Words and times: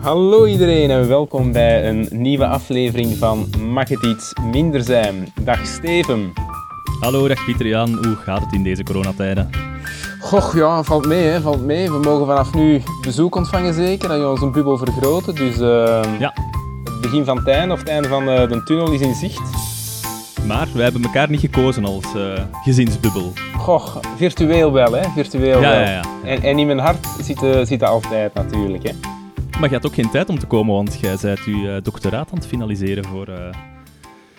Hallo 0.00 0.46
iedereen 0.46 0.90
en 0.90 1.08
welkom 1.08 1.52
bij 1.52 1.88
een 1.88 2.08
nieuwe 2.10 2.46
aflevering 2.46 3.16
van 3.16 3.48
Mag 3.72 3.88
het 3.88 4.02
iets 4.04 4.32
minder 4.52 4.82
zijn? 4.82 5.32
Dag 5.42 5.66
Steven. 5.66 6.32
Hallo, 7.00 7.28
dag 7.28 7.44
Pieter 7.44 7.66
Jan. 7.66 7.88
Hoe 8.04 8.16
gaat 8.16 8.40
het 8.40 8.52
in 8.52 8.62
deze 8.62 8.82
coronatijden? 8.82 9.50
Goh, 10.20 10.54
ja, 10.54 10.82
valt 10.82 11.06
mee, 11.06 11.22
hè, 11.22 11.40
valt 11.40 11.64
mee. 11.64 11.90
We 11.90 11.98
mogen 11.98 12.26
vanaf 12.26 12.54
nu 12.54 12.82
bezoek 13.02 13.34
ontvangen 13.36 13.74
zeker, 13.74 14.08
dat 14.08 14.18
je 14.18 14.28
onze 14.28 14.46
bubbel 14.50 14.76
vergroten. 14.76 15.34
Dus 15.34 15.58
uh, 15.58 16.02
Ja, 16.18 16.32
het 16.84 17.00
begin 17.00 17.24
van 17.24 17.36
het 17.36 17.48
einde, 17.48 17.72
of 17.74 17.78
het 17.78 17.88
einde 17.88 18.08
van 18.08 18.28
eh, 18.28 18.48
de 18.48 18.62
tunnel 18.62 18.90
is 18.92 19.00
in 19.00 19.14
zicht. 19.14 19.40
maar 20.46 20.68
wij 20.74 20.82
hebben 20.82 21.02
elkaar 21.02 21.30
niet 21.30 21.40
gekozen 21.40 21.84
als 21.84 22.04
eh, 22.14 22.42
gezinsbubbel. 22.64 23.32
Goh, 23.56 23.96
virtueel 24.16 24.72
wel, 24.72 24.92
hè, 24.92 25.02
virtueel 25.14 25.60
Ja, 25.60 25.70
wel. 25.70 25.80
ja, 25.80 25.90
ja. 25.90 26.02
En, 26.24 26.42
en 26.42 26.58
in 26.58 26.66
mijn 26.66 26.78
hart 26.78 27.06
zit, 27.22 27.42
eh, 27.42 27.60
zit 27.64 27.80
dat 27.80 27.88
altijd 27.88 28.34
natuurlijk, 28.34 28.82
hè. 28.88 28.92
Maar 29.60 29.68
je 29.68 29.74
had 29.74 29.86
ook 29.86 29.94
geen 29.94 30.10
tijd 30.10 30.28
om 30.28 30.38
te 30.38 30.46
komen, 30.46 30.74
want 30.74 30.98
jij 31.00 31.16
bent 31.22 31.38
je 31.44 31.74
eh, 31.76 31.82
doctoraat 31.82 32.30
aan 32.30 32.38
het 32.38 32.46
finaliseren 32.46 33.04
voor... 33.04 33.28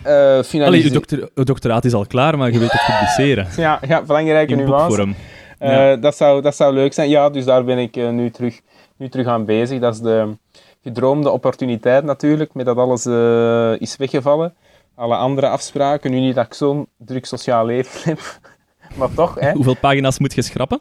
Allee, 0.04 0.44
finalise- 0.44 0.86
je, 0.86 0.92
doctor- 0.92 1.30
je 1.34 1.44
doctoraat 1.44 1.84
is 1.84 1.94
al 1.94 2.06
klaar, 2.06 2.38
maar 2.38 2.52
je 2.52 2.58
wilt 2.58 2.72
het 2.72 2.84
publiceren. 2.86 3.46
Ja, 3.64 3.80
ja, 3.88 4.02
belangrijke 4.02 4.52
In 4.52 4.58
nuance. 4.58 5.14
Ja. 5.58 5.96
dat, 5.96 6.16
zou, 6.16 6.42
dat 6.42 6.56
zou 6.56 6.74
leuk 6.74 6.92
zijn. 6.92 7.08
Ja, 7.08 7.30
dus 7.30 7.44
daar 7.44 7.64
ben 7.64 7.78
ik 7.78 7.96
nu, 7.96 8.30
terug, 8.30 8.60
nu 8.96 9.08
terug 9.08 9.26
aan 9.26 9.44
bezig. 9.44 9.80
Dat 9.80 9.94
is 9.94 10.00
de 10.00 10.36
gedroomde 10.82 11.30
opportuniteit 11.30 12.04
natuurlijk, 12.04 12.54
met 12.54 12.66
dat 12.66 12.76
alles 12.76 13.06
is 13.80 13.96
weggevallen. 13.96 14.54
Alle 14.94 15.16
andere 15.16 15.48
afspraken, 15.48 16.10
nu 16.10 16.20
niet 16.20 16.34
dat 16.34 16.46
ik 16.46 16.54
zo'n 16.54 16.86
druk 16.98 17.26
sociaal 17.26 17.66
leven 17.66 18.00
heb, 18.10 18.20
maar 18.98 19.14
toch. 19.14 19.34
Hè. 19.40 19.52
Hoeveel 19.60 19.76
pagina's 19.80 20.18
moet 20.18 20.34
je 20.34 20.42
schrappen? 20.42 20.80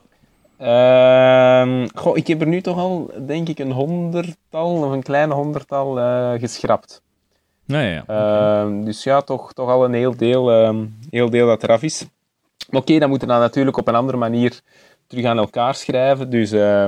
Ehm, 0.62 1.88
goh, 1.96 2.18
ik 2.18 2.28
heb 2.28 2.42
er 2.42 2.48
nu 2.48 2.62
toch 2.62 2.78
al, 2.78 3.12
denk 3.28 3.48
ik, 3.50 3.60
een 3.60 3.72
honderdtal 3.72 4.84
of 4.84 4.92
een 4.92 5.04
kleine 5.04 5.34
honderdtal 5.34 6.00
eh, 6.00 6.32
geschrapt. 6.40 7.02
Ja, 7.66 7.82
ja. 7.82 8.04
Ehm, 8.08 8.84
dus 8.84 9.04
ja, 9.04 9.22
toch, 9.22 9.54
toch 9.54 9.70
al 9.70 9.86
een 9.86 9.94
heel 9.94 10.16
deel, 10.18 10.52
ehm, 10.52 10.86
heel 11.10 11.30
deel 11.30 11.48
dat 11.48 11.64
eraf 11.64 11.82
is. 11.84 12.06
Maar 12.70 12.82
oké, 12.82 13.00
dan 13.00 13.10
moeten 13.10 13.28
we 13.28 13.34
dan 13.34 13.42
natuurlijk 13.44 13.78
op 13.78 13.88
een 13.88 13.96
andere 13.96 14.18
manier 14.18 14.60
terug 15.08 15.26
aan 15.26 15.38
elkaar 15.38 15.76
schrijven. 15.76 16.30
Dus 16.30 16.52
eh, 16.52 16.84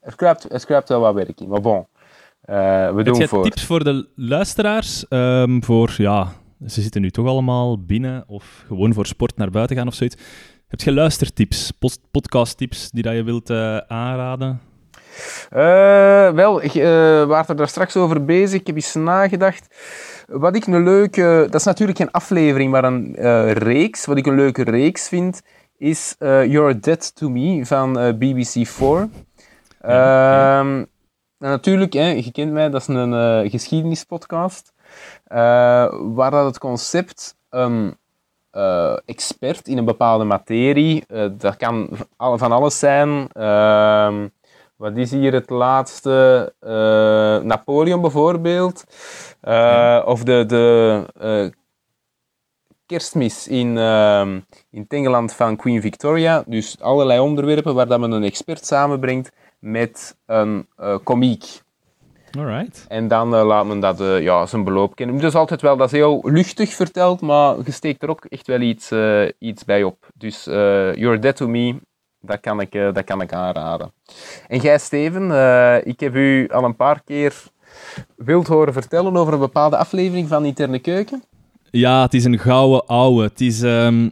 er, 0.00 0.16
kruipt, 0.16 0.52
er 0.52 0.64
kruipt 0.66 0.88
wel 0.88 1.00
wat 1.00 1.14
werk 1.14 1.40
in. 1.40 1.48
Maar 1.48 1.60
bon, 1.60 1.86
eh, 2.40 2.56
we 2.90 2.96
Heb 2.96 3.04
doen 3.04 3.16
jij 3.16 3.28
voor. 3.28 3.42
tips 3.42 3.64
voor 3.64 3.84
de 3.84 4.08
luisteraars? 4.16 5.08
ehm, 5.08 5.60
voor, 5.60 5.94
ja, 5.96 6.32
ze 6.66 6.82
zitten 6.82 7.00
nu 7.00 7.10
toch 7.10 7.26
allemaal 7.26 7.78
binnen 7.84 8.24
of 8.26 8.64
gewoon 8.66 8.92
voor 8.94 9.06
sport 9.06 9.36
naar 9.36 9.50
buiten 9.50 9.76
gaan 9.76 9.86
of 9.86 9.94
zoiets. 9.94 10.16
Heb 10.74 10.82
je 10.82 10.92
luistertips, 10.92 11.72
podcasttips 12.10 12.90
die 12.90 13.02
dat 13.02 13.14
je 13.14 13.22
wilt 13.22 13.50
eh, 13.50 13.76
aanraden? 13.76 14.60
Eh, 15.50 16.30
wel, 16.30 16.62
ik, 16.62 16.74
eh, 16.74 16.82
we 16.84 17.24
waren 17.28 17.48
er 17.48 17.56
daar 17.56 17.68
straks 17.68 17.96
over 17.96 18.24
bezig. 18.24 18.60
Ik 18.60 18.66
heb 18.66 18.76
eens 18.76 18.94
nagedacht. 18.94 19.74
Wat 20.26 20.56
ik 20.56 20.66
een 20.66 20.82
leuke... 20.82 21.46
Dat 21.50 21.60
is 21.60 21.66
natuurlijk 21.66 21.98
geen 21.98 22.10
aflevering, 22.10 22.70
maar 22.70 22.84
een 22.84 23.14
reeks. 23.52 24.04
Wat 24.04 24.16
ik 24.16 24.26
een 24.26 24.34
leuke 24.34 24.62
reeks 24.62 25.08
vind, 25.08 25.42
is 25.78 26.14
You're 26.18 26.80
Dead 26.80 27.14
to 27.14 27.28
Me 27.28 27.66
van 27.66 27.98
eh, 27.98 28.12
BBC4. 28.14 29.08
Ja, 29.80 30.60
Ehm, 30.60 30.84
natuurlijk, 31.38 31.92
hè, 31.92 32.08
je 32.08 32.32
kent 32.32 32.52
mij, 32.52 32.70
dat 32.70 32.80
is 32.80 32.86
een 32.86 33.50
geschiedenispodcast. 33.50 34.72
waar 36.14 36.30
dat 36.30 36.44
het 36.44 36.58
concept 36.58 37.36
een 37.50 37.96
eh, 38.54 38.96
expert 39.04 39.68
in 39.68 39.78
een 39.78 39.84
bepaalde 39.84 40.24
materie, 40.24 41.04
eh, 41.08 41.26
dat 41.38 41.56
kan 41.56 41.88
van 42.16 42.52
alles 42.52 42.78
zijn. 42.78 43.28
Ehm, 43.32 44.28
wat 44.76 44.96
is 44.96 45.10
hier 45.10 45.32
het 45.32 45.50
laatste? 45.50 46.52
Eh, 46.60 47.46
Napoleon 47.46 48.00
bijvoorbeeld. 48.00 48.84
Of 50.04 50.22
de, 50.22 50.44
de 50.46 51.52
kerstmis 52.86 53.48
in, 53.48 53.78
ehm, 53.78 54.40
in 54.70 54.84
Engeland 54.88 55.32
van 55.32 55.56
Queen 55.56 55.80
Victoria. 55.80 56.44
Dus 56.46 56.80
allerlei 56.80 57.20
onderwerpen 57.20 57.74
waar 57.74 57.86
dat 57.86 58.00
men 58.00 58.12
een 58.12 58.24
expert 58.24 58.66
samenbrengt 58.66 59.32
met 59.58 60.16
een 60.26 60.68
komiek. 61.02 61.63
Alright. 62.38 62.84
En 62.88 63.08
dan 63.08 63.34
eh, 63.34 63.46
laat 63.46 63.66
men 63.66 63.80
dat 63.80 64.00
eh, 64.00 64.22
ja, 64.22 64.46
zijn 64.46 64.64
beloop 64.64 64.96
kennen. 64.96 65.18
Dus 65.18 65.34
altijd 65.34 65.60
wel, 65.60 65.76
dat 65.76 65.86
is 65.86 65.98
heel 65.98 66.20
luchtig 66.22 66.72
verteld, 66.72 67.20
maar 67.20 67.56
je 67.64 67.72
steekt 67.72 68.02
er 68.02 68.08
ook 68.08 68.24
echt 68.24 68.46
wel 68.46 68.60
iets, 68.60 68.90
eh, 68.90 69.28
iets 69.38 69.64
bij 69.64 69.82
op. 69.82 70.08
Dus 70.14 70.46
eh, 70.46 70.94
You're 70.94 71.18
Dead 71.18 71.36
to 71.36 71.48
Me, 71.48 71.74
dat 72.20 72.40
kan 72.40 72.60
ik, 72.60 72.72
dat 72.72 73.04
kan 73.04 73.20
ik 73.20 73.32
aanraden. 73.32 73.92
En 74.48 74.58
jij, 74.58 74.78
Steven, 74.78 75.30
eh, 75.30 75.86
ik 75.86 76.00
heb 76.00 76.14
u 76.14 76.48
al 76.48 76.64
een 76.64 76.76
paar 76.76 77.02
keer 77.04 77.42
wild 78.16 78.46
horen 78.46 78.72
vertellen 78.72 79.16
over 79.16 79.32
een 79.32 79.38
bepaalde 79.38 79.76
aflevering 79.76 80.28
van 80.28 80.44
Interne 80.44 80.78
Keuken. 80.78 81.22
Ja, 81.70 82.02
het 82.02 82.14
is 82.14 82.24
een 82.24 82.38
gouden 82.38 82.86
ouwe. 82.86 83.22
Het 83.22 83.40
is 83.40 83.62
ehm, 83.62 84.08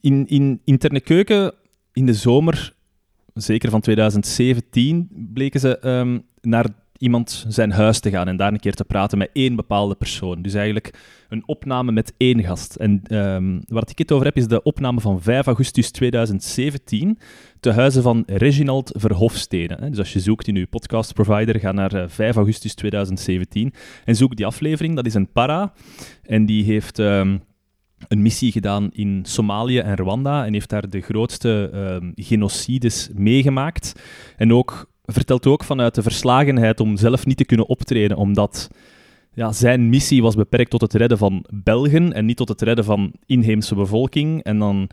in, 0.00 0.26
in 0.28 0.60
interne 0.64 1.00
keuken 1.00 1.52
in 1.92 2.06
de 2.06 2.14
zomer, 2.14 2.74
zeker 3.34 3.70
van 3.70 3.80
2017, 3.80 5.08
bleken 5.32 5.60
ze 5.60 5.78
ehm, 5.78 6.18
naar 6.40 6.66
iemand 7.02 7.44
zijn 7.48 7.72
huis 7.72 8.00
te 8.00 8.10
gaan 8.10 8.28
en 8.28 8.36
daar 8.36 8.52
een 8.52 8.60
keer 8.60 8.74
te 8.74 8.84
praten 8.84 9.18
met 9.18 9.30
één 9.32 9.56
bepaalde 9.56 9.94
persoon. 9.94 10.42
Dus 10.42 10.54
eigenlijk 10.54 10.94
een 11.28 11.42
opname 11.46 11.92
met 11.92 12.14
één 12.16 12.44
gast. 12.44 12.74
En 12.74 13.00
ehm, 13.04 13.60
waar 13.66 13.82
ik 13.86 13.98
het 13.98 14.12
over 14.12 14.26
heb, 14.26 14.36
is 14.36 14.46
de 14.46 14.62
opname 14.62 15.00
van 15.00 15.22
5 15.22 15.46
augustus 15.46 15.90
2017 15.90 17.18
te 17.60 17.70
huize 17.70 18.02
van 18.02 18.22
Reginald 18.26 18.90
Verhofstede. 18.94 19.90
Dus 19.90 19.98
als 19.98 20.12
je 20.12 20.20
zoekt 20.20 20.48
in 20.48 20.54
je 20.54 20.66
podcastprovider, 20.66 21.60
ga 21.60 21.72
naar 21.72 21.94
eh, 21.94 22.08
5 22.08 22.36
augustus 22.36 22.74
2017 22.74 23.72
en 24.04 24.16
zoek 24.16 24.36
die 24.36 24.46
aflevering. 24.46 24.96
Dat 24.96 25.06
is 25.06 25.14
een 25.14 25.32
para. 25.32 25.72
En 26.22 26.46
die 26.46 26.64
heeft 26.64 26.98
ehm, 26.98 27.38
een 28.08 28.22
missie 28.22 28.52
gedaan 28.52 28.90
in 28.92 29.20
Somalië 29.22 29.78
en 29.78 29.96
Rwanda 29.96 30.46
en 30.46 30.52
heeft 30.52 30.70
daar 30.70 30.90
de 30.90 31.00
grootste 31.00 31.70
ehm, 31.72 32.10
genocides 32.14 33.10
meegemaakt. 33.14 33.92
En 34.36 34.52
ook 34.52 34.90
vertelt 35.04 35.46
ook 35.46 35.64
vanuit 35.64 35.94
de 35.94 36.02
verslagenheid 36.02 36.80
om 36.80 36.96
zelf 36.96 37.26
niet 37.26 37.36
te 37.36 37.44
kunnen 37.44 37.68
optreden, 37.68 38.16
omdat 38.16 38.70
ja, 39.34 39.52
zijn 39.52 39.88
missie 39.88 40.22
was 40.22 40.34
beperkt 40.34 40.70
tot 40.70 40.80
het 40.80 40.92
redden 40.94 41.18
van 41.18 41.44
Belgen 41.50 42.12
en 42.12 42.24
niet 42.26 42.36
tot 42.36 42.48
het 42.48 42.62
redden 42.62 42.84
van 42.84 43.12
inheemse 43.26 43.74
bevolking. 43.74 44.42
En 44.42 44.58
dan 44.58 44.88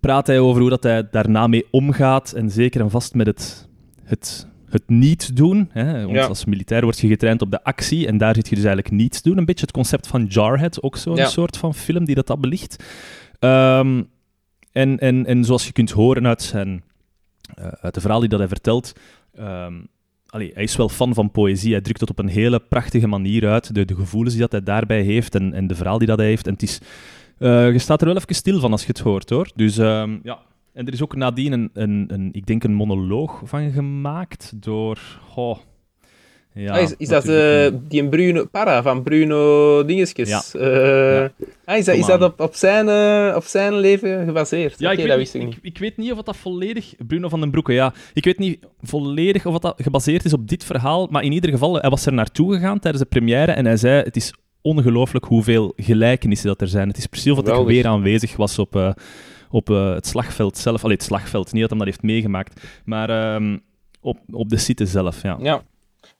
praat 0.00 0.26
hij 0.26 0.38
over 0.38 0.60
hoe 0.60 0.70
dat 0.70 0.82
hij 0.82 1.08
daarna 1.10 1.46
mee 1.46 1.66
omgaat 1.70 2.32
en 2.32 2.50
zeker 2.50 2.80
en 2.80 2.90
vast 2.90 3.14
met 3.14 3.26
het, 3.26 3.68
het, 4.04 4.46
het 4.68 4.82
niet 4.88 5.36
doen. 5.36 5.68
Hè? 5.72 6.02
Want 6.04 6.16
Ja. 6.16 6.26
als 6.26 6.44
militair 6.44 6.82
word 6.82 6.98
je 6.98 7.08
getraind 7.08 7.42
op 7.42 7.50
de 7.50 7.64
actie 7.64 8.06
en 8.06 8.18
daar 8.18 8.34
zit 8.34 8.48
je 8.48 8.54
dus 8.54 8.64
eigenlijk 8.64 8.94
niets 8.94 9.22
doen. 9.22 9.38
Een 9.38 9.44
beetje 9.44 9.64
het 9.66 9.74
concept 9.74 10.06
van 10.06 10.24
Jarhead, 10.24 10.82
ook 10.82 10.96
zo'n 10.96 11.16
Ja. 11.16 11.26
soort 11.26 11.56
van 11.56 11.74
film 11.74 12.04
die 12.04 12.14
dat, 12.14 12.26
dat 12.26 12.40
belicht. 12.40 12.84
Ehm, 13.38 14.02
en, 14.72 14.98
en, 14.98 15.26
en 15.26 15.44
zoals 15.44 15.66
je 15.66 15.72
kunt 15.72 15.90
horen 15.90 16.26
uit, 16.26 16.42
zijn, 16.42 16.82
eh, 17.54 17.66
uit 17.80 17.94
de 17.94 18.00
verhaal 18.00 18.20
die 18.20 18.28
dat 18.28 18.38
hij 18.38 18.48
vertelt, 18.48 18.92
ehm, 19.34 19.74
allee, 20.26 20.50
hij 20.54 20.62
is 20.62 20.76
wel 20.76 20.88
fan 20.88 21.14
van 21.14 21.30
poëzie. 21.30 21.72
Hij 21.72 21.80
drukt 21.80 22.00
het 22.00 22.10
op 22.10 22.18
een 22.18 22.28
hele 22.28 22.60
prachtige 22.60 23.06
manier 23.06 23.48
uit. 23.48 23.74
De, 23.74 23.84
de 23.84 23.94
gevoelens 23.94 24.32
die 24.32 24.42
dat 24.42 24.52
hij 24.52 24.62
daarbij 24.62 25.02
heeft 25.02 25.34
en, 25.34 25.52
en 25.52 25.66
de 25.66 25.74
verhaal 25.74 25.98
die 25.98 26.06
dat 26.06 26.18
hij 26.18 26.26
heeft. 26.26 26.46
En 26.46 26.52
het 26.52 26.62
is, 26.62 26.80
eh, 27.38 27.72
je 27.72 27.78
staat 27.78 28.00
er 28.00 28.06
wel 28.06 28.16
even 28.16 28.34
stil 28.34 28.60
van 28.60 28.72
als 28.72 28.82
je 28.82 28.88
het 28.88 28.98
hoort, 28.98 29.30
hoor. 29.30 29.50
Dus 29.54 29.78
ehm, 29.78 30.18
ja. 30.22 30.38
En 30.72 30.86
er 30.86 30.92
is 30.92 31.02
ook 31.02 31.16
nadien 31.16 31.52
een, 31.52 31.70
een, 31.72 32.04
een, 32.08 32.28
ik 32.32 32.46
denk 32.46 32.64
een 32.64 32.74
monoloog 32.74 33.42
van 33.44 33.70
gemaakt 33.70 34.52
door... 34.62 34.98
ja, 36.60 36.72
Ah, 36.72 36.82
is, 36.82 36.94
is 36.98 37.08
dat 37.08 37.28
eh, 37.28 37.66
die 37.88 38.02
een 38.02 38.08
Bruno 38.08 38.44
Parra 38.46 38.82
van 38.82 39.02
Bruno 39.02 39.84
Dingesjes? 39.84 40.28
Ja. 40.28 40.42
Eh, 40.52 41.20
Ja. 41.20 41.30
ah, 41.64 41.76
is 41.76 41.84
dat, 41.84 41.94
is 41.94 42.06
dat 42.06 42.22
op, 42.22 42.40
op, 42.40 42.54
zijn, 42.54 42.88
eh, 42.88 43.36
op 43.36 43.44
zijn 43.44 43.74
leven 43.74 44.24
gebaseerd? 44.24 44.78
Ja, 44.78 44.90
ik, 44.90 44.98
dat 44.98 45.06
weet, 45.06 45.16
wist 45.16 45.34
ik 45.34 45.40
ik, 45.42 45.46
niet. 45.46 45.58
ik, 45.62 45.78
weet 45.78 45.96
niet 45.96 46.12
of 46.12 46.22
dat 46.22 46.36
volledig... 46.36 46.94
Bruno 47.06 47.28
van 47.28 47.40
den 47.40 47.50
Broeke, 47.50 47.72
ja. 47.72 47.92
Ik 48.12 48.24
weet 48.24 48.38
niet 48.38 48.58
volledig 48.82 49.46
of 49.46 49.58
dat 49.58 49.74
gebaseerd 49.82 50.24
is 50.24 50.32
op 50.32 50.48
dit 50.48 50.64
verhaal, 50.64 51.06
maar 51.10 51.22
in 51.22 51.32
ieder 51.32 51.50
geval, 51.50 51.76
hij 51.76 51.90
was 51.90 52.06
er 52.06 52.12
naartoe 52.12 52.54
gegaan 52.54 52.78
tijdens 52.78 53.02
de 53.02 53.08
première 53.08 53.52
en 53.52 53.64
hij 53.64 53.76
zei, 53.76 54.02
het 54.02 54.16
is 54.16 54.32
ongelooflijk 54.62 55.24
hoeveel 55.24 55.72
gelijkenissen 55.76 56.48
dat 56.48 56.60
er 56.60 56.68
zijn. 56.68 56.88
Het 56.88 56.98
is 56.98 57.06
precies 57.06 57.32
of 57.32 57.42
dat 57.42 57.60
ik 57.60 57.66
weer 57.66 57.86
aanwezig 57.86 58.36
was 58.36 58.58
op, 58.58 58.76
eh, 58.76 58.90
op 59.50 59.70
eh, 59.70 59.94
het 59.94 60.06
slagveld 60.06 60.58
zelf. 60.58 60.82
Allee, 60.84 60.96
het 60.96 61.04
slagveld, 61.04 61.52
niet 61.52 61.60
dat 61.60 61.70
hij 61.70 61.78
dat 61.78 61.86
heeft 61.86 62.02
meegemaakt, 62.02 62.60
maar 62.84 63.10
ehm, 63.10 63.58
op, 64.00 64.18
op 64.30 64.48
de 64.48 64.56
site 64.56 64.86
zelf, 64.86 65.22
ja. 65.22 65.36
Ja. 65.40 65.62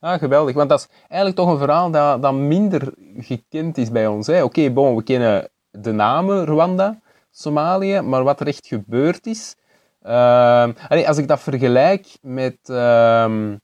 Ah, 0.00 0.18
geweldig. 0.18 0.54
Want 0.54 0.68
dat 0.68 0.80
is 0.80 0.88
eigenlijk 1.00 1.36
toch 1.36 1.48
een 1.48 1.58
verhaal 1.58 1.90
dat, 1.90 2.22
dat 2.22 2.34
minder 2.34 2.92
gekend 3.18 3.78
is 3.78 3.90
bij 3.90 4.06
ons. 4.06 4.28
Oké, 4.28 4.70
bon, 4.70 4.96
we 4.96 5.02
kennen 5.02 5.48
de 5.70 5.92
namen 5.92 6.44
Rwanda, 6.44 7.00
Somalië, 7.30 8.00
maar 8.00 8.24
wat 8.24 8.40
er 8.40 8.46
echt 8.46 8.66
gebeurd 8.66 9.26
is... 9.26 9.56
ehm, 10.02 10.72
als 11.06 11.18
ik 11.18 11.28
dat 11.28 11.40
vergelijk 11.40 12.06
met 12.22 12.56
ehm, 12.62 13.56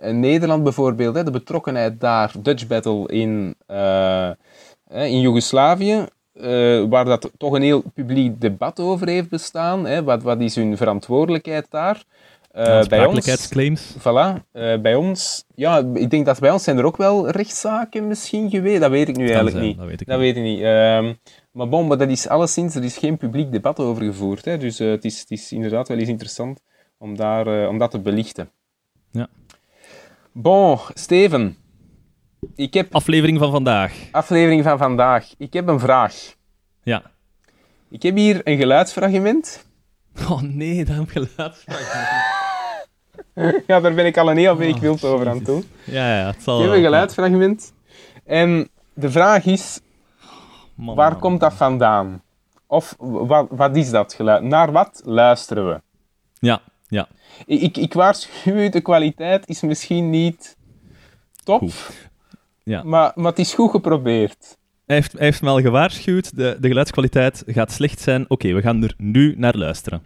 Nederland 0.00 0.62
bijvoorbeeld, 0.62 1.14
hè, 1.14 1.24
de 1.24 1.30
betrokkenheid 1.30 2.00
daar, 2.00 2.32
Dutch 2.38 2.66
Battle 2.66 3.08
in, 3.08 3.54
hè, 3.66 5.04
in 5.04 5.20
Joegoslavië, 5.20 6.06
eh, 6.32 6.84
waar 6.88 7.04
dat 7.04 7.30
toch 7.36 7.52
een 7.52 7.62
heel 7.62 7.82
publiek 7.94 8.40
debat 8.40 8.80
over 8.80 9.08
heeft 9.08 9.28
bestaan. 9.28 9.86
Hè, 9.86 10.02
wat, 10.04 10.22
wat 10.22 10.40
is 10.40 10.54
hun 10.54 10.76
verantwoordelijkheid 10.76 11.66
daar? 11.70 12.04
Bij 12.52 12.62
ons, 12.62 12.70
Aansprakelijkheidsclaims. 12.70 13.94
voilà, 13.98 14.42
eh, 14.52 14.80
bij 14.80 14.94
ons, 14.94 15.44
ja, 15.54 15.78
ik 15.94 16.10
denk 16.10 16.26
dat 16.26 16.38
bij 16.40 16.50
ons 16.50 16.64
zijn 16.64 16.78
er 16.78 16.84
ook 16.84 16.96
wel 16.96 17.30
rechtszaken 17.30 18.06
misschien 18.06 18.50
geweest. 18.50 18.80
Dat 18.80 18.90
weet 18.90 19.08
ik 19.08 19.16
nu 19.16 19.24
eigenlijk 19.26 19.56
zijn, 19.56 19.66
niet. 19.66 19.76
dat 19.76 19.86
weet 19.86 20.00
ik 20.00 20.06
Dat 20.06 20.18
weet 20.18 20.36
ik 20.36 20.42
niet. 20.42 20.60
Ehm, 20.60 21.12
maar 21.52 21.68
bon, 21.68 21.86
maar 21.86 21.98
dat 21.98 22.08
is 22.08 22.28
alleszins, 22.28 22.74
er 22.74 22.84
is 22.84 22.96
geen 22.96 23.16
publiek 23.16 23.52
debat 23.52 23.78
over 23.78 24.02
gevoerd. 24.02 24.44
Hè? 24.44 24.58
Dus 24.58 24.80
eh, 24.80 24.90
het, 24.90 25.04
is, 25.04 25.20
het 25.20 25.30
is 25.30 25.52
inderdaad 25.52 25.88
wel 25.88 25.98
eens 25.98 26.08
interessant 26.08 26.60
om, 26.98 27.16
daar, 27.16 27.68
om 27.68 27.78
dat 27.78 27.90
te 27.90 27.98
belichten. 28.00 28.50
Ja. 29.10 29.28
Bon, 30.32 30.78
Steven. 30.94 31.56
Ik 32.54 32.74
heb 32.74 32.94
Aflevering 32.94 33.38
van 33.38 33.50
vandaag. 33.50 33.94
aflevering 34.10 34.62
van 34.62 34.78
vandaag. 34.78 35.34
Ik 35.38 35.52
heb 35.52 35.68
een 35.68 35.80
vraag. 35.80 36.34
Ja. 36.82 37.02
Ik 37.90 38.02
heb 38.02 38.16
hier 38.16 38.40
een 38.44 38.56
geluidsfragment. 38.56 39.66
Oh 40.30 40.40
nee, 40.40 40.84
dat 40.84 41.10
geluid. 41.10 41.64
Ja, 43.66 43.80
daar 43.80 43.94
ben 43.94 44.06
ik 44.06 44.16
al 44.16 44.30
een 44.30 44.36
heel 44.36 44.56
week 44.56 44.74
Oh, 44.74 44.80
wild 44.80 45.04
over 45.04 45.28
aan 45.28 45.38
doen. 45.42 45.64
Ja, 45.84 46.18
ja, 46.18 46.26
het 46.26 46.42
zal 46.42 46.54
Ik 46.56 46.60
heb 46.60 46.68
wel. 46.70 46.78
een 46.78 46.84
geluidsfragment. 46.84 47.72
En 48.24 48.68
de 48.94 49.10
vraag 49.10 49.44
is, 49.44 49.80
Man, 50.74 50.96
waar 50.96 51.10
man, 51.10 51.20
komt 51.20 51.40
dat 51.40 51.54
vandaan? 51.54 52.22
Of 52.66 52.94
wat, 52.98 53.46
wat 53.50 53.76
is 53.76 53.90
dat 53.90 54.14
geluid? 54.14 54.42
Naar 54.42 54.72
wat 54.72 55.02
luisteren 55.04 55.68
we? 55.68 55.80
Ja, 56.38 56.60
ja. 56.88 57.08
Ik, 57.46 57.76
ik, 57.76 57.92
waarschuw 57.92 58.54
u, 58.54 58.68
de 58.68 58.80
kwaliteit 58.80 59.48
is 59.48 59.60
misschien 59.60 60.10
niet 60.10 60.56
top, 61.44 61.58
Goed. 61.58 62.08
Ja. 62.64 62.82
maar, 62.82 63.12
maar 63.14 63.30
het 63.30 63.38
is 63.38 63.54
goed 63.54 63.70
geprobeerd. 63.70 64.56
Hij 64.86 64.96
heeft, 64.96 65.12
hij 65.12 65.24
heeft 65.24 65.42
me 65.42 65.48
al 65.48 65.60
gewaarschuwd, 65.60 66.36
de, 66.36 66.56
de 66.60 66.68
geluidskwaliteit 66.68 67.42
gaat 67.46 67.72
slecht 67.72 68.00
zijn. 68.00 68.24
Oké, 68.30 68.52
we 68.52 68.60
gaan 68.60 68.82
er 68.82 68.94
nu 68.96 69.34
naar 69.36 69.56
luisteren. 69.56 70.02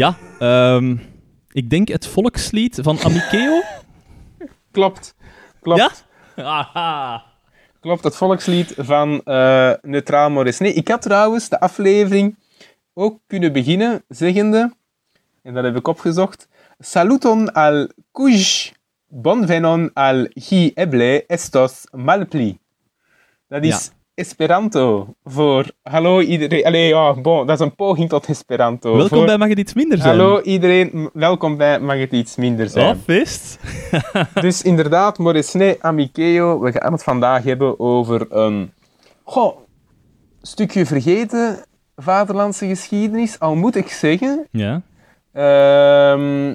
Ja, 0.00 0.16
ehm, 0.38 0.96
ik 1.52 1.70
denk 1.70 1.88
het 1.88 2.06
volkslied 2.06 2.78
van 2.82 2.98
Amikeo. 3.00 3.60
Klopt. 4.72 5.14
Klopt. 5.60 6.04
Ja? 6.36 6.44
Aha. 6.44 7.24
Klopt, 7.80 8.04
het 8.04 8.16
volkslied 8.16 8.74
van 8.76 9.20
eh 9.24 9.72
Neutraal 9.82 10.30
Maurice. 10.30 10.62
Nee, 10.62 10.72
ik 10.72 10.88
had 10.88 11.02
trouwens 11.02 11.48
de 11.48 11.60
aflevering 11.60 12.36
ook 12.94 13.20
kunnen 13.26 13.52
beginnen 13.52 14.02
zeggende, 14.08 14.72
en 15.42 15.54
dat 15.54 15.64
heb 15.64 15.76
ik 15.76 15.88
opgezocht, 15.88 16.48
Saluton 16.78 17.52
al 17.52 17.88
cuj 18.12 18.72
bonvenon 19.08 19.90
al 19.92 20.28
hi 20.34 20.70
eble 20.74 21.26
estos 21.26 21.84
malpli. 21.90 22.58
Dat 23.48 23.64
is 23.64 23.90
Esperanto 24.14 25.14
voor 25.24 25.70
hallo 25.82 26.20
iedereen. 26.20 26.64
Allee, 26.64 26.88
ja, 26.88 27.14
bon, 27.14 27.46
dat 27.46 27.60
is 27.60 27.66
een 27.66 27.74
poging 27.74 28.08
tot 28.08 28.28
Esperanto. 28.28 28.96
Welkom 28.96 29.16
Voor- 29.18 29.26
bij 29.26 29.38
Mag 29.38 29.48
het 29.48 29.58
iets 29.58 29.74
minder 29.74 29.98
zijn? 29.98 30.18
Hallo 30.18 30.40
iedereen, 30.40 31.10
welkom 31.12 31.56
bij 31.56 31.80
Mag 31.80 31.98
het 31.98 32.12
iets 32.12 32.36
minder 32.36 32.68
zijn. 32.68 32.94
Oh, 32.96 33.02
feest. 33.04 33.58
Dus 34.40 34.62
inderdaad, 34.62 35.18
Morisne 35.18 35.76
Amikeo, 35.80 36.60
we 36.60 36.72
gaan 36.72 36.92
het 36.92 37.02
vandaag 37.02 37.42
hebben 37.44 37.80
over 37.80 38.26
een 38.32 38.72
goh, 39.22 39.56
stukje 40.42 40.86
vergeten 40.86 41.64
vaderlandse 41.96 42.66
geschiedenis. 42.66 43.38
Al 43.38 43.54
moet 43.54 43.76
ik 43.76 43.88
zeggen, 43.88 44.46
Ja. 44.50 44.82
ehm, 45.32 46.54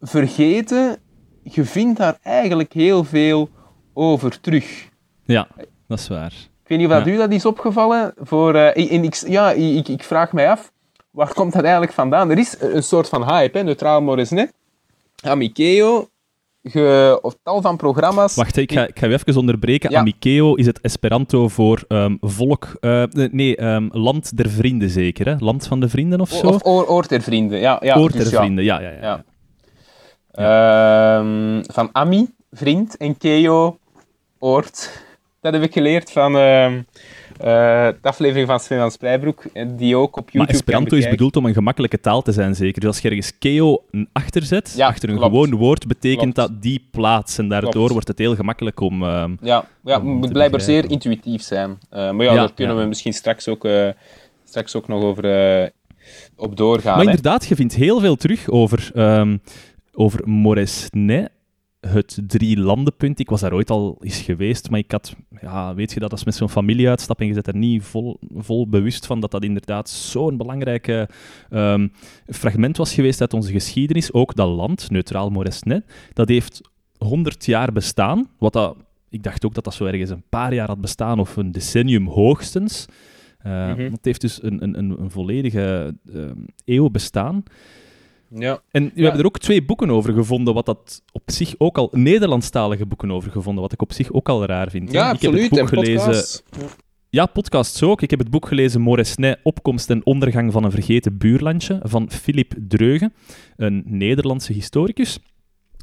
vergeten, 0.00 0.96
je 1.42 1.64
vindt 1.64 1.98
daar 1.98 2.18
eigenlijk 2.22 2.72
heel 2.72 3.04
veel 3.04 3.48
over 3.94 4.40
terug. 4.40 4.88
Ja, 5.24 5.48
dat 5.88 5.98
is 5.98 6.08
waar. 6.08 6.32
Ik 6.64 6.70
weet 6.70 6.78
niet 6.78 6.88
of 6.88 6.94
dat 6.94 7.04
Ja. 7.06 7.12
u 7.12 7.16
dat 7.16 7.30
is 7.30 7.46
opgevallen. 7.46 8.14
Voor, 8.18 8.54
eh, 8.54 8.92
en 8.92 9.04
ik, 9.04 9.14
ja, 9.14 9.50
ik, 9.50 9.88
ik 9.88 10.02
vraag 10.02 10.32
mij 10.32 10.50
af, 10.50 10.72
waar 11.10 11.32
komt 11.34 11.52
dat 11.52 11.62
eigenlijk 11.62 11.92
vandaan? 11.92 12.30
Er 12.30 12.38
is 12.38 12.56
een 12.60 12.82
soort 12.82 13.08
van 13.08 13.24
hype, 13.32 13.58
hè, 13.58 13.64
neutraal 13.64 14.02
Morisne. 14.02 14.50
Amikeo, 15.22 16.08
ge, 16.62 17.18
of 17.22 17.36
tal 17.42 17.60
van 17.62 17.76
programma's. 17.76 18.34
Wacht, 18.34 18.56
ik 18.56 18.72
ga, 18.72 18.86
ik 18.86 18.98
ga 18.98 19.06
u 19.06 19.12
even 19.12 19.36
onderbreken. 19.36 19.90
Ja. 19.90 19.98
Amikeo 19.98 20.54
is 20.54 20.66
het 20.66 20.80
Esperanto 20.80 21.48
voor 21.48 21.84
ehm, 21.88 22.16
volk... 22.20 22.76
eh, 22.80 23.02
nee, 23.30 23.56
ehm, 23.56 23.88
land 23.90 24.36
der 24.36 24.50
vrienden 24.50 24.90
zeker, 24.90 25.26
hè? 25.26 25.34
Land 25.38 25.66
van 25.66 25.80
de 25.80 25.88
vrienden 25.88 26.20
of 26.20 26.28
zo? 26.30 26.46
Of 26.46 26.64
oor, 26.64 26.86
oor 26.86 27.06
ter 27.06 27.22
vrienden, 27.22 27.58
ja. 27.58 27.78
ja 27.82 27.96
Oor 27.96 28.10
dus 28.10 28.22
der 28.22 28.32
ja. 28.32 28.38
vrienden, 28.38 28.64
ja, 28.64 28.80
ja, 28.80 28.90
ja. 28.90 29.24
Ja. 30.32 31.18
Ehm, 31.18 31.62
van 31.66 31.88
Ami, 31.92 32.26
vriend, 32.52 32.96
en 32.96 33.16
Keo, 33.18 33.78
oort. 34.38 35.02
Dat 35.44 35.52
heb 35.52 35.62
ik 35.62 35.72
geleerd 35.72 36.10
van 36.12 36.36
ehm, 36.36 36.82
eh, 37.36 37.86
de 37.86 38.08
aflevering 38.08 38.46
van 38.48 38.60
Sven 38.60 38.78
van 38.78 38.90
Sprijbroek, 38.90 39.44
eh, 39.52 39.66
die 39.76 39.96
ook 39.96 40.16
op 40.16 40.24
YouTube 40.30 40.38
Maar 40.38 40.54
Esperanto 40.54 40.96
is 40.96 41.08
bedoeld 41.08 41.36
om 41.36 41.46
een 41.46 41.54
gemakkelijke 41.54 42.00
taal 42.00 42.22
te 42.22 42.32
zijn, 42.32 42.54
zeker. 42.54 42.80
Dus 42.80 42.88
als 42.90 42.98
je 43.00 43.08
ergens 43.08 43.38
keo 43.38 43.84
achter 44.12 44.42
zet, 44.42 44.72
Ja, 44.76 44.86
achter 44.86 45.08
een 45.08 45.16
klopt. 45.16 45.32
gewoon 45.34 45.54
woord, 45.54 45.86
betekent 45.86 46.34
Klopt. 46.34 46.50
dat 46.50 46.62
die 46.62 46.88
plaats. 46.90 47.38
En 47.38 47.48
daardoor 47.48 47.70
Klopt. 47.72 47.90
wordt 47.92 48.08
het 48.08 48.18
heel 48.18 48.34
gemakkelijk 48.34 48.80
om... 48.80 49.02
ehm, 49.02 49.34
Ja, 49.40 49.64
ja 49.84 49.98
Om 50.00 50.06
het 50.10 50.16
moet 50.20 50.32
blijkbaar 50.32 50.60
zeer 50.60 50.90
intuïtief 50.90 51.42
zijn. 51.42 51.78
Eh, 51.90 52.10
maar 52.10 52.24
ja, 52.26 52.32
Ja, 52.32 52.38
daar 52.38 52.52
kunnen 52.54 52.76
ja. 52.76 52.82
we 52.82 52.88
misschien 52.88 53.12
straks 53.12 53.48
ook, 53.48 53.68
straks 54.44 54.76
ook 54.76 54.88
nog 54.88 55.02
over 55.02 55.72
op 56.36 56.56
doorgaan. 56.56 56.96
Maar 56.96 57.04
hè. 57.04 57.10
inderdaad, 57.10 57.46
je 57.46 57.54
vindt 57.56 57.74
heel 57.74 58.00
veel 58.00 58.16
terug 58.16 58.48
over, 58.48 58.90
ehm 58.94 59.36
over 59.96 60.20
Moresnet, 60.28 61.30
het 61.86 62.18
drie 62.26 62.58
landenpunt. 62.58 63.18
Ik 63.18 63.30
was 63.30 63.40
daar 63.40 63.52
ooit 63.52 63.70
al 63.70 63.98
eens 64.00 64.20
geweest, 64.20 64.70
maar 64.70 64.78
ik 64.78 64.90
had, 64.90 65.16
ja, 65.40 65.74
weet 65.74 65.92
je 65.92 66.00
dat, 66.00 66.10
als 66.10 66.24
met 66.24 66.34
zo'n 66.34 66.48
familieuitstap 66.48 67.20
en 67.20 67.26
je 67.26 67.34
zit 67.34 67.46
er 67.46 67.56
niet 67.56 67.82
vol, 67.82 68.18
vol 68.34 68.68
bewust 68.68 69.06
van 69.06 69.20
dat 69.20 69.30
dat 69.30 69.44
inderdaad 69.44 69.88
zo'n 69.88 70.36
belangrijk 70.36 71.06
ehm, 71.50 71.88
fragment 72.26 72.76
was 72.76 72.94
geweest 72.94 73.20
uit 73.20 73.34
onze 73.34 73.52
geschiedenis. 73.52 74.12
Ook 74.12 74.34
dat 74.34 74.48
land, 74.48 74.90
neutraal 74.90 75.30
Moresnet, 75.30 75.84
dat 76.12 76.28
heeft 76.28 76.60
100 76.98 77.44
jaar 77.44 77.72
bestaan, 77.72 78.28
wat 78.38 78.52
dat... 78.52 78.76
Ik 79.08 79.22
dacht 79.22 79.44
ook 79.44 79.54
dat 79.54 79.64
dat 79.64 79.74
zo 79.74 79.84
ergens 79.84 80.10
een 80.10 80.24
paar 80.28 80.54
jaar 80.54 80.66
had 80.66 80.80
bestaan, 80.80 81.18
of 81.18 81.36
een 81.36 81.52
decennium 81.52 82.06
hoogstens. 82.06 82.86
Want 83.42 83.78
Het 83.78 84.04
heeft 84.04 84.20
dus 84.20 84.42
een, 84.42 84.62
een, 84.62 84.78
een, 84.78 85.00
een 85.00 85.10
volledige 85.10 85.94
ehm, 86.12 86.38
eeuw 86.64 86.90
bestaan. 86.90 87.42
Ja. 88.28 88.60
En 88.70 88.90
we 88.94 89.02
hebben 89.02 89.20
er 89.20 89.26
ook 89.26 89.38
twee 89.38 89.64
boeken 89.64 89.90
over 89.90 90.12
gevonden, 90.12 90.54
wat 90.54 90.66
dat 90.66 91.02
op 91.12 91.22
zich 91.26 91.54
ook 91.58 91.78
al... 91.78 91.88
Nederlandstalige 91.92 92.86
boeken 92.86 93.10
over 93.10 93.30
gevonden, 93.30 93.62
wat 93.62 93.72
ik 93.72 93.82
op 93.82 93.92
zich 93.92 94.12
ook 94.12 94.28
al 94.28 94.44
raar 94.44 94.70
vind. 94.70 94.92
ja, 94.92 95.12
ik 95.12 95.20
heb 95.20 95.32
het 95.32 95.48
boek 95.48 95.58
en 95.58 95.68
gelezen... 95.68 96.04
podcasts. 96.04 96.42
Ja, 97.10 97.26
podcasts 97.26 97.82
ook. 97.82 98.02
Ik 98.02 98.10
heb 98.10 98.18
het 98.18 98.30
boek 98.30 98.46
gelezen 98.46 98.80
Moresnet, 98.80 99.40
Opkomst 99.42 99.90
en 99.90 100.06
ondergang 100.06 100.52
van 100.52 100.64
een 100.64 100.70
vergeten 100.70 101.18
buurlandje, 101.18 101.80
van 101.82 102.10
Philip 102.10 102.54
Dreugen, 102.68 103.12
een 103.56 103.82
Nederlandse 103.86 104.52
historicus. 104.52 105.18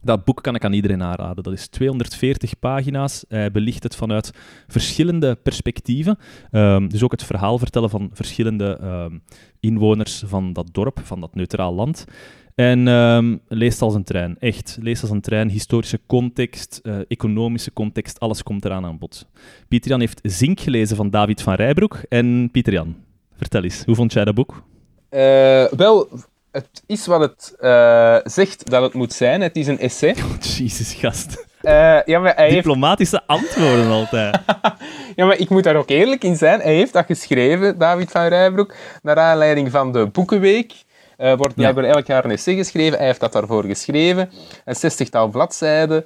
Dat 0.01 0.24
boek 0.25 0.43
kan 0.43 0.55
ik 0.55 0.65
aan 0.65 0.74
iedereen 0.74 1.03
aanraden. 1.03 1.43
Dat 1.43 1.53
is 1.53 1.67
240 1.67 2.60
pagina's. 2.60 3.25
Hij 3.27 3.51
belicht 3.51 3.84
het 3.84 3.96
vanuit 3.96 4.31
verschillende 4.67 5.36
perspectieven. 5.36 6.17
Ehm, 6.51 6.88
dus 6.88 7.03
ook 7.03 7.12
het 7.12 7.24
verhaal 7.24 7.58
vertellen 7.58 7.89
van 7.89 8.10
verschillende 8.13 8.77
ehm, 8.81 9.17
inwoners 9.60 10.24
van 10.25 10.53
dat 10.53 10.70
dorp, 10.72 11.00
van 11.03 11.20
dat 11.20 11.36
neutraal 11.36 11.74
land. 11.74 12.05
En 12.55 12.88
ehm, 12.88 13.38
leest 13.48 13.81
als 13.81 13.96
een 13.96 14.03
trein, 14.03 14.36
echt. 14.39 14.77
Leest 14.81 15.01
als 15.01 15.12
een 15.12 15.22
trein, 15.22 15.50
historische 15.50 16.00
context, 16.05 16.79
eh, 16.84 17.00
economische 17.08 17.74
context, 17.74 18.20
alles 18.20 18.43
komt 18.43 18.65
eraan 18.65 18.86
aan 18.86 18.98
bod. 18.98 19.27
Pieter 19.67 19.89
Jan 19.89 20.00
heeft 20.00 20.20
Zink 20.24 20.60
gelezen 20.60 20.96
van 20.96 21.10
David 21.10 21.41
van 21.41 21.53
Rijbroek. 21.53 21.96
En 22.10 22.50
Pieter 22.51 22.74
Jan, 22.74 22.96
vertel 23.38 23.63
eens, 23.63 23.84
hoe 23.86 23.96
vond 23.96 24.13
jij 24.13 24.25
dat 24.25 24.36
boek? 24.36 24.63
Eh, 25.10 25.65
wel, 25.65 26.08
het 26.51 26.84
is 26.86 27.05
wat 27.05 27.22
het 27.22 27.55
eh, 27.60 28.17
zegt 28.24 28.70
dat 28.70 28.81
het 28.81 28.93
moet 28.93 29.13
zijn. 29.13 29.41
Het 29.41 29.55
is 29.55 29.67
een 29.67 29.79
essay. 29.79 30.15
Oh, 30.22 30.41
Jezus, 30.41 30.93
gast. 30.93 31.46
Eh, 31.62 32.00
ja, 32.05 32.20
maar 32.20 32.36
hij 32.36 32.43
heeft 32.43 32.55
Diplomatische 32.55 33.22
antwoorden 33.25 33.91
altijd. 33.91 34.39
Ja, 35.15 35.25
maar 35.25 35.38
ik 35.38 35.50
moet 35.50 35.63
daar 35.63 35.75
ook 35.75 35.89
eerlijk 35.89 36.24
in 36.24 36.36
zijn. 36.36 36.60
Hij 36.60 36.75
heeft 36.75 36.93
dat 36.93 37.05
geschreven, 37.05 37.77
David 37.77 38.12
van 38.12 38.25
Rijbroek, 38.25 38.75
naar 39.01 39.17
aanleiding 39.17 39.72
van 39.72 39.91
de 39.91 40.05
Boekenweek. 40.05 40.74
Er 41.17 41.38
wordt 41.38 41.55
blijkbaar 41.55 41.84
elk 41.84 42.05
jaar 42.05 42.25
een 42.25 42.31
essay 42.31 42.55
geschreven. 42.55 42.98
Hij 42.98 43.08
heeft 43.08 43.20
dat 43.20 43.34
daarvoor 43.34 43.63
geschreven. 43.63 44.31
Een 44.65 44.75
zestigtal 44.75 45.27
bladzijden. 45.27 46.05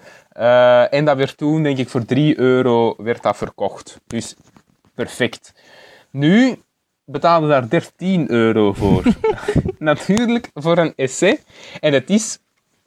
En 0.90 1.06
dat 1.06 1.18
werd 1.18 1.38
toen, 1.38 1.64
denk 1.64 1.78
ik, 1.78 1.90
voor 1.90 2.06
3 2.06 2.40
euro 2.40 2.96
werd 2.98 3.24
dat 3.24 3.38
verkocht. 3.38 4.00
Dus 4.08 4.36
perfect. 4.96 5.54
Nu 6.12 6.58
betaalde 7.06 7.48
daar 7.48 7.70
13 7.70 8.32
euro 8.32 8.74
voor. 8.74 9.04
Natuurlijk, 9.80 10.50
voor 10.54 10.78
een 10.78 10.94
essay. 10.96 11.40
En 11.80 11.94
het 11.94 12.10
is 12.10 12.40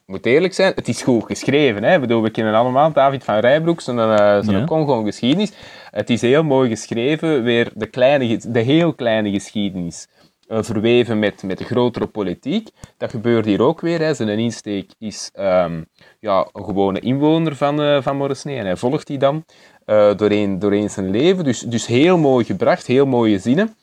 moet 0.08 0.26
eerlijk 0.26 0.54
zijn, 0.54 0.72
het 0.74 0.88
is 0.88 1.02
goed 1.02 1.24
geschreven. 1.24 1.84
Hè? 1.84 1.94
Ik 1.94 2.00
bedoel, 2.00 2.22
we 2.22 2.30
kennen 2.30 2.54
allemaal 2.54 2.92
David 2.92 3.24
van 3.24 3.38
Rijbroek, 3.38 3.80
zo'n 3.80 3.96
uh, 3.96 4.42
zo 4.42 4.52
Ja. 4.52 4.64
Congo-geschiedenis. 4.64 5.52
Het 5.90 6.10
is 6.10 6.20
heel 6.20 6.44
mooi 6.44 6.68
geschreven, 6.68 7.42
weer 7.42 7.70
de, 7.74 7.86
kleine, 7.86 8.40
de 8.48 8.60
heel 8.60 8.94
kleine 8.94 9.30
geschiedenis. 9.30 10.08
eh, 10.46 10.58
verweven 10.62 11.18
met, 11.18 11.42
met 11.42 11.58
de 11.58 11.64
grotere 11.64 12.06
politiek. 12.06 12.68
Dat 12.96 13.10
gebeurt 13.10 13.44
hier 13.44 13.62
ook 13.62 13.80
weer. 13.80 14.00
Hè. 14.00 14.14
Zijn 14.14 14.28
insteek 14.28 14.90
is 14.98 15.30
ehm, 15.34 15.82
ja, 16.20 16.48
een 16.52 16.64
gewone 16.64 17.00
inwoner 17.00 17.56
van, 17.56 17.80
uh, 17.82 18.02
van 18.02 18.16
Moresnee 18.16 18.58
en 18.58 18.64
hij 18.64 18.76
volgt 18.76 19.06
die 19.06 19.18
dan 19.18 19.44
uh, 19.86 20.14
doorheen, 20.16 20.58
doorheen 20.58 20.90
zijn 20.90 21.10
leven. 21.10 21.44
Dus, 21.44 21.60
dus 21.60 21.86
heel 21.86 22.18
mooi 22.18 22.44
gebracht, 22.44 22.86
heel 22.86 23.06
mooie 23.06 23.38
zinnen. 23.38 23.76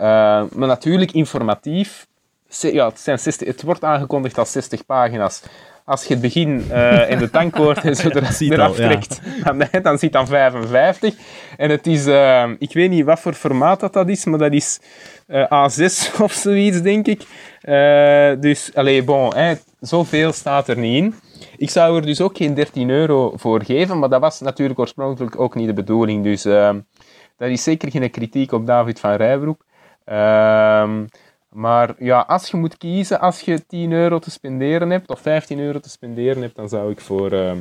Maar 0.00 0.68
natuurlijk 0.68 1.12
informatief. 1.12 2.06
Ja, 2.48 2.88
het, 2.88 3.00
zijn 3.00 3.18
60, 3.18 3.48
het 3.48 3.62
wordt 3.62 3.84
aangekondigd 3.84 4.38
als 4.38 4.52
60 4.52 4.86
pagina's 4.86 5.42
als 5.90 6.04
je 6.04 6.12
het 6.12 6.22
begin 6.22 6.64
uh, 6.70 7.10
en 7.10 7.18
de 7.18 7.30
tankwoord 7.30 7.84
en 7.84 7.96
zo 7.96 8.08
er, 8.08 8.36
eraf 8.38 8.74
trekt, 8.74 9.20
ja. 9.44 9.52
dan, 9.52 9.82
dan 9.82 9.98
zit 9.98 10.12
dan 10.12 10.26
55. 10.26 11.14
En 11.56 11.70
het 11.70 11.86
is, 11.86 12.06
uh, 12.06 12.48
ik 12.58 12.72
weet 12.72 12.90
niet 12.90 13.04
wat 13.04 13.20
voor 13.20 13.32
formaat 13.32 13.80
dat, 13.80 13.92
dat 13.92 14.08
is, 14.08 14.24
maar 14.24 14.38
dat 14.38 14.52
is 14.52 14.80
uh, 15.28 15.44
A6 15.44 16.10
of 16.22 16.32
zoiets, 16.32 16.82
denk 16.82 17.06
ik. 17.06 17.22
dus, 18.40 18.70
allez, 18.74 19.04
bon, 19.04 19.34
hè, 19.34 19.54
zoveel 19.80 20.32
staat 20.32 20.68
er 20.68 20.78
niet 20.78 21.02
in. 21.02 21.14
Ik 21.56 21.70
zou 21.70 21.96
er 21.96 22.06
dus 22.06 22.20
ook 22.20 22.36
geen 22.36 22.54
13 22.54 22.90
euro 22.90 23.32
voor 23.36 23.64
geven, 23.64 23.98
maar 23.98 24.08
dat 24.08 24.20
was 24.20 24.40
natuurlijk 24.40 24.78
oorspronkelijk 24.78 25.40
ook 25.40 25.54
niet 25.54 25.66
de 25.66 25.72
bedoeling. 25.72 26.24
Dus 26.24 26.42
dat 27.36 27.48
is 27.48 27.62
zeker 27.62 27.90
geen 27.90 28.10
kritiek 28.10 28.52
op 28.52 28.66
David 28.66 29.00
van 29.00 29.14
Rijbroek. 29.14 29.64
Ehm, 30.10 31.04
maar 31.50 31.94
ja, 31.98 32.20
als 32.20 32.50
je 32.50 32.56
moet 32.56 32.76
kiezen, 32.76 33.20
als 33.20 33.40
je 33.40 33.66
10 33.66 33.92
euro 33.92 34.18
te 34.18 34.30
spenderen 34.30 34.90
hebt, 34.90 35.08
of 35.08 35.20
15 35.20 35.58
euro 35.58 35.80
te 35.80 35.90
spenderen 35.90 36.42
hebt, 36.42 36.56
dan 36.56 36.68
zou 36.68 36.90
ik 36.90 37.00
voor, 37.00 37.32
uh, 37.32 37.52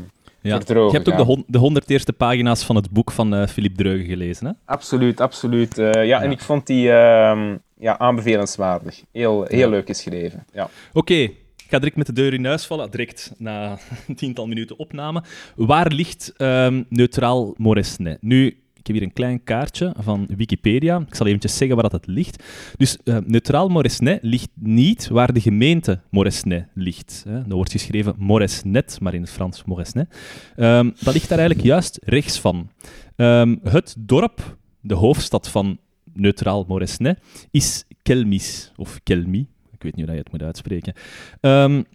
ja. 0.42 0.62
voor 0.62 0.76
Je 0.76 0.92
hebt 0.92 1.12
ook 1.12 1.28
de, 1.28 1.44
de 1.48 1.58
100 1.58 1.90
eerste 1.90 2.14
pagina's 2.14 2.64
van 2.64 2.76
het 2.76 2.90
boek 2.90 3.12
van 3.12 3.34
uh, 3.34 3.48
Philippe 3.48 3.84
Dreugen 3.84 4.06
gelezen, 4.06 4.48
hè? 4.48 4.52
Absoluut, 4.66 5.22
absoluut. 5.22 5.78
Uh, 5.78 5.92
ja, 5.92 6.02
ja, 6.02 6.22
en 6.22 6.32
ik 6.32 6.40
vond 6.40 6.68
die 6.68 6.84
uh, 6.88 7.54
ja, 7.78 7.98
aanbevelenswaardig. 7.98 9.04
Heel, 9.12 9.44
heel 9.44 9.70
leuk 9.70 9.88
geschreven, 9.88 10.46
ja. 10.54 10.64
Oké. 10.64 10.98
Okay. 10.98 11.24
Ik 11.70 11.76
ga 11.76 11.82
direct 11.82 11.98
met 11.98 12.08
de 12.08 12.14
deur 12.14 12.34
in 12.34 12.46
huis 12.46 12.66
vallen, 12.66 12.92
direct 12.92 13.34
na 13.38 13.78
een 14.08 14.16
tiental 14.16 14.48
minuten 14.48 14.80
opname. 14.80 15.24
Waar 15.56 15.92
ligt 15.92 16.34
um, 16.38 16.86
Neutraal 16.90 17.54
Moresnet? 17.58 18.18
Nu, 18.22 18.58
heb 18.90 18.98
hier 18.98 19.08
een 19.08 19.14
klein 19.14 19.44
kaartje 19.44 19.94
van 19.98 20.28
Wikipedia. 20.36 21.00
Ik 21.08 21.16
zal 21.16 21.26
eventjes 21.26 21.58
zeggen 21.58 21.78
waar 21.78 21.90
dat 21.90 22.02
het 22.02 22.08
ligt. 22.08 22.44
Dus 22.78 22.98
uh, 23.04 23.18
Neutraal 23.26 23.70
Moresnet 23.70 24.20
ligt 24.22 24.50
niet 24.54 25.08
waar 25.08 25.34
de 25.34 25.42
gemeente 25.42 26.00
Moresnet 26.10 26.68
ligt. 26.74 27.26
Hè. 27.28 27.44
Wordt 27.48 27.72
geschreven 27.72 28.16
Moresnet, 28.18 28.98
maar 29.02 29.14
in 29.14 29.22
het 29.22 29.32
Frans 29.32 29.64
Moresnet. 29.64 30.18
Um, 30.58 30.94
dat 31.00 31.14
ligt 31.14 31.30
daar 31.30 31.40
eigenlijk 31.40 31.68
juist 31.68 32.00
rechts 32.04 32.40
van. 32.40 32.70
Um, 33.16 33.60
het 33.64 33.96
dorp, 34.00 34.58
de 34.82 34.94
hoofdstad 34.94 35.50
van 35.50 35.80
Neutraal 36.14 36.66
Moresnet, 36.68 37.20
is 37.52 37.86
Kelmis, 38.02 38.72
of 38.76 39.00
Kelmi. 39.04 39.48
Ik 39.72 39.84
weet 39.84 39.96
niet 39.96 40.06
hoe 40.06 40.14
je 40.14 40.22
het 40.22 40.32
moet 40.32 40.44
uitspreken. 40.44 40.94
Um, 41.42 41.86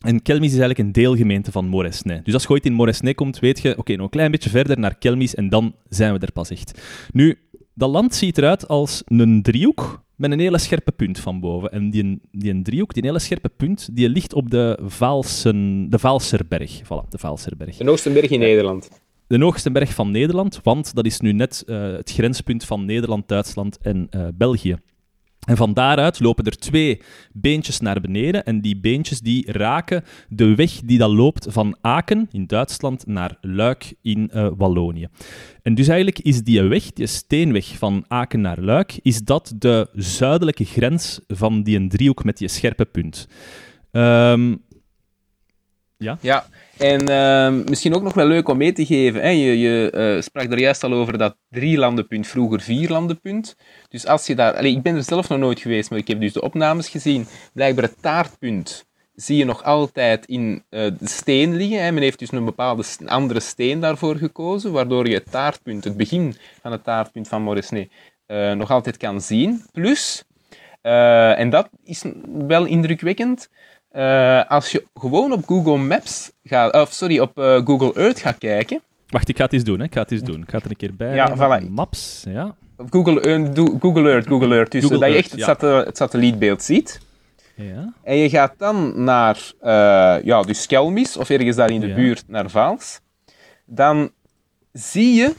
en 0.00 0.22
Kelmis 0.22 0.52
is 0.52 0.58
eigenlijk 0.58 0.78
een 0.78 0.92
deelgemeente 0.92 1.52
van 1.52 1.66
Moresnet. 1.66 2.24
Dus 2.24 2.34
als 2.34 2.42
je 2.42 2.48
ooit 2.48 2.66
in 2.66 2.72
Moresnet 2.72 3.14
komt, 3.14 3.38
weet 3.38 3.60
je, 3.60 3.78
oké, 3.78 3.92
nog 3.92 4.04
een 4.04 4.10
klein 4.10 4.30
beetje 4.30 4.50
verder 4.50 4.78
naar 4.78 4.98
Kelmis 4.98 5.34
en 5.34 5.48
dan 5.48 5.74
zijn 5.88 6.12
we 6.12 6.18
er 6.18 6.32
pas 6.32 6.50
echt. 6.50 6.80
Nu, 7.12 7.38
dat 7.74 7.90
land 7.90 8.14
ziet 8.14 8.38
eruit 8.38 8.68
als 8.68 9.02
een 9.06 9.42
driehoek 9.42 10.06
met 10.16 10.32
een 10.32 10.40
hele 10.40 10.58
scherpe 10.58 10.92
punt 10.92 11.20
van 11.20 11.40
boven. 11.40 11.72
En 11.72 11.90
die, 11.90 12.20
die 12.30 12.50
een 12.50 12.62
driehoek, 12.62 12.94
die 12.94 13.06
hele 13.06 13.18
scherpe 13.18 13.48
punt, 13.48 13.88
die 13.92 14.08
ligt 14.08 14.34
op 14.34 14.50
de, 14.50 14.78
Vaalsen, 14.82 15.90
de 15.90 15.98
Vaalserberg. 15.98 16.82
Voilà, 16.82 17.08
de 17.08 17.18
Vaalserberg. 17.18 17.76
De 17.76 17.84
hoogste 17.84 18.10
berg 18.10 18.30
in 18.30 18.40
Nederland. 18.40 18.90
De 19.26 19.38
hoogste 19.38 19.70
berg 19.70 19.94
van 19.94 20.10
Nederland, 20.10 20.60
want 20.62 20.94
dat 20.94 21.06
is 21.06 21.20
nu 21.20 21.32
net 21.32 21.62
uh, 21.66 21.92
het 21.92 22.10
grenspunt 22.10 22.64
van 22.64 22.84
Nederland, 22.84 23.28
Duitsland 23.28 23.78
en 23.82 24.08
uh, 24.10 24.26
België. 24.34 24.76
En 25.48 25.56
van 25.56 25.74
daaruit 25.74 26.20
lopen 26.20 26.44
er 26.44 26.56
twee 26.56 27.00
beentjes 27.32 27.80
naar 27.80 28.00
beneden. 28.00 28.44
En 28.44 28.60
die 28.60 28.80
beentjes 28.80 29.20
die 29.20 29.52
raken 29.52 30.04
de 30.28 30.54
weg 30.54 30.80
die 30.84 30.98
dan 30.98 31.10
loopt 31.10 31.46
van 31.48 31.76
Aken 31.80 32.28
in 32.32 32.46
Duitsland 32.46 33.06
naar 33.06 33.36
Luik 33.40 33.94
in 34.02 34.30
uh, 34.34 34.48
Wallonië. 34.56 35.08
En 35.62 35.74
dus 35.74 35.88
eigenlijk 35.88 36.18
is 36.18 36.42
die 36.42 36.62
weg, 36.62 36.92
die 36.92 37.06
steenweg 37.06 37.66
van 37.66 38.04
Aken 38.08 38.40
naar 38.40 38.60
Luik, 38.60 38.98
is 39.02 39.18
dat 39.18 39.52
de 39.56 39.88
zuidelijke 39.92 40.64
grens 40.64 41.20
van 41.26 41.62
die 41.62 41.86
driehoek 41.86 42.24
met 42.24 42.36
die 42.38 42.48
scherpe 42.48 42.84
punt. 42.84 43.28
Um, 43.90 44.62
ja? 45.96 46.18
Ja, 46.20 46.46
en 46.78 47.10
uh, 47.10 47.64
misschien 47.68 47.94
ook 47.94 48.02
nog 48.02 48.14
wel 48.14 48.26
leuk 48.26 48.48
om 48.48 48.56
mee 48.56 48.72
te 48.72 48.86
geven. 48.86 49.20
Hè? 49.20 49.28
Je, 49.28 49.58
je 49.58 49.92
uh, 49.94 50.22
sprak 50.22 50.52
er 50.52 50.58
juist 50.58 50.84
al 50.84 50.92
over 50.92 51.18
dat 51.18 51.36
drie 51.50 51.78
landenpunt, 51.78 52.26
vroeger 52.26 52.60
vier 52.60 52.88
landenpunt. 52.88 53.56
Dus 53.88 54.06
als 54.06 54.26
je 54.26 54.34
daar... 54.34 54.64
Ik 54.64 54.82
ben 54.82 54.96
er 54.96 55.02
zelf 55.02 55.28
nog 55.28 55.38
nooit 55.38 55.60
geweest, 55.60 55.90
maar 55.90 55.98
ik 55.98 56.08
heb 56.08 56.20
dus 56.20 56.32
de 56.32 56.42
opnames 56.42 56.88
gezien. 56.88 57.26
Blijkbaar 57.52 57.84
het 57.84 58.02
taartpunt 58.02 58.86
zie 59.14 59.36
je 59.36 59.44
nog 59.44 59.64
altijd 59.64 60.26
in 60.26 60.64
uh, 60.70 60.80
de 60.98 61.08
steen 61.08 61.56
liggen. 61.56 61.84
Hè? 61.84 61.92
Men 61.92 62.02
heeft 62.02 62.18
dus 62.18 62.32
een 62.32 62.44
bepaalde 62.44 62.84
andere 63.06 63.40
steen 63.40 63.80
daarvoor 63.80 64.16
gekozen, 64.16 64.72
waardoor 64.72 65.08
je 65.08 65.14
het 65.14 65.30
taartpunt, 65.30 65.84
het 65.84 65.96
begin 65.96 66.34
van 66.62 66.72
het 66.72 66.84
taartpunt 66.84 67.28
van 67.28 67.42
Moresnet, 67.42 67.90
uh, 68.26 68.52
nog 68.52 68.70
altijd 68.70 68.96
kan 68.96 69.20
zien. 69.20 69.62
Plus, 69.72 70.24
en 70.82 71.50
dat 71.50 71.68
is 71.84 72.04
wel 72.46 72.64
indrukwekkend, 72.64 73.48
uh, 73.92 74.44
als 74.44 74.70
je 74.70 74.84
gewoon 74.94 75.32
op 75.32 75.46
Google 75.46 75.76
Maps 75.76 76.30
gaat, 76.44 76.74
of 76.74 76.92
sorry, 76.92 77.18
op 77.18 77.38
uh, 77.38 77.60
Google 77.64 77.94
Earth 77.94 78.20
gaat 78.20 78.38
kijken. 78.38 78.80
Wacht, 79.08 79.28
ik 79.28 79.36
ga 79.36 79.44
het 79.44 79.52
eens 79.52 79.64
doen. 79.64 79.78
Hè. 79.78 79.84
Ik 79.84 79.92
ga 79.92 80.00
het 80.00 80.10
eens 80.10 80.22
doen. 80.22 80.42
Ik 80.42 80.50
ga 80.50 80.56
het 80.56 80.64
er 80.64 80.70
een 80.70 80.76
keer 80.76 80.94
bij. 80.94 81.14
Ja, 81.14 81.36
voilà. 81.36 81.68
Maps, 81.68 82.24
ja. 82.28 82.56
Google, 82.90 83.40
uh, 83.40 83.64
Google 83.80 84.10
Earth, 84.10 84.26
Google 84.26 84.54
Earth. 84.54 84.70
Dus 84.70 84.82
Google 84.82 84.98
dat 84.98 85.08
je 85.08 85.16
echt 85.16 85.30
het, 85.30 85.60
ja. 85.60 85.84
het, 85.84 85.96
satellietbeeld 85.96 86.62
ziet. 86.62 87.00
Ja. 87.54 87.92
En 88.02 88.16
je 88.16 88.28
gaat 88.28 88.54
dan 88.56 89.04
naar, 89.04 89.52
ja, 90.24 90.42
dus 90.42 90.66
Kelmis, 90.66 91.16
of 91.16 91.30
ergens 91.30 91.56
daar 91.56 91.70
in 91.70 91.80
de 91.80 91.86
ja. 91.86 91.94
buurt 91.94 92.24
naar 92.26 92.50
Vaals. 92.50 93.00
Dan 93.64 94.10
zie 94.72 95.14
je, 95.14 95.34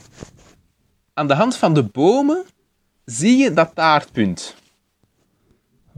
aan 1.14 1.28
de 1.28 1.34
hand 1.34 1.56
van 1.56 1.74
de 1.74 1.84
bomen, 1.84 2.44
zie 3.06 3.38
je 3.38 3.54
dat 3.54 3.72
taartpunt. 3.74 4.56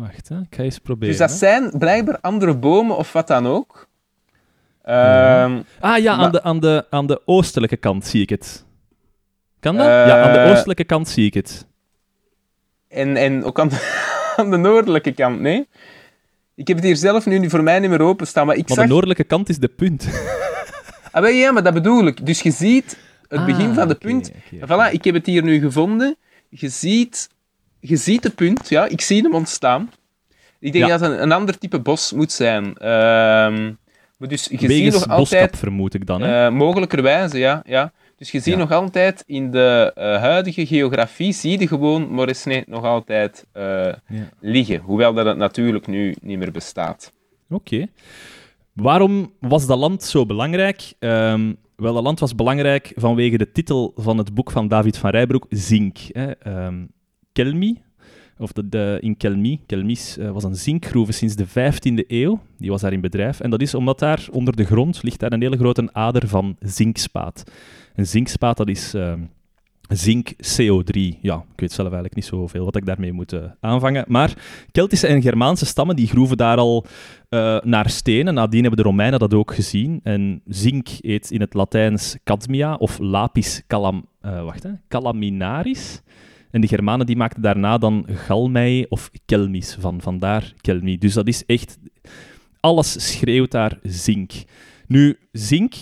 Wacht, 0.02 0.30
hè. 0.30 0.40
ik 0.40 0.56
ga 0.56 0.64
eens 0.64 0.80
proberen. 0.80 1.10
Dus 1.10 1.18
dat 1.18 1.32
zijn 1.32 1.72
blijkbaar 1.78 2.20
andere 2.22 2.58
bomen 2.58 2.98
of 2.98 3.12
wat 3.12 3.28
dan 3.28 3.48
ook. 3.48 3.88
Ja. 4.86 5.44
Um, 5.44 5.64
ah 5.80 5.98
ja, 5.98 6.14
aan, 6.14 6.32
de, 6.32 6.44
aan, 6.44 6.60
de, 6.60 6.86
aan 6.90 7.08
de 7.08 7.22
oostelijke 7.26 7.78
kant 7.78 8.06
zie 8.06 8.22
ik 8.22 8.30
het. 8.30 8.66
Kan 9.60 9.76
dat? 9.76 9.86
Uh, 9.86 9.92
ja, 9.92 10.22
aan 10.22 10.34
de 10.34 10.54
oostelijke 10.54 10.84
kant 10.84 11.10
zie 11.10 11.26
ik 11.26 11.34
het. 11.34 11.68
En, 12.88 13.18
en 13.18 13.44
ook 13.44 13.60
aan 13.60 13.68
de, 13.68 14.02
aan 14.38 14.52
de 14.52 14.58
noordelijke 14.58 15.12
kant, 15.12 15.40
nee? 15.40 15.68
Ik 16.56 16.68
heb 16.68 16.78
het 16.78 16.86
hier 16.86 16.96
zelf 16.96 17.26
nu 17.26 17.50
voor 17.50 17.64
mij 17.64 17.80
niet 17.80 17.90
meer 17.90 18.02
openstaan, 18.02 18.46
maar 18.46 18.56
ik 18.56 18.68
maar 18.68 18.78
zag... 18.78 18.86
de 18.86 18.92
noordelijke 18.92 19.24
kant 19.24 19.50
is 19.50 19.58
de 19.58 19.68
punt. 19.68 20.08
ah, 21.12 21.36
ja, 21.36 21.52
maar 21.52 21.64
dat 21.64 21.74
bedoel 21.74 22.06
ik. 22.06 22.26
Dus 22.26 22.42
je 22.42 22.52
ziet 22.52 22.98
het 23.28 23.40
ah, 23.40 23.46
begin 23.46 23.74
van 23.74 23.88
de 23.88 23.96
okay, 23.96 24.12
punt. 24.12 24.30
Okay, 24.30 24.62
okay. 24.62 24.90
Voilà, 24.90 24.94
ik 24.94 25.04
heb 25.04 25.14
het 25.14 25.26
hier 25.26 25.44
nu 25.44 25.60
gevonden. 25.60 26.16
Je 26.50 26.70
ziet 26.70 27.30
je 27.82 27.96
ziet 27.96 28.24
de 28.24 28.30
punt, 28.30 28.70
ja, 28.70 28.86
ik 28.86 29.02
zie 29.02 29.22
hem 29.22 29.34
ontstaan. 29.34 29.92
Ik 30.60 30.72
denk 30.72 30.86
ja. 30.86 30.92
dat 30.92 31.00
het 31.00 31.12
een, 31.12 31.22
een, 31.22 31.32
ander 31.32 31.58
type 31.58 31.80
bos 31.80 32.12
moet 32.12 32.32
zijn. 32.32 32.66
Uh, 32.66 32.78
maar 34.18 34.30
dus 34.30 34.48
je 34.52 34.72
ziet 34.72 34.94
nog 34.94 35.08
altijd... 35.08 35.58
vermoed 35.58 35.94
ik 35.94 36.06
dan, 36.06 36.22
hè? 36.22 36.48
Uh, 36.48 36.54
mogelijkerwijze, 36.54 37.38
ja. 37.38 37.62
ja. 37.66 37.92
Dus 38.18 38.32
je 38.32 38.40
ziet 38.40 38.54
ja. 38.54 38.60
nog 38.60 38.72
altijd 38.72 39.24
in 39.26 39.52
de 39.52 39.94
uh, 39.98 40.04
huidige 40.04 40.66
geografie, 40.66 41.34
zie 41.34 41.60
je 41.60 41.68
gewoon 41.68 42.10
Moresnet 42.12 42.68
nog 42.68 42.84
altijd 42.84 43.46
uh, 43.58 43.64
ja. 43.64 44.30
liggen. 44.40 44.80
Hoewel 44.80 45.14
dat 45.14 45.26
het 45.26 45.38
natuurlijk 45.38 45.88
nu 45.88 46.16
niet 46.22 46.38
meer 46.38 46.52
bestaat. 46.52 47.14
Oké. 47.50 47.74
Okay. 47.74 47.88
Waarom 48.74 49.34
was 49.40 49.66
dat 49.66 49.78
land 49.78 50.04
zo 50.04 50.26
belangrijk? 50.26 50.94
Um, 51.00 51.58
wel, 51.76 51.94
dat 51.94 52.04
land 52.04 52.20
was 52.20 52.36
belangrijk 52.36 52.92
vanwege 52.96 53.38
de 53.38 53.52
titel 53.52 53.94
van 53.96 54.18
het 54.18 54.34
boek 54.34 54.52
van 54.52 54.68
David 54.68 54.98
van 54.98 55.10
Rijbroek, 55.10 55.46
Zink. 55.50 55.98
Hè. 56.12 56.32
Um, 56.66 56.92
Kelmi, 57.32 57.82
of 58.42 58.52
de, 58.52 58.98
in 59.02 59.18
Kelmi. 59.18 59.60
Kelmis 59.66 60.18
uh, 60.18 60.32
was 60.32 60.44
een 60.44 60.56
zinkgroeve 60.56 61.12
sinds 61.12 61.36
de 61.36 61.48
15e 61.48 62.08
eeuw. 62.08 62.42
Die 62.58 62.70
was 62.70 62.82
daar 62.82 62.94
in 62.94 63.02
bedrijf. 63.02 63.40
En 63.40 63.50
dat 63.50 63.62
is 63.62 63.74
omdat 63.74 64.00
daar 64.00 64.28
onder 64.32 64.56
de 64.56 64.66
grond 64.66 65.04
ligt 65.04 65.20
daar 65.20 65.32
een 65.32 65.42
hele 65.42 65.58
grote 65.58 65.90
ader 65.92 66.28
van 66.28 66.56
zinkspaat. 66.60 67.44
En 67.96 68.08
zinkspaat, 68.08 68.58
dat 68.58 68.70
is 68.70 68.96
uh, 68.96 69.14
zink 69.88 70.34
CO3. 70.34 71.20
Ja, 71.22 71.36
ik 71.54 71.60
weet 71.60 71.72
zelf 71.72 71.88
eigenlijk 71.88 72.16
niet 72.16 72.26
zoveel 72.26 72.66
wat 72.66 72.76
ik 72.76 72.86
daarmee 72.86 73.12
moet 73.12 73.34
uh, 73.34 73.44
aanvangen. 73.60 74.06
Maar 74.08 74.34
Keltische 74.72 75.08
en 75.08 75.22
Germaanse 75.22 75.66
stammen 75.66 75.96
die 75.96 76.08
groeven 76.08 76.38
daar 76.38 76.58
al 76.58 76.86
naar 77.64 77.90
stenen. 77.90 78.34
Nadien 78.34 78.62
hebben 78.62 78.80
de 78.80 78.90
Romeinen 78.90 79.20
dat 79.20 79.34
ook 79.34 79.54
gezien. 79.54 80.00
En 80.04 80.42
zink 80.46 80.88
heet 80.88 81.32
in 81.32 81.42
het 81.42 81.54
Latijns 81.54 82.18
cadmia 82.24 82.76
of 82.76 83.00
lapis 83.00 83.64
calam, 83.68 84.06
wacht, 84.22 84.64
hè, 84.64 84.72
calaminaris. 84.88 86.02
En 86.52 86.62
de 86.62 86.68
Germanen 86.68 87.06
die 87.06 87.16
maakten 87.16 87.42
daarna 87.42 87.78
dan 87.78 88.06
galmei 88.10 88.86
of 88.90 89.12
kelmis 89.26 89.78
van. 89.80 90.02
Vandaar 90.02 90.54
kelmi. 90.62 90.98
Dus 90.98 91.14
dat 91.14 91.28
is 91.28 91.46
echt... 91.46 91.78
Alles 92.60 93.12
schreeuwt 93.12 93.52
daar 93.52 93.80
zink. 93.84 94.32
Nu, 94.88 95.20
zink, 95.32 95.74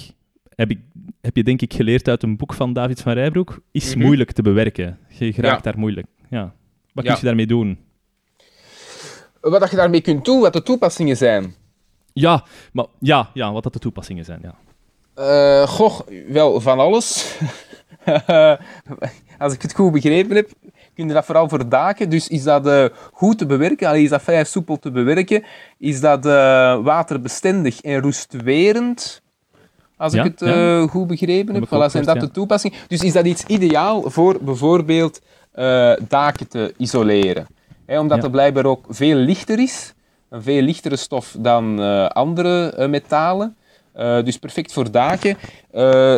heb, 0.55 0.69
ik, 0.69 0.79
heb 1.21 1.35
je 1.35 1.43
denk 1.43 1.61
ik 1.61 1.73
geleerd 1.73 2.07
uit 2.07 2.23
een 2.23 2.37
boek 2.37 2.53
van 2.53 2.73
David 2.73 3.01
van 3.01 3.13
Rijbroek, 3.13 3.61
is 3.71 3.85
mm 3.85 3.93
-hmm. 3.93 4.01
moeilijk 4.01 4.31
te 4.31 4.41
bewerken. 4.41 4.97
Je 5.07 5.25
raakt 5.25 5.65
ja. 5.65 5.71
daar 5.71 5.79
moeilijk. 5.79 6.07
Ja. 6.29 6.53
Wat 6.93 7.03
ja. 7.03 7.11
kun 7.11 7.19
je 7.19 7.25
daarmee 7.25 7.47
doen? 7.47 7.79
Wat 9.41 9.59
dat 9.59 9.69
je 9.69 9.75
daarmee 9.75 10.01
kunt 10.01 10.25
doen, 10.25 10.39
wat 10.39 10.53
de 10.53 10.63
toepassingen 10.63 11.17
zijn. 11.17 11.55
Ja, 12.13 12.45
maar, 12.73 12.85
ja, 12.99 13.29
ja 13.33 13.51
wat 13.51 13.63
dat 13.63 13.73
de 13.73 13.79
toepassingen 13.79 14.25
zijn, 14.25 14.39
ja. 14.41 14.55
Uh, 15.17 15.67
goh, 15.67 15.99
wel 16.27 16.61
van 16.61 16.79
alles. 16.79 17.37
Als 19.37 19.53
ik 19.53 19.61
het 19.61 19.73
goed 19.73 19.91
begrepen 19.91 20.35
heb, 20.35 20.49
kun 20.95 21.07
je 21.07 21.13
dat 21.13 21.25
vooral 21.25 21.49
voor 21.49 21.69
daken. 21.69 22.09
Dus 22.09 22.27
is 22.27 22.43
dat 22.43 22.67
uh, 22.67 22.85
goed 23.13 23.37
te 23.37 23.45
bewerken? 23.45 23.87
Allee, 23.87 24.03
is 24.03 24.09
dat 24.09 24.21
vrij 24.21 24.43
soepel 24.43 24.79
te 24.79 24.91
bewerken? 24.91 25.43
Is 25.77 26.01
dat 26.01 26.25
uh, 26.25 26.31
waterbestendig 26.83 27.81
en 27.81 28.01
roestwerend? 28.01 29.21
Als 29.97 30.13
ik 30.13 30.23
het 30.23 30.39
ja. 30.39 30.87
goed 30.87 31.07
begrepen 31.07 31.55
heb. 31.55 31.65
Voilà, 31.65 31.91
zijn 31.91 32.05
dat 32.05 32.19
de 32.19 32.31
toepassingen? 32.31 32.77
Dus 32.87 33.01
is 33.01 33.13
dat 33.13 33.25
iets 33.25 33.43
ideaal 33.43 34.09
voor 34.09 34.37
bijvoorbeeld 34.41 35.21
daken 36.07 36.47
te 36.47 36.73
isoleren? 36.77 37.47
Omdat 37.87 38.21
het 38.21 38.31
blijkbaar 38.31 38.65
ook 38.65 38.85
veel 38.89 39.15
lichter 39.15 39.59
is. 39.59 39.93
Een 40.29 40.41
veel 40.41 40.61
lichtere 40.61 40.95
stof 40.95 41.35
dan 41.39 41.79
andere 42.13 42.87
metalen. 42.87 43.55
Uh, 43.99 44.23
dus 44.23 44.37
perfect 44.37 44.73
voor 44.73 44.91
daken. 44.91 45.29
Uh, 45.29 45.41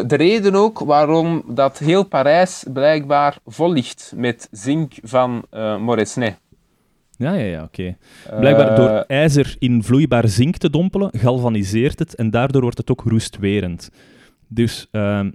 de 0.08 0.16
reden 0.16 0.56
ook 0.56 0.80
waarom 0.80 1.44
dat 1.48 1.78
heel 1.78 2.04
Parijs 2.04 2.66
blijkbaar 2.74 3.38
vol 3.46 3.72
ligt 3.72 4.14
met 4.16 4.48
zink 4.52 4.94
van 5.04 5.46
uh, 5.52 5.78
Moresnet. 5.78 6.40
Ja, 7.18 7.34
ja, 7.34 7.46
ja, 7.46 7.64
oké. 7.64 7.96
Okay. 8.26 8.40
Blijkbaar 8.40 8.76
door 8.76 8.90
ijzer 9.08 9.56
in 9.60 9.84
vloeibaar 9.84 10.28
zink 10.28 10.58
te 10.58 10.70
dompelen, 10.70 11.10
galvaniseert 11.18 12.00
het 12.00 12.16
en 12.16 12.30
daardoor 12.30 12.62
wordt 12.62 12.78
het 12.78 12.92
ook 12.92 13.04
roestwerend. 13.06 13.90
Dus 14.48 14.88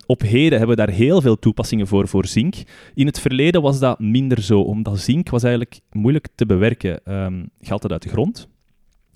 op 0.07 0.21
heden 0.21 0.59
hebben 0.59 0.77
we 0.77 0.85
daar 0.85 0.95
heel 0.95 1.21
veel 1.21 1.39
toepassingen 1.39 1.87
voor, 1.87 2.09
voor 2.09 2.27
zink. 2.27 2.55
In 2.95 3.07
het 3.07 3.21
verleden 3.21 3.63
was 3.63 3.79
dat 3.79 3.99
minder 3.99 4.43
zo, 4.43 4.61
omdat 4.61 4.99
zink 4.99 5.29
was 5.29 5.43
eigenlijk 5.43 5.81
moeilijk 5.93 6.29
te 6.35 6.47
bewerken. 6.47 7.01
Um, 7.05 7.51
haalt 7.63 7.83
het 7.83 7.93
uit 7.93 8.03
de 8.03 8.09
grond, 8.09 8.49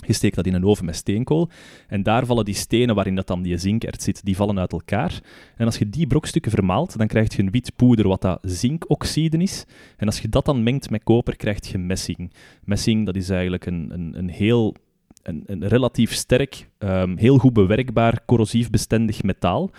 je 0.06 0.12
steekt 0.12 0.36
dat 0.36 0.46
in 0.46 0.54
een 0.54 0.64
oven 0.64 0.84
met 0.84 0.96
steenkool 0.96 1.48
en 1.88 2.02
daar 2.02 2.26
vallen 2.26 2.44
die 2.44 2.54
stenen 2.54 2.94
waarin 2.94 3.14
dat 3.14 3.26
dan 3.26 3.42
die 3.42 3.58
zinkert 3.58 4.02
zit, 4.02 4.24
die 4.24 4.36
vallen 4.36 4.58
uit 4.58 4.72
elkaar. 4.72 5.20
En 5.56 5.66
als 5.66 5.78
je 5.78 5.90
die 5.90 6.06
brokstukken 6.06 6.50
vermaalt, 6.50 6.98
dan 6.98 7.06
krijg 7.06 7.36
je 7.36 7.42
een 7.42 7.50
wit 7.50 7.72
poeder 7.76 8.08
wat 8.08 8.20
dat 8.20 8.38
zinkoxide 8.42 9.38
is. 9.38 9.64
En 9.96 10.06
als 10.06 10.20
je 10.20 10.28
dat 10.28 10.44
dan 10.44 10.62
mengt 10.62 10.90
met 10.90 11.04
koper, 11.04 11.36
krijg 11.36 11.66
je 11.70 11.78
messing. 11.78 12.32
Messing, 12.64 13.06
dat 13.06 13.16
is 13.16 13.30
eigenlijk 13.30 13.66
een, 13.66 13.90
een, 13.92 14.18
een 14.18 14.30
heel 14.30 14.74
een, 15.22 15.42
een, 15.46 15.68
relatief 15.68 16.12
sterk, 16.12 16.68
um, 16.78 17.16
heel 17.16 17.38
goed 17.38 17.52
bewerkbaar, 17.52 18.24
corrosief 18.24 18.70
bestendig 18.70 19.22
metaal. 19.22 19.70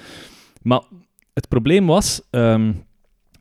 Maar 0.62 0.82
het 1.34 1.48
probleem 1.48 1.86
was, 1.86 2.22
um, 2.32 2.84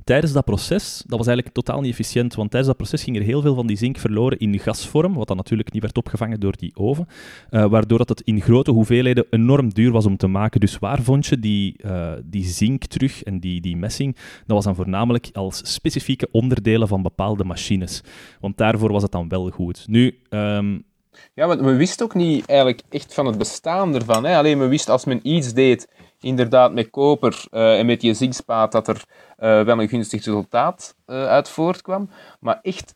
tijdens 0.04 0.32
dat 0.32 0.44
proces, 0.44 1.02
dat 1.06 1.18
was 1.18 1.26
eigenlijk 1.26 1.56
totaal 1.56 1.80
niet 1.80 1.90
efficiënt, 1.90 2.34
want 2.34 2.50
tijdens 2.50 2.72
dat 2.72 2.80
proces 2.80 3.02
ging 3.02 3.16
er 3.16 3.22
heel 3.22 3.42
veel 3.42 3.54
van 3.54 3.66
die 3.66 3.76
zink 3.76 3.98
verloren 3.98 4.38
in 4.38 4.58
gasvorm, 4.58 5.14
wat 5.14 5.28
dan 5.28 5.36
natuurlijk 5.36 5.72
niet 5.72 5.82
werd 5.82 5.96
opgevangen 5.96 6.40
door 6.40 6.56
die 6.56 6.76
oven, 6.76 7.06
uh, 7.50 7.64
waardoor 7.64 7.98
dat 7.98 8.08
het 8.08 8.20
in 8.20 8.40
grote 8.40 8.70
hoeveelheden 8.70 9.26
enorm 9.30 9.74
duur 9.74 9.92
was 9.92 10.06
om 10.06 10.16
te 10.16 10.26
maken. 10.26 10.60
Dus 10.60 10.78
waar 10.78 11.02
vond 11.02 11.26
je 11.26 11.38
die, 11.38 11.76
uh, 11.84 12.12
die 12.24 12.44
zink 12.44 12.84
terug 12.84 13.22
en 13.22 13.40
die, 13.40 13.60
die 13.60 13.76
messing? 13.76 14.14
Dat 14.14 14.56
was 14.56 14.64
dan 14.64 14.74
voornamelijk 14.74 15.28
als 15.32 15.72
specifieke 15.72 16.28
onderdelen 16.30 16.88
van 16.88 17.02
bepaalde 17.02 17.44
machines, 17.44 18.02
want 18.40 18.56
daarvoor 18.56 18.92
was 18.92 19.02
het 19.02 19.12
dan 19.12 19.28
wel 19.28 19.50
goed. 19.50 19.84
Nu... 19.88 20.18
Um, 20.30 20.88
ja, 21.34 21.46
want 21.46 21.60
men 21.60 21.76
wist 21.76 22.02
ook 22.02 22.14
niet 22.14 22.46
eigenlijk 22.46 22.82
echt 22.88 23.14
van 23.14 23.26
het 23.26 23.38
bestaan 23.38 23.94
ervan. 23.94 24.24
Hè? 24.24 24.36
Alleen 24.36 24.58
men 24.58 24.68
wist 24.68 24.88
als 24.88 25.04
men 25.04 25.20
iets 25.22 25.52
deed, 25.52 25.88
inderdaad 26.20 26.72
met 26.72 26.90
koper 26.90 27.44
uh, 27.50 27.78
en 27.78 27.86
met 27.86 28.00
die 28.00 28.14
zinkspaat, 28.14 28.72
dat 28.72 28.88
er 28.88 29.04
wel 29.40 29.80
een 29.80 29.88
gunstig 29.88 30.24
resultaat 30.24 30.94
uh, 31.06 31.26
uit 31.26 31.48
voortkwam. 31.48 32.10
Maar 32.40 32.58
echt 32.62 32.94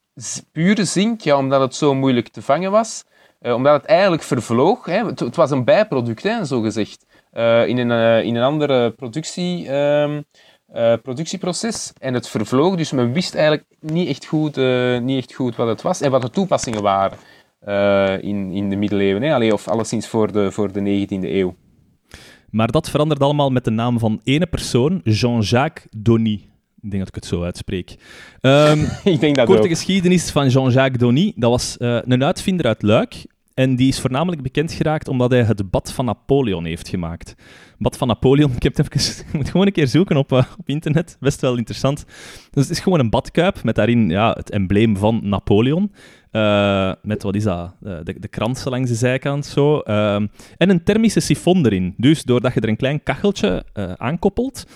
pure 0.53 0.85
zink, 0.85 1.21
ja, 1.21 1.37
omdat 1.37 1.61
het 1.61 1.75
zo 1.75 1.95
moeilijk 1.95 2.29
te 2.29 2.43
vangen 2.43 2.71
was, 2.71 3.05
omdat 3.41 3.73
het 3.73 3.85
eigenlijk 3.85 4.23
vervloog. 4.23 4.87
Hè? 4.87 5.05
Het, 5.05 5.37
was 5.37 5.51
een 5.51 5.65
bijproduct, 5.65 6.23
hè, 6.23 6.45
zo 6.45 6.61
gezegd, 6.61 7.07
in, 7.67 7.79
een, 7.79 8.25
in 8.25 8.35
een 8.35 8.43
andere 8.43 8.91
productie. 8.91 9.69
Uh, 10.75 10.93
productieproces 11.03 11.93
en 11.99 12.15
het 12.15 12.29
vervloog. 12.29 12.77
Dus 12.77 12.93
men 12.93 13.13
wist 13.13 13.35
eigenlijk 13.35 13.67
niet 13.81 14.09
echt 14.09 14.25
goed, 14.25 14.57
uh, 14.57 14.99
niet 14.99 15.19
echt 15.19 15.35
goed 15.35 15.57
wat 15.57 15.69
het 15.69 15.83
was 15.83 16.01
en 16.01 16.11
wat 16.11 16.23
de 16.23 16.31
toepassingen 16.31 16.83
waren 16.83 17.19
uh, 17.69 18.23
in, 18.23 18.53
in 18.53 18.71
de 18.71 18.77
middeleeuwen. 18.77 19.23
Hè? 19.23 19.35
Allee, 19.35 19.53
of 19.53 19.69
alleszins 19.69 20.09
voor 20.09 20.33
de, 20.33 20.53
voor 20.53 20.73
de 20.73 21.07
19e 21.07 21.23
eeuw. 21.23 21.55
Maar 22.55 22.71
dat 22.71 22.91
verandert 22.91 23.21
allemaal 23.21 23.51
met 23.51 23.65
de 23.65 23.71
naam 23.71 23.99
van 23.99 24.21
ene 24.25 24.47
persoon, 24.47 25.01
Jean-Jacques 25.05 25.87
Donny. 25.97 26.33
Ik 26.81 26.91
denk 26.91 26.99
dat 26.99 27.09
ik 27.09 27.15
het 27.15 27.27
zo 27.27 27.43
uitspreek. 27.43 27.97
Um, 28.41 28.81
ik 29.15 29.21
denk 29.21 29.37
dat 29.37 29.47
korte 29.47 29.63
ook. 29.63 29.69
geschiedenis 29.69 30.31
van 30.31 30.49
Jean-Jacques 30.49 30.99
Donny. 30.99 31.33
Dat 31.37 31.51
was 31.51 31.77
uh, 31.79 31.99
een 32.05 32.25
uitvinder 32.25 32.67
uit 32.67 32.83
Luik. 32.83 33.27
En 33.55 33.77
die 33.77 33.89
is 33.89 34.01
voornamelijk 34.01 34.43
bekend 34.43 34.73
geraakt 34.73 35.09
omdat 35.09 35.31
hij 35.31 35.43
het 35.43 35.71
Bad 35.71 35.93
van 35.93 36.05
Napoleon 36.05 36.65
heeft 36.65 36.89
gemaakt. 36.89 37.35
Bad 37.79 37.97
van 37.97 38.09
Napoleon, 38.09 38.53
ik 38.57 38.63
heb 38.63 38.77
het 38.77 38.95
even, 38.95 39.25
ik 39.27 39.33
moet 39.33 39.51
gewoon 39.51 39.67
een 39.67 39.73
keer 39.73 39.89
zoeken 39.89 40.17
op, 40.17 40.33
uh, 40.33 40.45
op 40.59 40.69
internet. 40.69 41.17
Best 41.21 41.41
wel 41.41 41.57
interessant. 41.57 42.05
Dus 42.51 42.63
het 42.63 42.71
is 42.71 42.81
gewoon 42.81 42.99
een 42.99 43.11
badkuip 43.11 43.63
met 43.63 43.75
daarin 43.75 44.09
ja, 44.09 44.31
het 44.31 44.51
embleem 44.51 44.97
van 44.97 45.21
Napoleon. 45.23 45.93
Uh, 46.37 46.93
met, 47.03 47.23
wat 47.23 47.35
is 47.35 47.43
dat, 47.43 47.75
uh, 47.83 47.97
de, 48.03 48.21
de 48.21 48.29
kransen 48.29 48.71
langs 48.71 48.91
de 48.91 48.97
zijkant 48.97 49.47
zo. 49.47 49.83
Uh, 49.85 50.15
en 50.57 50.71
een 50.71 50.83
thermische 50.83 51.21
sifon 51.21 51.67
erin. 51.67 51.95
Dus 51.97 52.23
doordat 52.23 52.55
je 52.55 52.61
er 52.61 52.69
een 52.69 52.77
klein 52.77 53.03
kacheltje 53.03 53.65
aankoppelt, 53.97 54.67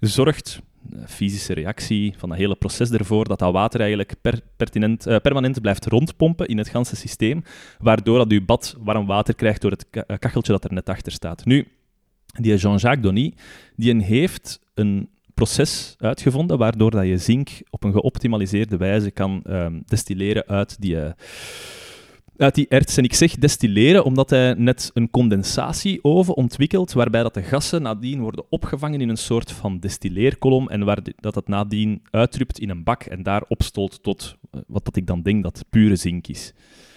zorgt 0.00 0.60
fysische 1.06 1.52
reactie 1.52 2.14
van 2.16 2.28
dat 2.28 2.38
hele 2.38 2.54
proces 2.54 2.90
ervoor 2.90 3.28
dat 3.28 3.38
dat 3.38 3.52
water 3.52 3.80
eigenlijk 3.80 4.14
per, 4.20 4.40
permanent 5.20 5.60
blijft 5.60 5.86
rondpompen 5.86 6.46
in 6.46 6.58
het 6.58 6.68
ganse 6.68 6.96
systeem, 6.96 7.42
waardoor 7.78 8.18
dat 8.18 8.30
je 8.30 8.42
bad 8.44 8.76
warm 8.78 9.06
water 9.06 9.34
krijgt 9.34 9.60
door 9.60 9.70
het 9.70 9.86
kacheltje 10.18 10.52
dat 10.52 10.64
er 10.64 10.72
net 10.72 10.88
achter 10.88 11.12
staat. 11.12 11.44
Nu, 11.44 11.68
die 12.40 12.56
Jean-Jacques 12.56 13.02
Donny, 13.02 13.34
die 13.76 14.02
heeft 14.04 14.60
een 14.74 15.08
proces 15.36 15.94
uitgevonden 15.98 16.58
waardoor 16.58 16.90
dat 16.90 17.06
je 17.06 17.18
zink 17.18 17.48
op 17.70 17.84
een 17.84 17.92
geoptimaliseerde 17.92 18.76
wijze 18.76 19.10
kan 19.10 19.42
um, 19.48 19.82
destilleren 19.86 20.46
uit 20.46 20.80
die, 20.80 20.94
uh, 20.94 21.10
uit 22.36 22.54
die 22.54 22.68
erts. 22.68 22.96
En 22.96 23.04
ik 23.04 23.14
zeg 23.14 23.34
destilleren 23.34 24.04
omdat 24.04 24.30
hij 24.30 24.54
net 24.54 24.90
een 24.94 25.10
condensatieoven 25.10 26.36
ontwikkelt 26.36 26.92
waarbij 26.92 27.22
dat 27.22 27.34
de 27.34 27.42
gassen 27.42 27.82
nadien 27.82 28.20
worden 28.20 28.44
opgevangen 28.48 29.00
in 29.00 29.08
een 29.08 29.16
soort 29.16 29.52
van 29.52 29.78
destilleerkolom 29.78 30.68
en 30.68 30.84
waar 30.84 30.98
dat 31.16 31.34
het 31.34 31.48
nadien 31.48 32.02
uitdrupt 32.10 32.58
in 32.58 32.70
een 32.70 32.84
bak 32.84 33.02
en 33.02 33.22
daar 33.22 33.44
opstolt 33.48 34.02
tot 34.02 34.36
uh, 34.54 34.60
wat 34.66 34.84
dat 34.84 34.96
ik 34.96 35.06
dan 35.06 35.22
denk 35.22 35.42
dat 35.42 35.64
pure 35.70 35.96
zink 35.96 36.26
is. 36.26 36.52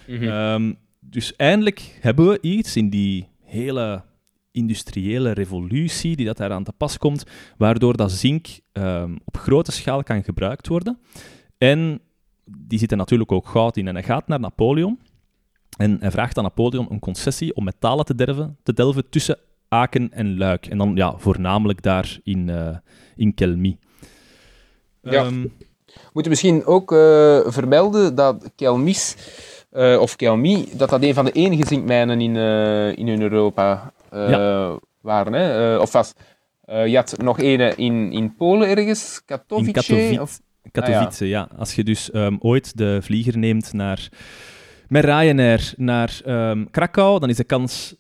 Mm 0.08 0.18
-hmm. 0.18 0.28
um, 0.28 0.78
dus 1.00 1.36
eindelijk 1.36 1.98
hebben 2.02 2.28
we 2.28 2.38
iets 2.42 2.76
in 2.76 2.90
die 2.90 3.28
hele 3.44 4.08
industriële 4.52 5.32
revolutie 5.32 6.16
die 6.16 6.26
dat 6.26 6.38
daar 6.38 6.52
aan 6.52 6.64
te 6.64 6.74
pas 6.78 6.98
komt, 6.98 7.24
waardoor 7.58 7.98
dat 7.98 8.12
zink 8.12 8.48
um, 8.74 9.18
op 9.26 9.38
grote 9.38 9.72
schaal 9.72 10.04
kan 10.04 10.24
gebruikt 10.24 10.68
worden. 10.68 11.00
En 11.58 12.02
die 12.58 12.80
zit 12.80 12.92
er 12.92 12.98
natuurlijk 12.98 13.32
ook 13.32 13.48
goud 13.48 13.78
in. 13.78 13.88
En 13.88 13.94
hij 13.94 14.04
gaat 14.04 14.28
naar 14.28 14.40
Napoleon 14.40 15.00
en 15.78 15.98
hij 16.00 16.12
vraagt 16.12 16.38
aan 16.38 16.44
Napoleon 16.44 16.88
een 16.90 17.00
concessie 17.00 17.56
om 17.56 17.64
metalen 17.64 18.06
te 18.06 18.16
delven, 18.16 18.58
te 18.64 18.74
delven 18.74 19.10
tussen 19.10 19.38
Aken 19.68 20.12
en 20.12 20.38
Luik. 20.38 20.66
En 20.66 20.78
dan 20.78 20.96
ja, 20.96 21.18
voornamelijk 21.18 21.82
daar 21.82 22.20
in, 22.24 22.48
uh, 22.48 22.78
in 23.16 23.34
Kelmy. 23.34 23.78
Ja. 25.02 25.26
Um, 25.26 25.54
we 25.86 26.10
moeten 26.14 26.32
misschien 26.32 26.66
ook 26.66 26.92
uh, 26.92 26.98
vermelden 27.46 28.16
dat 28.16 28.52
Kelmis, 28.56 29.16
uh, 29.72 30.00
of 30.00 30.16
Kelmy, 30.16 30.68
dat 30.78 30.90
dat 30.90 31.04
een 31.04 31.14
van 31.14 31.26
de 31.26 31.32
enige 31.32 31.66
zinkmijnen 31.66 32.22
in, 32.22 32.36
in 32.98 33.22
Europa 33.22 33.94
ja. 34.12 34.80
waren. 35.02 35.34
Hè? 35.34 35.78
of 35.78 35.92
was, 35.92 36.14
je 36.66 36.96
had 36.96 37.18
nog 37.18 37.40
een 37.40 37.78
in, 37.78 38.12
in 38.12 38.36
Polen 38.36 38.70
ergens, 38.70 39.22
Katowice? 39.26 39.68
In 39.68 39.74
Katowice, 39.74 40.22
of... 40.22 40.40
Katowice 40.72 41.24
ah, 41.24 41.30
ja. 41.30 41.48
ja. 41.50 41.58
Als 41.58 41.76
je 41.76 41.84
dus 41.84 42.14
um, 42.14 42.38
ooit 42.40 42.78
de 42.78 43.00
vlieger 43.02 43.38
neemt 43.38 43.74
naar, 43.74 44.10
met 44.88 45.06
Ryanair 45.06 45.74
naar 45.78 46.22
um, 46.26 46.72
Krakau, 46.72 47.20
dan 47.20 47.30
is 47.30 47.36
de 47.36 47.44
kans 47.44 47.96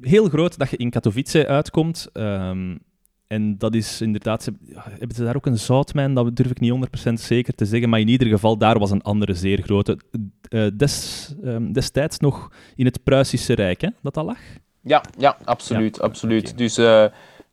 heel 0.00 0.28
groot 0.28 0.58
dat 0.58 0.70
je 0.70 0.76
in 0.76 0.90
Katowice 0.90 1.46
uitkomt. 1.46 2.08
Um, 2.12 2.78
en 3.26 3.58
dat 3.58 3.74
is 3.74 4.00
inderdaad... 4.00 4.42
Ze, 4.42 4.52
hebben 4.98 5.16
ze 5.16 5.24
daar 5.24 5.36
ook 5.36 5.46
een 5.46 5.58
zoutmijn? 5.58 6.14
Dat 6.14 6.36
durf 6.36 6.50
ik 6.50 6.60
niet 6.60 6.86
100% 7.08 7.12
zeker 7.12 7.54
te 7.54 7.64
zeggen. 7.64 7.88
Maar 7.88 8.00
in 8.00 8.08
ieder 8.08 8.28
geval, 8.28 8.56
daar 8.56 8.78
was 8.78 8.90
een 8.90 9.02
andere 9.02 9.34
zeer 9.34 9.62
grote. 9.62 9.98
Des, 10.74 11.28
um, 11.44 11.72
destijds 11.72 12.18
nog 12.18 12.52
in 12.74 12.84
het 12.84 13.02
Pruisische 13.02 13.54
Rijk, 13.54 13.80
hè, 13.80 13.88
dat 14.02 14.14
dat 14.14 14.24
lag? 14.24 14.38
Ja, 14.82 15.02
ja 15.18 15.36
absoluut. 15.44 15.96
Ja. 15.96 16.02
absoluut. 16.02 16.42
Okay. 16.42 16.56
Dus 16.56 16.78
uh, 16.78 17.04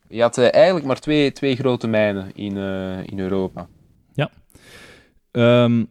je 0.07 0.21
had 0.21 0.37
uh, 0.37 0.53
eigenlijk 0.53 0.85
maar 0.85 0.99
twee, 0.99 1.31
twee 1.31 1.55
grote 1.55 1.87
mijnen 1.87 2.31
in, 2.35 2.55
uh, 2.55 3.03
in 3.05 3.19
Europa. 3.19 3.67
Ja. 4.13 4.29
Um, 5.31 5.87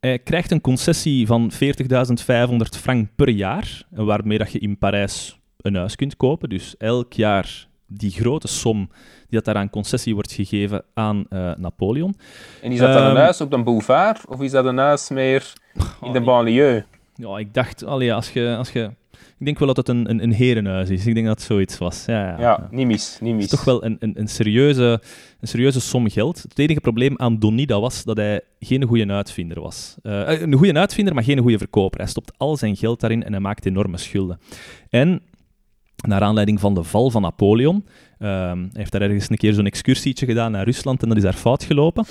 hij 0.00 0.18
krijgt 0.18 0.50
een 0.50 0.60
concessie 0.60 1.26
van 1.26 1.52
40.500 1.52 2.56
frank 2.80 3.08
per 3.14 3.28
jaar, 3.28 3.82
waarmee 3.90 4.38
dat 4.38 4.52
je 4.52 4.58
in 4.58 4.78
Parijs 4.78 5.38
een 5.56 5.74
huis 5.74 5.96
kunt 5.96 6.16
kopen. 6.16 6.48
Dus 6.48 6.76
elk 6.76 7.12
jaar 7.12 7.66
die 7.86 8.10
grote 8.10 8.48
som 8.48 8.88
die 9.28 9.42
dat 9.42 9.44
daar 9.44 9.56
aan 9.56 9.70
concessie 9.70 10.14
wordt 10.14 10.32
gegeven 10.32 10.82
aan 10.94 11.26
Napoleon. 11.56 12.14
En 12.62 12.72
is 12.72 12.78
dat 12.78 12.92
dan 12.92 13.02
um, 13.02 13.10
een 13.10 13.16
huis 13.16 13.40
op 13.40 13.50
de 13.50 13.62
boulevard, 13.62 14.26
of 14.26 14.40
is 14.40 14.50
dat 14.50 14.64
een 14.64 14.78
huis 14.78 15.08
meer 15.08 15.52
in 16.02 16.12
de 16.12 16.20
banlieue? 16.20 16.84
Ja, 17.14 17.38
ik 17.38 17.54
dacht, 17.54 17.84
allee, 17.84 18.14
als 18.14 18.30
je, 18.30 18.54
als 18.58 18.70
je... 18.70 18.90
Ik 19.38 19.44
denk 19.44 19.58
wel 19.58 19.68
dat 19.68 19.76
het 19.76 19.88
een, 19.88 20.10
een, 20.10 20.22
een 20.22 20.32
herenhuis 20.32 20.90
is. 20.90 21.06
Ik 21.06 21.14
denk 21.14 21.26
dat 21.26 21.36
het 21.38 21.46
zoiets 21.46 21.78
was. 21.78 22.04
Ja, 22.06 22.26
ja, 22.28 22.40
Ja, 22.40 22.68
niet 22.70 22.86
mis, 22.86 23.18
niet 23.20 23.28
Het 23.30 23.34
mis. 23.34 23.44
is 23.44 23.50
toch 23.50 23.64
wel 23.64 23.84
een, 23.84 23.96
een, 24.00 24.12
een, 24.18 24.28
serieuze, 24.28 25.00
een 25.40 25.48
serieuze 25.48 25.80
som 25.80 26.10
geld. 26.10 26.42
Het 26.48 26.58
enige 26.58 26.80
probleem 26.80 27.14
aan 27.18 27.38
Donnie 27.38 27.66
dat 27.66 27.80
was 27.80 28.04
dat 28.04 28.16
hij 28.16 28.40
geen 28.60 28.82
goede 28.84 29.06
uitvinder 29.12 29.60
was. 29.60 29.94
Eh, 30.02 30.40
een 30.40 30.52
goede 30.54 30.74
uitvinder, 30.78 31.14
maar 31.14 31.24
geen 31.24 31.38
goede 31.38 31.58
verkoper. 31.58 32.00
Hij 32.00 32.08
stopt 32.08 32.32
al 32.36 32.56
zijn 32.56 32.76
geld 32.76 33.00
daarin 33.00 33.24
en 33.24 33.32
hij 33.32 33.40
maakt 33.40 33.66
enorme 33.66 33.96
schulden. 33.98 34.38
En 34.90 35.20
naar 36.06 36.22
aanleiding 36.22 36.60
van 36.60 36.74
de 36.74 36.82
val 36.82 37.10
van 37.10 37.22
Napoleon. 37.22 37.84
ehm, 38.18 38.58
hij 38.58 38.68
heeft 38.72 38.92
daar 38.92 39.00
ergens 39.02 39.30
een 39.30 39.36
keer 39.36 39.52
zo'n 39.52 39.66
excursietje 39.66 40.26
gedaan 40.26 40.52
naar 40.52 40.64
Rusland 40.64 41.02
en 41.02 41.08
dat 41.08 41.16
is 41.16 41.22
daar 41.22 41.32
fout 41.32 41.64
gelopen. 41.64 42.04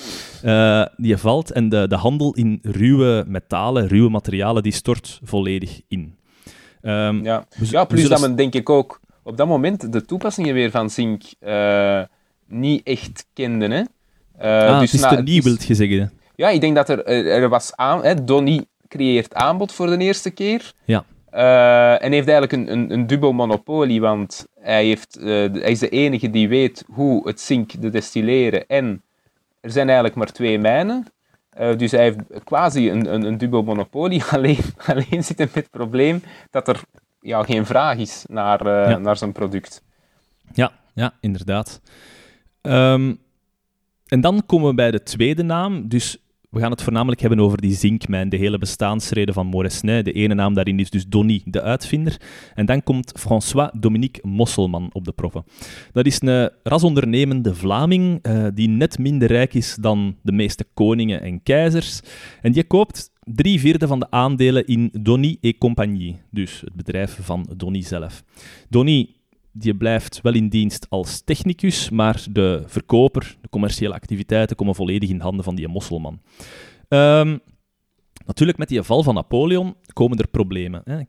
Eh, 0.44 0.86
die 0.98 1.18
valt 1.18 1.52
en 1.52 1.70
de, 1.70 1.88
de 1.88 1.96
handel 1.96 2.34
in 2.34 2.60
ruwe 2.62 3.24
metalen, 3.28 3.88
ruwe 3.88 4.10
materialen, 4.10 4.64
die 4.64 4.72
stort 4.72 5.20
volledig 5.24 5.82
in. 5.88 6.16
Ehm, 6.84 7.24
Ja, 7.24 7.46
plus 7.86 8.08
dat 8.10 8.20
men 8.22 8.36
denk 8.36 8.54
ik 8.54 8.70
ook 8.70 9.00
op 9.24 9.38
dat 9.38 9.48
moment 9.48 9.92
de 9.92 10.06
toepassingen 10.06 10.54
weer 10.54 10.72
van 10.72 10.90
zink 10.90 11.24
eh, 11.40 12.02
niet 12.48 12.84
echt 12.88 13.26
kende. 13.34 13.68
Hè? 13.68 13.82
Eh, 14.38 14.70
ah, 14.70 14.80
dus 14.80 14.92
het 14.92 14.94
is 14.94 15.02
na- 15.02 15.10
te 15.10 15.16
het 15.16 15.26
nieuw, 15.26 15.38
is- 15.38 15.44
wilt 15.44 15.64
je 15.66 15.74
zeggen. 15.76 16.12
Ja, 16.36 16.50
ik 16.50 16.62
denk 16.62 16.76
dat 16.76 16.90
er, 16.90 17.06
er 17.06 17.26
er 17.26 17.50
was 17.50 17.76
aan... 17.76 18.04
Hè, 18.04 18.24
Donnie 18.24 18.68
creëert 18.88 19.34
aanbod 19.34 19.72
voor 19.74 19.88
de 19.88 19.98
eerste 19.98 20.30
keer. 20.30 20.74
Ja. 20.86 21.06
Eh, 21.30 22.04
en 22.06 22.12
heeft 22.12 22.28
eigenlijk 22.28 22.52
een, 22.52 22.72
een, 22.72 22.92
een 22.94 23.08
dubbel 23.08 23.32
monopolie, 23.32 24.02
want 24.02 24.46
hij, 24.60 24.86
heeft, 24.86 25.18
eh, 25.18 25.26
hij 25.26 25.72
is 25.72 25.80
de 25.80 25.90
enige 25.90 26.30
die 26.30 26.48
weet 26.48 26.84
hoe 26.92 27.28
het 27.28 27.42
zink 27.42 27.72
te 27.72 27.90
destilleren. 27.90 28.68
En 28.68 29.02
er 29.62 29.72
zijn 29.72 29.86
eigenlijk 29.86 30.18
maar 30.18 30.32
twee 30.32 30.60
mijnen. 30.60 31.06
Eh, 31.56 31.78
dus 31.78 31.92
hij 31.92 32.02
heeft 32.04 32.20
quasi 32.44 32.90
een, 32.92 33.14
een, 33.14 33.24
een 33.24 33.38
dubbel 33.38 33.64
monopolie. 33.64 34.24
Alleen, 34.32 34.58
alleen 34.86 35.24
zit 35.24 35.38
hij 35.38 35.46
met 35.46 35.56
het 35.56 35.70
probleem 35.70 36.24
dat 36.52 36.68
er 36.68 36.82
ja, 37.20 37.44
geen 37.44 37.66
vraag 37.66 37.98
is 37.98 38.26
naar, 38.28 38.68
Ja. 38.90 38.98
naar 38.98 39.18
zijn 39.18 39.32
product. 39.32 39.82
Ja, 40.54 40.72
ja 40.94 41.14
inderdaad. 41.20 41.82
Ehm, 42.62 43.14
en 44.08 44.22
dan 44.22 44.44
komen 44.46 44.68
we 44.70 44.76
bij 44.76 44.92
de 44.92 45.04
tweede 45.04 45.44
naam. 45.44 45.88
Dus 45.88 46.18
we 46.54 46.60
gaan 46.60 46.72
het 46.72 46.82
voornamelijk 46.82 47.22
hebben 47.22 47.40
over 47.40 47.62
die 47.62 47.74
zinkmijn, 47.74 48.30
de 48.30 48.38
hele 48.38 48.58
bestaansreden 48.58 49.34
van 49.34 49.48
Moresnet. 49.48 50.06
De 50.06 50.12
ene 50.12 50.34
naam 50.34 50.54
daarin 50.54 50.80
is 50.80 50.90
dus 50.90 51.06
Donny, 51.08 51.42
de 51.46 51.62
uitvinder. 51.62 52.22
En 52.54 52.66
dan 52.66 52.84
komt 52.84 53.12
François 53.20 53.70
Dominique 53.80 54.28
Mosselman 54.28 54.90
op 54.92 55.06
de 55.06 55.12
proppen. 55.12 55.44
Dat 55.92 56.06
is 56.06 56.22
een 56.22 56.50
rasondernemende 56.64 57.56
Vlaming 57.56 58.20
eh, 58.22 58.46
die 58.54 58.68
net 58.68 58.98
minder 58.98 59.28
rijk 59.28 59.54
is 59.54 59.76
dan 59.80 60.16
de 60.22 60.32
meeste 60.32 60.66
koningen 60.74 61.22
en 61.22 61.44
keizers. 61.44 62.02
En 62.42 62.52
die 62.52 62.64
koopt 62.64 63.12
drie 63.20 63.60
vierde 63.60 63.88
van 63.88 64.00
de 64.00 64.12
aandelen 64.12 64.66
in 64.66 64.90
Donny 65.02 65.38
et 65.42 65.58
Compagnie, 65.58 66.22
dus 66.32 66.62
het 66.62 66.74
bedrijf 66.74 67.18
van 67.22 67.50
Donny 67.58 67.82
zelf. 67.82 68.24
Donny 68.70 69.10
die 69.54 69.76
blijft 69.76 70.22
wel 70.22 70.34
in 70.34 70.50
dienst 70.50 70.86
als 70.90 71.22
technicus, 71.22 71.90
maar 71.90 72.26
de 72.32 72.64
verkoper, 72.66 73.38
de 73.42 73.50
commerciële 73.50 73.94
activiteiten 73.94 74.56
komen 74.56 74.76
volledig 74.76 75.10
in 75.10 75.20
handen 75.20 75.44
van 75.44 75.56
die 75.56 75.68
mosselman. 75.68 76.22
Ehm, 76.88 77.38
natuurlijk, 78.26 78.58
met 78.58 78.68
die 78.68 78.82
val 78.82 79.04
van 79.04 79.14
Napoleon 79.14 79.76
komen 79.94 80.18
er 80.18 80.28
problemen. 80.28 80.82
Hè. 80.86 81.00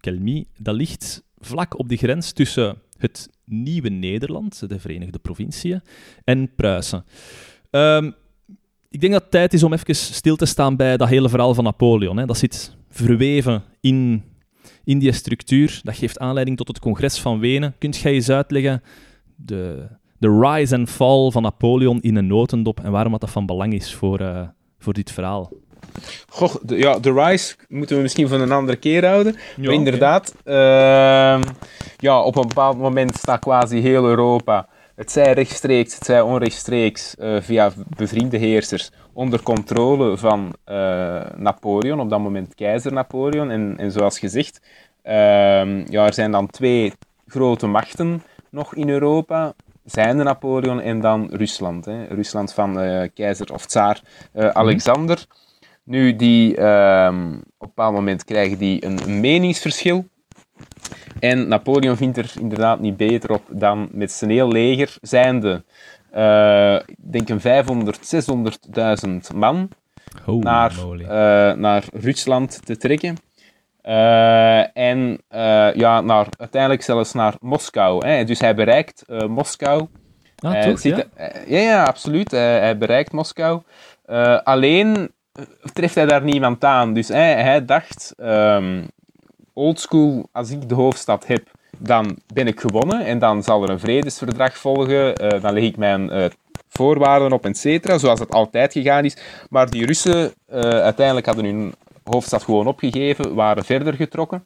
Kelmi, 0.00 0.46
dat 0.58 0.74
ligt 0.74 1.24
vlak 1.38 1.78
op 1.78 1.88
de 1.88 1.96
grens 1.96 2.32
tussen 2.32 2.76
het 2.98 3.28
nieuwe 3.44 3.88
Nederland, 3.88 4.68
de 4.68 4.78
Verenigde 4.78 5.18
Provinciën, 5.18 5.80
en 6.24 6.54
Pruisen. 6.54 7.04
Ehm, 7.70 8.10
ik 8.88 9.00
denk 9.00 9.12
dat 9.12 9.22
het 9.22 9.30
tijd 9.30 9.52
is 9.52 9.62
om 9.62 9.72
even 9.72 9.96
stil 9.96 10.36
te 10.36 10.46
staan 10.46 10.76
bij 10.76 10.96
dat 10.96 11.08
hele 11.08 11.28
verhaal 11.28 11.54
van 11.54 11.64
Napoleon. 11.64 12.16
Hè. 12.16 12.26
Dat 12.26 12.38
zit 12.38 12.76
verweven 12.88 13.62
in 13.80 14.22
in 14.84 14.98
die 14.98 15.12
structuur. 15.12 15.80
Dat 15.82 15.96
geeft 15.96 16.18
aanleiding 16.18 16.56
tot 16.56 16.68
het 16.68 16.78
congres 16.78 17.18
van 17.18 17.38
Wenen. 17.38 17.74
Kunt 17.78 17.96
jij 17.96 18.12
eens 18.12 18.30
uitleggen 18.30 18.82
de, 19.36 19.86
de 20.18 20.38
rise 20.40 20.76
and 20.76 20.90
fall 20.90 21.30
van 21.30 21.42
Napoleon 21.42 22.00
in 22.00 22.16
een 22.16 22.26
notendop 22.26 22.80
en 22.80 22.90
waarom 22.90 23.16
dat 23.18 23.30
van 23.30 23.46
belang 23.46 23.74
is 23.74 23.94
voor, 23.94 24.20
eh, 24.20 24.42
voor 24.78 24.92
dit 24.92 25.12
verhaal? 25.12 25.50
Goh, 26.28 26.54
de, 26.62 26.76
ja, 26.76 26.98
de 26.98 27.12
Rise 27.12 27.56
moeten 27.68 27.96
we 27.96 28.02
misschien 28.02 28.28
voor 28.28 28.40
een 28.40 28.52
andere 28.52 28.78
keer 28.78 29.06
houden. 29.06 29.32
Ja, 29.32 29.62
maar 29.64 29.74
inderdaad, 29.74 30.34
ehm, 30.44 31.42
ja, 31.98 32.22
op 32.22 32.36
een 32.36 32.48
bepaald 32.48 32.78
moment 32.78 33.16
staat 33.16 33.40
quasi 33.40 33.80
heel 33.80 34.04
Europa, 34.04 34.68
het 34.94 35.12
zij 35.12 35.32
rechtstreeks, 35.32 35.94
het 35.94 36.04
zij 36.04 36.20
onrechtstreeks, 36.20 37.16
eh, 37.16 37.36
via 37.40 37.72
bevriende 37.96 38.36
heersers, 38.36 38.90
onder 39.12 39.42
controle 39.42 40.16
van 40.16 40.54
eh, 40.64 41.22
Napoleon, 41.36 42.00
op 42.00 42.10
dat 42.10 42.20
moment 42.20 42.54
keizer 42.54 42.92
Napoleon. 42.92 43.50
En, 43.50 43.74
en 43.78 43.92
zoals 43.92 44.18
gezegd, 44.18 44.60
ehm, 45.02 45.84
ja, 45.88 46.06
er 46.06 46.14
zijn 46.14 46.30
dan 46.30 46.46
twee 46.46 46.92
grote 47.26 47.66
machten 47.66 48.22
nog 48.50 48.74
in 48.74 48.88
Europa. 48.88 49.54
Zijnde 49.84 50.22
Napoleon 50.22 50.80
en 50.80 51.00
dan 51.00 51.28
Rusland. 51.30 51.84
Hè. 51.84 52.04
Rusland 52.04 52.54
van 52.54 52.80
eh, 52.80 53.08
keizer 53.14 53.52
of 53.52 53.66
tsaar 53.66 54.02
eh, 54.32 54.48
Alexander. 54.48 55.26
Nu, 55.84 56.16
die, 56.16 56.56
ehm, 56.56 57.32
op 57.32 57.40
een 57.40 57.42
bepaald 57.58 57.94
moment 57.94 58.24
krijgen 58.24 58.58
die 58.58 58.84
een 58.84 59.20
meningsverschil. 59.20 60.04
En 61.20 61.48
Napoleon 61.48 61.96
vindt 61.96 62.16
er 62.16 62.32
inderdaad 62.40 62.80
niet 62.80 62.96
beter 62.96 63.30
op 63.32 63.42
dan 63.50 63.88
met 63.92 64.12
zijn 64.12 64.30
heel 64.30 64.48
leger, 64.52 64.96
zijnde, 65.00 65.64
ik 66.86 66.96
denk 67.12 67.28
een 67.28 67.40
500, 67.40 67.98
600.000 69.32 69.34
man, 69.34 69.68
Holy 70.24 70.42
naar, 70.42 70.72
eh, 71.00 71.56
naar 71.56 71.84
Rusland 71.92 72.60
te 72.66 72.76
trekken. 72.76 73.16
Eh, 73.82 74.76
en 74.76 75.18
ja, 75.74 76.00
naar, 76.00 76.26
uiteindelijk 76.38 76.82
zelfs 76.82 77.12
naar 77.12 77.34
Moskou. 77.40 78.06
Hè. 78.06 78.24
Dus 78.24 78.40
hij 78.40 78.54
bereikt 78.54 79.04
Moskou. 79.28 79.86
ah, 80.38 80.52
Hij 80.52 80.70
toch? 80.70 80.78
zit- 80.78 80.96
Ja? 81.16 81.30
ja, 81.46 81.58
ja, 81.58 81.84
absoluut. 81.84 82.30
Hij, 82.30 82.78
bereikt 82.78 83.12
Moskou. 83.12 83.62
Alleen 84.44 85.10
treft 85.72 85.94
hij 85.94 86.06
daar 86.06 86.22
niemand 86.24 86.64
aan. 86.64 86.92
Dus 86.94 87.08
hij, 87.08 87.42
hij 87.42 87.64
dacht, 87.64 88.14
ehm 88.16 88.82
oldschool, 89.52 90.28
als 90.32 90.50
ik 90.50 90.68
de 90.68 90.74
hoofdstad 90.74 91.26
heb, 91.26 91.50
dan 91.78 92.18
ben 92.34 92.46
ik 92.46 92.60
gewonnen. 92.60 93.04
En 93.04 93.18
dan 93.18 93.42
zal 93.42 93.62
er 93.62 93.70
een 93.70 93.80
vredesverdrag 93.80 94.56
volgen. 94.56 95.16
Eh, 95.16 95.42
dan 95.42 95.52
leg 95.52 95.62
ik 95.62 95.76
mijn 95.76 96.10
eh, 96.10 96.24
voorwaarden 96.68 97.32
op, 97.32 97.46
et 97.46 97.58
cetera. 97.58 97.98
Zoals 97.98 98.20
het 98.20 98.30
altijd 98.30 98.72
gegaan 98.72 99.04
is. 99.04 99.16
Maar 99.50 99.70
die 99.70 99.86
Russen 99.86 100.32
eh, 100.46 100.60
uiteindelijk 100.60 101.26
hadden 101.26 101.44
hun 101.44 101.74
hoofdstad 102.04 102.42
gewoon 102.42 102.66
opgegeven, 102.66 103.34
waren 103.34 103.64
verder 103.64 103.94
getrokken. 103.94 104.44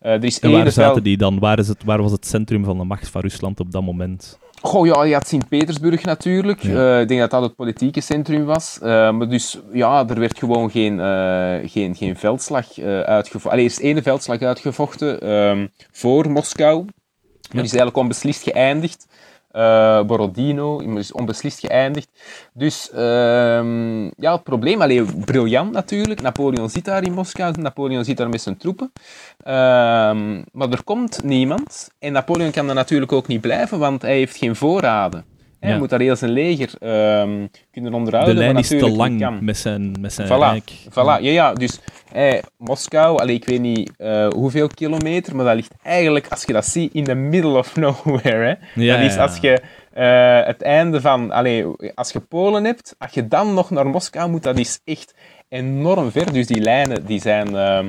Er 0.00 0.24
is 0.24 0.40
En 0.40 0.50
waar 0.50 0.72
zaten 0.72 1.02
die 1.02 1.16
dan? 1.16 1.38
Waar, 1.38 1.58
is 1.58 1.68
het, 1.68 1.84
waar 1.84 2.02
was 2.02 2.12
het 2.12 2.26
centrum 2.26 2.64
van 2.64 2.78
de 2.78 2.84
macht 2.84 3.08
van 3.08 3.20
Rusland 3.20 3.60
op 3.60 3.72
dat 3.72 3.82
moment? 3.82 4.38
Goh, 4.62 4.86
ja, 4.86 5.02
je 5.02 5.14
had 5.14 5.28
Sint-Petersburg 5.28 6.04
natuurlijk. 6.04 6.62
Ja. 6.62 6.94
Eh, 6.94 7.00
ik 7.00 7.08
denk 7.08 7.20
dat 7.20 7.30
dat 7.30 7.42
het 7.42 7.54
politieke 7.54 8.00
centrum 8.00 8.44
was. 8.44 8.78
Eh, 8.82 9.10
maar 9.10 9.28
dus, 9.28 9.58
ja, 9.72 10.08
er 10.08 10.18
werd 10.18 10.38
gewoon 10.38 10.70
geen, 10.70 11.00
eh, 11.00 11.70
geen, 11.70 11.94
geen 11.94 12.16
veldslag 12.16 12.78
uitgevochten. 13.04 13.50
Allee, 13.50 13.64
er 13.64 13.70
is 13.70 13.80
één 13.80 14.02
veldslag 14.02 14.40
uitgevochten 14.42 15.20
ehm, 15.20 15.66
voor 15.92 16.30
Moskou. 16.30 16.76
Maar 16.76 17.62
die 17.62 17.62
is 17.62 17.78
eigenlijk 17.78 17.96
onbeslist 17.96 18.42
geëindigd. 18.42 19.06
Eh, 19.50 20.02
Borodino 20.02 20.78
is 20.78 21.12
onbeslist 21.12 21.60
geëindigd. 21.60 22.08
Dus 22.52 22.90
ehm, 22.90 24.04
ja, 24.04 24.32
het 24.32 24.42
probleem, 24.42 24.82
alleen 24.82 25.24
briljant 25.24 25.72
natuurlijk. 25.72 26.22
Napoleon 26.22 26.70
zit 26.70 26.84
daar 26.84 27.02
in 27.02 27.12
Moskou, 27.12 27.60
Napoleon 27.60 28.04
zit 28.04 28.16
daar 28.16 28.28
met 28.28 28.42
zijn 28.42 28.56
troepen. 28.56 28.92
Ehm, 29.38 30.42
maar 30.52 30.70
er 30.70 30.84
komt 30.84 31.22
niemand. 31.22 31.90
En 31.98 32.12
Napoleon 32.12 32.50
kan 32.50 32.68
er 32.68 32.74
natuurlijk 32.74 33.12
ook 33.12 33.26
niet 33.26 33.40
blijven, 33.40 33.78
want 33.78 34.02
hij 34.02 34.16
heeft 34.16 34.36
geen 34.36 34.56
voorraden. 34.56 35.29
Hij 35.60 35.70
Ja. 35.70 35.78
moet 35.78 35.90
daar 35.90 36.00
heel 36.00 36.16
zijn 36.16 36.30
leger 36.30 36.70
ehm, 36.78 37.46
kunnen 37.70 37.90
De 37.90 37.96
onderhouden. 37.96 38.36
lijn 38.36 38.54
wat 38.54 38.62
is 38.62 38.68
te 38.68 38.90
lang 38.90 39.40
met 39.40 39.56
zijn, 39.56 39.94
met 40.00 40.12
zijn 40.12 40.26
Voilà, 40.28 40.30
rijk. 40.30 40.70
voilà. 40.90 40.94
Ja, 40.94 41.16
ja, 41.30 41.52
dus 41.54 41.80
eh, 42.12 42.38
Moskou, 42.58 43.18
allee, 43.18 43.34
ik 43.34 43.44
weet 43.44 43.60
niet 43.60 43.90
eh, 43.96 44.28
hoeveel 44.28 44.66
kilometer, 44.68 45.36
maar 45.36 45.44
dat 45.44 45.54
ligt 45.54 45.74
eigenlijk, 45.82 46.26
als 46.28 46.44
je 46.44 46.52
dat 46.52 46.66
ziet, 46.66 46.94
in 46.94 47.04
the 47.04 47.14
middle 47.14 47.58
of 47.58 47.76
nowhere. 47.84 48.58
Hè. 48.74 48.82
Ja, 48.82 48.96
dat 48.96 49.10
is 49.10 49.16
als 49.16 49.36
je 49.38 49.60
eh, 49.92 50.46
het 50.46 50.62
einde 50.62 51.00
van, 51.00 51.30
allee, 51.30 51.64
als 51.94 52.12
je 52.12 52.20
Polen 52.20 52.64
hebt, 52.64 52.94
als 52.98 53.12
je 53.12 53.28
dan 53.28 53.54
nog 53.54 53.70
naar 53.70 53.86
Moskou 53.86 54.30
moet, 54.30 54.42
dat 54.42 54.58
is 54.58 54.80
echt 54.84 55.14
enorm 55.48 56.10
ver. 56.10 56.32
Dus 56.32 56.46
die 56.46 56.60
lijnen 56.60 57.06
die 57.06 57.20
zijn, 57.20 57.56
ehm, 57.56 57.88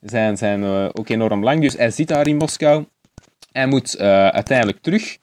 zijn, 0.00 0.36
zijn 0.36 0.62
eh, 0.64 0.84
ook 0.92 1.08
enorm 1.08 1.44
lang. 1.44 1.60
Dus 1.60 1.76
hij 1.76 1.90
zit 1.90 2.08
daar 2.08 2.26
in 2.26 2.36
Moskou. 2.36 2.84
Hij 3.52 3.66
moet 3.66 3.98
uiteindelijk 3.98 4.78
terug. 4.82 5.16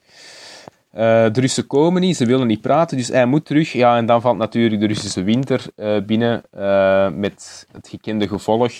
Eh, 0.93 1.25
de 1.31 1.41
Russen 1.41 1.67
komen 1.67 2.01
niet, 2.01 2.17
ze 2.17 2.25
willen 2.25 2.47
niet 2.47 2.61
praten, 2.61 2.97
dus 2.97 3.07
hij 3.07 3.25
moet 3.25 3.45
terug. 3.45 3.71
Ja, 3.71 3.97
en 3.97 4.05
dan 4.05 4.21
valt 4.21 4.37
natuurlijk 4.37 4.81
de 4.81 4.87
Russische 4.87 5.23
winter 5.23 5.65
eh, 5.75 5.97
binnen 6.05 6.43
eh, 6.51 7.09
met 7.09 7.67
het 7.71 7.87
gekende 7.87 8.27
gevolg. 8.27 8.71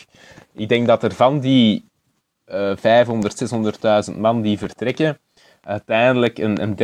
Ik 0.54 0.70
denk 0.70 0.88
dat 0.88 1.04
er 1.04 1.14
van 1.14 1.40
die 1.40 1.92
eh 2.46 2.72
500, 2.76 4.10
600.000 4.12 4.18
man 4.20 4.42
die 4.42 4.58
vertrekken, 4.58 5.20
uiteindelijk 5.62 6.38
een, 6.38 6.62
een 6.62 6.76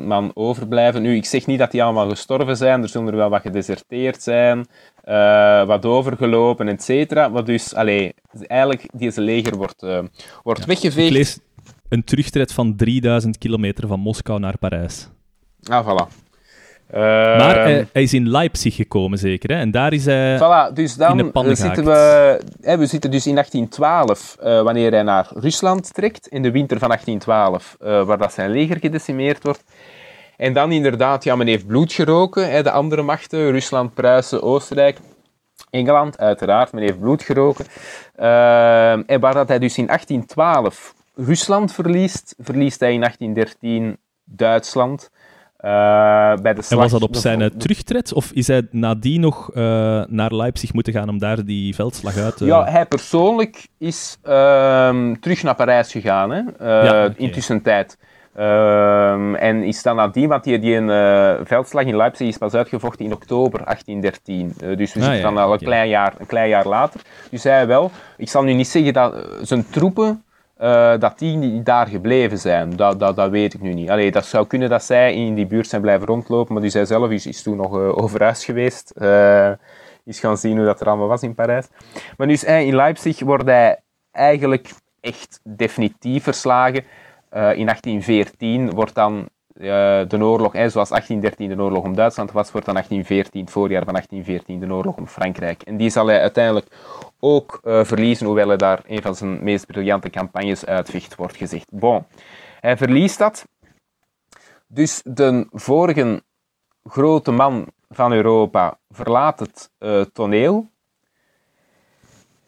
30.000 0.00 0.06
man 0.06 0.30
overblijven. 0.34 1.02
Nu, 1.02 1.16
ik 1.16 1.24
zeg 1.24 1.46
niet 1.46 1.58
dat 1.58 1.70
die 1.70 1.82
allemaal 1.82 2.08
gestorven 2.08 2.56
zijn, 2.56 2.82
er 2.82 2.88
zullen 2.88 3.08
er 3.08 3.16
wel 3.16 3.30
wat 3.30 3.42
gedeserteerd 3.42 4.22
zijn, 4.22 4.66
wat 5.66 5.84
overgelopen, 5.84 6.68
et 6.68 6.82
cetera. 6.82 7.28
Maar 7.28 7.44
dus, 7.44 7.74
allee, 7.74 8.14
eigenlijk, 8.46 8.88
deze 8.92 9.20
leger 9.20 9.56
wordt, 9.56 9.86
wordt 10.42 10.64
weggeveegd. 10.64 11.40
Een 11.88 12.04
terugtred 12.04 12.52
van 12.52 12.76
3000 12.76 13.38
kilometer 13.38 13.88
van 13.88 14.00
Moskou 14.00 14.40
naar 14.40 14.58
Parijs. 14.58 15.08
Ah, 15.62 15.86
voilà. 15.86 16.26
Maar 16.90 17.54
hij, 17.54 17.78
ehm, 17.78 17.84
hij, 17.92 18.02
is 18.02 18.14
in 18.14 18.28
Leipzig 18.28 18.74
gekomen, 18.74 19.18
zeker. 19.18 19.50
Hè? 19.50 19.60
En 19.60 19.70
daar 19.70 19.92
is 19.92 20.04
hij 20.04 20.38
voilà, 20.38 20.72
dus 20.74 20.96
dan 20.96 21.18
in 21.18 21.30
de 21.32 21.54
zitten 21.54 21.84
we, 21.84 22.40
hè, 22.60 22.78
we 22.78 22.86
zitten 22.86 23.10
dus 23.10 23.26
in 23.26 23.34
1812, 23.34 24.36
uh, 24.42 24.58
eh, 24.58 24.64
wanneer 24.64 24.92
hij 24.92 25.02
naar 25.02 25.28
Rusland 25.34 25.94
trekt, 25.94 26.28
in 26.28 26.42
de 26.42 26.50
winter 26.50 26.78
van 26.78 26.88
1812, 26.88 27.76
uh, 27.82 27.98
eh, 27.98 28.06
waar 28.06 28.18
dat 28.18 28.32
zijn 28.32 28.50
leger 28.50 28.76
gedecimeerd 28.76 29.42
wordt. 29.42 29.64
En 30.36 30.52
dan 30.52 30.72
inderdaad, 30.72 31.24
ja, 31.24 31.36
men 31.36 31.46
heeft 31.46 31.66
bloed 31.66 31.92
geroken, 31.92 32.50
hè, 32.50 32.62
de 32.62 32.70
andere 32.70 33.02
machten, 33.02 33.50
Rusland, 33.50 33.94
Pruisen, 33.94 34.42
Oostenrijk, 34.42 34.98
Engeland, 35.70 36.18
uiteraard, 36.18 36.72
men 36.72 36.82
heeft 36.82 37.00
bloed 37.00 37.22
geroken. 37.22 37.64
Uh, 38.20 39.10
en 39.10 39.20
waar 39.20 39.34
dat 39.34 39.48
hij 39.48 39.58
dus 39.58 39.78
in 39.78 39.86
1812 39.86 40.94
Rusland 41.26 41.72
verliest, 41.72 42.34
verliest 42.38 42.80
hij 42.80 42.92
in 42.92 43.00
1813 43.00 43.96
Duitsland. 44.24 45.10
Uh, 45.60 45.70
bij 46.42 46.54
de 46.54 46.62
slag, 46.62 46.70
en 46.70 46.76
was 46.76 46.90
dat 46.90 47.02
op 47.02 47.16
zijn 47.16 47.40
uh, 47.40 47.46
terugtred, 47.46 48.12
of 48.12 48.30
is 48.32 48.46
hij 48.46 48.66
nadien 48.70 49.20
nog 49.20 49.50
uh, 49.50 49.54
naar 50.06 50.34
Leipzig 50.34 50.72
moeten 50.72 50.92
gaan 50.92 51.08
om 51.08 51.18
daar 51.18 51.44
die 51.44 51.74
veldslag 51.74 52.16
uit 52.16 52.36
te... 52.36 52.44
Ja, 52.44 52.64
hij 52.64 52.86
persoonlijk 52.86 53.68
is 53.78 54.18
ehm, 54.22 55.14
terug 55.20 55.42
naar 55.42 55.54
Parijs 55.54 55.92
gegaan, 55.92 56.30
hè, 56.30 56.42
ja, 56.58 56.88
okay. 56.88 57.14
intussen 57.16 57.62
tijd. 57.62 57.98
Ehm, 58.34 59.34
en 59.34 59.62
is 59.62 59.82
dan 59.82 59.96
nadien, 59.96 60.28
want 60.28 60.44
die, 60.44 60.58
die 60.58 60.74
een 60.74 61.46
veldslag 61.46 61.84
in 61.84 61.96
Leipzig 61.96 62.28
is 62.28 62.38
pas 62.38 62.54
uitgevochten 62.54 63.04
in 63.04 63.12
oktober 63.12 63.64
1813. 63.64 64.76
dus 64.76 64.94
we 64.94 65.00
ah, 65.00 65.06
zitten 65.06 65.22
dan 65.22 65.38
al 65.38 65.52
een, 65.52 65.58
klein 65.58 65.88
jaar, 65.88 66.14
een 66.18 66.26
klein 66.26 66.48
jaar 66.48 66.66
later. 66.66 67.00
Dus 67.30 67.42
hij 67.42 67.66
wel, 67.66 67.90
ik 68.16 68.28
zal 68.28 68.42
nu 68.42 68.52
niet 68.52 68.68
zeggen 68.68 68.92
dat 68.92 69.14
zijn 69.42 69.66
troepen 69.70 70.22
uh, 70.60 70.98
dat 70.98 71.18
die 71.18 71.62
daar 71.62 71.86
gebleven 71.86 72.38
zijn. 72.38 72.76
Dat, 72.76 73.00
dat, 73.00 73.16
dat 73.16 73.30
weet 73.30 73.54
ik 73.54 73.60
nu 73.60 73.74
niet. 73.74 73.90
Allee, 73.90 74.10
dat 74.10 74.26
zou 74.26 74.46
kunnen 74.46 74.68
dat 74.68 74.84
zij 74.84 75.14
in 75.14 75.34
die 75.34 75.46
buurt 75.46 75.68
zijn 75.68 75.82
blijven 75.82 76.06
rondlopen, 76.06 76.52
maar 76.52 76.62
die 76.62 76.70
zij 76.70 76.84
zelf 76.84 77.10
is, 77.10 77.26
is 77.26 77.42
toen 77.42 77.56
nog 77.56 77.76
uh, 77.78 77.98
over 77.98 78.22
huis 78.22 78.44
geweest. 78.44 78.92
Uh, 78.96 79.50
is 80.04 80.20
gaan 80.20 80.38
zien 80.38 80.56
hoe 80.56 80.66
dat 80.66 80.80
er 80.80 80.86
allemaal 80.86 81.08
was 81.08 81.22
in 81.22 81.34
Parijs. 81.34 81.68
Maar 82.16 82.26
dus 82.26 82.44
in 82.44 82.74
Leipzig 82.74 83.20
wordt 83.20 83.44
hij 83.44 83.80
eigenlijk 84.10 84.70
echt 85.00 85.40
definitief 85.42 86.22
verslagen. 86.22 86.84
in 87.30 87.66
1814 87.66 88.70
wordt 88.70 88.94
dan 88.94 89.28
de 89.58 90.18
oorlog, 90.18 90.52
zoals 90.52 90.88
1813 90.88 91.48
de 91.48 91.62
oorlog 91.62 91.84
om 91.84 91.94
Duitsland 91.94 92.32
was, 92.32 92.50
wordt 92.52 92.66
dan 92.66 92.74
1814, 92.74 93.40
het 93.40 93.50
voorjaar 93.50 93.84
van 93.84 93.92
1814, 93.92 94.68
de 94.68 94.74
oorlog 94.74 94.96
om 94.96 95.06
Frankrijk. 95.06 95.62
En 95.62 95.76
die 95.76 95.90
zal 95.90 96.06
hij 96.06 96.20
uiteindelijk 96.20 96.66
ook 97.20 97.60
uh, 97.64 97.84
verliezen, 97.84 98.26
hoewel 98.26 98.48
hij 98.48 98.56
daar 98.56 98.82
een 98.86 99.02
van 99.02 99.14
zijn 99.14 99.44
meest 99.44 99.66
briljante 99.66 100.10
campagnes 100.10 100.66
uitvecht, 100.66 101.14
wordt 101.14 101.36
gezegd. 101.36 101.70
Bon, 101.70 102.04
hij 102.60 102.76
verliest 102.76 103.18
dat. 103.18 103.46
Dus 104.66 105.02
de 105.04 105.46
vorige 105.52 106.22
grote 106.84 107.30
man 107.30 107.66
van 107.88 108.12
Europa 108.12 108.78
verlaat 108.90 109.38
het 109.38 109.70
uh, 109.78 110.00
toneel. 110.12 110.66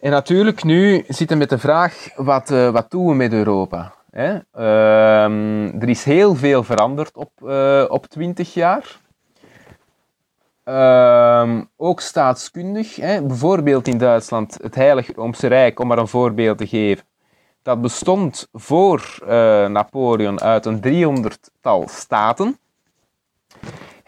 En 0.01 0.11
natuurlijk, 0.11 0.65
nu 0.65 1.05
zitten 1.09 1.39
met 1.39 1.49
de 1.49 1.59
vraag, 1.59 2.09
wat, 2.17 2.49
wat 2.49 2.91
doen 2.91 3.07
we 3.07 3.15
met 3.15 3.33
Europa? 3.33 3.95
Hè? 4.11 4.39
Uh, 4.59 5.83
er 5.83 5.89
is 5.89 6.05
heel 6.05 6.35
veel 6.35 6.63
veranderd 6.63 7.17
op, 7.17 7.31
uh, 7.45 7.85
op 7.89 8.07
20 8.07 8.55
jaar. 8.55 8.99
Uh, 10.65 11.61
ook 11.77 12.01
staatskundig. 12.01 12.97
Hè. 12.97 13.23
Bijvoorbeeld 13.23 13.89
in 13.89 13.99
Duitsland 13.99 14.59
het 14.63 14.75
Heilige 14.75 15.13
Roomse 15.13 15.47
Rijk, 15.47 15.81
om 15.81 15.87
maar 15.87 15.99
een 15.99 16.09
voorbeeld 16.09 16.59
te 16.59 16.67
geven. 16.67 17.05
Dat 17.63 17.81
bestond 17.81 18.49
voor 18.53 19.19
uh, 19.23 19.29
Napoleon 19.67 20.41
uit 20.41 20.67
een 20.67 20.81
driehonderdtal 20.81 21.89
staten. 21.89 22.59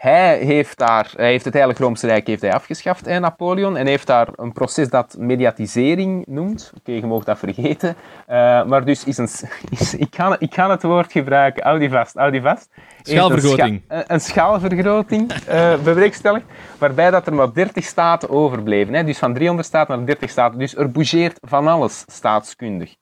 Hij 0.03 0.37
heeft, 0.37 0.77
daar, 0.77 1.11
hij 1.15 1.29
heeft 1.29 1.45
het 1.45 1.53
Heilige 1.53 1.83
Roomse 1.83 2.07
Rijk 2.07 2.27
heeft 2.27 2.41
hij 2.41 2.53
afgeschaft, 2.53 3.05
hè, 3.05 3.19
Napoleon, 3.19 3.77
en 3.77 3.87
heeft 3.87 4.07
daar 4.07 4.27
een 4.35 4.51
proces 4.51 4.89
dat 4.89 5.15
mediatisering 5.17 6.25
noemt. 6.27 6.71
Oké, 6.75 6.79
okay, 6.79 6.95
je 6.95 7.05
mag 7.05 7.23
dat 7.23 7.37
vergeten. 7.37 7.95
Uh, 8.29 8.65
maar 8.65 8.85
dus 8.85 9.03
is 9.03 9.17
een... 9.17 9.29
Is, 9.79 9.95
ik, 9.95 10.15
ga, 10.15 10.35
ik 10.39 10.53
ga 10.53 10.69
het 10.69 10.83
woord 10.83 11.11
gebruiken, 11.11 11.63
hou 11.63 11.79
die 11.79 11.89
vast, 11.89 12.15
hou 12.15 12.31
die 12.31 12.41
vast. 12.41 12.69
Schaalvergroting. 13.01 13.81
Een, 13.87 13.99
scha 13.99 14.13
een 14.13 14.19
schaalvergroting 14.19 15.31
uh, 15.49 15.77
bewerkstelligd, 15.83 16.45
waarbij 16.77 17.11
dat 17.11 17.27
er 17.27 17.33
maar 17.33 17.53
30 17.53 17.83
staten 17.83 18.29
overbleven. 18.29 18.93
Hè, 18.93 19.03
dus 19.03 19.17
van 19.17 19.33
300 19.33 19.67
staten 19.67 19.97
naar 19.97 20.05
30 20.05 20.29
staten. 20.29 20.59
Dus 20.59 20.75
er 20.75 20.91
bougeert 20.91 21.37
van 21.41 21.67
alles 21.67 22.03
staatskundig. 22.07 22.95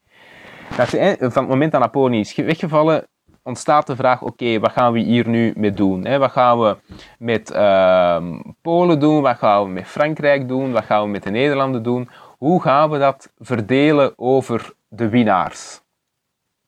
Dat, 0.78 0.90
van 0.90 1.44
het 1.44 1.48
moment 1.48 1.72
dat 1.72 1.82
Napoleon 1.82 2.20
is 2.20 2.36
weggevallen, 2.36 3.08
ontstaat 3.44 3.88
de 3.88 3.96
vraag, 3.96 4.22
oké, 4.22 4.60
wat 4.60 4.72
gaan 4.72 4.94
we 4.94 5.00
hier 5.00 5.28
nu 5.28 5.54
mee 5.56 5.72
doen? 5.72 6.06
Hè? 6.06 6.18
Wat 6.18 6.32
gaan 6.32 6.60
we 6.60 6.78
met 7.18 7.52
uh, 7.52 8.26
Polen 8.62 9.00
doen? 9.00 9.22
Wat 9.22 9.38
gaan 9.38 9.64
we 9.64 9.70
met 9.70 9.88
Frankrijk 9.88 10.48
doen? 10.48 10.72
Wat 10.72 10.84
gaan 10.84 11.04
we 11.04 11.10
met 11.10 11.24
de 11.24 11.30
Nederlanden 11.30 11.84
doen? 11.84 12.10
Hoe 12.38 12.62
gaan 12.62 12.90
we 12.90 12.98
dat 12.98 13.32
verdelen 13.40 14.14
over 14.16 14.74
de 14.88 15.10
winnaars? 15.10 15.82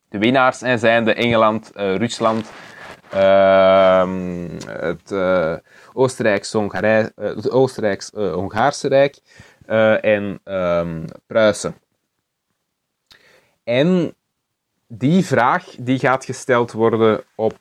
De 0.10 0.18
winnaars 0.18 0.58
zijn 0.58 1.06
de 1.06 1.14
Engeland, 1.14 1.72
uh, 1.76 1.96
Rusland, 1.96 2.52
uh, 3.14 4.08
het 4.66 5.14
Oostenrijks-Hongaarse 5.94 8.88
Rijk 8.88 9.20
en 10.02 10.40
ehm, 10.44 11.06
Pruisen. 11.28 11.76
En 13.64 14.16
die 14.98 15.26
vraag 15.26 15.66
die 15.78 16.00
gaat 16.00 16.26
gesteld 16.26 16.72
worden 16.72 17.24
op 17.36 17.58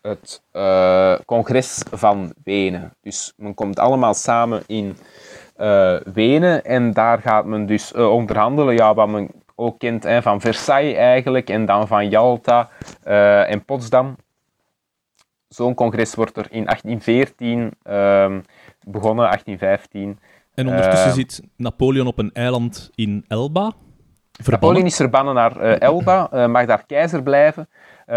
het 0.00 0.42
uh, 0.52 1.14
congres 1.26 1.82
van 1.90 2.32
Wenen. 2.44 2.94
Dus 3.02 3.32
men 3.36 3.54
komt 3.54 3.78
allemaal 3.78 4.14
samen 4.14 4.62
in 4.66 4.96
uh, 5.58 5.96
Wenen 6.12 6.64
en 6.64 6.92
daar 6.92 7.18
gaat 7.18 7.44
men 7.44 7.66
dus 7.66 7.92
uh, 7.92 8.10
onderhandelen, 8.10 8.74
ja, 8.74 8.94
wat 8.94 9.08
men 9.08 9.28
ook 9.54 9.78
kent 9.78 10.02
hè, 10.02 10.22
van 10.22 10.40
Versailles 10.40 10.96
eigenlijk, 10.96 11.50
en 11.50 11.66
dan 11.66 11.86
van 11.86 12.08
Jalta 12.08 12.68
en 13.46 13.64
Potsdam. 13.64 14.16
Zo'n 15.48 15.74
congres 15.74 16.14
wordt 16.14 16.36
er 16.36 16.46
in 16.50 16.64
1814 16.64 17.70
ehm, 17.82 18.40
begonnen, 18.86 19.24
1815. 19.24 20.18
En 20.54 20.68
ondertussen 20.68 21.12
zit 21.12 21.42
Napoleon 21.56 22.06
op 22.06 22.18
een 22.18 22.32
eiland 22.32 22.90
in 22.94 23.24
Elba. 23.28 23.72
Napoleon 24.46 24.86
is 24.86 24.96
verbannen 24.96 25.34
naar 25.34 25.56
uh, 25.56 25.80
Elba, 25.80 26.30
uh, 26.32 26.46
mag 26.46 26.66
daar 26.66 26.86
keizer 26.86 27.22
blijven. 27.22 27.68
Uh, 28.06 28.14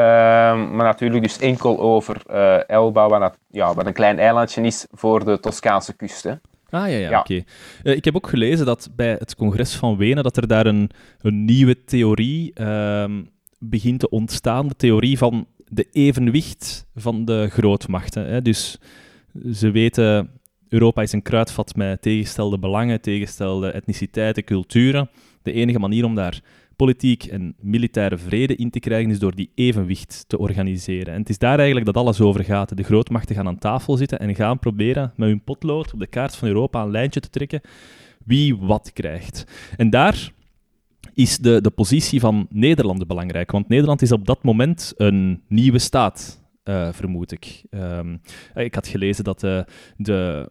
maar 0.69 0.83
natuurlijk 0.83 1.23
dus 1.23 1.39
enkel 1.39 1.79
over 1.79 2.21
Elba, 2.67 3.07
wat, 3.07 3.37
ja, 3.49 3.73
wat 3.73 3.85
een 3.85 3.93
klein 3.93 4.19
eilandje 4.19 4.61
is 4.61 4.87
voor 4.91 5.25
de 5.25 5.39
Toscaanse 5.39 5.95
kust. 5.95 6.23
Hè. 6.23 6.31
Ah, 6.69 6.89
ja, 6.89 6.97
ja, 6.97 7.09
ja. 7.09 7.19
oké. 7.19 7.43
ik 7.83 8.05
heb 8.05 8.15
ook 8.15 8.27
gelezen 8.27 8.65
dat 8.65 8.89
bij 8.95 9.15
het 9.19 9.35
congres 9.35 9.75
van 9.75 9.97
Wenen, 9.97 10.23
dat 10.23 10.37
er 10.37 10.47
daar 10.47 10.65
een, 10.65 10.89
een 11.21 11.45
nieuwe 11.45 11.83
theorie 11.83 12.53
ehm, 12.53 13.23
begint 13.59 13.99
te 13.99 14.09
ontstaan. 14.09 14.67
De 14.67 14.75
theorie 14.75 15.17
van 15.17 15.47
de 15.67 15.87
evenwicht 15.91 16.85
van 16.95 17.25
de 17.25 17.47
grootmachten. 17.49 18.25
Hè. 18.25 18.41
Dus 18.41 18.79
ze 19.53 19.71
weten, 19.71 20.29
Europa 20.69 21.01
is 21.01 21.11
een 21.11 21.21
kruidvat 21.21 21.75
met 21.75 22.01
tegenstelde 22.01 22.59
belangen, 22.59 23.01
tegenstelde 23.01 23.71
etniciteiten, 23.71 24.43
culturen. 24.43 25.09
De 25.43 25.51
enige 25.51 25.79
manier 25.79 26.05
om 26.05 26.15
daar 26.15 26.41
politiek 26.75 27.23
en 27.23 27.55
militaire 27.59 28.17
vrede 28.17 28.55
in 28.55 28.69
te 28.69 28.79
krijgen 28.79 29.11
is 29.11 29.19
door 29.19 29.35
die 29.35 29.51
evenwicht 29.55 30.23
te 30.27 30.37
organiseren. 30.37 31.13
En 31.13 31.19
het 31.19 31.29
is 31.29 31.37
daar 31.37 31.57
eigenlijk 31.57 31.85
dat 31.85 31.97
alles 31.97 32.21
over 32.21 32.43
gaat. 32.43 32.77
De 32.77 32.83
grootmachten 32.83 33.35
gaan 33.35 33.47
aan 33.47 33.57
tafel 33.57 33.97
zitten 33.97 34.19
en 34.19 34.35
gaan 34.35 34.59
proberen 34.59 35.13
met 35.15 35.29
hun 35.29 35.43
potlood 35.43 35.93
op 35.93 35.99
de 35.99 36.07
kaart 36.07 36.35
van 36.35 36.47
Europa 36.47 36.81
een 36.81 36.91
lijntje 36.91 37.19
te 37.19 37.29
trekken 37.29 37.61
wie 38.25 38.55
wat 38.55 38.91
krijgt. 38.93 39.43
En 39.77 39.89
daar 39.89 40.31
is 41.13 41.37
de, 41.37 41.61
de 41.61 41.69
positie 41.69 42.19
van 42.19 42.47
Nederland 42.49 43.07
belangrijk, 43.07 43.51
want 43.51 43.67
Nederland 43.67 44.01
is 44.01 44.11
op 44.11 44.25
dat 44.25 44.43
moment 44.43 44.93
een 44.97 45.41
nieuwe 45.47 45.79
staat. 45.79 46.41
Uh, 46.63 46.87
vermoed 46.91 47.31
ik. 47.31 47.63
Um, 47.69 48.21
ik 48.55 48.75
had 48.75 48.87
gelezen 48.87 49.23
dat 49.23 49.43
uh, 49.43 49.61
de, 49.97 50.49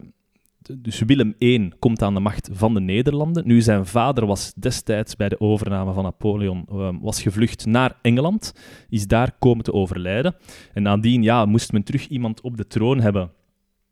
dus 0.77 0.99
Willem 0.99 1.35
I 1.39 1.69
komt 1.79 2.01
aan 2.01 2.13
de 2.13 2.19
macht 2.19 2.49
van 2.51 2.73
de 2.73 2.79
Nederlanden. 2.79 3.47
Nu, 3.47 3.61
zijn 3.61 3.85
vader 3.85 4.25
was 4.25 4.53
destijds 4.55 5.15
bij 5.15 5.29
de 5.29 5.39
overname 5.39 5.93
van 5.93 6.03
Napoleon 6.03 6.65
ehm, 6.69 6.99
was 6.99 7.21
gevlucht 7.21 7.65
naar 7.65 7.97
Engeland, 8.01 8.53
is 8.89 9.07
daar 9.07 9.31
komen 9.39 9.63
te 9.63 9.73
overlijden. 9.73 10.35
En 10.73 10.83
nadien 10.83 11.23
ja, 11.23 11.45
moest 11.45 11.71
men 11.71 11.83
terug 11.83 12.07
iemand 12.07 12.41
op 12.41 12.57
de 12.57 12.67
troon 12.67 12.99
hebben 12.99 13.31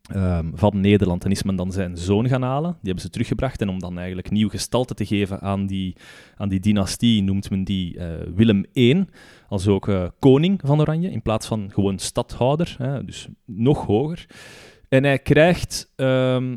ehm, 0.04 0.50
van 0.54 0.80
Nederland. 0.80 1.26
En 1.26 1.32
is 1.32 1.44
men 1.44 1.56
dan 1.56 1.72
zijn 1.72 1.98
zoon 1.98 2.28
gaan 2.28 2.42
halen. 2.42 2.72
Die 2.72 2.80
hebben 2.82 3.04
ze 3.04 3.10
teruggebracht. 3.10 3.62
En 3.62 3.70
om 3.70 3.80
dan 3.80 3.98
eigenlijk 3.98 4.32
nieuw 4.32 4.50
gestalte 4.50 4.94
te 4.94 5.06
geven 5.06 5.42
aan 5.42 5.66
die, 5.66 5.96
aan 6.36 6.50
die 6.50 6.60
dynastie, 6.60 7.24
noemt 7.24 7.50
men 7.50 7.64
die 7.64 7.98
eh, 7.98 8.08
Willem 8.36 8.66
I. 8.74 9.06
Als 9.48 9.68
ook 9.68 9.88
eh, 9.88 10.08
koning 10.20 10.62
van 10.64 10.80
Oranje, 10.80 11.12
in 11.12 11.22
plaats 11.22 11.48
van 11.48 11.70
gewoon 11.74 12.00
stadhouder. 12.00 12.76
Hè, 12.78 13.06
dus 13.06 13.28
nog 13.46 13.86
hoger. 13.86 14.28
En 14.92 15.04
hij 15.04 15.20
krijgt 15.20 15.92
ehm, 15.96 16.56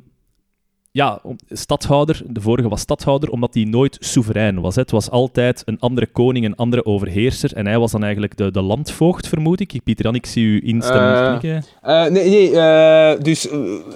ja, 0.91 1.21
stadhouder. 1.49 2.23
De 2.27 2.41
vorige 2.41 2.69
was 2.69 2.81
stadhouder 2.81 3.31
omdat 3.31 3.55
hij 3.55 3.65
nooit 3.65 3.97
soeverein 4.01 4.61
was. 4.61 4.75
Hè. 4.75 4.81
Het 4.81 4.91
was 4.91 5.11
altijd 5.11 5.63
een 5.65 5.81
andere 5.81 6.07
koning, 6.07 6.45
een 6.45 6.57
andere 6.57 6.85
overheerser. 6.85 7.53
En 7.55 7.67
hij 7.67 7.79
was 7.79 7.93
dan 7.93 8.03
eigenlijk 8.03 8.37
de, 8.37 8.51
de 8.51 8.63
landvoogd, 8.63 9.29
vermoed 9.29 9.61
ik. 9.61 9.81
Pieter 9.85 10.05
Jan, 10.05 10.15
ik 10.15 10.27
zie 10.27 10.45
u 10.45 10.61
instemmend 10.67 11.45
uh, 11.45 11.55
uh, 11.55 11.61
nee, 11.83 12.11
nee 12.11 12.51
uh, 12.51 13.23
dus 13.23 13.49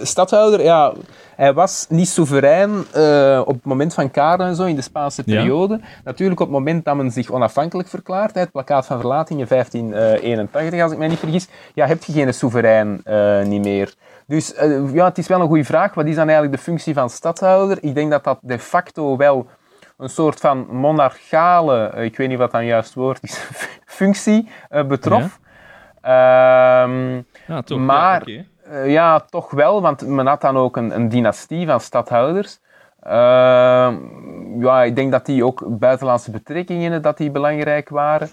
stadhouder, 0.02 0.62
ja, 0.62 0.92
hij 1.36 1.54
was 1.54 1.86
niet 1.88 2.08
soeverein 2.08 2.70
op 3.40 3.54
het 3.54 3.64
moment 3.64 3.94
van 3.94 4.10
Karel 4.10 4.46
en 4.46 4.56
zo, 4.56 4.64
in 4.64 4.76
de 4.76 4.82
Spaanse 4.82 5.24
periode. 5.24 5.78
Ja. 5.80 5.88
Natuurlijk 6.04 6.40
op 6.40 6.46
het 6.46 6.56
moment 6.56 6.84
dat 6.84 6.96
men 6.96 7.10
zich 7.10 7.30
onafhankelijk 7.30 7.88
verklaart, 7.88 8.34
het 8.34 8.50
plakkaat 8.50 8.86
van 8.86 9.00
verlating 9.00 9.40
in 9.40 9.46
1581, 9.48 10.82
als 10.82 10.92
ik 10.92 10.98
mij 10.98 11.08
niet 11.08 11.18
vergis, 11.18 11.48
ja, 11.74 11.86
heb 11.86 12.04
je 12.04 12.12
geen 12.12 12.34
soeverein 12.34 13.02
niet 13.48 13.62
meer. 13.62 13.94
Dus 14.28 14.54
uh, 14.54 14.94
ja, 14.94 15.04
het 15.04 15.18
is 15.18 15.26
wel 15.26 15.40
een 15.40 15.46
goede 15.46 15.64
vraag. 15.64 15.94
Wat 15.94 16.06
is 16.06 16.14
dan 16.14 16.28
eigenlijk 16.28 16.56
de 16.56 16.62
functie 16.62 16.94
van 16.94 17.10
stadhouder? 17.10 17.78
Ik 17.80 17.94
denk 17.94 18.10
dat 18.10 18.24
dat 18.24 18.38
de 18.42 18.58
facto 18.58 19.16
wel 19.16 19.46
een 19.96 20.08
soort 20.08 20.40
van 20.40 20.66
monarchale, 20.70 21.92
uh, 21.94 22.04
ik 22.04 22.16
weet 22.16 22.28
niet 22.28 22.38
wat 22.38 22.50
dan 22.50 22.64
juist 22.64 22.94
woord 22.94 23.22
is, 23.22 23.48
functie 24.00 24.48
uh, 24.70 24.84
betrof. 24.84 25.38
Ja. 26.02 26.82
Um, 26.82 27.26
ja, 27.46 27.62
toch, 27.62 27.78
maar 27.78 28.28
ja, 28.28 28.44
okay. 28.66 28.90
ja, 28.90 29.20
toch 29.20 29.50
wel, 29.50 29.82
want 29.82 30.06
men 30.06 30.26
had 30.26 30.40
dan 30.40 30.56
ook 30.56 30.76
een, 30.76 30.94
een 30.94 31.08
dynastie 31.08 31.66
van 31.66 31.80
stadhouders. 31.80 32.60
Uh, 33.08 33.94
ja, 34.58 34.82
ik 34.82 34.96
denk 34.96 35.12
dat 35.12 35.26
die 35.26 35.44
ook 35.44 35.64
buitenlandse 35.78 36.30
betrekkingen 36.30 37.02
dat 37.02 37.16
die 37.16 37.30
belangrijk 37.30 37.88
waren. 37.88 38.28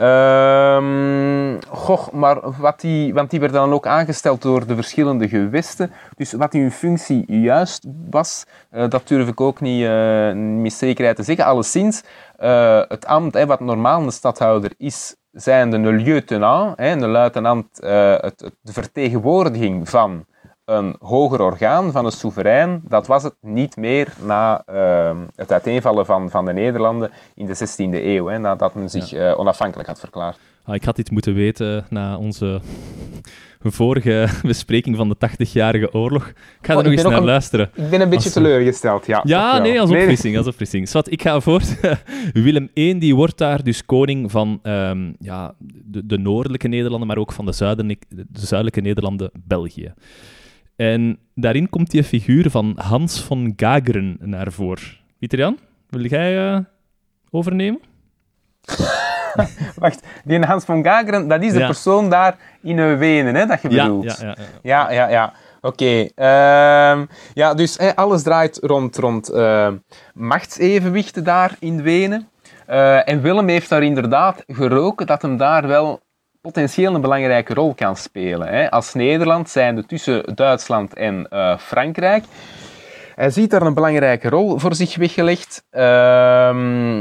Uh, 0.00 1.54
goh, 1.68 2.08
maar 2.12 2.50
wat 2.60 2.80
die, 2.80 3.14
want 3.14 3.30
die 3.30 3.40
werden 3.40 3.60
dan 3.60 3.72
ook 3.72 3.86
aangesteld 3.86 4.42
door 4.42 4.66
de 4.66 4.74
verschillende 4.74 5.28
gewesten. 5.28 5.90
Dus 6.16 6.32
wat 6.32 6.52
hun 6.52 6.70
functie 6.70 7.24
juist 7.26 7.86
was, 8.10 8.44
uh, 8.72 8.88
dat 8.88 9.08
durf 9.08 9.28
ik 9.28 9.40
ook 9.40 9.60
niet 9.60 9.82
uh, 9.82 10.32
met 10.32 10.72
zekerheid 10.72 11.16
te 11.16 11.22
zeggen. 11.22 11.44
Alleszins, 11.44 12.02
uh, 12.40 12.82
het 12.88 13.06
ambt, 13.06 13.44
wat 13.44 13.60
normaal 13.60 14.02
een 14.02 14.12
stadhouder 14.12 14.72
is, 14.78 15.16
zijn 15.32 15.70
de 15.70 15.78
lieutenant, 15.78 16.78
hè, 16.78 16.90
een 16.90 17.06
luitenant, 17.06 17.66
het, 17.80 18.50
de 18.60 18.72
vertegenwoordiging 18.72 19.88
van 19.88 20.24
een 20.64 20.96
hoger 21.00 21.40
orgaan 21.40 21.92
van 21.92 22.04
een 22.04 22.12
soeverein, 22.12 22.82
dat 22.88 23.06
was 23.06 23.22
het 23.22 23.34
niet 23.40 23.76
meer 23.76 24.08
na 24.22 24.62
uh, 24.70 25.16
het 25.36 25.52
uiteenvallen 25.52 26.06
van, 26.06 26.30
van 26.30 26.44
de 26.44 26.52
Nederlanden 26.52 27.10
in 27.34 27.46
de 27.46 27.56
16e 27.56 28.04
eeuw, 28.04 28.26
hè, 28.26 28.38
nadat 28.38 28.74
men 28.74 28.90
zich 28.90 29.10
ja. 29.10 29.30
uh, 29.30 29.38
onafhankelijk 29.38 29.88
had 29.88 30.00
verklaard. 30.00 30.38
Ah, 30.64 30.74
ik 30.74 30.84
had 30.84 30.96
dit 30.96 31.10
moeten 31.10 31.34
weten 31.34 31.86
na 31.90 32.16
onze 32.16 32.60
vorige 33.60 34.28
bespreking 34.42 34.96
van 34.96 35.08
de 35.08 35.16
80-jarige 35.30 35.92
oorlog. 35.92 36.28
Ik 36.28 36.36
ga 36.60 36.72
oh, 36.72 36.78
er 36.78 36.84
nog 36.84 36.92
eens 36.92 37.02
naar 37.02 37.12
een, 37.12 37.24
luisteren. 37.24 37.70
Ik 37.74 37.90
ben 37.90 38.00
een 38.00 38.08
beetje 38.08 38.24
als, 38.24 38.32
teleurgesteld, 38.32 39.06
ja. 39.06 39.20
Ja, 39.24 39.58
nee, 39.58 39.80
als 39.80 39.90
opfrissing. 39.90 40.36
Als 40.36 40.46
opfrissing. 40.46 40.88
Zwat, 40.88 41.10
ik 41.10 41.22
ga 41.22 41.40
voort. 41.40 41.80
Willem 42.32 42.68
I 42.74 42.98
die 42.98 43.14
wordt 43.14 43.38
daar 43.38 43.62
dus 43.62 43.84
koning 43.84 44.30
van 44.30 44.60
um, 44.62 45.16
ja, 45.18 45.54
de, 45.84 46.06
de, 46.06 46.18
noordelijke 46.18 46.68
Nederlanden, 46.68 47.08
maar 47.08 47.18
ook 47.18 47.32
van 47.32 47.46
de, 47.46 47.52
zuiden, 47.52 47.88
de 48.08 48.26
zuidelijke 48.32 48.80
Nederlanden, 48.80 49.30
België. 49.44 49.94
En 50.76 51.18
daarin 51.34 51.70
komt 51.70 51.90
die 51.90 52.04
figuur 52.04 52.50
van 52.50 52.72
Hans 52.76 53.20
von 53.20 53.52
Gageren 53.56 54.16
naar 54.20 54.52
voren. 54.52 54.84
Pieter 55.18 55.38
Jan, 55.38 55.58
wil 55.90 56.04
jij 56.04 56.52
uh, 56.52 56.58
overnemen? 57.30 57.80
Wacht, 59.82 60.06
die 60.24 60.44
Hans 60.44 60.64
von 60.64 60.84
Gageren, 60.84 61.28
dat 61.28 61.42
is 61.42 61.52
de 61.52 61.58
ja. 61.58 61.66
persoon 61.66 62.10
daar 62.10 62.36
in 62.62 62.98
Wenen, 62.98 63.34
hè, 63.34 63.46
dat 63.46 63.62
je 63.62 63.68
bedoelt? 63.68 64.18
Ja, 64.18 64.26
ja, 64.26 64.36
ja. 64.62 64.90
ja, 64.90 64.90
ja, 64.90 65.08
ja. 65.08 65.32
Oké. 65.60 66.10
Okay. 66.14 66.98
Uh, 66.98 67.06
ja, 67.34 67.54
dus 67.54 67.78
alles 67.94 68.22
draait 68.22 68.58
rond, 68.62 68.96
rond 68.96 69.30
uh, 69.32 69.68
machtsevenwichten 70.14 71.24
daar 71.24 71.56
in 71.58 71.82
Wenen. 71.82 72.28
Uh, 72.70 73.08
en 73.08 73.20
Willem 73.20 73.48
heeft 73.48 73.68
daar 73.68 73.82
inderdaad 73.82 74.42
geroken 74.46 75.06
dat 75.06 75.22
hem 75.22 75.36
daar 75.36 75.66
wel 75.66 76.00
potentieel 76.44 76.94
een 76.94 77.00
belangrijke 77.00 77.54
rol 77.54 77.74
kan 77.74 77.96
spelen. 77.96 78.48
Hè. 78.48 78.70
Als 78.70 78.94
Nederland 78.94 79.48
zijnde 79.48 79.86
tussen 79.86 80.34
Duitsland 80.34 80.94
en 80.94 81.26
uh, 81.30 81.58
Frankrijk. 81.58 82.24
Hij 83.14 83.30
ziet 83.30 83.50
daar 83.50 83.62
een 83.62 83.74
belangrijke 83.74 84.28
rol 84.28 84.58
voor 84.58 84.74
zich 84.74 84.96
weggelegd. 84.96 85.64
Uh, 85.70 85.80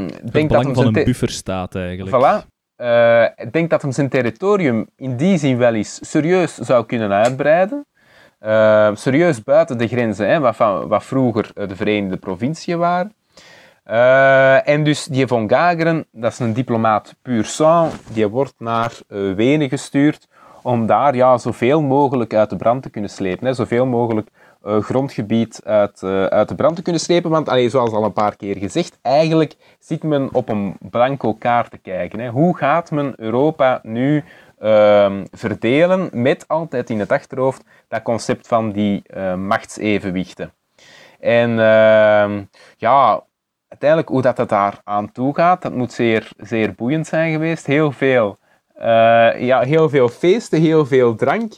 het 0.05 0.33
denk 0.33 0.47
belang 0.47 0.65
dat 0.65 0.75
van 0.75 0.85
een 0.85 1.03
bufferstaat 1.03 1.75
eigenlijk. 1.75 2.15
Voilà. 2.15 2.47
Uh, 2.77 3.23
ik 3.23 3.53
denk 3.53 3.69
dat 3.69 3.81
hem 3.81 3.91
zijn 3.91 4.09
territorium 4.09 4.87
in 4.95 5.17
die 5.17 5.37
zin 5.37 5.57
wel 5.57 5.73
eens 5.73 5.99
serieus 6.09 6.55
zou 6.55 6.85
kunnen 6.85 7.11
uitbreiden. 7.11 7.85
Uh, 8.41 8.89
serieus 8.93 9.43
buiten 9.43 9.77
de 9.77 9.87
grenzen, 9.87 10.29
hè, 10.29 10.39
wat, 10.39 10.55
van, 10.55 10.87
wat 10.87 11.03
vroeger 11.03 11.51
de 11.67 11.75
Verenigde 11.75 12.17
Provinciën 12.17 12.77
waren. 12.77 13.13
Uh, 13.85 14.67
en 14.67 14.83
dus 14.83 15.05
die 15.05 15.27
von 15.27 15.49
Gageren, 15.49 16.05
dat 16.11 16.31
is 16.31 16.39
een 16.39 16.53
diplomaat 16.53 17.15
puur 17.21 17.45
sang, 17.45 17.91
die 18.13 18.27
wordt 18.27 18.53
naar 18.57 18.91
uh, 19.07 19.35
Wenen 19.35 19.69
gestuurd 19.69 20.27
om 20.61 20.85
daar 20.85 21.15
ja, 21.15 21.37
zoveel 21.37 21.81
mogelijk 21.81 22.33
uit 22.33 22.49
de 22.49 22.55
brand 22.55 22.83
te 22.83 22.89
kunnen 22.89 23.09
slepen. 23.09 23.47
Hè, 23.47 23.53
zoveel 23.53 23.85
mogelijk 23.85 24.29
uh, 24.65 24.77
grondgebied 24.81 25.61
uit, 25.65 26.03
uit 26.29 26.49
de 26.49 26.55
brand 26.55 26.75
te 26.75 26.81
kunnen 26.81 27.01
slepen. 27.01 27.29
Want 27.29 27.49
allee, 27.49 27.69
zoals 27.69 27.91
al 27.91 28.03
een 28.03 28.13
paar 28.13 28.35
keer 28.35 28.57
gezegd, 28.57 28.99
eigenlijk 29.01 29.55
zit 29.79 30.03
men 30.03 30.29
op 30.33 30.49
een 30.49 30.75
blanco 30.79 31.33
kaart 31.33 31.71
te 31.71 31.77
kijken. 31.77 32.19
Hè. 32.19 32.29
Hoe 32.29 32.57
gaat 32.57 32.91
men 32.91 33.13
Europa 33.17 33.79
nu 33.81 34.23
ehm, 34.59 35.25
verdelen 35.31 36.09
met 36.11 36.47
altijd 36.47 36.89
in 36.89 36.99
het 36.99 37.11
achterhoofd 37.11 37.63
dat 37.87 38.01
concept 38.01 38.47
van 38.47 38.71
die 38.71 39.03
machtsevenwichten. 39.35 40.53
En 41.19 41.59
ehm, 41.59 42.43
ja, 42.77 43.23
uiteindelijk 43.73 44.09
hoe 44.09 44.21
dat, 44.21 44.49
daar 44.49 44.81
aan 44.83 45.11
toe 45.11 45.35
gaat, 45.35 45.61
dat 45.61 45.73
moet 45.73 45.93
zeer, 45.93 46.31
zeer 46.37 46.73
boeiend 46.73 47.07
zijn 47.07 47.31
geweest. 47.31 47.65
Heel 47.65 47.91
veel, 47.91 48.37
uh, 48.77 48.83
ja, 49.39 49.61
heel 49.61 49.89
veel 49.89 50.09
feesten, 50.09 50.61
heel 50.61 50.85
veel 50.85 51.15
drank. 51.15 51.53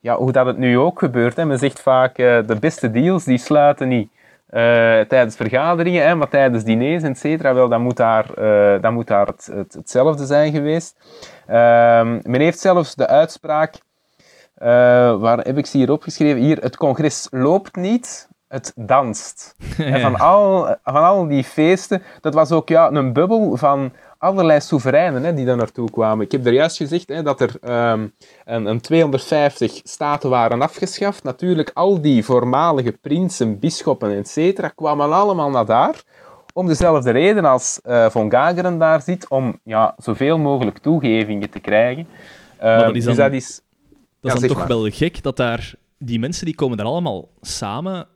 Ja, 0.00 0.16
hoe 0.16 0.32
dat 0.32 0.46
het 0.46 0.58
nu 0.58 0.78
ook 0.78 0.98
gebeurt. 0.98 1.36
Men 1.36 1.58
zegt 1.58 1.80
vaak, 1.80 2.18
uh, 2.18 2.38
de 2.46 2.56
beste 2.60 2.90
deals 2.90 3.24
die 3.24 3.38
sluiten 3.38 3.88
niet 3.88 4.08
uh, 4.10 4.60
tijdens 5.00 5.36
vergaderingen, 5.36 6.06
hè, 6.06 6.14
maar 6.14 6.28
tijdens 6.28 6.64
diners, 6.64 7.02
et. 7.02 7.42
Wel, 7.42 7.68
dat 7.68 7.80
moet 7.80 7.96
daar, 7.96 8.26
dat 8.80 8.92
moet 8.92 9.06
daar 9.06 9.26
het, 9.26 9.50
het, 9.52 9.72
hetzelfde 9.72 10.26
zijn 10.26 10.52
geweest. 10.52 10.96
Ehm, 11.46 12.20
men 12.22 12.40
heeft 12.40 12.58
zelfs 12.58 12.94
de 12.94 13.06
uitspraak, 13.06 13.74
waar 15.18 15.38
heb 15.38 15.58
ik 15.58 15.66
ze 15.66 15.76
hier 15.76 15.90
opgeschreven? 15.90 16.40
Hier, 16.40 16.58
het 16.58 16.76
congres 16.76 17.26
loopt 17.30 17.76
niet, 17.76 18.28
het 18.54 18.72
danst. 18.76 19.54
En 19.78 20.00
van, 20.00 20.16
al, 20.16 20.76
van 20.84 21.04
al 21.04 21.26
die 21.26 21.44
feesten, 21.44 22.02
dat 22.20 22.34
was 22.34 22.52
ook 22.52 22.68
ja, 22.68 22.90
een 22.90 23.12
bubbel 23.12 23.56
van 23.56 23.92
allerlei 24.18 24.60
soevereinen 24.60 25.24
hè, 25.24 25.34
die 25.34 25.44
daar 25.44 25.56
naartoe 25.56 25.90
kwamen. 25.90 26.24
Ik 26.24 26.32
heb 26.32 26.46
er 26.46 26.52
juist 26.52 26.76
gezegd 26.76 27.08
hè, 27.08 27.22
dat 27.22 27.40
er 27.40 27.50
um, 27.90 28.14
een, 28.44 28.66
een, 28.66 28.80
250 28.80 29.80
staten 29.82 30.30
waren 30.30 30.62
afgeschaft. 30.62 31.22
Natuurlijk, 31.22 31.70
al 31.74 32.00
die 32.00 32.24
voormalige 32.24 32.92
prinsen, 32.92 33.58
bisschoppen, 33.58 34.24
etc. 34.24 34.74
kwamen 34.74 35.12
allemaal 35.12 35.50
naar 35.50 35.66
daar. 35.66 36.02
Om 36.52 36.66
dezelfde 36.66 37.10
reden 37.10 37.44
als 37.44 37.80
uh, 37.86 38.08
Von 38.08 38.30
Gageren 38.30 38.78
daar 38.78 39.02
zit, 39.02 39.28
om 39.28 39.60
ja, 39.64 39.94
zoveel 39.98 40.38
mogelijk 40.38 40.78
toegevingen 40.78 41.50
te 41.50 41.60
krijgen. 41.60 42.06
Uh, 42.62 42.78
dat 42.78 42.94
is 42.94 43.04
dus 43.04 43.04
dan, 43.04 43.14
dus 43.14 43.24
dat 43.24 43.32
is, 43.32 43.60
dat 44.20 44.32
is 44.32 44.32
ja, 44.32 44.38
dan 44.38 44.48
toch 44.48 44.58
maar. 44.58 44.68
wel 44.68 44.88
gek 44.90 45.22
dat 45.22 45.36
daar 45.36 45.74
die 45.98 46.18
mensen 46.18 46.44
die 46.44 46.54
komen 46.54 46.76
daar 46.76 46.86
allemaal 46.86 47.28
samen 47.40 48.06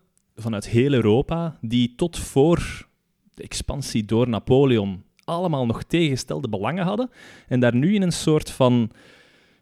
vanuit 0.41 0.69
heel 0.69 0.93
Europa, 0.93 1.59
die 1.61 1.95
tot 1.97 2.19
voor 2.19 2.87
de 3.35 3.43
expansie 3.43 4.05
door 4.05 4.29
Napoleon 4.29 5.03
allemaal 5.25 5.67
nog 5.67 5.83
tegengestelde 5.83 6.49
belangen 6.49 6.85
hadden, 6.85 7.11
en 7.49 7.61
daar 7.61 7.75
nu 7.75 7.95
in 7.95 8.03
een 8.03 8.13
soort 8.13 8.51
van 8.51 8.91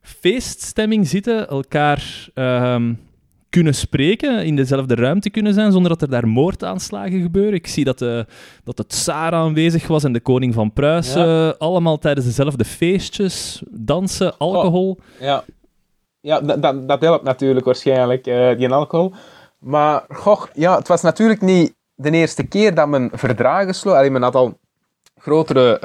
feeststemming 0.01 1.09
zitten, 1.09 1.49
elkaar 1.49 2.29
uh, 2.35 2.81
kunnen 3.51 3.75
spreken, 3.75 4.45
in 4.45 4.57
dezelfde 4.57 4.95
ruimte 4.95 5.31
kunnen 5.31 5.55
zijn, 5.55 5.73
zonder 5.73 5.91
dat 5.91 6.03
er 6.03 6.11
daar 6.11 6.29
moordaanslagen 6.29 7.21
gebeuren. 7.21 7.55
Ik 7.55 7.67
zie 7.67 7.85
dat, 7.85 7.99
de, 7.99 8.27
dat 8.65 8.79
het 8.79 8.89
Tsar 8.89 9.33
aanwezig 9.33 9.87
was 9.87 10.05
en 10.05 10.13
de 10.13 10.21
koning 10.21 10.55
van 10.55 10.73
Pruisen, 10.73 11.27
ja. 11.27 11.55
allemaal 11.59 11.99
tijdens 11.99 12.27
dezelfde 12.27 12.65
feestjes, 12.65 13.63
dansen, 13.71 14.39
alcohol. 14.39 14.91
Oh, 14.91 15.21
ja, 15.21 15.45
ja 16.21 16.41
dat, 16.41 16.63
dat, 16.63 16.89
dat 16.89 17.01
helpt 17.01 17.25
natuurlijk 17.25 17.67
waarschijnlijk, 17.67 18.27
uh, 18.27 18.57
die 18.57 18.69
alcohol. 18.69 19.13
Maar 19.67 20.05
goh, 20.09 20.43
ja, 20.53 20.77
het 20.77 20.89
was 20.89 21.03
natuurlijk 21.03 21.41
niet 21.41 21.75
de 21.95 22.11
eerste 22.11 22.47
keer 22.47 22.75
dat 22.75 22.89
men 22.89 23.11
verdragen 23.13 23.75
sloot. 23.75 23.97
Allee, 23.97 24.11
men 24.11 24.23
had 24.23 24.35
al 24.35 24.59
grotere 25.19 25.81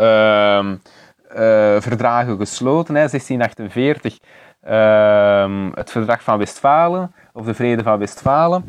uh, 1.35 1.81
verdragen 1.81 2.37
gesloten. 2.37 2.95
Hè. 2.95 3.07
1648 3.07 4.17
ehm, 4.61 5.69
het 5.73 5.91
verdrag 5.91 6.23
van 6.23 6.37
Westfalen, 6.37 7.13
of 7.33 7.45
de 7.45 7.53
vrede 7.53 7.83
van 7.83 7.99
Westfalen. 7.99 8.63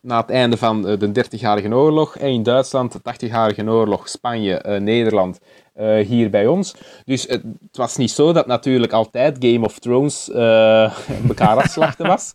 Na 0.00 0.20
het 0.20 0.30
einde 0.30 0.56
van 0.56 0.82
de 0.82 1.24
30-jarige 1.24 1.74
oorlog. 1.74 2.16
in 2.16 2.42
Duitsland, 2.42 2.92
de 2.92 3.00
80-jarige 3.14 3.70
oorlog, 3.70 4.08
Spanje, 4.08 4.78
Nederland, 4.80 5.40
hier 6.06 6.30
bij 6.30 6.46
ons. 6.46 6.74
Dus 7.04 7.22
het, 7.22 7.42
het, 7.42 7.76
was 7.76 7.96
niet 7.96 8.10
zo 8.10 8.32
dat 8.32 8.46
natuurlijk 8.46 8.92
altijd 8.92 9.36
Game 9.40 9.64
of 9.64 9.78
Thrones 9.78 10.30
elkaar 11.28 11.56
afslachten 11.56 12.06
was. 12.06 12.34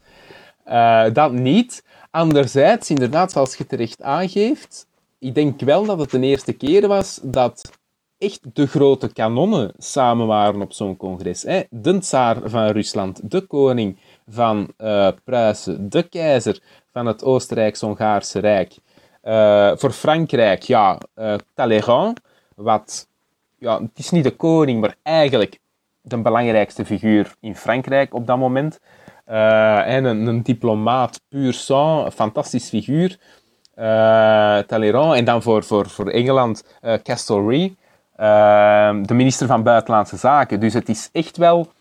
dat 1.13 1.31
niet. 1.31 1.83
Anderzijds, 2.11 2.89
inderdaad, 2.89 3.31
zoals 3.31 3.55
je 3.55 3.65
terecht 3.65 4.01
aangeeft, 4.01 4.87
ik 5.19 5.35
denk 5.35 5.59
wel 5.59 5.85
dat 5.85 5.99
het 5.99 6.09
de 6.09 6.19
eerste 6.19 6.53
keer 6.53 6.87
was 6.87 7.19
dat 7.23 7.71
echt 8.17 8.39
de 8.53 8.67
grote 8.67 9.13
kanonnen 9.13 9.71
samen 9.77 10.27
waren 10.27 10.61
op 10.61 10.73
zo'n 10.73 10.97
congres. 10.97 11.43
Hè? 11.43 11.61
De 11.69 11.99
tsaar 11.99 12.37
van 12.43 12.67
Rusland, 12.67 13.31
de 13.31 13.41
koning 13.41 13.97
van 14.27 14.73
uh, 14.77 15.07
Pruisen, 15.23 15.89
de 15.89 16.03
keizer 16.03 16.59
van 16.91 17.05
het 17.05 17.23
Oostenrijks-Hongaarse 17.23 18.39
Rijk. 18.39 18.77
Uh, 19.23 19.71
voor 19.75 19.91
Frankrijk, 19.91 20.61
ja, 20.61 20.97
uh, 21.15 21.33
Talleyrand, 21.53 22.19
wat, 22.55 23.07
ja, 23.57 23.81
het 23.81 23.97
is 23.99 24.09
niet 24.09 24.23
de 24.23 24.35
koning, 24.35 24.81
maar 24.81 24.95
eigenlijk 25.03 25.59
de 26.01 26.17
belangrijkste 26.17 26.85
figuur 26.85 27.35
in 27.39 27.55
Frankrijk 27.55 28.13
op 28.13 28.27
dat 28.27 28.37
moment. 28.37 28.79
En 29.85 30.03
een, 30.05 30.27
een, 30.27 30.43
diplomaat 30.43 31.21
puur 31.29 31.53
sang, 31.53 32.05
een 32.05 32.11
fantastisch 32.11 32.69
figuur. 32.69 33.17
Talleyrand. 34.67 35.15
En 35.15 35.25
dan 35.25 35.41
voor, 35.41 35.63
voor, 35.63 35.89
voor 35.89 36.09
Engeland, 36.09 36.63
Castlereagh. 37.03 37.73
Ehm, 38.15 39.03
de 39.03 39.13
minister 39.13 39.47
van 39.47 39.63
Buitenlandse 39.63 40.17
Zaken. 40.17 40.59
Dus 40.59 40.73
het 40.73 40.89
is 40.89 41.09
echt 41.11 41.37
wel... 41.37 41.71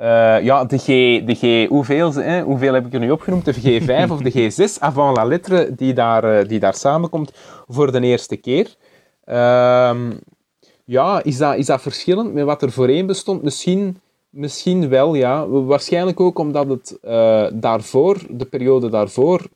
Uh, 0.00 0.42
ja, 0.42 0.64
de 0.64 0.78
G, 0.78 0.86
de 1.24 1.34
G 1.34 1.68
hoeveel, 1.68 2.14
hè, 2.14 2.40
hoeveel 2.42 2.74
heb 2.74 2.86
ik 2.86 2.92
er 2.92 3.00
nu 3.00 3.10
opgenoemd? 3.10 3.44
De 3.44 3.54
G5 3.54 4.10
of 4.10 4.20
de 4.20 4.32
G6, 4.32 4.78
avant 4.78 5.16
la 5.16 5.24
lettre, 5.24 5.74
die 5.74 5.92
daar, 5.92 6.46
die 6.46 6.58
daar 6.58 6.74
samenkomt 6.74 7.32
voor 7.68 7.92
de 7.92 8.00
eerste 8.00 8.36
keer. 8.36 8.74
Uh, 9.26 9.96
ja, 10.84 11.22
is 11.22 11.36
dat, 11.38 11.56
is 11.56 11.66
dat 11.66 11.82
verschillend 11.82 12.32
met 12.32 12.44
wat 12.44 12.62
er 12.62 12.72
voorheen 12.72 13.06
bestond? 13.06 13.42
Misschien, 13.42 14.00
misschien 14.30 14.88
wel, 14.88 15.14
ja. 15.14 15.48
Waarschijnlijk 15.48 16.20
ook 16.20 16.38
omdat 16.38 16.68
het 16.68 16.98
uh, 17.04 17.46
daarvoor, 17.52 18.18
de 18.30 18.44
periode 18.44 18.88
daarvoor, 18.88 19.48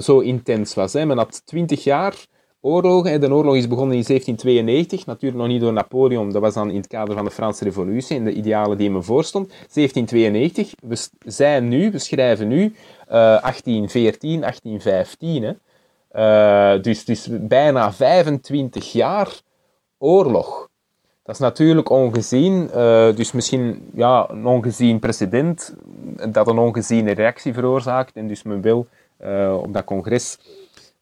zo 0.00 0.18
intens 0.18 0.74
was. 0.74 0.92
Hè. 0.92 1.06
Men 1.06 1.16
had 1.16 1.46
twintig 1.46 1.84
jaar 1.84 2.26
oorlogen. 2.60 3.20
De 3.20 3.32
oorlog 3.32 3.56
is 3.56 3.68
begonnen 3.68 3.96
in 3.96 4.04
1792, 4.06 5.06
natuurlijk 5.06 5.42
nog 5.42 5.50
niet 5.50 5.60
door 5.60 5.72
Napoleon, 5.72 6.30
dat 6.30 6.42
was 6.42 6.54
dan 6.54 6.70
in 6.70 6.76
het 6.76 6.86
kader 6.86 7.14
van 7.14 7.24
de 7.24 7.30
Franse 7.30 7.64
Revolutie 7.64 8.16
en 8.16 8.24
de 8.24 8.32
idealen 8.32 8.78
die 8.78 8.90
me 8.90 9.02
voorstond. 9.02 9.48
1792, 9.48 10.74
we 10.80 11.08
zijn 11.30 11.68
nu, 11.68 11.90
we 11.90 11.98
schrijven 11.98 12.48
nu 12.48 12.64
uh, 12.64 12.72
1814, 13.08 14.40
1815. 14.40 15.42
Hè. 15.42 16.80
Dus, 16.80 17.04
dus 17.04 17.28
bijna 17.30 17.92
25 17.92 18.92
jaar 18.92 19.40
oorlog. 19.98 20.67
Dat 21.28 21.36
is 21.36 21.42
natuurlijk 21.42 21.90
ongezien, 21.90 22.70
uh, 22.74 23.14
dus 23.14 23.32
misschien 23.32 23.90
ja, 23.94 24.30
een 24.30 24.46
ongezien 24.46 24.98
precedent 24.98 25.76
dat 26.30 26.48
een 26.48 26.58
ongeziene 26.58 27.12
reactie 27.12 27.52
veroorzaakt. 27.52 28.16
En 28.16 28.28
dus 28.28 28.42
men 28.42 28.60
wil 28.60 28.86
uh, 29.24 29.58
op 29.62 29.72
dat 29.72 29.84
congres 29.84 30.38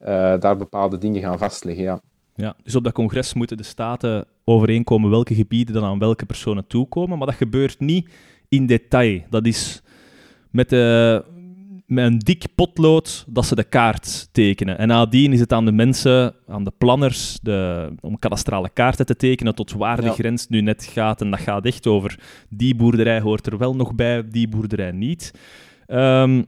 uh, 0.01 0.07
daar 0.41 0.57
bepaalde 0.57 0.99
dingen 0.99 1.22
gaan 1.22 1.39
vastleggen. 1.39 1.85
Ja. 1.85 2.01
Ja, 2.35 2.57
dus 2.62 2.74
op 2.74 2.85
dat 2.85 2.93
congres 2.93 3.35
moeten 3.35 3.57
de 3.57 3.62
staten 3.62 4.24
overeenkomen 4.45 5.11
welke 5.11 5.35
gebieden 5.35 5.74
dan 5.74 5.85
aan 5.85 5.99
welke 5.99 6.27
personen 6.27 6.66
toekomen, 6.66 7.18
maar 7.18 7.27
dat 7.27 7.37
gebeurt 7.37 7.81
niet 7.81 8.11
in 8.49 8.66
detail. 8.66 9.20
Dat 9.31 9.47
is 9.47 9.83
met, 10.51 10.68
de, 10.68 11.24
met 11.87 12.05
een 12.05 12.18
dik 12.18 12.45
potlood 12.55 13.24
dat 13.28 13.47
ze 13.47 13.55
de 13.55 13.64
kaart 13.64 14.28
tekenen. 14.32 14.78
En 14.78 14.89
nadien 14.89 15.32
is 15.32 15.41
het 15.41 15.53
aan 15.53 15.64
de 15.64 15.72
mensen, 15.72 16.34
aan 16.47 16.64
de 16.64 16.72
planners, 16.78 17.39
de, 17.43 17.89
om 18.01 18.18
kadastrale 18.18 18.70
kaarten 18.72 19.07
te 19.07 19.16
tekenen 19.16 19.55
tot 19.55 19.72
waar 19.72 20.01
de 20.01 20.11
grens 20.11 20.49
nu 20.49 20.61
net 20.61 20.84
gaat. 20.84 21.20
En 21.20 21.30
dat 21.30 21.41
gaat 21.41 21.64
echt 21.66 21.87
over 21.87 22.18
die 22.49 22.74
boerderij 22.74 23.20
hoort 23.20 23.47
er 23.47 23.59
wel 23.59 23.76
nog 23.76 23.95
bij, 23.95 24.28
die 24.28 24.49
boerderij 24.49 24.91
niet. 24.91 25.30
Um, 25.87 26.47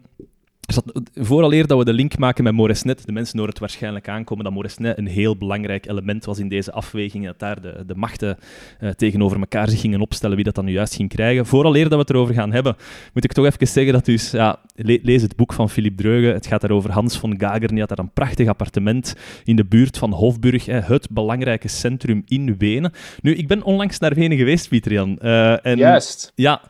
vooraleer 1.14 1.66
dat 1.66 1.78
we 1.78 1.84
de 1.84 1.92
link 1.92 2.18
maken 2.18 2.44
met 2.44 2.52
Moresnet, 2.52 3.06
de 3.06 3.12
mensen 3.12 3.36
horen 3.36 3.50
het 3.50 3.60
waarschijnlijk 3.60 4.08
aankomen 4.08 4.44
dat 4.44 4.52
Moresnet 4.52 4.98
een 4.98 5.06
heel 5.06 5.36
belangrijk 5.36 5.86
element 5.86 6.24
was 6.24 6.38
in 6.38 6.48
deze 6.48 6.72
afweging, 6.72 7.24
dat 7.24 7.38
daar 7.38 7.60
de, 7.60 7.84
de 7.86 7.94
machten 7.94 8.38
uh, 8.80 8.90
tegenover 8.90 9.38
elkaar 9.38 9.68
zich 9.68 9.80
gingen 9.80 10.00
opstellen, 10.00 10.36
wie 10.36 10.44
dat 10.44 10.54
dan 10.54 10.64
nu 10.64 10.72
juist 10.72 10.94
ging 10.94 11.08
krijgen. 11.08 11.46
Vooraleer 11.46 11.82
dat 11.82 11.92
we 11.92 11.98
het 11.98 12.10
erover 12.10 12.34
gaan 12.34 12.52
hebben, 12.52 12.76
moet 13.12 13.24
ik 13.24 13.32
toch 13.32 13.44
even 13.44 13.66
zeggen 13.66 13.92
dat 13.92 14.04
dus, 14.04 14.30
ja, 14.30 14.60
lees 14.74 15.22
het 15.22 15.36
boek 15.36 15.52
van 15.52 15.70
Philippe 15.70 16.02
Dreugen, 16.02 16.32
het 16.32 16.46
gaat 16.46 16.60
daar 16.60 16.70
over 16.70 16.90
Hans 16.90 17.18
von 17.18 17.40
Gager, 17.40 17.68
die 17.68 17.78
had 17.78 17.88
daar 17.88 17.98
een 17.98 18.12
prachtig 18.12 18.48
appartement 18.48 19.14
in 19.44 19.56
de 19.56 19.64
buurt 19.64 19.98
van 19.98 20.12
Hofburg, 20.12 20.66
hè, 20.66 20.80
het 20.80 21.10
belangrijke 21.10 21.68
centrum 21.68 22.22
in 22.26 22.56
Wenen. 22.58 22.92
Nu, 23.20 23.34
ik 23.34 23.48
ben 23.48 23.62
onlangs 23.62 23.98
naar 23.98 24.14
Wenen 24.14 24.38
geweest, 24.38 24.68
Pieter 24.68 24.92
Jan. 24.92 25.18
Uh, 25.22 25.66
en, 25.66 25.76
Juist. 25.76 26.32
Ja. 26.34 26.62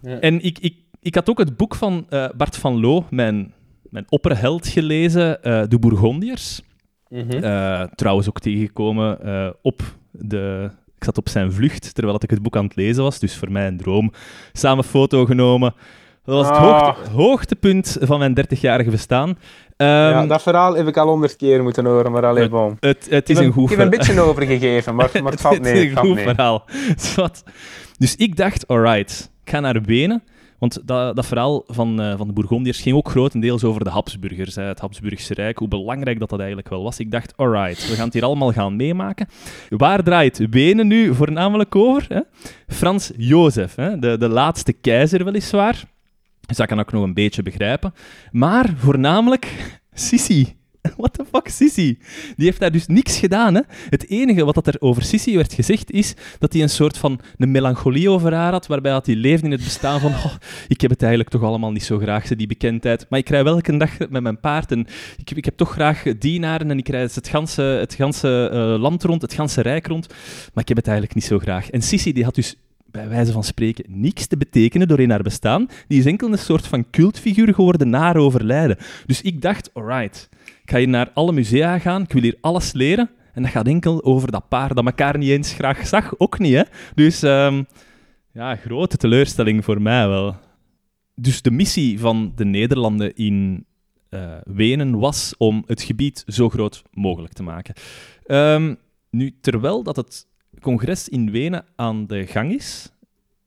ja. 0.00 0.20
En 0.20 0.44
ik, 0.44 0.58
ik 0.58 0.74
ik 1.04 1.14
had 1.14 1.30
ook 1.30 1.38
het 1.38 1.56
boek 1.56 1.74
van 1.74 2.06
uh, 2.10 2.26
Bart 2.36 2.56
van 2.56 2.80
Loo, 2.80 3.04
mijn, 3.10 3.52
mijn 3.90 4.04
opperheld, 4.08 4.66
gelezen, 4.66 5.38
uh, 5.42 5.62
De 5.68 5.78
Bourgondiërs. 5.78 6.62
Mm 7.08 7.30
-hmm. 7.30 7.44
uh, 7.44 7.82
trouwens 7.94 8.28
ook 8.28 8.40
tegengekomen 8.40 9.18
op 9.62 9.82
de... 10.10 10.70
Ik 10.96 11.04
zat 11.04 11.18
op 11.18 11.28
zijn 11.28 11.52
vlucht, 11.52 11.94
terwijl 11.94 12.18
ik 12.20 12.30
het 12.30 12.42
boek 12.42 12.56
aan 12.56 12.64
het 12.64 12.76
lezen 12.76 13.02
was. 13.02 13.18
Dus 13.18 13.36
voor 13.36 13.52
mij 13.52 13.66
een 13.66 13.76
droom. 13.76 14.12
Samen 14.52 14.84
foto 14.84 15.24
genomen. 15.24 15.74
Dat 16.24 16.34
was 16.34 16.46
het 16.46 16.56
ah. 16.56 16.62
hoogte, 16.62 17.10
hoogtepunt 17.10 17.96
van 18.00 18.18
mijn 18.18 18.38
30-jarige 18.40 18.90
bestaan. 18.90 19.28
Um, 19.28 19.36
ja, 19.86 20.26
dat 20.26 20.42
verhaal 20.42 20.74
heb 20.74 20.86
ik 20.86 20.96
al 20.96 21.08
honderd 21.08 21.36
keer 21.36 21.62
moeten 21.62 21.84
horen, 21.84 22.12
maar 22.12 22.26
alleen 22.26 22.50
bon. 22.50 22.76
Het, 22.80 23.06
het 23.10 23.30
is 23.30 23.38
een 23.38 23.52
goed 23.52 23.70
Ik 23.70 23.76
heb 23.76 23.92
een 23.92 23.98
beetje 23.98 24.20
overgegeven, 24.20 24.94
maar, 24.94 25.10
maar 25.22 25.32
het 25.32 25.40
valt 25.40 25.60
mee. 25.60 25.72
Het 25.74 25.82
is 25.82 25.90
een 25.90 25.96
goed 25.96 26.20
verhaal. 26.20 26.64
Dus 27.98 28.16
ik 28.16 28.36
dacht, 28.36 28.68
alright, 28.68 29.30
ik 29.44 29.50
ga 29.50 29.60
naar 29.60 29.82
Wenen. 29.82 30.22
Want 30.64 30.86
dat, 30.86 31.16
dat 31.16 31.26
verhaal 31.26 31.64
van, 31.66 32.00
uh, 32.00 32.16
van 32.16 32.26
de 32.26 32.32
Bourgondiërs 32.32 32.80
ging 32.80 32.96
ook 32.96 33.08
grotendeels 33.08 33.64
over 33.64 33.84
de 33.84 33.90
Habsburgers, 33.90 34.54
hè, 34.54 34.62
het 34.62 34.80
Habsburgse 34.80 35.34
Rijk, 35.34 35.58
hoe 35.58 35.68
belangrijk 35.68 36.18
dat 36.18 36.28
dat 36.28 36.38
eigenlijk 36.38 36.68
wel 36.68 36.82
was. 36.82 36.98
Ik 36.98 37.10
dacht, 37.10 37.36
alright, 37.36 37.88
we 37.88 37.94
gaan 37.94 38.04
het 38.04 38.12
hier 38.12 38.24
allemaal 38.24 38.52
gaan 38.52 38.76
meemaken. 38.76 39.28
Waar 39.68 40.02
draait 40.02 40.46
Wenen 40.50 40.86
nu 40.86 41.14
voornamelijk 41.14 41.76
over? 41.76 42.04
Hè? 42.08 42.20
Frans 42.66 43.12
Jozef, 43.16 43.74
hè? 43.74 43.98
De, 43.98 44.18
de 44.18 44.28
laatste 44.28 44.72
keizer 44.72 45.24
weliswaar. 45.24 45.84
Dus 46.46 46.56
dat 46.56 46.66
kan 46.66 46.78
ik 46.78 46.92
nog 46.92 47.02
een 47.02 47.14
beetje 47.14 47.42
begrijpen. 47.42 47.94
Maar 48.30 48.74
voornamelijk 48.76 49.52
Sissi. 49.92 50.56
What 50.96 51.12
the 51.12 51.24
fuck, 51.32 51.48
Sissy? 51.48 51.98
Die 52.36 52.46
heeft 52.46 52.60
daar 52.60 52.72
dus 52.72 52.86
niks 52.86 53.18
gedaan. 53.18 53.54
Hè? 53.54 53.60
Het 53.88 54.08
enige 54.08 54.44
wat 54.44 54.54
dat 54.54 54.66
er 54.66 54.76
over 54.78 55.02
Sissy 55.02 55.36
werd 55.36 55.52
gezegd 55.52 55.90
is 55.90 56.14
dat 56.38 56.52
hij 56.52 56.62
een 56.62 56.68
soort 56.68 56.98
van 56.98 57.20
een 57.36 57.50
melancholie 57.50 58.10
over 58.10 58.34
haar 58.34 58.52
had, 58.52 58.66
waarbij 58.66 59.00
hij 59.04 59.14
leefde 59.14 59.46
in 59.46 59.52
het 59.52 59.64
bestaan 59.64 60.00
van 60.00 60.12
ik 60.68 60.80
heb 60.80 60.90
het 60.90 61.00
eigenlijk 61.00 61.30
toch 61.30 61.42
allemaal 61.42 61.72
niet 61.72 61.84
zo 61.84 61.98
graag, 61.98 62.28
die 62.28 62.46
bekendheid. 62.46 63.06
Maar 63.08 63.18
ik 63.18 63.28
rij 63.28 63.44
wel 63.44 63.54
elke 63.54 63.76
dag 63.76 63.98
met 63.98 64.22
mijn 64.22 64.40
paard 64.40 64.72
en 64.72 64.86
ik, 65.16 65.30
ik 65.30 65.44
heb 65.44 65.56
toch 65.56 65.72
graag 65.72 66.02
dienaren 66.18 66.70
en 66.70 66.78
ik 66.78 66.88
reis 66.88 67.14
het 67.14 67.28
ganse, 67.28 67.62
het 67.62 67.94
ganse 67.94 68.50
uh, 68.52 68.80
land 68.80 69.04
rond, 69.04 69.22
het 69.22 69.34
ganse 69.34 69.60
rijk 69.60 69.86
rond, 69.86 70.08
maar 70.52 70.62
ik 70.62 70.68
heb 70.68 70.76
het 70.76 70.86
eigenlijk 70.86 71.16
niet 71.16 71.24
zo 71.24 71.38
graag. 71.38 71.70
En 71.70 71.82
Sissy 71.82 72.12
die 72.12 72.24
had 72.24 72.34
dus 72.34 72.56
bij 72.94 73.08
wijze 73.08 73.32
van 73.32 73.44
spreken 73.44 73.84
niks 73.88 74.26
te 74.26 74.36
betekenen 74.36 74.88
door 74.88 75.00
in 75.00 75.10
haar 75.10 75.22
bestaan. 75.22 75.68
Die 75.88 75.98
is 75.98 76.06
enkel 76.06 76.32
een 76.32 76.38
soort 76.38 76.66
van 76.66 76.90
cultfiguur 76.90 77.54
geworden 77.54 77.90
na 77.90 77.98
haar 77.98 78.16
overlijden. 78.16 78.76
Dus 79.06 79.22
ik 79.22 79.42
dacht, 79.42 79.70
alright, 79.72 80.28
ik 80.64 80.70
ga 80.70 80.78
hier 80.78 80.88
naar 80.88 81.10
alle 81.14 81.32
musea 81.32 81.78
gaan, 81.78 82.02
ik 82.02 82.12
wil 82.12 82.22
hier 82.22 82.38
alles 82.40 82.72
leren. 82.72 83.10
En 83.32 83.42
dat 83.42 83.50
gaat 83.50 83.66
enkel 83.66 84.04
over 84.04 84.30
dat 84.30 84.48
paar 84.48 84.74
dat 84.74 84.84
elkaar 84.84 85.18
niet 85.18 85.28
eens 85.28 85.52
graag 85.52 85.86
zag, 85.86 86.18
ook 86.18 86.38
niet, 86.38 86.54
hè. 86.54 86.62
Dus 86.94 87.22
um, 87.22 87.66
ja, 88.32 88.56
grote 88.56 88.96
teleurstelling 88.96 89.64
voor 89.64 89.82
mij 89.82 90.08
wel. 90.08 90.36
Dus 91.14 91.42
de 91.42 91.50
missie 91.50 92.00
van 92.00 92.32
de 92.34 92.44
Nederlanden 92.44 93.14
in 93.14 93.66
uh, 94.10 94.36
Wenen 94.44 94.98
was 94.98 95.34
om 95.38 95.64
het 95.66 95.82
gebied 95.82 96.24
zo 96.26 96.48
groot 96.48 96.82
mogelijk 96.90 97.32
te 97.32 97.42
maken. 97.42 97.74
Um, 98.26 98.76
nu, 99.10 99.34
terwijl 99.40 99.82
dat 99.82 99.96
het 99.96 100.26
congres 100.60 101.08
in 101.08 101.30
Wenen 101.30 101.64
aan 101.76 102.06
de 102.06 102.26
gang 102.26 102.54
is, 102.54 102.92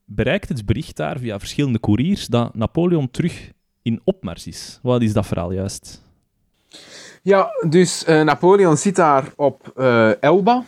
bereikt 0.05 0.49
het 0.49 0.65
bericht 0.65 0.95
daar 0.95 1.19
via 1.19 1.39
verschillende 1.39 1.79
couriers 1.79 2.27
dat 2.27 2.55
Napoleon 2.55 3.11
terug 3.11 3.51
in 3.81 4.01
opmars 4.03 4.47
is. 4.47 4.79
Wat 4.81 5.01
is 5.01 5.13
dat 5.13 5.27
verhaal 5.27 5.51
juist? 5.51 6.05
Ja, 7.27 7.49
dus 7.69 8.05
uh, 8.07 8.21
Napoleon 8.21 8.77
zit 8.77 8.95
daar 8.95 9.23
op 9.35 9.71
uh, 9.77 10.21
Elba. 10.23 10.63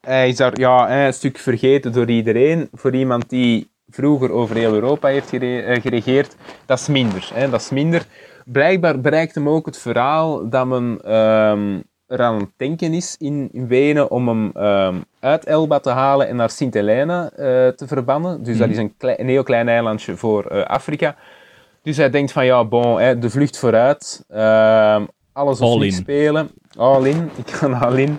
Hij 0.00 0.28
is 0.28 0.36
daar 0.36 0.60
ja, 0.60 1.06
een 1.06 1.12
stuk 1.12 1.38
vergeten 1.38 1.92
door 1.92 2.08
iedereen. 2.08 2.68
Voor 2.72 2.94
iemand 2.94 3.28
die 3.28 3.70
vroeger 3.88 4.30
over 4.32 4.56
heel 4.56 4.74
Europa 4.74 5.08
heeft 5.08 5.32
uh, 5.32 5.76
geregeerd, 5.80 6.36
dat 6.66 6.78
is 6.78 6.86
minder. 6.88 7.30
Hè, 7.34 7.50
dat 7.50 7.60
is 7.60 7.70
minder. 7.70 8.06
Blijkbaar 8.44 9.00
bereikt 9.00 9.34
hem 9.34 9.48
ook 9.48 9.66
het 9.66 9.78
verhaal 9.78 10.48
dat 10.48 10.66
men 10.66 11.14
um, 11.14 11.82
eraan 12.08 12.38
het 12.38 12.48
denken 12.56 12.92
is 12.94 13.16
in, 13.18 13.48
in 13.52 13.66
Wenen 13.66 14.10
om 14.10 14.28
hem 14.28 14.50
ehm, 14.54 14.94
uit 15.20 15.44
Elba 15.44 15.78
te 15.80 15.90
halen 15.90 16.28
en 16.28 16.36
naar 16.36 16.50
Sint 16.50 16.74
Helena 16.74 17.30
eh, 17.30 17.68
te 17.68 17.86
verbannen. 17.86 18.42
Dus 18.42 18.58
dat 18.58 18.68
Mhm. 18.68 18.78
is 18.80 18.90
een, 18.98 19.28
heel 19.28 19.42
klein 19.42 19.68
eilandje 19.68 20.16
voor 20.16 20.44
eh, 20.46 20.62
Afrika. 20.64 21.16
Dus 21.82 21.96
hij 21.96 22.10
denkt 22.10 22.32
van 22.32 22.44
ja, 22.44 22.64
bon, 22.64 23.00
hè, 23.00 23.18
de 23.18 23.30
vlucht 23.30 23.58
vooruit. 23.58 24.24
ehm, 24.28 25.04
alles 25.40 25.60
of 25.60 25.92
spelen. 25.92 26.50
All 26.76 27.04
in. 27.04 27.30
Ik 27.44 27.50
ga 27.50 27.66
all 27.66 27.98
in. 27.98 28.18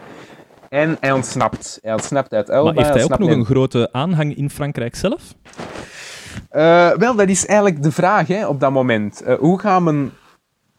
En 0.69 0.97
hij 0.99 1.11
ontsnapt. 1.11 1.79
Hij 1.81 1.93
ontsnapt 1.93 2.33
uit 2.33 2.49
Elba. 2.49 2.71
Maar 2.71 2.83
heeft 2.83 2.95
hij 2.95 3.03
ook 3.03 3.19
nog 3.19 3.29
een 3.29 3.45
grote 3.45 3.89
aanhang 3.91 4.35
in 4.37 4.49
Frankrijk 4.49 4.95
zelf? 4.95 5.33
Eh, 6.49 6.91
wel, 6.91 7.15
dat 7.15 7.29
is 7.29 7.45
eigenlijk 7.45 7.83
de 7.83 7.91
vraag 7.91 8.27
hè, 8.27 8.47
op 8.47 8.59
dat 8.59 8.71
moment. 8.71 9.21
Eh, 9.21 9.37
hoe 9.37 9.59
gaan 9.59 9.83
men 9.83 10.13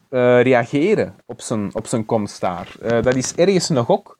eh, 0.09 0.41
reageren 0.41 1.15
op 1.25 1.41
zijn, 1.41 1.69
op 1.73 1.87
zijn 1.87 2.05
komst 2.05 2.41
daar? 2.41 2.67
Dat 3.01 3.15
is 3.15 3.35
ergens 3.35 3.69
een 3.69 3.77
gok. 3.77 4.17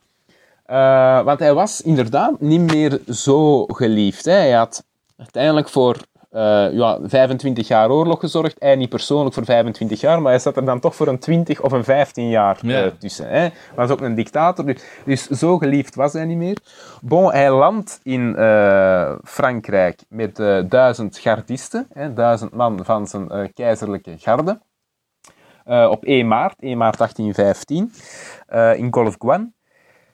Eh, 0.65 1.23
want 1.23 1.39
hij 1.39 1.53
was 1.53 1.81
inderdaad 1.81 2.41
niet 2.41 2.71
meer 2.71 2.99
zo 3.07 3.65
geliefd. 3.65 4.25
Hè. 4.25 4.31
Hij 4.31 4.51
had 4.51 4.83
uiteindelijk 5.17 5.69
voor 5.69 5.97
eh, 6.33 6.67
ja, 6.71 6.99
25 7.03 7.67
jaar 7.67 7.89
oorlog 7.89 8.19
gezorgd. 8.19 8.55
Hij 8.59 8.75
niet 8.75 8.89
persoonlijk 8.89 9.35
voor 9.35 9.45
25 9.45 10.01
jaar, 10.01 10.21
maar 10.21 10.31
hij 10.31 10.41
zat 10.41 10.55
er 10.57 10.65
dan 10.65 10.79
toch 10.79 10.95
voor 10.95 11.07
een 11.07 11.19
20 11.19 11.61
of 11.61 11.71
een 11.71 11.83
15 11.83 12.29
jaar 12.29 12.57
Ja. 12.61 12.83
eh, 12.83 12.91
tussen. 12.99 13.27
Hè. 13.27 13.39
Hij 13.39 13.51
was 13.75 13.89
ook 13.89 14.01
een 14.01 14.15
dictator, 14.15 14.65
dus, 14.65 14.83
dus 15.05 15.27
zo 15.27 15.57
geliefd 15.57 15.95
was 15.95 16.13
hij 16.13 16.25
niet 16.25 16.37
meer. 16.37 16.57
Bon, 17.01 17.31
hij 17.31 17.51
landt 17.51 17.99
in 18.03 18.35
eh, 18.35 19.11
Frankrijk 19.23 20.01
met 20.09 20.35
duizend 20.69 21.17
gardisten, 21.17 21.87
hè, 21.93 22.13
duizend 22.13 22.53
man 22.53 22.85
van 22.85 23.07
zijn 23.07 23.53
keizerlijke 23.53 24.15
garde. 24.17 24.59
Op 25.89 26.03
1 26.03 26.27
maart, 26.27 26.55
1 26.59 26.77
maart 26.77 26.97
1815, 26.97 27.91
eh, 28.47 28.75
in 28.75 28.93
Golf-Guan. 28.93 29.53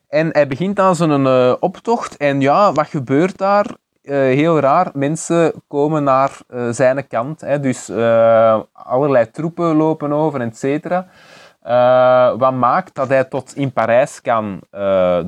En 0.08 0.30
hij 0.32 0.48
begint 0.48 0.80
aan 0.80 0.96
zijn 0.96 1.28
optocht. 1.62 2.18
En 2.18 2.42
ja, 2.42 2.72
wat 2.74 2.88
gebeurt 2.88 3.38
daar? 3.38 3.66
Eh, 4.10 4.18
heel 4.18 4.60
raar, 4.60 4.90
mensen 4.94 5.54
komen 5.68 6.04
naar 6.04 6.38
eh, 6.48 6.68
zijn 6.70 7.08
kant. 7.08 7.42
Hè, 7.42 7.60
dus 7.60 7.90
eh, 7.90 8.60
allerlei 8.74 9.32
troepen 9.32 9.76
lopen 9.76 10.14
over, 10.14 10.42
et 10.42 10.58
cetera. 10.58 11.08
Wat 12.38 12.54
maakt 12.54 12.96
dat 12.96 13.08
hij 13.08 13.24
tot 13.24 13.56
in 13.56 13.72
Parijs 13.72 14.22
kan 14.22 14.62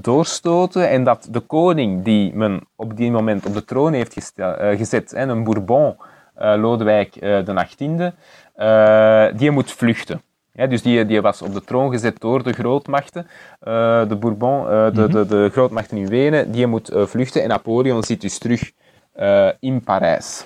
doorstoten 0.01 0.89
en 0.89 1.03
dat 1.03 1.27
de 1.31 1.39
koning 1.39 2.03
die 2.03 2.35
men 2.35 2.61
op 2.75 2.97
die 2.97 3.11
moment 3.11 3.45
op 3.45 3.53
de 3.53 3.65
troon 3.65 3.93
heeft 3.93 4.33
gezet, 4.77 5.11
hè, 5.11 5.27
een 5.27 5.43
Bourbon, 5.43 5.95
Lodewijk 6.35 7.13
de 7.19 7.53
18e, 7.53 8.13
eh, 8.55 9.25
die 9.35 9.51
moet 9.51 9.71
vluchten. 9.71 10.21
Ja, 10.53 10.67
dus 10.67 10.81
die, 10.81 11.05
die 11.05 11.21
was 11.21 11.41
op 11.41 11.53
de 11.53 11.63
troon 11.63 11.91
gezet 11.91 12.19
door 12.19 12.43
de 12.43 12.53
grootmachten, 12.53 13.27
eh, 13.59 14.07
de 14.07 14.15
Bourbon, 14.15 14.69
eh, 14.69 14.93
de, 14.93 15.07
de, 15.07 15.25
de 15.25 15.49
grootmachten 15.51 15.97
in 15.97 16.07
Wenen, 16.07 16.51
die 16.51 16.67
moet 16.67 16.89
eh, 16.89 17.05
vluchten 17.05 17.43
en 17.43 17.49
Napoleon 17.49 18.03
zit 18.03 18.21
dus 18.21 18.37
terug 18.37 18.71
in 19.59 19.83
Parijs. 19.83 20.45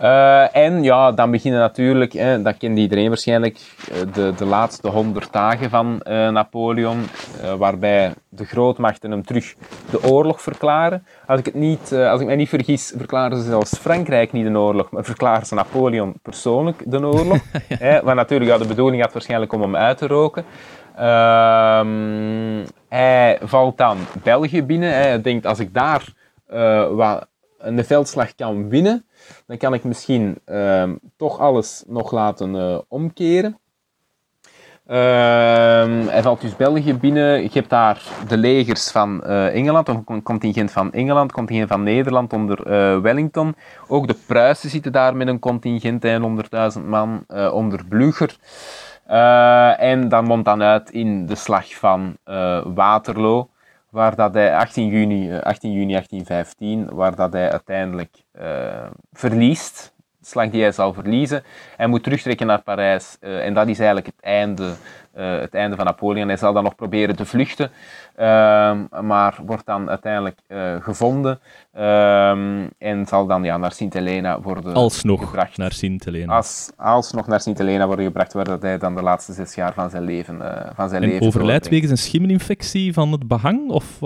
Eh, 0.00 0.56
en 0.56 0.82
ja, 0.82 1.12
dan 1.12 1.30
beginnen 1.30 1.60
natuurlijk, 1.60 2.12
hè, 2.12 2.42
dat 2.42 2.56
kent 2.56 2.78
iedereen 2.78 3.08
waarschijnlijk, 3.08 3.58
eh, 3.92 4.00
de, 4.12 4.32
de 4.36 4.44
laatste 4.44 4.88
honderd 4.88 5.32
dagen 5.32 5.70
van 5.70 6.00
eh, 6.00 6.28
Napoleon, 6.28 7.06
waarbij 7.58 8.14
de 8.28 8.44
grootmachten 8.44 9.10
hem 9.10 9.24
terug 9.24 9.54
de 9.90 10.02
oorlog 10.02 10.42
verklaren. 10.42 11.06
Als 11.26 11.38
ik, 11.38 11.44
het 11.44 11.54
niet, 11.54 11.92
als 11.92 12.20
ik 12.20 12.26
mij 12.26 12.36
niet 12.36 12.48
vergis, 12.48 12.92
verklaren 12.96 13.36
ze 13.36 13.42
zelfs 13.42 13.78
Frankrijk 13.78 14.32
niet 14.32 14.52
de 14.52 14.58
oorlog, 14.58 14.90
maar 14.90 15.04
verklaren 15.04 15.46
ze 15.46 15.54
Napoleon 15.54 16.14
persoonlijk 16.22 16.82
de 16.86 17.06
oorlog. 17.06 17.38
hè, 17.68 18.02
wat 18.02 18.14
natuurlijk 18.14 18.50
ja, 18.50 18.58
de 18.58 18.66
bedoeling 18.66 19.02
had 19.02 19.12
waarschijnlijk 19.12 19.52
om 19.52 19.60
hem 19.60 19.76
uit 19.76 19.98
te 19.98 20.06
roken. 20.06 20.44
Ehm, 20.96 22.64
hij 22.88 23.38
valt 23.42 23.78
dan 23.78 23.96
België 24.22 24.62
binnen. 24.62 24.92
Hij 24.92 25.20
denkt, 25.20 25.46
als 25.46 25.58
ik 25.58 25.74
daar 25.74 26.12
wat 26.94 27.26
een 27.58 27.84
veldslag 27.84 28.34
kan 28.34 28.68
winnen, 28.68 29.04
dan 29.46 29.56
kan 29.56 29.74
ik 29.74 29.84
misschien 29.84 30.38
ehm, 30.44 30.96
toch 31.16 31.38
alles 31.38 31.84
nog 31.86 32.12
laten 32.12 32.56
eh, 32.56 32.78
omkeren. 32.88 33.58
Ehm, 34.86 36.06
hij 36.06 36.22
valt 36.22 36.40
dus 36.40 36.56
België 36.56 36.94
binnen. 36.94 37.42
Je 37.42 37.50
hebt 37.52 37.70
daar 37.70 38.02
de 38.28 38.36
legers 38.36 38.90
van 38.90 39.22
eh, 39.22 39.54
Engeland, 39.54 39.88
een 39.88 40.22
contingent 40.22 40.70
van 40.70 40.92
Engeland, 40.92 41.32
contingent 41.32 41.68
van 41.68 41.82
Nederland 41.82 42.32
onder 42.32 42.66
eh, 42.66 43.00
Wellington. 43.00 43.54
Ook 43.88 44.06
de 44.06 44.16
Pruisen 44.26 44.70
zitten 44.70 44.92
daar 44.92 45.16
met 45.16 45.28
een 45.28 45.38
contingent, 45.38 46.02
hè, 46.02 46.18
100.000 46.78 46.86
man, 46.86 47.24
onder 47.52 47.84
Blücher. 47.88 48.36
En 49.78 50.08
dat 50.08 50.24
mondt 50.24 50.44
dan 50.44 50.62
uit 50.62 50.90
in 50.90 51.26
de 51.26 51.34
slag 51.34 51.74
van 51.74 52.16
Waterloo, 52.74 53.48
waar 53.90 54.14
dat 54.14 54.34
hij 54.34 54.56
18 54.56 54.88
juni, 54.88 55.30
eh, 55.30 55.40
18 55.40 55.72
juni 55.72 55.92
1815, 55.92 56.94
waar 56.94 57.14
dat 57.14 57.32
hij 57.32 57.50
uiteindelijk 57.50 58.22
eh, 58.32 58.86
verliest. 59.12 59.92
De 60.18 60.26
slag 60.26 60.50
die 60.50 60.62
hij 60.62 60.72
zal 60.72 60.92
verliezen. 60.92 61.42
Hij 61.76 61.86
moet 61.86 62.02
terugtrekken 62.02 62.46
naar 62.46 62.62
Parijs 62.62 63.16
eh, 63.20 63.44
en 63.44 63.54
dat 63.54 63.68
is 63.68 63.78
eigenlijk 63.78 64.06
het 64.06 64.20
einde, 64.20 64.64
eh, 64.64 64.72
het 65.12 65.54
einde 65.54 65.76
van 65.76 65.84
Napoleon. 65.84 66.28
Hij 66.28 66.36
zal 66.36 66.52
dan 66.52 66.62
nog 66.62 66.74
proberen 66.74 67.16
te 67.16 67.24
vluchten, 67.24 67.70
ehm, 68.16 68.84
maar 69.00 69.38
wordt 69.46 69.66
dan 69.66 69.88
uiteindelijk 69.88 70.38
eh, 70.46 70.74
gevonden 70.80 71.40
ehm, 71.72 72.66
en 72.78 73.06
zal 73.06 73.26
dan 73.26 73.44
ja, 73.44 73.56
naar 73.56 73.72
Sint-Helena 73.72 74.40
worden 74.40 74.74
Alsnog 74.74 75.24
gebracht 75.24 75.56
naar 75.56 75.72
Sint-Helena. 75.72 76.34
als, 76.34 76.70
alsnog 76.76 77.26
naar 77.26 77.40
Sint-Helena 77.40 77.86
worden 77.86 78.04
gebracht, 78.04 78.32
waar 78.32 78.44
dat 78.44 78.62
hij 78.62 78.78
dan 78.78 78.94
de 78.94 79.02
laatste 79.02 79.32
zes 79.32 79.54
jaar 79.54 79.72
van 79.72 79.90
zijn 79.90 80.02
leven, 80.02 80.42
eh, 80.42 80.70
van 80.74 80.88
zijn 80.88 81.02
En 81.02 81.08
leven 81.08 81.26
overlijdt 81.26 81.68
wegens 81.68 81.90
een 81.90 81.98
schimmelinfectie 81.98 82.92
van 82.92 83.12
het 83.12 83.28
behang? 83.28 83.70
Of 83.70 84.00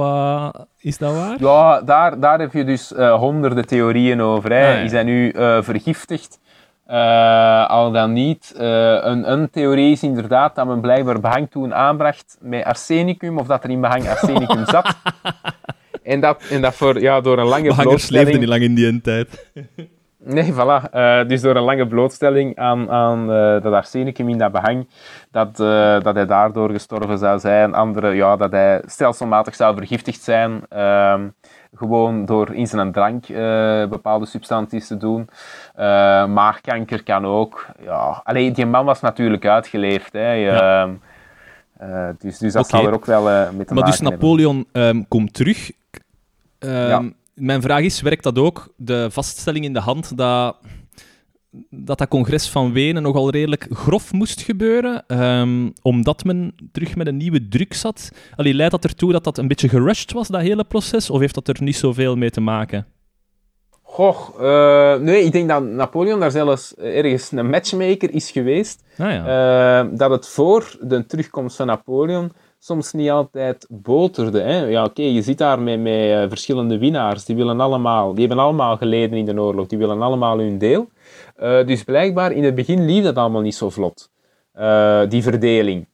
is 0.83 0.99
dat 0.99 1.15
waar? 1.15 1.37
Ja, 1.39 1.81
daar, 1.81 2.21
daar 2.21 2.39
heb 2.39 2.53
je 2.53 2.65
dus 2.65 2.93
eh, 2.93 3.15
honderden 3.15 3.67
theorieën 3.67 4.21
over. 4.21 4.51
Hè. 4.51 4.67
Ah, 4.67 4.75
ja. 4.75 4.81
Is 4.81 4.93
hij 4.93 5.03
nu 5.03 5.31
eh, 5.31 5.63
vergiftigd? 5.63 6.41
Eh, 6.87 7.69
al 7.69 7.93
dan 7.93 8.13
niet. 8.13 8.55
Eh, 8.57 8.99
een, 9.01 9.33
een 9.33 9.51
theorie 9.51 9.93
is 9.93 10.03
inderdaad 10.03 10.55
dat 10.55 10.67
men 10.67 10.81
blijkbaar 10.81 11.21
behang 11.21 11.51
toen 11.51 11.75
aanbracht 11.75 12.37
met 12.41 12.65
arsenicum, 12.65 13.39
of 13.39 13.47
dat 13.47 13.65
er 13.65 13.71
in 13.71 13.81
behang 13.81 14.09
arsenicum 14.09 14.67
zat. 14.67 14.95
En 16.03 16.21
dat, 16.21 16.43
en 16.51 16.61
dat 16.61 16.75
voor, 16.75 17.01
ja, 17.01 17.21
door 17.21 17.39
een 17.39 17.47
lange 17.47 17.69
Behangers 17.69 17.87
blootstelling... 17.87 18.25
leefden 18.25 18.41
niet 18.41 18.49
lang 18.49 18.63
in 18.63 18.75
die 18.75 19.01
tijd. 19.01 19.51
Nee, 20.25 20.53
voilà. 20.53 20.91
Eh, 20.91 21.27
dus 21.27 21.41
door 21.41 21.57
een 21.57 21.63
lange 21.63 21.87
blootstelling 21.87 22.57
aan, 22.57 22.91
aan 22.91 23.27
dat 23.63 23.73
arsenicum 23.73 24.29
in 24.29 24.39
dat 24.39 24.53
behang, 24.53 24.89
dat, 25.31 25.57
dat 26.03 26.15
hij 26.15 26.27
daardoor 26.27 26.71
gestorven 26.71 27.19
zou 27.19 27.39
zijn. 27.39 27.75
Andere, 27.75 28.15
ja, 28.15 28.37
dat 28.37 28.51
hij 28.51 28.83
stelselmatig 28.87 29.55
zou 29.55 29.77
vergiftigd 29.77 30.23
zijn. 30.23 30.63
Gewoon 31.75 32.25
door 32.25 32.55
in 32.55 32.67
zijn 32.67 32.93
drank 32.93 33.29
eh, 33.29 33.89
bepaalde 33.89 34.27
substanties 34.27 34.87
te 34.87 34.97
doen. 34.97 35.29
Eh, 35.75 35.85
maagkanker 36.27 37.03
kan 37.03 37.27
ook. 37.27 37.67
Ja. 37.83 38.21
Allee, 38.25 38.51
die 38.51 38.67
man 38.67 38.85
was 38.85 39.01
natuurlijk 39.01 39.47
uitgeleefd. 39.47 40.13
Hè. 40.13 40.33
Ja. 40.33 40.83
Ehm, 40.83 40.93
eh, 41.77 42.09
dus, 42.19 42.39
dus 42.39 42.53
dat 42.53 42.65
Oké. 42.65 42.77
zal 42.77 42.87
er 42.87 42.95
ook 42.95 43.07
wel 43.07 43.53
mee 43.53 43.65
te 43.65 43.75
Maar 43.75 43.85
dus 43.85 44.01
maken. 44.01 44.19
Napoleon 44.19 44.67
ehm, 44.73 45.03
komt 45.09 45.35
terug. 45.35 45.71
Ehm, 46.59 46.89
Ja. 46.89 47.03
Mijn 47.35 47.63
vraag 47.63 47.81
is, 47.81 48.01
werkt 48.01 48.23
dat 48.23 48.39
ook, 48.39 48.69
de 48.77 49.11
vaststelling 49.11 49.65
in 49.65 49.73
de 49.73 49.81
hand, 49.81 50.17
dat 50.17 50.57
dat, 51.71 51.99
dat 51.99 52.09
congres 52.09 52.49
van 52.49 52.73
Wenen 52.73 53.03
nogal 53.03 53.31
redelijk 53.31 53.67
grof 53.71 54.13
moest 54.13 54.41
gebeuren, 54.41 55.05
ehm, 55.07 55.71
omdat 55.83 56.25
men 56.25 56.55
terug 56.73 56.97
met 56.97 57.07
een 57.07 57.17
nieuwe 57.17 57.49
druk 57.49 57.75
zat? 57.75 58.11
Allee, 58.37 58.55
leidt 58.55 58.73
dat 58.73 58.85
ertoe 58.85 59.13
dat 59.13 59.25
dat 59.25 59.39
een 59.39 59.49
beetje 59.49 59.69
gerushed 59.69 60.13
was, 60.13 60.29
dat 60.29 60.41
hele 60.41 60.65
proces, 60.65 61.11
of 61.11 61.21
heeft 61.21 61.35
dat 61.35 61.49
er 61.49 61.63
niet 61.63 61.77
zoveel 61.77 62.17
mee 62.17 62.31
te 62.31 62.41
maken? 62.41 62.87
Goh, 63.83 64.17
eh, 64.41 65.01
nee, 65.01 65.25
ik 65.25 65.33
denk 65.33 65.49
dat 65.49 65.63
Napoleon 65.63 66.21
daar 66.21 66.31
zelfs 66.31 66.75
ergens 66.77 67.33
een 67.33 67.51
matchmaker 67.51 68.15
is 68.15 68.31
geweest. 68.31 68.85
Ah 68.99 69.11
ja. 69.11 69.81
Eh, 69.81 69.89
dat 69.99 70.11
het 70.11 70.29
voor 70.29 70.77
de 70.81 71.07
terugkomst 71.07 71.57
van 71.57 71.67
Napoleon 71.67 72.33
soms 72.59 72.93
niet 72.93 73.11
altijd 73.11 73.67
boterde. 73.69 74.41
Hè? 74.41 74.65
Ja, 74.65 74.85
oké, 74.85 75.03
je 75.03 75.23
zit 75.23 75.39
daar 75.39 75.61
met, 75.61 75.81
met 75.81 75.93
eh, 75.93 76.25
verschillende 76.29 76.79
winnaars. 76.79 77.25
Die, 77.25 77.37
willen 77.37 77.61
allemaal, 77.61 78.15
die 78.15 78.27
hebben 78.27 78.45
allemaal 78.45 78.77
geleden 78.77 79.19
in 79.19 79.25
de 79.25 79.41
oorlog. 79.41 79.67
Die 79.67 79.79
willen 79.79 80.03
allemaal 80.03 80.39
hun 80.39 80.59
deel. 80.59 80.89
Eh, 81.43 81.67
dus 81.67 81.83
blijkbaar, 81.85 82.33
in 82.33 82.45
het 82.45 82.55
begin 82.55 82.85
liep 82.85 83.05
dat 83.05 83.17
allemaal 83.17 83.41
niet 83.41 83.55
zo 83.55 83.71
vlot. 83.71 84.11
Eh, 84.53 85.01
die 85.09 85.23
verdeling. 85.23 85.87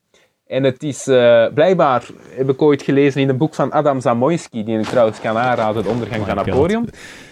En 0.47 0.63
het 0.63 0.83
is 0.83 1.07
eh, 1.07 1.45
blijkbaar, 1.53 2.05
heb 2.35 2.49
ik 2.49 2.61
ooit 2.61 2.81
gelezen 2.81 3.21
in 3.21 3.29
een 3.29 3.37
boek 3.37 3.53
van 3.53 3.71
Adam 3.71 4.01
Zamoyski, 4.01 4.63
die 4.63 4.79
ik 4.79 4.85
trouwens 4.85 5.19
kan 5.19 5.37
aanraden, 5.37 5.83
De 5.83 5.89
ondergang 5.89 6.21
Oh 6.21 6.27
van 6.27 6.37
God. 6.37 6.45
Napoleon. 6.45 6.89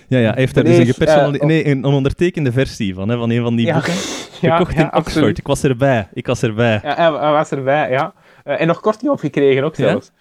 ja, 0.07 0.17
ja, 0.17 0.29
hij 0.29 0.39
heeft 0.41 0.55
daar 0.55 0.63
dus 0.63 0.97
een, 0.97 1.07
eh, 1.07 1.45
nee, 1.47 1.67
een, 1.67 1.85
ondertekende 1.85 2.51
versie 2.51 2.93
van, 2.93 3.09
hè, 3.09 3.17
van 3.17 3.29
een 3.29 3.41
van 3.41 3.55
die 3.55 3.65
Ja, 3.65 3.73
boeken. 3.73 3.93
ja, 4.41 4.57
Gekocht 4.57 4.73
ja, 4.73 4.79
in 4.79 4.85
Oxford. 4.85 5.05
absoluut. 5.05 5.37
Ik 5.37 5.47
was 5.47 5.63
erbij. 5.63 6.07
Ik 6.13 6.27
was 6.27 6.43
erbij. 6.43 6.79
Ja, 6.83 6.95
hij, 6.95 7.11
was 7.11 7.51
erbij, 7.51 7.89
ja. 7.89 8.13
En 8.43 8.67
nog 8.67 8.79
korting 8.79 9.11
opgekregen 9.11 9.63
ook 9.63 9.75
zelfs. 9.75 10.11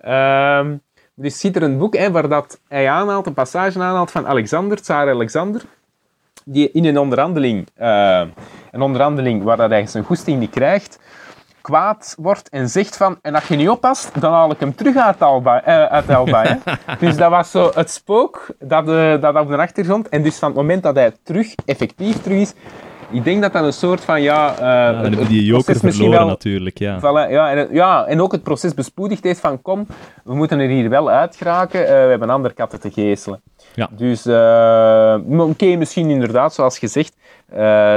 Ehm, 0.00 0.76
dus 1.14 1.40
ziet 1.40 1.56
er 1.56 1.62
een 1.62 1.78
boek 1.78 1.96
hè, 1.96 2.10
waar 2.10 2.28
dat 2.28 2.60
hij 2.68 2.88
aanhaalt, 2.88 3.26
een 3.26 3.34
passage 3.34 3.78
aanhaalt 3.78 4.10
van 4.10 4.26
Alexander, 4.26 4.80
Tsaar 4.80 5.10
Alexander, 5.10 5.62
die 6.52 6.70
in 6.72 6.84
een 6.84 6.98
onderhandeling, 6.98 7.68
eh, 7.74 8.22
een 8.70 8.82
onderhandeling 8.82 9.42
waar 9.42 9.56
dat 9.56 9.70
hij 9.70 9.86
zijn 9.86 10.04
goesting 10.04 10.38
niet 10.38 10.50
krijgt, 10.50 10.98
kwaad 11.60 12.14
wordt 12.18 12.48
en 12.48 12.68
zegt 12.68 12.96
van, 12.96 13.18
en 13.22 13.34
als 13.34 13.48
je 13.48 13.56
niet 13.56 13.68
oppast, 13.68 14.20
dan 14.20 14.32
haal 14.32 14.50
ik 14.50 14.60
hem 14.60 14.74
terug 14.74 14.96
uit 14.96 15.22
uit 15.90 16.10
Alba 16.10 16.42
hè. 16.42 16.74
dus 17.06 17.16
dat 17.16 17.30
was 17.30 17.50
zo 17.50 17.70
het 17.74 17.90
spook 17.90 18.46
dat, 18.58 18.88
uh, 18.88 19.20
dat 19.20 19.36
op 19.36 19.48
de 19.48 19.56
achtergrond. 19.56 20.08
En 20.08 20.22
dus 20.22 20.38
van 20.38 20.48
het 20.48 20.56
moment 20.56 20.82
dat 20.82 20.94
hij 20.94 21.12
terug, 21.22 21.54
effectief 21.64 22.22
terug 22.22 22.38
is, 22.38 22.54
ik 23.10 23.24
denk 23.24 23.42
dat 23.42 23.52
dat 23.52 23.64
een 23.64 23.72
soort 23.72 24.00
van, 24.00 24.22
ja... 24.22 24.52
Uh, 24.52 24.58
ja 24.60 24.92
dan 24.92 25.04
hebben 25.04 25.28
die 25.28 25.44
joker 25.44 25.76
verloren 25.76 26.18
wel, 26.18 26.26
natuurlijk, 26.26 26.78
ja. 26.78 26.98
Voilà, 26.98 27.30
ja, 27.30 27.52
en, 27.52 27.68
ja. 27.72 28.06
En 28.06 28.20
ook 28.20 28.32
het 28.32 28.42
proces 28.42 28.74
bespoedigd 28.74 29.24
heeft 29.24 29.40
van, 29.40 29.62
kom, 29.62 29.86
we 30.24 30.34
moeten 30.34 30.58
er 30.58 30.68
hier 30.68 30.88
wel 30.88 31.10
uit 31.10 31.36
geraken, 31.36 31.80
uh, 31.80 31.86
we 31.86 31.92
hebben 31.92 32.30
andere 32.30 32.54
katten 32.54 32.80
te 32.80 32.90
geestelen. 32.90 33.40
Ja. 33.74 33.88
Dus, 33.96 34.26
uh, 34.26 35.40
oké, 35.40 35.76
misschien 35.76 36.10
inderdaad, 36.10 36.54
zoals 36.54 36.78
gezegd, 36.78 37.16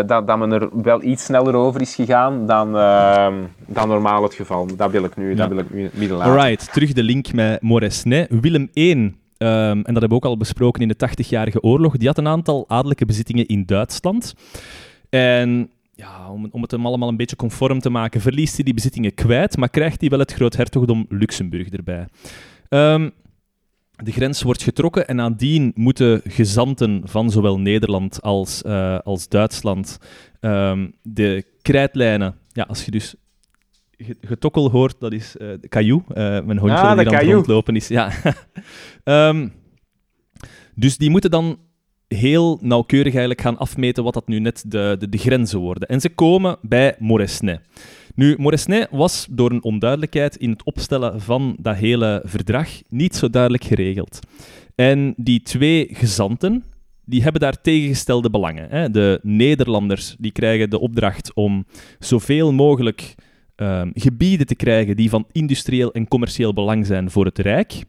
dat, 0.07 0.28
dat 0.28 0.38
men 0.38 0.51
er 0.51 0.70
wel 0.84 1.03
iets 1.03 1.24
sneller 1.24 1.55
over 1.55 1.82
is 1.82 1.95
gegaan 1.95 2.47
dan, 2.47 2.76
uh, 2.76 3.28
dan 3.68 3.88
normaal 3.88 4.24
het 4.24 4.34
geval. 4.34 4.68
Dat 4.76 4.91
wil 4.91 5.03
ik 5.03 5.16
nu, 5.16 5.30
ja. 5.30 5.36
dat 5.36 5.47
wil 5.47 5.57
ik 5.57 5.74
nu 5.74 5.89
midden 5.93 6.18
laten. 6.18 6.32
Alright, 6.32 6.74
terug 6.74 6.93
de 6.93 7.03
link 7.03 7.34
met 7.34 7.61
Moresnet. 7.61 8.28
Willem 8.41 8.70
I, 8.76 8.91
um, 8.91 9.16
en 9.38 9.76
dat 9.76 9.86
hebben 9.86 10.09
we 10.09 10.16
ook 10.16 10.26
al 10.26 10.38
besproken 10.38 10.82
in 10.82 10.88
de 10.88 11.09
80-jarige 11.09 11.61
oorlog, 11.61 11.97
die 11.97 12.07
had 12.07 12.18
een 12.18 12.28
aantal 12.28 12.66
adellijke 12.68 13.05
bezittingen 13.05 13.45
in 13.45 13.66
Duitsland. 13.66 14.34
En 15.14 15.70
ja, 15.95 16.32
om, 16.32 16.47
om 16.51 16.61
het 16.61 16.72
hem 16.72 16.86
allemaal 16.86 17.09
een 17.09 17.18
beetje 17.18 17.36
conform 17.36 17.80
te 17.80 17.89
maken, 17.89 18.22
verliest 18.22 18.55
hij 18.55 18.64
die 18.64 18.74
bezittingen 18.74 19.14
kwijt, 19.14 19.57
maar 19.57 19.70
krijgt 19.70 20.01
hij 20.01 20.09
wel 20.09 20.20
het 20.20 20.34
groothertogdom 20.34 21.05
Luxemburg 21.09 21.70
erbij. 21.70 22.07
Um, 22.70 23.11
de 23.95 24.11
grens 24.11 24.41
wordt 24.41 24.64
getrokken 24.64 25.07
en 25.07 25.16
nadien 25.16 25.72
moeten 25.76 26.22
gezanten 26.24 27.01
van 27.05 27.32
zowel 27.32 27.59
Nederland 27.59 28.22
als, 28.22 28.64
uh, 28.66 28.99
als 28.99 29.28
Duitsland 29.28 29.99
um, 30.41 30.93
de 31.01 31.45
krijtlijnen, 31.61 32.36
ja, 32.51 32.64
als 32.64 32.86
je 32.86 32.91
dus 32.91 33.16
getokkel 34.22 34.70
hoort, 34.72 34.95
dat 34.99 35.14
is 35.14 35.36
uh, 35.36 35.53
de 35.61 35.68
caillou, 35.68 36.01
uh, 36.09 36.16
mijn 36.16 36.57
hondje 36.57 36.78
ah, 36.78 36.97
die 36.97 37.07
aan 37.09 37.16
het 37.16 37.26
rondlopen 37.34 37.76
is. 37.76 37.88
Ja. 37.88 38.11
um, 39.03 39.53
dus 40.76 40.97
die 40.97 41.09
moeten 41.09 41.32
dan 41.32 41.57
heel 42.14 42.59
nauwkeurig 42.61 43.11
eigenlijk 43.11 43.41
gaan 43.41 43.57
afmeten 43.57 44.03
wat 44.03 44.14
dat 44.14 44.28
nu 44.28 44.39
net 44.39 44.64
de, 44.68 44.95
de, 44.99 45.09
de 45.09 45.18
grenzen 45.18 45.59
worden. 45.59 45.88
En 45.88 46.01
ze 46.01 46.09
komen 46.09 46.57
bij 46.61 46.95
Moresnet. 46.99 47.61
Nu, 48.16 48.36
Moresnet 48.38 48.88
was 48.91 49.28
door 49.30 49.51
een 49.51 49.64
onduidelijkheid 49.64 50.36
in 50.36 50.49
het 50.49 50.64
opstellen 50.64 51.22
van 51.22 51.55
dat 51.59 51.76
hele 51.76 52.22
verdrag 52.26 52.70
niet 52.89 53.16
zo 53.16 53.30
duidelijk 53.30 53.64
geregeld. 53.64 54.20
En 54.76 55.14
die 55.18 55.41
twee 55.41 55.88
gezanten, 55.91 56.64
die 57.05 57.24
hebben 57.24 57.41
daar 57.41 57.61
tegengestelde 57.61 58.30
belangen. 58.30 58.70
Hè. 58.70 58.89
De 58.89 59.20
Nederlanders 59.22 60.16
die 60.20 60.32
krijgen 60.32 60.70
de 60.70 60.80
opdracht 60.80 61.34
om 61.34 61.66
zoveel 61.99 62.53
mogelijk 62.53 63.16
um, 63.55 63.91
gebieden 63.93 64.47
te 64.47 64.55
krijgen 64.55 64.95
die 64.95 65.09
van 65.09 65.28
industrieel 65.32 65.91
en 65.91 66.07
commercieel 66.07 66.53
belang 66.53 66.86
zijn 66.86 67.11
voor 67.11 67.26
het 67.26 67.39
Rijk. 67.39 67.84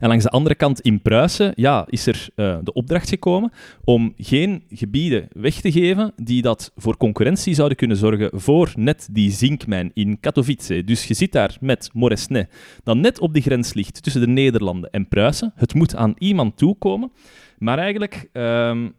En 0.00 0.08
langs 0.08 0.24
de 0.24 0.30
andere 0.30 0.54
kant 0.54 0.80
in 0.80 1.02
Pruisen 1.02 1.52
ja, 1.54 1.84
is 1.88 2.06
er 2.06 2.28
uh, 2.36 2.58
de 2.62 2.72
opdracht 2.72 3.08
gekomen 3.08 3.52
om 3.84 4.12
geen 4.16 4.62
gebieden 4.70 5.28
weg 5.32 5.60
te 5.60 5.72
geven 5.72 6.12
die 6.16 6.42
dat 6.42 6.72
voor 6.76 6.96
concurrentie 6.96 7.54
zouden 7.54 7.76
kunnen 7.76 7.96
zorgen 7.96 8.40
voor 8.40 8.72
net 8.74 9.08
die 9.10 9.30
zinkmijn 9.30 9.90
in 9.94 10.20
Katowice. 10.20 10.84
Dus 10.84 11.04
je 11.04 11.14
zit 11.14 11.32
daar 11.32 11.56
met 11.60 11.90
Moresnet, 11.92 12.52
dat 12.84 12.96
net 12.96 13.20
op 13.20 13.34
de 13.34 13.40
grens 13.40 13.74
ligt 13.74 14.02
tussen 14.02 14.20
de 14.20 14.28
Nederlanden 14.28 14.90
en 14.90 15.08
Pruisen. 15.08 15.52
Het 15.54 15.74
moet 15.74 15.96
aan 15.96 16.14
iemand 16.18 16.56
toekomen, 16.56 17.12
maar 17.58 17.78
eigenlijk... 17.78 18.28
Um, 18.32 18.94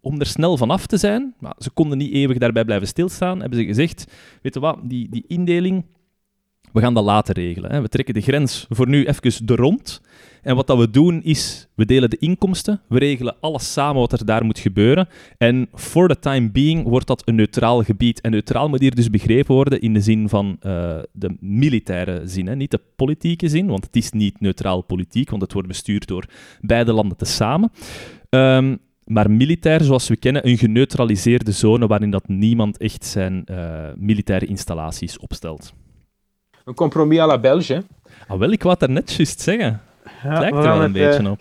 om 0.00 0.20
er 0.20 0.26
snel 0.26 0.56
vanaf 0.56 0.86
te 0.86 0.96
zijn, 0.96 1.34
maar 1.38 1.54
ze 1.58 1.70
konden 1.70 1.98
niet 1.98 2.12
eeuwig 2.12 2.38
daarbij 2.38 2.64
blijven 2.64 2.88
stilstaan, 2.88 3.40
hebben 3.40 3.58
ze 3.58 3.64
gezegd, 3.64 4.12
weet 4.42 4.54
je 4.54 4.60
wat, 4.60 4.78
die, 4.82 5.08
die 5.10 5.24
indeling, 5.26 5.84
we 6.72 6.80
gaan 6.80 6.94
dat 6.94 7.04
later 7.04 7.34
regelen. 7.34 7.72
Hè. 7.72 7.80
We 7.80 7.88
trekken 7.88 8.14
de 8.14 8.20
grens 8.20 8.66
voor 8.68 8.88
nu 8.88 9.04
even 9.04 9.46
de 9.46 9.54
rond. 9.54 10.00
En 10.42 10.56
wat 10.56 10.66
dat 10.66 10.78
we 10.78 10.90
doen 10.90 11.22
is, 11.22 11.68
we 11.74 11.84
delen 11.84 12.10
de 12.10 12.18
inkomsten, 12.18 12.80
we 12.88 12.98
regelen 12.98 13.36
alles 13.40 13.72
samen 13.72 14.00
wat 14.00 14.12
er 14.12 14.26
daar 14.26 14.44
moet 14.44 14.58
gebeuren. 14.58 15.08
En 15.38 15.68
for 15.74 16.08
the 16.08 16.18
time 16.18 16.50
being 16.50 16.82
wordt 16.82 17.06
dat 17.06 17.22
een 17.24 17.34
neutraal 17.34 17.82
gebied. 17.82 18.20
En 18.20 18.30
neutraal 18.30 18.68
moet 18.68 18.80
hier 18.80 18.94
dus 18.94 19.10
begrepen 19.10 19.54
worden 19.54 19.80
in 19.80 19.94
de 19.94 20.00
zin 20.00 20.28
van 20.28 20.56
uh, 20.62 20.98
de 21.12 21.36
militaire 21.40 22.22
zin, 22.24 22.46
hè. 22.46 22.56
niet 22.56 22.70
de 22.70 22.80
politieke 22.96 23.48
zin, 23.48 23.66
want 23.66 23.84
het 23.84 23.96
is 23.96 24.10
niet 24.10 24.40
neutraal 24.40 24.82
politiek, 24.82 25.30
want 25.30 25.42
het 25.42 25.52
wordt 25.52 25.68
bestuurd 25.68 26.06
door 26.06 26.24
beide 26.60 26.92
landen 26.92 27.16
tezamen. 27.16 27.70
Um, 28.30 28.78
maar 29.04 29.30
militair, 29.30 29.84
zoals 29.84 30.08
we 30.08 30.16
kennen, 30.16 30.48
een 30.48 30.58
geneutraliseerde 30.58 31.52
zone 31.52 31.86
waarin 31.86 32.10
dat 32.10 32.28
niemand 32.28 32.78
echt 32.78 33.04
zijn 33.04 33.44
uh, 33.50 33.86
militaire 33.96 34.46
installaties 34.46 35.18
opstelt. 35.18 35.72
Een 36.68 36.74
compromis 36.74 37.18
à 37.18 37.26
la 37.26 37.38
Belge. 37.38 37.82
Ah, 38.26 38.38
wel, 38.38 38.50
ik 38.50 38.62
wou 38.62 38.70
het 38.70 38.80
daar 38.80 38.90
net 38.90 39.12
juist 39.12 39.40
zeggen. 39.40 39.80
Ja, 40.22 40.30
het 40.30 40.38
lijkt 40.38 40.56
er 40.56 40.62
wel 40.62 40.82
een 40.82 40.92
beetje 40.92 41.22
uh... 41.22 41.30
op. 41.30 41.40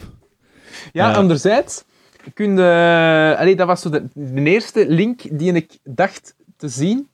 Ja, 0.94 1.10
ja, 1.10 1.14
anderzijds 1.14 1.84
kun 2.34 2.58
je... 2.58 3.36
Allee, 3.40 3.56
dat 3.56 3.68
was 3.68 3.82
zo 3.82 3.90
de, 3.90 4.04
de, 4.14 4.42
eerste 4.42 4.86
link 4.88 5.22
die 5.32 5.54
ik 5.54 5.78
dacht 5.84 6.36
te 6.58 6.68
zien. 6.68 7.08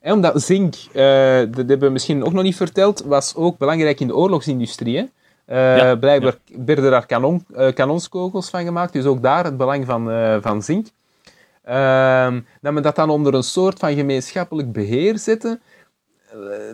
Hè, 0.00 0.12
omdat 0.12 0.42
zink, 0.42 0.74
uh, 0.74 1.02
dat 1.38 1.56
hebben 1.56 1.80
we 1.80 1.88
misschien 1.88 2.24
ook 2.24 2.32
nog 2.32 2.42
niet 2.42 2.56
verteld, 2.56 3.02
was 3.04 3.34
ook 3.34 3.58
belangrijk 3.58 4.00
in 4.00 4.06
de 4.06 4.16
oorlogsindustrie. 4.16 4.96
Hè. 4.96 5.04
Uh, 5.48 5.76
ja, 5.76 5.94
blijkbaar 5.94 6.36
ja. 6.44 6.64
werden 6.64 6.90
daar 6.90 7.06
kanon, 7.06 7.44
uh, 7.56 7.72
kanonskogels 7.72 8.50
van 8.50 8.64
gemaakt, 8.64 8.92
dus 8.92 9.04
ook 9.04 9.22
daar 9.22 9.44
het 9.44 9.56
belang 9.56 9.86
van, 9.86 10.10
uh, 10.10 10.36
van 10.40 10.62
zink. 10.62 10.86
Ehm, 11.62 12.40
dat 12.60 12.72
men 12.72 12.82
dat 12.82 12.96
dan 12.96 13.10
onder 13.10 13.34
een 13.34 13.42
soort 13.42 13.78
van 13.78 13.94
gemeenschappelijk 13.94 14.72
beheer 14.72 15.18
zette, 15.18 15.60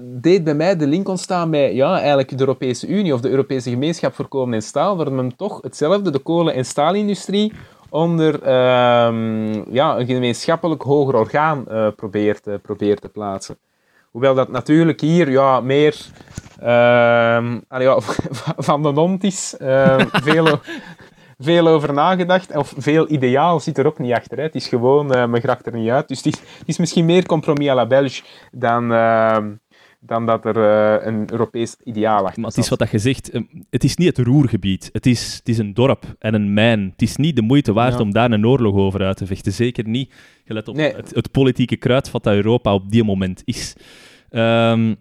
deed 0.02 0.44
bij 0.44 0.54
mij 0.54 0.76
de 0.76 0.86
link 0.86 1.08
ontstaan 1.08 1.50
met 1.50 1.72
ja, 1.72 1.98
eigenlijk 1.98 2.28
de 2.28 2.40
Europese 2.40 2.86
Unie 2.86 3.14
of 3.14 3.20
de 3.20 3.28
Europese 3.30 3.70
Gemeenschap 3.70 4.14
voor 4.14 4.28
Kolen 4.28 4.54
en 4.54 4.62
Staal, 4.62 4.96
waar 4.96 5.12
men 5.12 5.36
toch 5.36 5.62
hetzelfde, 5.62 6.10
de 6.10 6.18
kolen- 6.18 6.54
en 6.54 6.64
staalindustrie, 6.64 7.52
onder 7.88 8.34
um, 8.34 9.72
ja, 9.72 9.98
een 9.98 10.06
gemeenschappelijk 10.06 10.82
hoger 10.82 11.14
orgaan 11.14 11.64
uh, 11.70 11.86
probeert, 11.96 12.46
uh, 12.46 12.54
probeert 12.62 13.00
te 13.00 13.08
plaatsen. 13.08 13.56
Hoewel 14.10 14.34
dat 14.34 14.48
natuurlijk 14.48 15.00
hier 15.00 15.30
ja, 15.30 15.60
meer 15.60 15.96
uh, 16.62 16.66
ja, 17.68 18.00
van 18.70 18.82
de 18.82 18.92
mond 18.92 19.24
is, 19.24 19.56
uh, 19.60 20.00
veel, 21.40 21.68
over 21.68 21.92
nagedacht. 21.92 22.56
Of 22.56 22.74
veel 22.76 23.10
ideaal 23.10 23.60
zit 23.60 23.78
er 23.78 23.86
ook 23.86 23.98
niet 23.98 24.12
achter. 24.12 24.36
Hè. 24.36 24.42
Het 24.42 24.54
is 24.54 24.68
gewoon, 24.68 25.16
uh, 25.16 25.26
men 25.26 25.40
gracht 25.40 25.66
er 25.66 25.74
niet 25.74 25.90
uit. 25.90 26.08
Dus 26.08 26.16
het 26.16 26.26
is, 26.26 26.40
het 26.58 26.68
is 26.68 26.78
misschien 26.78 27.04
meer 27.04 27.26
compromis 27.26 27.68
à 27.68 27.74
la 27.74 27.86
Belge 27.86 28.22
dan, 28.52 28.92
uh, 28.92 29.38
dan 30.00 30.26
dat 30.26 30.44
er 30.44 30.56
uh, 30.56 31.06
een 31.06 31.32
Europees 31.32 31.76
ideaal 31.84 32.24
achter 32.24 32.40
Maar 32.40 32.50
het 32.50 32.58
is 32.58 32.68
wat 32.68 32.78
dat 32.78 32.90
je 32.90 32.98
zegt, 32.98 33.30
het 33.70 33.84
is 33.84 33.96
niet 33.96 34.16
het 34.16 34.26
roergebied. 34.26 34.90
Het 34.92 35.06
is, 35.06 35.34
het 35.34 35.48
is 35.48 35.58
een 35.58 35.74
dorp 35.74 36.04
en 36.18 36.34
een 36.34 36.52
mijn. 36.52 36.88
Het 36.92 37.02
is 37.02 37.16
niet 37.16 37.36
de 37.36 37.42
moeite 37.42 37.72
waard 37.72 37.94
ja. 37.94 38.00
om 38.00 38.12
daar 38.12 38.30
een 38.30 38.46
oorlog 38.46 38.74
over 38.74 39.02
uit 39.02 39.16
te 39.16 39.26
vechten. 39.26 39.52
Zeker 39.52 39.88
niet. 39.88 40.12
Gelet 40.44 40.68
op 40.68 40.74
nee. 40.74 40.94
het, 40.94 41.14
het, 41.14 41.30
politieke 41.30 41.76
kruidvat 41.76 42.22
dat 42.22 42.34
Europa 42.34 42.74
op 42.74 42.90
die 42.90 43.04
moment 43.04 43.42
is. 43.44 43.74
Um, 44.30 44.96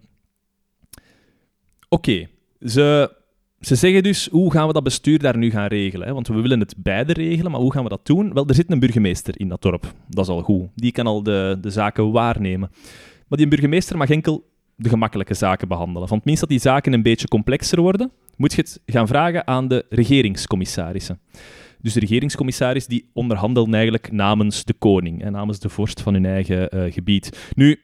Oké, 1.91 2.09
okay. 2.09 2.29
ze 2.61 3.17
ze 3.59 3.75
zeggen 3.75 4.03
dus, 4.03 4.27
hoe 4.31 4.51
gaan 4.51 4.67
we 4.67 4.73
dat 4.73 4.83
bestuur 4.83 5.19
daar 5.19 5.37
nu 5.37 5.51
gaan 5.51 5.67
regelen? 5.67 6.07
Hè? 6.07 6.13
Want 6.13 6.27
we 6.27 6.41
willen 6.41 6.59
het 6.59 6.75
beide 6.77 7.13
regelen, 7.13 7.51
maar 7.51 7.61
hoe 7.61 7.73
gaan 7.73 7.83
we 7.83 7.89
dat 7.89 8.05
doen? 8.05 8.33
Wel, 8.33 8.47
er 8.47 8.55
zit 8.55 8.71
een 8.71 8.79
burgemeester 8.79 9.39
in 9.39 9.47
dat 9.47 9.61
dorp. 9.61 9.93
Dat 10.07 10.25
is 10.25 10.31
al 10.31 10.41
goed. 10.41 10.67
Die 10.75 10.91
kan 10.91 11.07
al 11.07 11.23
de, 11.23 11.57
de 11.61 11.69
zaken 11.69 12.11
waarnemen. 12.11 12.71
Maar 13.27 13.37
die 13.37 13.47
burgemeester 13.47 13.97
mag 13.97 14.09
enkel 14.09 14.47
de 14.75 14.89
gemakkelijke 14.89 15.33
zaken 15.33 15.67
behandelen. 15.67 16.07
Van 16.07 16.17
het 16.17 16.25
minst 16.25 16.41
dat 16.41 16.49
die 16.49 16.59
zaken 16.59 16.93
een 16.93 17.03
beetje 17.03 17.27
complexer 17.27 17.81
worden, 17.81 18.11
moet 18.37 18.53
je 18.53 18.61
het 18.61 18.81
gaan 18.85 19.07
vragen 19.07 19.47
aan 19.47 19.67
de 19.67 19.85
regeringscommissarissen. 19.89 21.19
Dus 21.81 21.93
de 21.93 21.99
regeringscommissaris 21.99 22.87
die 22.87 23.09
onderhandelt 23.13 23.73
eigenlijk 23.73 24.11
namens 24.11 24.63
de 24.63 24.73
koning 24.73 25.23
en 25.23 25.31
namens 25.31 25.59
de 25.59 25.69
vorst 25.69 26.01
van 26.01 26.13
hun 26.13 26.25
eigen 26.25 26.75
uh, 26.75 26.93
gebied. 26.93 27.51
Nu, 27.55 27.79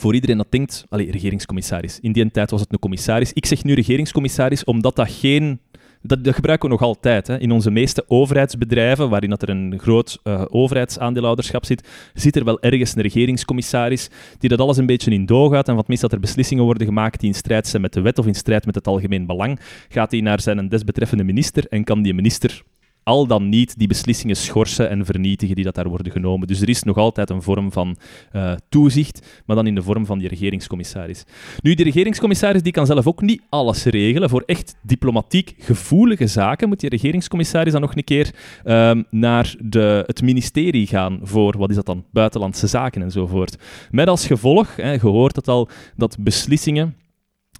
voor 0.00 0.14
iedereen 0.14 0.36
dat 0.36 0.50
denkt, 0.50 0.84
allez, 0.88 1.10
regeringscommissaris. 1.10 1.98
In 2.00 2.12
die 2.12 2.30
tijd 2.30 2.50
was 2.50 2.60
het 2.60 2.72
een 2.72 2.78
commissaris. 2.78 3.32
Ik 3.32 3.46
zeg 3.46 3.64
nu 3.64 3.74
regeringscommissaris 3.74 4.64
omdat 4.64 4.96
dat 4.96 5.10
geen. 5.10 5.60
Dat, 6.02 6.24
dat 6.24 6.34
gebruiken 6.34 6.68
we 6.68 6.74
nog 6.74 6.82
altijd. 6.82 7.26
Hè. 7.26 7.38
In 7.38 7.50
onze 7.50 7.70
meeste 7.70 8.04
overheidsbedrijven, 8.08 9.08
waarin 9.10 9.30
dat 9.30 9.42
er 9.42 9.48
een 9.48 9.78
groot 9.78 10.18
uh, 10.24 10.44
overheidsaandeelhouderschap 10.48 11.64
zit, 11.64 11.88
zit 12.14 12.36
er 12.36 12.44
wel 12.44 12.60
ergens 12.60 12.94
een 12.96 13.02
regeringscommissaris 13.02 14.08
die 14.38 14.48
dat 14.48 14.60
alles 14.60 14.76
een 14.76 14.86
beetje 14.86 15.10
in 15.10 15.26
doog 15.26 15.52
gaat. 15.52 15.68
En 15.68 15.74
wat 15.74 15.88
meest 15.88 16.00
dat 16.00 16.12
er 16.12 16.20
beslissingen 16.20 16.64
worden 16.64 16.86
gemaakt 16.86 17.20
die 17.20 17.28
in 17.28 17.34
strijd 17.34 17.66
zijn 17.66 17.82
met 17.82 17.92
de 17.92 18.00
wet 18.00 18.18
of 18.18 18.26
in 18.26 18.34
strijd 18.34 18.66
met 18.66 18.74
het 18.74 18.86
algemeen 18.86 19.26
belang, 19.26 19.60
gaat 19.88 20.10
hij 20.10 20.20
naar 20.20 20.40
zijn 20.40 20.68
desbetreffende 20.68 21.24
minister 21.24 21.66
en 21.68 21.84
kan 21.84 22.02
die 22.02 22.14
minister 22.14 22.62
al 23.04 23.26
dan 23.26 23.48
niet 23.48 23.78
die 23.78 23.88
beslissingen 23.88 24.36
schorsen 24.36 24.90
en 24.90 25.04
vernietigen 25.04 25.54
die 25.54 25.64
dat 25.64 25.74
daar 25.74 25.88
worden 25.88 26.12
genomen. 26.12 26.46
Dus 26.46 26.60
er 26.60 26.68
is 26.68 26.82
nog 26.82 26.96
altijd 26.96 27.30
een 27.30 27.42
vorm 27.42 27.72
van 27.72 27.96
uh, 28.32 28.52
toezicht, 28.68 29.42
maar 29.46 29.56
dan 29.56 29.66
in 29.66 29.74
de 29.74 29.82
vorm 29.82 30.06
van 30.06 30.18
die 30.18 30.28
regeringscommissaris. 30.28 31.24
Nu, 31.62 31.74
die 31.74 31.84
regeringscommissaris 31.84 32.62
die 32.62 32.72
kan 32.72 32.86
zelf 32.86 33.06
ook 33.06 33.22
niet 33.22 33.42
alles 33.48 33.84
regelen. 33.84 34.28
Voor 34.28 34.42
echt 34.46 34.76
diplomatiek 34.82 35.54
gevoelige 35.58 36.26
zaken 36.26 36.68
moet 36.68 36.80
die 36.80 36.90
regeringscommissaris 36.90 37.72
dan 37.72 37.80
nog 37.80 37.96
een 37.96 38.04
keer 38.04 38.34
uh, 38.64 38.90
naar 39.10 39.54
de, 39.58 40.02
het 40.06 40.22
ministerie 40.22 40.86
gaan 40.86 41.20
voor, 41.22 41.58
wat 41.58 41.70
is 41.70 41.76
dat 41.76 41.86
dan, 41.86 42.04
buitenlandse 42.10 42.66
zaken 42.66 43.02
enzovoort. 43.02 43.56
Met 43.90 44.08
als 44.08 44.26
gevolg, 44.26 44.76
hè, 44.76 44.92
je 44.92 45.00
hoort 45.00 45.36
het 45.36 45.48
al, 45.48 45.68
dat 45.96 46.16
beslissingen, 46.20 46.96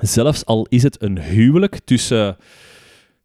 zelfs 0.00 0.44
al 0.44 0.66
is 0.68 0.82
het 0.82 1.02
een 1.02 1.20
huwelijk 1.20 1.80
tussen 1.84 2.36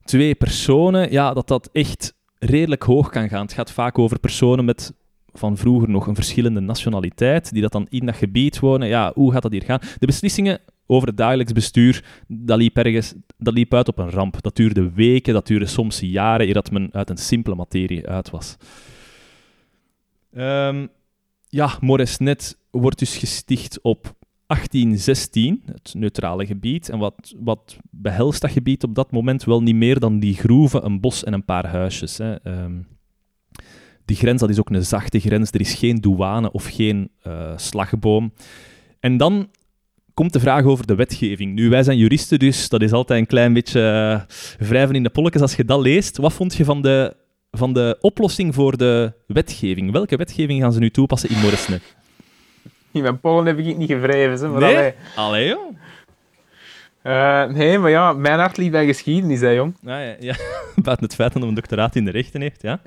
twee 0.09 0.35
personen, 0.35 1.11
ja, 1.11 1.33
dat 1.33 1.47
dat 1.47 1.69
echt 1.71 2.13
redelijk 2.39 2.83
hoog 2.83 3.09
kan 3.09 3.29
gaan. 3.29 3.41
Het 3.41 3.53
gaat 3.53 3.71
vaak 3.71 3.97
over 3.99 4.19
personen 4.19 4.65
met 4.65 4.93
van 5.33 5.57
vroeger 5.57 5.89
nog 5.89 6.07
een 6.07 6.15
verschillende 6.15 6.59
nationaliteit, 6.59 7.51
die 7.51 7.61
dat 7.61 7.71
dan 7.71 7.87
in 7.89 8.05
dat 8.05 8.15
gebied 8.15 8.59
wonen. 8.59 8.87
Ja, 8.87 9.11
hoe 9.15 9.31
gaat 9.31 9.41
dat 9.41 9.51
hier 9.51 9.63
gaan? 9.63 9.79
De 9.99 10.05
beslissingen 10.05 10.59
over 10.85 11.07
het 11.07 11.17
dagelijks 11.17 11.51
bestuur, 11.51 12.23
dat 12.27 12.57
liep, 12.57 12.77
ergens, 12.77 13.13
dat 13.37 13.53
liep 13.53 13.73
uit 13.73 13.87
op 13.87 13.97
een 13.97 14.09
ramp. 14.09 14.41
Dat 14.41 14.55
duurde 14.55 14.91
weken, 14.91 15.33
dat 15.33 15.47
duurde 15.47 15.65
soms 15.65 15.99
jaren, 15.99 16.47
eer 16.47 16.53
dat 16.53 16.71
men 16.71 16.89
uit 16.91 17.09
een 17.09 17.17
simpele 17.17 17.55
materie 17.55 18.07
uit 18.07 18.29
was. 18.29 18.55
Um, 20.37 20.89
ja, 21.47 21.77
Moresnet 21.79 22.57
wordt 22.71 22.99
dus 22.99 23.17
gesticht 23.17 23.81
op 23.81 24.15
1816, 24.49 25.63
het 25.65 25.93
neutrale 25.93 26.45
gebied. 26.45 26.89
En 26.89 26.99
wat, 26.99 27.35
wat 27.39 27.77
behelst 27.91 28.41
dat 28.41 28.51
gebied 28.51 28.83
op 28.83 28.95
dat 28.95 29.11
moment? 29.11 29.43
Wel 29.43 29.61
niet 29.61 29.75
meer 29.75 29.99
dan 29.99 30.19
die 30.19 30.35
groeven, 30.35 30.85
een 30.85 30.99
bos 30.99 31.23
en 31.23 31.33
een 31.33 31.45
paar 31.45 31.67
huisjes. 31.67 32.17
Hè. 32.17 32.63
Um, 32.63 32.87
die 34.05 34.17
grens 34.17 34.41
dat 34.41 34.49
is 34.49 34.59
ook 34.59 34.69
een 34.69 34.85
zachte 34.85 35.19
grens. 35.19 35.51
Er 35.51 35.59
is 35.59 35.73
geen 35.73 36.01
douane 36.01 36.51
of 36.51 36.65
geen 36.65 37.09
uh, 37.27 37.57
slagboom. 37.57 38.33
En 38.99 39.17
dan 39.17 39.49
komt 40.13 40.33
de 40.33 40.39
vraag 40.39 40.63
over 40.63 40.87
de 40.87 40.95
wetgeving. 40.95 41.53
Nu, 41.53 41.69
wij 41.69 41.83
zijn 41.83 41.97
juristen, 41.97 42.39
dus 42.39 42.69
dat 42.69 42.81
is 42.81 42.91
altijd 42.91 43.19
een 43.19 43.27
klein 43.27 43.53
beetje 43.53 43.81
uh, 44.59 44.67
wrijven 44.67 44.95
in 44.95 45.03
de 45.03 45.09
polletjes 45.09 45.41
als 45.41 45.55
je 45.55 45.65
dat 45.65 45.79
leest. 45.79 46.17
Wat 46.17 46.33
vond 46.33 46.55
je 46.55 46.65
van 46.65 46.81
de, 46.81 47.15
van 47.51 47.73
de 47.73 47.97
oplossing 48.01 48.55
voor 48.55 48.77
de 48.77 49.13
wetgeving? 49.27 49.91
Welke 49.91 50.15
wetgeving 50.15 50.61
gaan 50.61 50.73
ze 50.73 50.79
nu 50.79 50.89
toepassen 50.89 51.29
in 51.29 51.39
Moresnet? 51.39 51.97
In 52.91 53.01
mijn 53.07 53.19
pollen 53.19 53.45
heb 53.45 53.57
ik 53.57 53.77
niet 53.77 53.91
gevreven. 53.91 54.51
Maar 54.51 54.61
nee? 54.61 54.75
Allee, 54.75 54.93
allee 55.15 55.47
joh. 55.47 55.77
Uh, 57.03 57.45
nee, 57.45 57.77
maar 57.77 57.89
ja, 57.89 58.13
mijn 58.13 58.39
hart 58.39 58.57
ligt 58.57 58.71
bij 58.71 58.85
geschiedenis, 58.85 59.41
hè, 59.41 59.49
jong. 59.49 59.75
Ah, 59.83 59.89
ja, 59.89 60.15
ja. 60.19 60.35
Buiten 60.83 61.05
het 61.05 61.15
feit 61.15 61.33
dat 61.33 61.41
hij 61.41 61.49
een 61.49 61.55
doctoraat 61.55 61.95
in 61.95 62.05
de 62.05 62.11
rechten 62.11 62.41
heeft, 62.41 62.61
ja. 62.61 62.79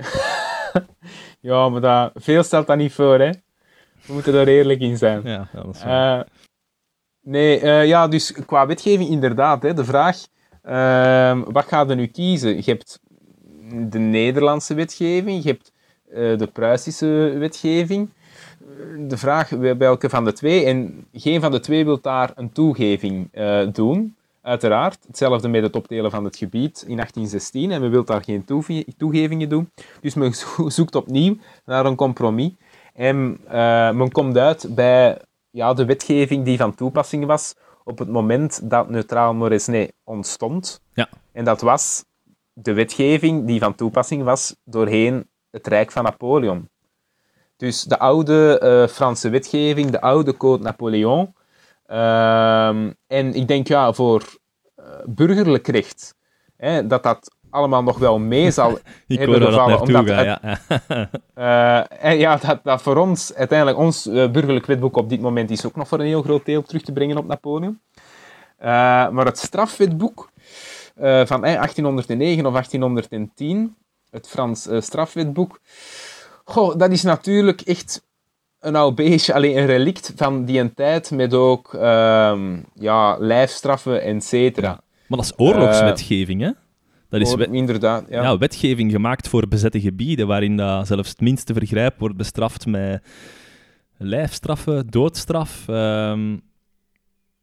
ja, 1.41 1.69
maar 1.69 1.81
dat, 1.81 2.11
veel 2.15 2.43
stelt 2.43 2.67
dat 2.67 2.77
niet 2.77 2.93
voor, 2.93 3.19
hè. 3.19 3.31
We 4.07 4.13
moeten 4.13 4.35
er 4.35 4.49
eerlijk 4.49 4.81
in 4.81 4.97
zijn. 4.97 5.21
Ja, 5.25 5.49
dat 5.53 5.75
is 5.75 5.85
waar. 5.85 6.19
Uh, 6.19 6.25
nee, 7.21 7.63
uh, 7.63 7.87
ja, 7.87 8.09
dus 8.09 8.33
qua 8.47 8.67
wetgeving 8.67 9.09
inderdaad, 9.11 9.63
hè, 9.63 9.75
de 9.75 9.85
vraag, 9.85 10.19
ehm, 10.63 11.43
wat 11.47 11.65
ga 11.65 11.85
je 11.89 11.95
nu 11.95 12.07
kiezen? 12.07 12.57
Je 12.57 12.63
hebt 12.65 13.01
de 13.91 13.99
Nederlandse 13.99 14.75
wetgeving, 14.75 15.43
je 15.43 15.49
hebt 15.49 15.73
de 16.39 16.49
Pruisische 16.53 17.35
wetgeving 17.39 18.11
de 18.99 19.17
vraag 19.17 19.59
bij 19.59 19.77
welke 19.77 20.09
van 20.09 20.25
de 20.25 20.33
twee. 20.33 20.65
En 20.65 21.07
geen 21.13 21.41
van 21.41 21.51
de 21.51 21.61
twee 21.61 21.85
wil 21.85 22.01
daar 22.01 22.33
een 22.35 22.53
toegeving 22.53 23.29
uh, 23.33 23.67
doen. 23.73 24.17
Uiteraard. 24.43 24.99
Hetzelfde 25.07 25.49
met 25.49 25.63
het 25.63 25.77
opdelen 25.77 26.11
van 26.11 26.25
het 26.25 26.37
gebied 26.37 26.85
in 26.87 26.97
1816. 26.97 27.71
En 27.71 27.81
men 27.81 27.91
wil 27.91 28.05
daar 28.05 28.23
geen 28.23 28.45
toegevingen 28.97 29.49
doen. 29.49 29.71
Dus 30.01 30.15
men 30.15 30.33
zoekt 30.67 30.95
opnieuw 30.95 31.37
naar 31.65 31.87
een 31.87 31.97
compromis. 31.97 32.53
En 32.95 33.39
uh, 33.47 33.53
men 33.91 34.13
komt 34.13 34.37
uit 34.37 34.75
bij 34.75 35.19
ja, 35.51 35.75
de 35.75 35.85
wetgeving 35.85 36.45
die 36.45 36.57
van 36.57 36.75
toepassing 36.75 37.27
was 37.27 37.55
op 37.85 37.99
het 37.99 38.09
moment 38.09 38.71
dat 38.71 38.89
Neutraal 38.89 39.35
Moresnet 39.35 39.93
ontstond. 40.05 40.81
Ja. 40.95 41.09
En 41.33 41.45
dat 41.45 41.61
was 41.61 42.05
de 42.53 42.73
wetgeving 42.73 43.47
die 43.47 43.61
van 43.61 43.75
toepassing 43.75 44.23
was 44.23 44.57
doorheen 44.65 45.27
het 45.51 45.67
Rijk 45.67 45.93
van 45.93 46.05
Napoleon. 46.05 46.69
Dus 47.63 47.83
de 47.83 47.99
oude 47.99 48.61
uh, 48.63 48.95
Franse 48.95 49.29
wetgeving, 49.29 49.91
de 49.91 50.01
oude 50.01 50.37
Code 50.37 50.63
Napoleon. 50.63 51.35
Uh, 51.89 52.69
en 53.07 53.35
ik 53.35 53.49
denk 53.49 53.69
ja, 53.69 53.93
voor 53.93 54.23
uh, 54.79 54.85
burgerlijk 55.07 55.67
recht, 55.67 56.15
hè, 56.57 56.87
dat 56.87 57.03
dat 57.03 57.35
allemaal 57.51 57.83
nog 57.83 57.99
wel 57.99 58.19
mee 58.19 58.51
zal 58.51 58.79
hebben 59.07 59.43
gevallen. 59.43 59.81
Omdat 59.81 60.09
gaan, 60.09 60.25
ja. 60.25 60.41
uh, 61.35 61.85
en 62.11 62.19
ja, 62.19 62.37
dat, 62.37 62.61
dat 62.63 62.83
voor 62.83 62.97
ons, 62.97 63.35
uiteindelijk, 63.35 63.79
ons 63.79 64.05
burgerlijk 64.13 64.67
wetboek 64.67 64.97
op 64.97 65.09
dit 65.09 65.21
moment 65.21 65.51
is 65.51 65.67
ook 65.67 65.77
nog 65.77 65.89
voor 65.89 66.01
een 66.01 66.07
heel 66.07 66.23
groot 66.23 66.45
deel 66.45 66.63
terug 66.63 66.83
te 66.83 66.93
brengen 66.93 67.17
op 67.17 67.27
Napoleon. 67.27 67.81
maar 68.59 69.25
het 69.25 69.39
strafwetboek 69.39 70.31
van 71.25 71.41
1809 71.41 72.47
of 72.47 72.53
1810, 72.53 73.77
het 74.11 74.29
Frans 74.29 74.69
strafwetboek, 74.79 75.61
Goh, 76.53 76.79
dat 76.79 76.91
is 76.91 77.03
natuurlijk 77.03 77.61
echt 77.61 78.07
een 78.61 78.77
oud 78.77 78.95
beestje, 78.95 79.35
alleen 79.35 79.57
een 79.57 79.67
relict 79.67 80.13
van 80.17 80.45
die 80.45 80.61
een 80.61 80.75
tijd 80.75 81.11
met 81.11 81.35
ook 81.35 81.75
uh, 81.75 82.41
ja, 82.75 83.17
lijfstraffen, 83.19 84.03
et 84.03 84.25
cetera. 84.25 84.69
Maar 85.07 85.19
dat 85.19 85.25
is 85.25 85.33
oorlogswetgeving, 85.37 86.41
hè? 86.41 86.51
Dat 87.09 87.21
is 87.21 87.35
wet... 87.35 87.53
inderdaad, 87.53 88.05
ja. 88.09 88.23
ja. 88.23 88.39
wetgeving 88.39 88.91
gemaakt 88.91 89.29
voor 89.29 89.49
bezette 89.49 89.81
gebieden, 89.81 90.27
waarin 90.27 90.57
dat 90.57 90.87
zelfs 90.87 91.09
het 91.09 91.21
minste 91.21 91.53
vergrijp 91.53 91.99
wordt 91.99 92.17
bestraft 92.17 92.67
met 92.67 93.03
lijfstraffen, 93.97 94.87
doodstraf. 94.87 95.65
Um, 95.69 96.43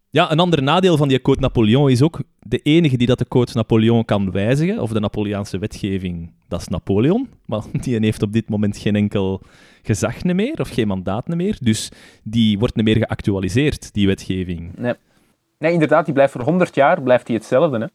ja, 0.09 0.31
een 0.31 0.39
ander 0.39 0.63
nadeel 0.63 0.97
van 0.97 1.07
die 1.07 1.21
Code 1.21 1.39
Napoleon 1.39 1.89
is 1.89 2.01
ook 2.01 2.19
de 2.39 2.59
enige 2.63 2.97
die 2.97 3.07
dat 3.07 3.19
de 3.19 3.27
Code 3.27 3.51
Napoleon 3.53 4.05
kan 4.05 4.31
wijzigen, 4.31 4.79
of 4.79 4.91
de 4.91 4.99
Napoleaanse 4.99 5.57
wetgeving, 5.57 6.31
dat 6.47 6.61
is 6.61 6.67
Napoleon. 6.67 7.29
Maar 7.45 7.61
die 7.81 7.99
heeft 7.99 8.21
op 8.21 8.33
dit 8.33 8.49
moment 8.49 8.77
geen 8.77 8.95
enkel 8.95 9.41
gezag 9.81 10.23
meer, 10.23 10.59
of 10.59 10.69
geen 10.69 10.87
mandaat 10.87 11.27
meer. 11.27 11.57
Dus 11.61 11.91
die 12.23 12.59
wordt 12.59 12.75
niet 12.75 12.85
meer 12.85 12.97
geactualiseerd, 12.97 13.93
die 13.93 14.07
wetgeving. 14.07 14.71
Nee. 14.75 14.93
nee, 15.57 15.73
inderdaad, 15.73 16.05
die 16.05 16.13
blijft 16.13 16.31
voor 16.31 16.43
100 16.43 16.75
jaar 16.75 17.01
blijft 17.01 17.25
die 17.25 17.35
hetzelfde. 17.35 17.77
Hè? 17.77 17.87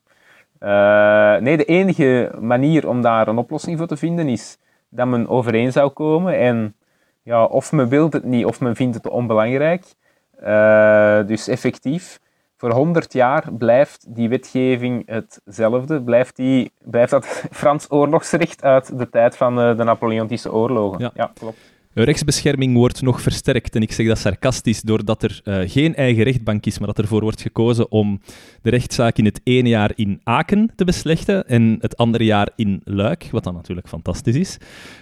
Uh, 0.60 1.42
nee, 1.42 1.56
de 1.56 1.64
enige 1.64 2.32
manier 2.40 2.88
om 2.88 3.02
daar 3.02 3.28
een 3.28 3.38
oplossing 3.38 3.78
voor 3.78 3.86
te 3.86 3.96
vinden 3.96 4.28
is 4.28 4.58
dat 4.88 5.06
men 5.06 5.28
overeen 5.28 5.72
zou 5.72 5.90
komen. 5.90 6.38
En 6.38 6.74
ja, 7.22 7.44
of 7.44 7.72
men 7.72 7.88
wil 7.88 8.08
het 8.10 8.24
niet, 8.24 8.44
of 8.44 8.60
men 8.60 8.76
vindt 8.76 8.94
het 8.94 9.08
onbelangrijk. 9.08 9.84
Uh, 10.44 11.26
dus 11.26 11.48
effectief, 11.48 12.18
voor 12.56 12.72
100 12.72 13.12
jaar 13.12 13.52
blijft 13.52 14.14
die 14.14 14.28
wetgeving 14.28 15.02
hetzelfde. 15.06 16.02
Blijft, 16.02 16.36
die, 16.36 16.72
blijft 16.82 17.10
dat 17.10 17.26
Frans 17.50 17.90
oorlogsrecht 17.90 18.62
uit 18.62 18.98
de 18.98 19.08
tijd 19.10 19.36
van 19.36 19.58
uh, 19.58 19.76
de 19.76 19.84
Napoleontische 19.84 20.52
oorlogen. 20.52 21.00
Ja, 21.00 21.10
ja 21.14 21.30
klopt. 21.34 21.58
Rechtsbescherming 21.94 22.76
wordt 22.76 23.02
nog 23.02 23.20
versterkt. 23.20 23.74
En 23.74 23.82
ik 23.82 23.92
zeg 23.92 24.06
dat 24.06 24.18
sarcastisch, 24.18 24.82
doordat 24.82 25.22
er 25.22 25.40
uh, 25.44 25.70
geen 25.70 25.94
eigen 25.94 26.22
rechtbank 26.22 26.66
is, 26.66 26.78
maar 26.78 26.88
dat 26.88 26.98
ervoor 26.98 27.20
wordt 27.20 27.40
gekozen 27.40 27.90
om 27.90 28.20
de 28.62 28.70
rechtszaak 28.70 29.16
in 29.16 29.24
het 29.24 29.40
ene 29.44 29.68
jaar 29.68 29.92
in 29.94 30.20
Aken 30.24 30.72
te 30.76 30.84
beslechten 30.84 31.48
en 31.48 31.78
het 31.80 31.96
andere 31.96 32.24
jaar 32.24 32.48
in 32.56 32.80
Luik, 32.84 33.28
wat 33.30 33.44
dan 33.44 33.54
natuurlijk 33.54 33.88
fantastisch 33.88 34.36
is. 34.36 34.58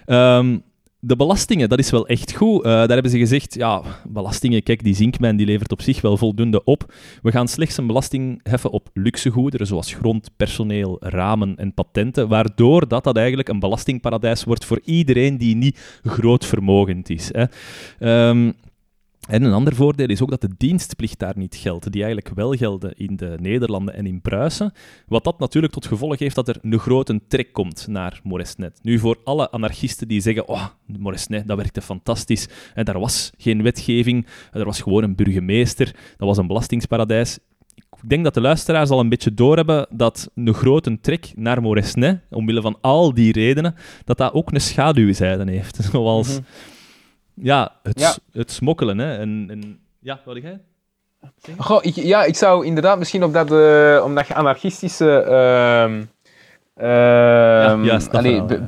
Um, 0.07 0.63
de 1.05 1.17
belastingen, 1.17 1.69
dat 1.69 1.79
is 1.79 1.91
wel 1.91 2.07
echt 2.07 2.33
goed. 2.33 2.59
Uh, 2.59 2.73
daar 2.73 2.89
hebben 2.89 3.11
ze 3.11 3.19
gezegd, 3.19 3.55
ja, 3.55 3.83
belastingen, 4.09 4.63
kijk, 4.63 4.85
die 4.85 4.95
zinkmijn 4.95 5.37
die 5.37 5.47
levert 5.47 5.73
op 5.73 5.83
zich 5.83 6.01
wel 6.01 6.17
voldoende 6.17 6.65
op. 6.65 6.95
We 7.23 7.31
gaan 7.31 7.49
slechts 7.49 7.77
een 7.77 7.87
belasting 7.87 8.41
heffen 8.43 8.71
op 8.71 8.89
luxegoederen, 8.95 9.67
zoals 9.67 9.95
grond, 9.95 10.31
personeel, 10.37 10.97
ramen 11.01 11.57
en 11.57 11.75
patenten, 11.75 12.29
waardoor 12.29 12.89
dat, 12.89 13.05
dat 13.05 13.17
eigenlijk 13.17 13.49
een 13.49 13.59
belastingparadijs 13.59 14.45
wordt 14.45 14.65
voor 14.65 14.81
iedereen 14.85 15.39
die 15.39 15.57
niet 15.57 16.01
grootvermogend 16.03 17.11
is. 17.11 17.31
Hè. 17.33 17.45
Um, 18.29 18.55
en 19.29 19.43
een 19.43 19.53
ander 19.53 19.75
voordeel 19.75 20.09
is 20.09 20.23
ook 20.23 20.31
dat 20.31 20.41
de 20.41 20.55
dienstplicht 20.57 21.19
daar 21.19 21.39
niet 21.39 21.57
geldt, 21.57 21.93
die 21.93 22.03
eigenlijk 22.03 22.35
wel 22.35 22.53
gelden 22.53 22.93
in 22.97 23.17
de 23.17 23.37
Nederlanden 23.41 23.95
en 23.95 24.07
in 24.07 24.21
Pruisen. 24.21 24.73
Wat 25.07 25.25
dat 25.25 25.39
natuurlijk 25.39 25.73
tot 25.73 25.87
gevolg 25.87 26.19
heeft 26.19 26.35
dat 26.35 26.49
er 26.49 26.59
een 26.63 26.79
grote 26.79 27.21
trek 27.29 27.53
komt 27.53 27.87
naar 27.89 28.21
Moresnet. 28.23 28.79
Nu, 28.83 28.99
voor 28.99 29.19
alle 29.25 29.51
anarchisten 29.51 30.09
die 30.09 30.21
zeggen, 30.21 30.49
oh, 30.49 30.67
Moresnet, 30.87 31.47
dat 31.47 31.57
werkte 31.57 31.81
fantastisch, 31.81 32.49
en 32.75 32.85
daar 32.85 32.99
was 32.99 33.31
geen 33.37 33.63
wetgeving, 33.63 34.27
er 34.53 34.65
was 34.65 34.81
gewoon 34.81 35.03
een 35.03 35.15
burgemeester, 35.15 35.87
dat 36.17 36.29
was 36.29 36.37
een 36.37 36.47
belastingsparadijs. 36.47 37.39
Ik 38.03 38.09
denk 38.09 38.25
dat 38.25 38.35
de 38.35 38.41
luisteraars 38.41 38.91
al 38.91 39.01
een 39.01 39.09
beetje 39.09 39.35
doorhebben 39.35 39.87
dat 39.91 40.31
een 40.35 40.55
grote 40.55 41.01
trek 41.01 41.33
naar 41.37 41.63
Moresnet, 41.63 42.21
omwille 42.31 42.61
van 42.61 42.79
al 42.81 43.15
die 43.15 43.33
redenen, 43.33 43.75
dat 44.05 44.19
dat 44.19 44.33
ook 44.33 44.53
een 44.53 44.61
schaduwzijde 44.61 45.51
heeft. 45.51 45.77
Zoals... 45.91 46.29
Mhm 46.29 46.43
ja, 47.35 47.73
het, 47.83 48.21
het 48.33 48.51
smokkelen. 48.51 48.99
Hè. 48.99 49.17
En, 49.19 49.47
en, 49.51 49.79
ja, 49.99 50.21
wat 50.25 50.43
jij? 50.43 50.61
Goh, 51.59 51.85
ik, 51.85 51.95
ja, 51.95 52.25
ik 52.25 52.37
zou 52.37 52.67
inderdaad 52.67 52.99
misschien 52.99 53.25
op 53.25 53.33
dat, 53.33 53.53
uh, 53.53 54.05
omdat 54.05 54.27
je 54.27 54.35
anarchistische 54.35 55.27
uh, 56.77 57.85
juist, 57.85 58.15
allee, 58.15 58.31
verhaal, 58.33 58.47
be- 58.47 58.63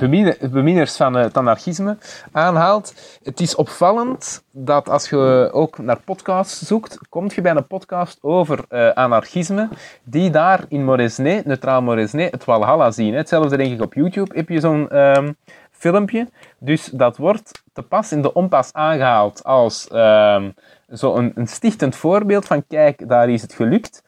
van 0.95 1.17
eh, 1.17 1.23
het 1.23 1.37
anarchisme 1.37 1.97
aanhaalt. 2.31 2.93
Het 3.23 3.39
is 3.39 3.55
opvallend 3.55 4.43
dat 4.51 4.89
als 4.89 5.09
je 5.09 5.49
ook 5.51 5.77
naar 5.77 5.99
podcasts 5.99 6.67
zoekt, 6.67 6.99
kom 7.09 7.29
je 7.35 7.41
bij 7.41 7.55
een 7.55 7.67
podcast 7.67 8.17
over 8.21 8.65
eh, 8.69 8.89
anarchisme, 8.89 9.69
die 10.03 10.29
daar 10.29 10.65
in 10.67 10.83
Moresnet, 10.85 11.45
Neutraal 11.45 11.81
Moresnet, 11.81 12.31
het 12.31 12.45
Walhalla 12.45 12.91
zien. 12.91 13.11
hè. 13.11 13.17
Hetzelfde 13.17 13.57
denk 13.57 13.71
ik 13.73 13.81
op 13.81 13.93
YouTube, 13.93 14.35
heb 14.35 14.49
je 14.49 14.59
zo'n 14.59 14.89
ehm, 14.89 15.31
filmpje. 15.71 16.27
Dus 16.59 16.85
dat 16.85 17.17
wordt 17.17 17.63
te 17.75 18.11
in 18.11 18.21
de 18.21 18.33
onpas 18.33 18.73
aangehaald 18.73 19.43
als 19.43 19.87
ehm 19.87 20.49
zo 20.93 21.15
een, 21.15 21.31
een 21.35 21.47
stichtend 21.47 21.95
voorbeeld 21.95 22.45
van 22.45 22.67
kijk, 22.67 23.09
daar 23.09 23.29
is 23.29 23.41
het 23.41 23.53
gelukt. 23.53 24.03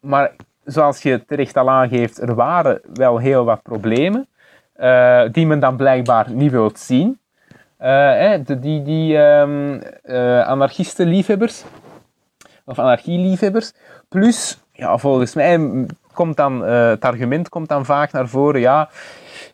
Maar 0.00 0.32
zoals 0.64 1.02
je 1.02 1.24
terecht 1.24 1.56
al 1.56 1.70
aangeeft, 1.70 2.18
er 2.18 2.34
waren 2.34 2.80
wel 2.94 3.18
heel 3.18 3.44
wat 3.44 3.62
problemen 3.62 4.28
eh, 4.72 5.22
die 5.32 5.46
men 5.46 5.60
dan 5.60 5.76
blijkbaar 5.76 6.30
niet 6.30 6.50
wilt 6.50 6.78
zien. 6.78 7.18
Eh, 7.76 8.34
de, 8.44 8.58
die 8.58 8.82
die 8.82 9.18
ehm 9.18 9.80
eh, 10.02 10.40
anarchisten-liefhebbers, 10.40 11.64
of 12.64 12.78
anarchieliefhebbers, 12.78 13.72
plus, 14.08 14.58
ja, 14.72 14.98
volgens 14.98 15.34
mij 15.34 15.86
komt 16.12 16.36
dan, 16.36 16.64
eh, 16.64 16.88
het 16.88 17.04
argument 17.04 17.48
komt 17.48 17.68
dan 17.68 17.84
vaak 17.84 18.12
naar 18.12 18.28
voren, 18.28 18.60
ja, 18.60 18.88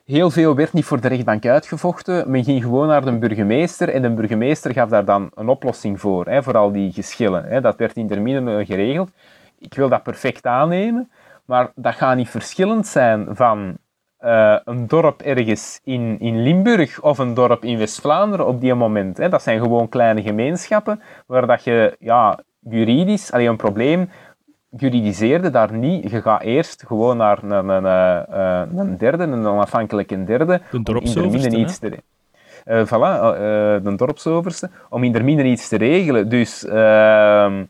heel 0.07 0.31
veel 0.31 0.55
werd 0.55 0.73
niet 0.73 0.85
voor 0.85 1.01
de 1.01 1.09
rechtbank 1.09 1.47
uitgevochten. 1.47 2.31
Men 2.31 2.45
ging 2.45 2.63
gewoon 2.63 2.87
naar 2.87 3.05
de 3.05 3.19
burgemeester 3.19 3.89
en 3.89 4.03
de 4.03 4.11
burgemeester 4.11 4.73
gaf 4.73 4.89
daar 4.89 5.05
dan 5.05 5.31
een 5.35 5.49
oplossing 5.49 6.01
voor, 6.01 6.27
hè, 6.27 6.43
voor 6.43 6.57
al 6.57 6.73
die 6.73 6.93
geschillen. 6.93 7.45
Hè. 7.45 7.61
Dat 7.61 7.77
werd 7.77 7.97
in 7.97 8.09
termine 8.09 8.65
geregeld. 8.65 9.11
Ik 9.59 9.75
wil 9.75 9.89
dat 9.89 10.03
perfect 10.03 10.47
aannemen, 10.47 11.11
maar 11.45 11.73
dat 11.75 11.95
gaat 11.95 12.17
niet 12.17 12.29
verschillend 12.29 12.87
zijn 12.87 13.27
van 13.31 13.77
eh, 14.17 14.57
een 14.65 14.87
dorp 14.87 15.23
ergens 15.23 15.81
in, 15.85 16.17
in 16.21 16.43
Limburg 16.43 17.03
of 17.03 17.19
een 17.19 17.35
dorp 17.35 17.65
in 17.65 17.79
West-Vlaanderen 17.79 18.47
op 18.47 18.61
die 18.61 18.75
moment. 18.75 19.17
Hè. 19.17 19.29
Dat 19.29 19.43
zijn 19.43 19.61
gewoon 19.61 19.89
kleine 19.89 20.23
gemeenschappen 20.23 21.03
waar 21.27 21.47
dat 21.47 21.65
je 21.65 21.97
ja, 21.99 22.39
juridisch 22.61 23.33
alleen 23.33 23.49
een 23.49 23.57
probleem 23.57 24.09
juridiseerde 24.77 25.51
daar 25.51 25.73
niet. 25.73 26.11
Je 26.11 26.23
gaat 26.23 26.43
eerst 26.43 26.85
gewoon 26.87 27.17
naar 27.17 27.43
een, 27.43 27.69
een, 27.69 27.87
eh, 27.87 28.61
eh, 28.63 28.69
een 28.77 28.97
derde, 28.97 29.23
een 29.23 29.47
onafhankelijke 29.47 30.25
derde, 30.25 30.61
De 30.71 30.83
dorpsoverste, 30.83 31.57
iets 31.57 31.79
te 31.79 32.03
Eh, 32.65 32.87
voilà, 32.87 33.35
eh, 33.35 33.85
de 33.85 33.93
dorpsoverste, 33.97 34.71
om 34.89 35.05
in 35.05 35.13
der 35.13 35.25
mine 35.25 35.45
iets 35.45 35.69
te 35.69 35.77
regelen. 35.77 36.29
Dus 36.29 36.65
ehm, 36.65 37.65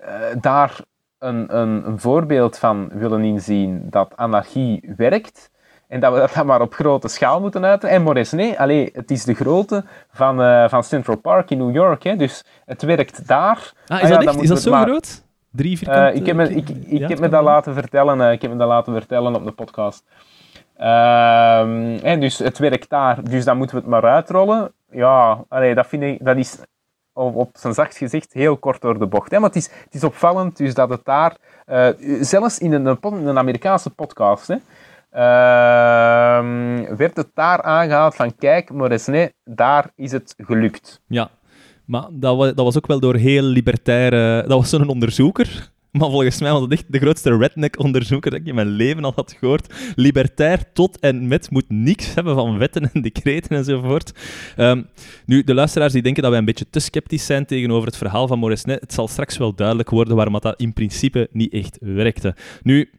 eh, 0.00 0.14
daar 0.40 0.80
een, 1.18 1.56
een, 1.58 1.86
een 1.86 1.98
voorbeeld 2.00 2.58
van 2.58 2.88
willen 2.92 3.22
inzien 3.22 3.86
dat 3.90 4.16
anarchie 4.16 4.92
werkt. 4.96 5.50
En 5.88 6.00
dat 6.00 6.12
we 6.12 6.28
dat 6.34 6.44
maar 6.44 6.60
op 6.60 6.74
grote 6.74 7.08
schaal 7.08 7.40
moeten 7.40 7.64
uiten. 7.64 7.88
En 7.88 8.02
Moresnet, 8.02 8.56
allee, 8.56 8.90
het 8.92 9.10
is 9.10 9.24
de 9.24 9.34
grootte 9.34 9.84
van, 10.10 10.68
van 10.68 10.84
Central 10.84 11.16
Park 11.16 11.50
in 11.50 11.58
New 11.58 11.74
York. 11.74 12.02
Hè. 12.02 12.16
Dus 12.16 12.44
het 12.64 12.82
werkt 12.82 13.26
daar. 13.28 13.72
Ah, 13.86 13.96
Ah 13.96 14.02
is 14.02 14.08
ja, 14.08 14.16
dat 14.16 14.26
echt? 14.26 14.42
Is 14.42 14.48
dat 14.48 14.60
zo 14.62 14.70
maar- 14.70 14.86
groot? 14.86 15.23
Drie 15.54 15.72
eh, 15.72 15.78
vierkante... 15.78 16.18
ik 16.18 16.26
heb 16.26 16.36
me, 16.36 16.54
ik, 16.54 16.68
ik 16.68 16.98
ja, 16.98 17.08
heb 17.08 17.18
me 17.18 17.28
dat 17.28 17.42
laten 17.42 17.74
vertellen. 17.74 18.20
eh, 18.20 18.32
ik 18.32 18.42
heb 18.42 18.50
me 18.50 18.56
dat 18.56 18.68
laten 18.68 18.92
vertellen 18.92 19.34
op 19.34 19.44
de 19.44 19.52
podcast. 19.52 20.04
Ehm, 20.76 21.98
en 22.02 22.20
dus 22.20 22.38
het 22.38 22.58
werkt 22.58 22.88
daar, 22.88 23.24
dus 23.30 23.44
dan 23.44 23.56
moeten 23.56 23.76
we 23.76 23.82
het 23.82 23.90
maar 23.90 24.04
uitrollen. 24.04 24.72
Ja, 24.90 25.44
allee, 25.48 25.74
dat 25.74 25.86
vind 25.86 26.02
ik, 26.02 26.24
dat 26.24 26.36
is 26.36 26.58
op, 27.12 27.36
op 27.36 27.50
zijn 27.52 27.74
zacht 27.74 27.96
gezegd 27.96 28.32
heel 28.32 28.56
kort 28.56 28.80
door 28.80 28.98
de 28.98 29.06
bocht. 29.06 29.30
Hè? 29.30 29.38
Maar 29.38 29.48
het 29.48 29.58
is, 29.58 29.70
het 29.84 29.94
is 29.94 30.04
opvallend 30.04 30.56
dus 30.56 30.74
dat 30.74 30.88
het 30.88 31.04
daar, 31.04 31.36
eh, 31.66 31.88
zelfs 32.20 32.58
in 32.58 32.72
een, 32.72 32.98
in 33.00 33.26
een 33.26 33.38
Amerikaanse 33.38 33.90
podcast, 33.90 34.46
hè, 34.48 34.56
ehm, 35.10 36.96
werd 36.96 37.16
het 37.16 37.30
daar 37.34 37.62
aangehaald 37.62 38.14
van 38.14 38.34
kijk, 38.36 38.70
Moresnet, 38.70 39.34
daar 39.44 39.90
is 39.94 40.12
het 40.12 40.34
gelukt. 40.36 41.00
Ja, 41.06 41.30
maar 41.84 42.08
dat 42.12 42.36
was, 42.36 42.46
dat 42.46 42.64
was 42.64 42.76
ook 42.76 42.86
wel 42.86 43.00
door 43.00 43.14
heel 43.14 43.42
libertaire... 43.42 44.44
Dat 44.48 44.58
was 44.58 44.70
zo'n 44.70 44.88
onderzoeker. 44.88 45.72
Maar 45.98 46.10
volgens 46.10 46.40
mij 46.40 46.50
was 46.50 46.60
dat 46.60 46.72
echt 46.72 46.84
de 46.88 46.98
grootste 46.98 47.36
redneck-onderzoeker 47.36 48.30
dat 48.30 48.40
ik 48.40 48.46
in 48.46 48.54
mijn 48.54 48.68
leven 48.68 49.04
al 49.04 49.12
had 49.14 49.36
gehoord. 49.38 49.74
Libertair 49.94 50.72
tot 50.72 50.98
en 50.98 51.28
met 51.28 51.50
moet 51.50 51.64
niks 51.68 52.14
hebben 52.14 52.34
van 52.34 52.58
wetten 52.58 52.90
en 52.92 53.02
decreten 53.02 53.56
enzovoort. 53.56 54.12
Ehm, 54.56 54.82
nu, 55.26 55.44
de 55.44 55.54
luisteraars 55.54 55.92
die 55.92 56.02
denken 56.02 56.22
dat 56.22 56.30
wij 56.30 56.40
een 56.40 56.46
beetje 56.46 56.70
te 56.70 56.80
sceptisch 56.80 57.26
zijn 57.26 57.46
tegenover 57.46 57.86
het 57.86 57.96
verhaal 57.96 58.26
van 58.26 58.38
Moresnet, 58.38 58.80
het 58.80 58.92
zal 58.92 59.08
straks 59.08 59.36
wel 59.36 59.54
duidelijk 59.54 59.90
worden 59.90 60.16
waarom 60.16 60.38
dat 60.40 60.60
in 60.60 60.72
principe 60.72 61.28
niet 61.32 61.52
echt 61.52 61.78
werkte. 61.80 62.34
Nu, 62.62 62.90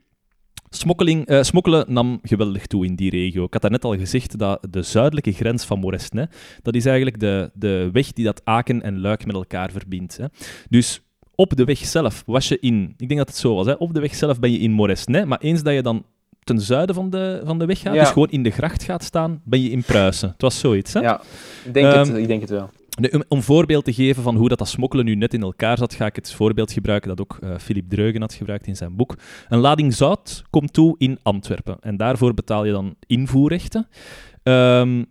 Smokkeling, 0.76 1.26
eh, 1.26 1.42
smokkelen 1.44 1.86
nam 1.88 2.20
geweldig 2.24 2.66
toe 2.68 2.86
in 2.86 2.96
die 2.96 3.10
regio. 3.10 3.44
Ik 3.44 3.54
had 3.54 3.62
daarnet 3.62 3.84
al 3.84 3.98
gezegd 3.98 4.38
dat 4.40 4.68
de 4.70 4.82
zuidelijke 4.82 5.32
grens 5.32 5.66
van 5.66 5.80
Moresnet, 5.80 6.36
dat 6.62 6.76
is 6.76 6.86
eigenlijk 6.86 7.20
de, 7.20 7.52
de 7.54 7.90
weg 7.92 8.14
die 8.14 8.26
dat 8.26 8.42
Aken 8.44 8.82
en 8.82 9.00
Luik 9.00 9.26
met 9.26 9.36
elkaar 9.36 9.72
verbindt. 9.72 10.18
Hè. 10.18 10.26
Dus 10.70 11.02
op 11.36 11.56
de 11.56 11.64
weg 11.64 11.78
zelf 11.78 12.24
was 12.26 12.48
je 12.48 12.58
in, 12.60 12.94
ik 12.98 13.08
denk 13.08 13.20
dat 13.20 13.28
het 13.30 13.38
zo 13.38 13.56
was, 13.56 13.66
hè, 13.66 13.72
op 13.74 13.94
de 13.94 14.00
weg 14.00 14.16
zelf 14.16 14.40
ben 14.40 14.52
je 14.52 14.58
in 14.60 14.72
Moresnet, 14.72 15.26
maar 15.26 15.40
eens 15.40 15.64
dat 15.64 15.74
je 15.74 15.82
dan 15.82 16.06
ten 16.44 16.60
zuiden 16.62 16.96
van 16.96 17.10
de, 17.10 17.42
van 17.46 17.60
de 17.60 17.66
weg 17.66 17.80
gaat, 17.80 17.94
Ja. 17.94 18.00
dus 18.04 18.12
gewoon 18.12 18.30
in 18.30 18.44
de 18.44 18.50
gracht 18.50 18.84
gaat 18.84 19.04
staan, 19.04 19.42
ben 19.44 19.62
je 19.62 19.70
in 19.70 19.84
Pruisen. 19.84 20.30
Het 20.30 20.42
was 20.42 20.60
zoiets, 20.60 20.94
hè? 20.94 21.00
Ja, 21.00 21.22
ik 21.66 21.74
denk, 21.74 21.86
Ehm, 21.94 21.98
het, 22.08 22.18
ik 22.18 22.28
denk 22.28 22.42
het 22.42 22.50
wel. 22.50 22.70
Om, 23.28 23.42
voorbeeld 23.42 23.86
te 23.86 23.94
geven 23.94 24.24
van 24.24 24.36
hoe 24.36 24.50
dat, 24.50 24.58
dat 24.58 24.68
smokkelen 24.68 25.06
nu 25.06 25.16
net 25.16 25.34
in 25.34 25.42
elkaar 25.42 25.78
zat, 25.78 25.94
ga 25.94 26.06
ik 26.06 26.16
het 26.16 26.34
voorbeeld 26.34 26.72
gebruiken 26.72 27.10
dat 27.10 27.22
ook 27.22 27.38
eh 27.42 27.58
Philip 27.58 27.90
Dreugen 27.90 28.22
had 28.22 28.34
gebruikt 28.34 28.68
in 28.68 28.76
zijn 28.76 28.96
boek. 28.96 29.16
Een 29.50 29.60
lading 29.60 29.94
zout 29.94 30.44
komt 30.50 30.74
toe 30.74 30.96
in 30.98 31.20
Antwerpen 31.24 31.78
en 31.80 31.98
daarvoor 31.98 32.34
betaal 32.34 32.66
je 32.66 32.72
dan 32.72 32.96
invoerrechten. 33.08 33.88
Ehm, 34.44 35.04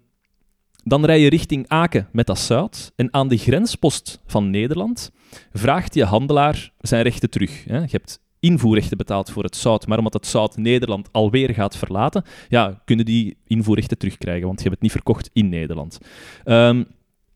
dan 0.84 1.04
rij 1.04 1.20
je 1.20 1.28
richting 1.28 1.68
Aken 1.68 2.08
met 2.12 2.26
dat 2.26 2.38
zout 2.38 2.92
en 2.96 3.12
aan 3.12 3.28
de 3.28 3.36
grenspost 3.36 4.22
van 4.26 4.50
Nederland 4.50 5.10
vraagt 5.52 5.94
je 5.94 6.04
handelaar 6.04 6.72
zijn 6.78 7.02
rechten 7.02 7.30
terug. 7.30 7.64
Hè. 7.64 7.78
Je 7.78 7.88
hebt 7.90 8.22
invoerrechten 8.40 8.96
betaald 8.96 9.30
voor 9.30 9.42
het 9.42 9.56
zout, 9.56 9.86
maar 9.86 9.98
omdat 9.98 10.12
het 10.12 10.26
zout 10.26 10.56
Nederland 10.56 11.08
alweer 11.12 11.54
gaat 11.54 11.76
verlaten, 11.76 12.24
ja, 12.48 12.82
kunnen 12.84 13.04
die 13.04 13.36
invoerrechten 13.46 13.98
terugkrijgen, 13.98 14.46
want 14.46 14.58
je 14.58 14.62
hebt 14.62 14.74
het 14.74 14.82
niet 14.82 14.92
verkocht 14.92 15.30
in 15.32 15.48
Nederland. 15.48 15.98
Ehm, 16.44 16.82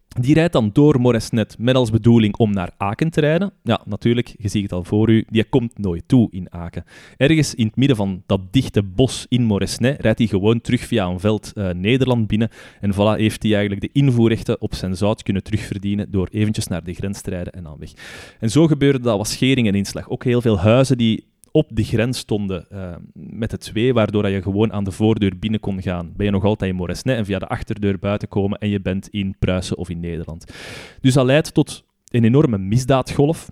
die 0.08 0.34
rijdt 0.34 0.52
dan 0.52 0.70
door 0.72 1.00
Moresnet 1.00 1.56
met 1.58 1.74
als 1.74 1.90
bedoeling 1.90 2.36
om 2.36 2.52
naar 2.52 2.70
Aken 2.76 3.10
te 3.10 3.20
rijden. 3.20 3.52
Ja, 3.62 3.80
natuurlijk, 3.84 4.34
je 4.38 4.48
ziet 4.48 4.62
het 4.62 4.72
al 4.72 4.84
voor 4.84 5.10
u, 5.10 5.24
die 5.28 5.44
komt 5.44 5.78
nooit 5.78 6.02
toe 6.06 6.28
in 6.30 6.52
Aken. 6.52 6.84
Ergens 7.16 7.54
in 7.54 7.66
het 7.66 7.76
midden 7.76 7.96
van 7.96 8.22
dat 8.26 8.40
dichte 8.50 8.82
bos 8.82 9.26
in 9.28 9.42
Moresnet 9.42 10.00
rijdt 10.00 10.18
hij 10.18 10.28
gewoon 10.28 10.60
terug 10.60 10.80
via 10.80 11.06
een 11.06 11.20
veld 11.20 11.52
eh, 11.52 11.70
Nederland 11.70 12.26
binnen. 12.26 12.50
En 12.80 12.92
voilà, 12.92 13.20
heeft 13.20 13.42
hij 13.42 13.52
eigenlijk 13.52 13.80
de 13.80 14.00
invoerrechten 14.00 14.60
op 14.60 14.74
zijn 14.74 14.96
zout 14.96 15.22
kunnen 15.22 15.42
terugverdienen 15.42 16.10
door 16.10 16.28
eventjes 16.30 16.66
naar 16.66 16.84
de 16.84 16.94
grens 16.94 17.20
te 17.20 17.30
rijden 17.30 17.52
en 17.52 17.62
dan 17.62 17.76
weg. 17.78 17.92
En 18.40 18.50
zo 18.50 18.66
gebeurde 18.66 19.00
dat, 19.00 19.16
was 19.16 19.30
schering 19.30 19.66
en 19.66 19.74
inslag. 19.74 20.08
Ook 20.08 20.24
heel 20.24 20.40
veel 20.40 20.58
huizen 20.58 20.98
die 20.98 21.26
op 21.58 21.66
de 21.70 21.84
grens 21.84 22.18
stonden 22.18 22.66
eh, 22.70 22.94
met 23.12 23.50
de 23.50 23.58
twee, 23.58 23.94
waardoor 23.94 24.22
dat 24.22 24.32
je 24.32 24.42
gewoon 24.42 24.72
aan 24.72 24.84
de 24.84 24.90
voordeur 24.90 25.38
binnen 25.38 25.60
kon 25.60 25.82
gaan. 25.82 26.12
Ben 26.16 26.26
je 26.26 26.32
nog 26.32 26.44
altijd 26.44 26.70
in 26.70 26.76
Moresnet 26.76 27.16
en 27.16 27.24
via 27.24 27.38
de 27.38 27.48
achterdeur 27.48 27.98
buiten 27.98 28.28
komen 28.28 28.58
en 28.58 28.68
je 28.68 28.80
bent 28.80 29.08
in 29.08 29.36
Pruisen 29.38 29.76
of 29.76 29.88
in 29.88 30.00
Nederland. 30.00 30.52
Dus 31.00 31.14
dat 31.14 31.24
leidt 31.24 31.54
tot 31.54 31.84
een 32.08 32.24
enorme 32.24 32.58
misdaadgolf. 32.58 33.38
Met 33.46 33.50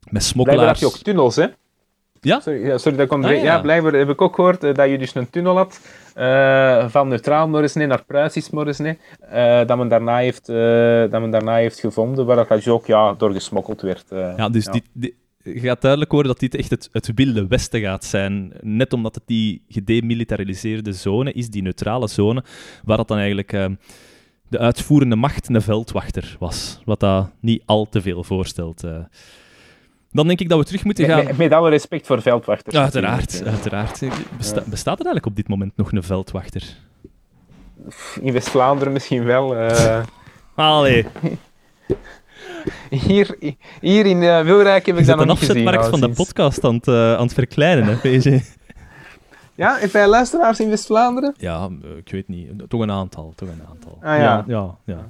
Blijkbaar 0.00 0.22
smokkelaars. 0.22 0.80
heb 0.80 0.90
je 0.90 0.96
ook 0.96 1.02
tunnels, 1.02 1.36
hè? 1.36 1.46
Ja? 2.20 2.40
Sorry, 2.40 2.66
ja, 2.66 2.78
sorry 2.78 2.96
dat 2.96 3.06
ik 3.06 3.12
onderbreek. 3.12 3.40
Ah, 3.40 3.46
ja. 3.46 3.54
ja. 3.54 3.60
blijkbaar 3.60 3.92
heb 3.92 4.08
ik 4.08 4.20
ook 4.20 4.34
gehoord 4.34 4.64
eh, 4.64 4.74
dat 4.74 4.88
je 4.90 4.98
dus 4.98 5.14
een 5.14 5.30
tunnel 5.30 5.56
had 5.56 5.80
eh, 6.14 6.88
van 6.88 7.08
neutraal 7.08 7.48
Moresnet 7.48 7.88
naar 7.88 8.04
Pruisisch 8.04 8.50
Moresnet, 8.50 8.98
eh, 9.20 9.66
dat, 9.66 9.76
men 9.76 9.88
daarna 9.88 10.16
heeft, 10.16 10.46
dat 11.10 11.20
men 11.20 11.30
daarna 11.30 11.56
heeft 11.56 11.80
gevonden, 11.80 12.26
waar 12.26 12.36
dat 12.36 12.48
dus 12.48 12.68
ook 12.68 12.86
ja, 12.86 13.14
door 13.14 13.32
gesmokkeld 13.32 13.80
werd. 13.80 14.04
Ja, 14.10 14.48
dus 14.48 14.64
Dit, 14.64 14.82
dit- 14.92 15.14
je 15.42 15.60
gaat 15.60 15.80
duidelijk 15.80 16.12
worden 16.12 16.32
dat 16.32 16.40
dit 16.40 16.54
echt 16.54 16.70
het, 16.70 16.88
het 16.92 17.10
wilde 17.14 17.46
westen 17.46 17.80
gaat 17.80 18.04
zijn. 18.04 18.52
Net 18.60 18.92
omdat 18.92 19.14
het 19.14 19.24
die 19.26 19.62
gedemilitariseerde 19.68 20.92
zone 20.92 21.32
is, 21.32 21.48
die 21.50 21.62
neutrale 21.62 22.08
zone, 22.08 22.44
waar 22.84 22.96
dat 22.96 23.08
dan 23.08 23.16
eigenlijk 23.16 23.52
eh, 23.52 23.66
de 24.48 24.58
uitvoerende 24.58 25.16
macht 25.16 25.48
een 25.48 25.62
veldwachter 25.62 26.36
was. 26.38 26.80
Wat 26.84 27.00
dat 27.00 27.30
niet 27.40 27.62
al 27.66 27.88
te 27.88 28.00
veel 28.02 28.24
voorstelt. 28.24 28.84
eh. 28.84 28.98
Dan 30.12 30.26
denk 30.26 30.40
ik 30.40 30.48
dat 30.48 30.58
we 30.58 30.64
terug 30.64 30.84
moeten 30.84 31.04
gaan... 31.04 31.24
met, 31.24 31.36
met 31.36 31.52
alle 31.52 31.70
respect 31.70 32.06
voor 32.06 32.22
veldwachters. 32.22 32.76
Uiteraard, 32.76 33.42
uiteraard. 33.46 34.00
Besta- 34.36 34.62
bestaat 34.66 34.98
er 34.98 35.04
eigenlijk 35.06 35.26
op 35.26 35.36
dit 35.36 35.48
moment 35.48 35.76
nog 35.76 35.92
een 35.92 36.02
veldwachter? 36.02 36.76
In 38.20 38.32
West-Vlaanderen 38.32 38.92
misschien 38.92 39.24
wel. 39.24 39.56
eh. 39.56 40.02
Allee, 40.54 41.06
hier, 42.90 43.36
hier 43.80 44.06
in 44.06 44.22
eh, 44.22 44.42
Wilrijk 44.42 44.86
heb 44.86 44.96
ik 44.96 45.06
dat 45.06 45.20
een 45.20 45.26
nog 45.26 45.40
niet 45.40 45.50
gezien. 45.50 45.66
afzetmarkt 45.66 45.98
van 45.98 46.00
de 46.00 46.16
podcast 46.16 46.64
aan 46.64 46.74
het, 46.74 46.88
eh, 46.88 47.14
aan 47.14 47.24
het 47.24 47.34
verkleinen, 47.34 47.84
hè, 47.84 47.94
PG? 47.94 48.58
Ja, 49.54 49.76
heb 49.78 49.90
jij 49.90 50.08
luisteraars 50.08 50.60
in 50.60 50.68
West-Vlaanderen? 50.68 51.34
Ja, 51.36 51.68
eh, 51.82 51.96
ik 51.96 52.10
weet 52.10 52.28
niet. 52.28 52.48
Toch 52.68 52.80
een 52.80 52.90
aantal. 52.90 53.32
Toch 53.36 53.48
een 53.48 53.62
aantal. 53.68 53.98
Ah, 54.02 54.18
ja. 54.18 54.44
ja, 54.46 54.76
ja. 54.84 55.06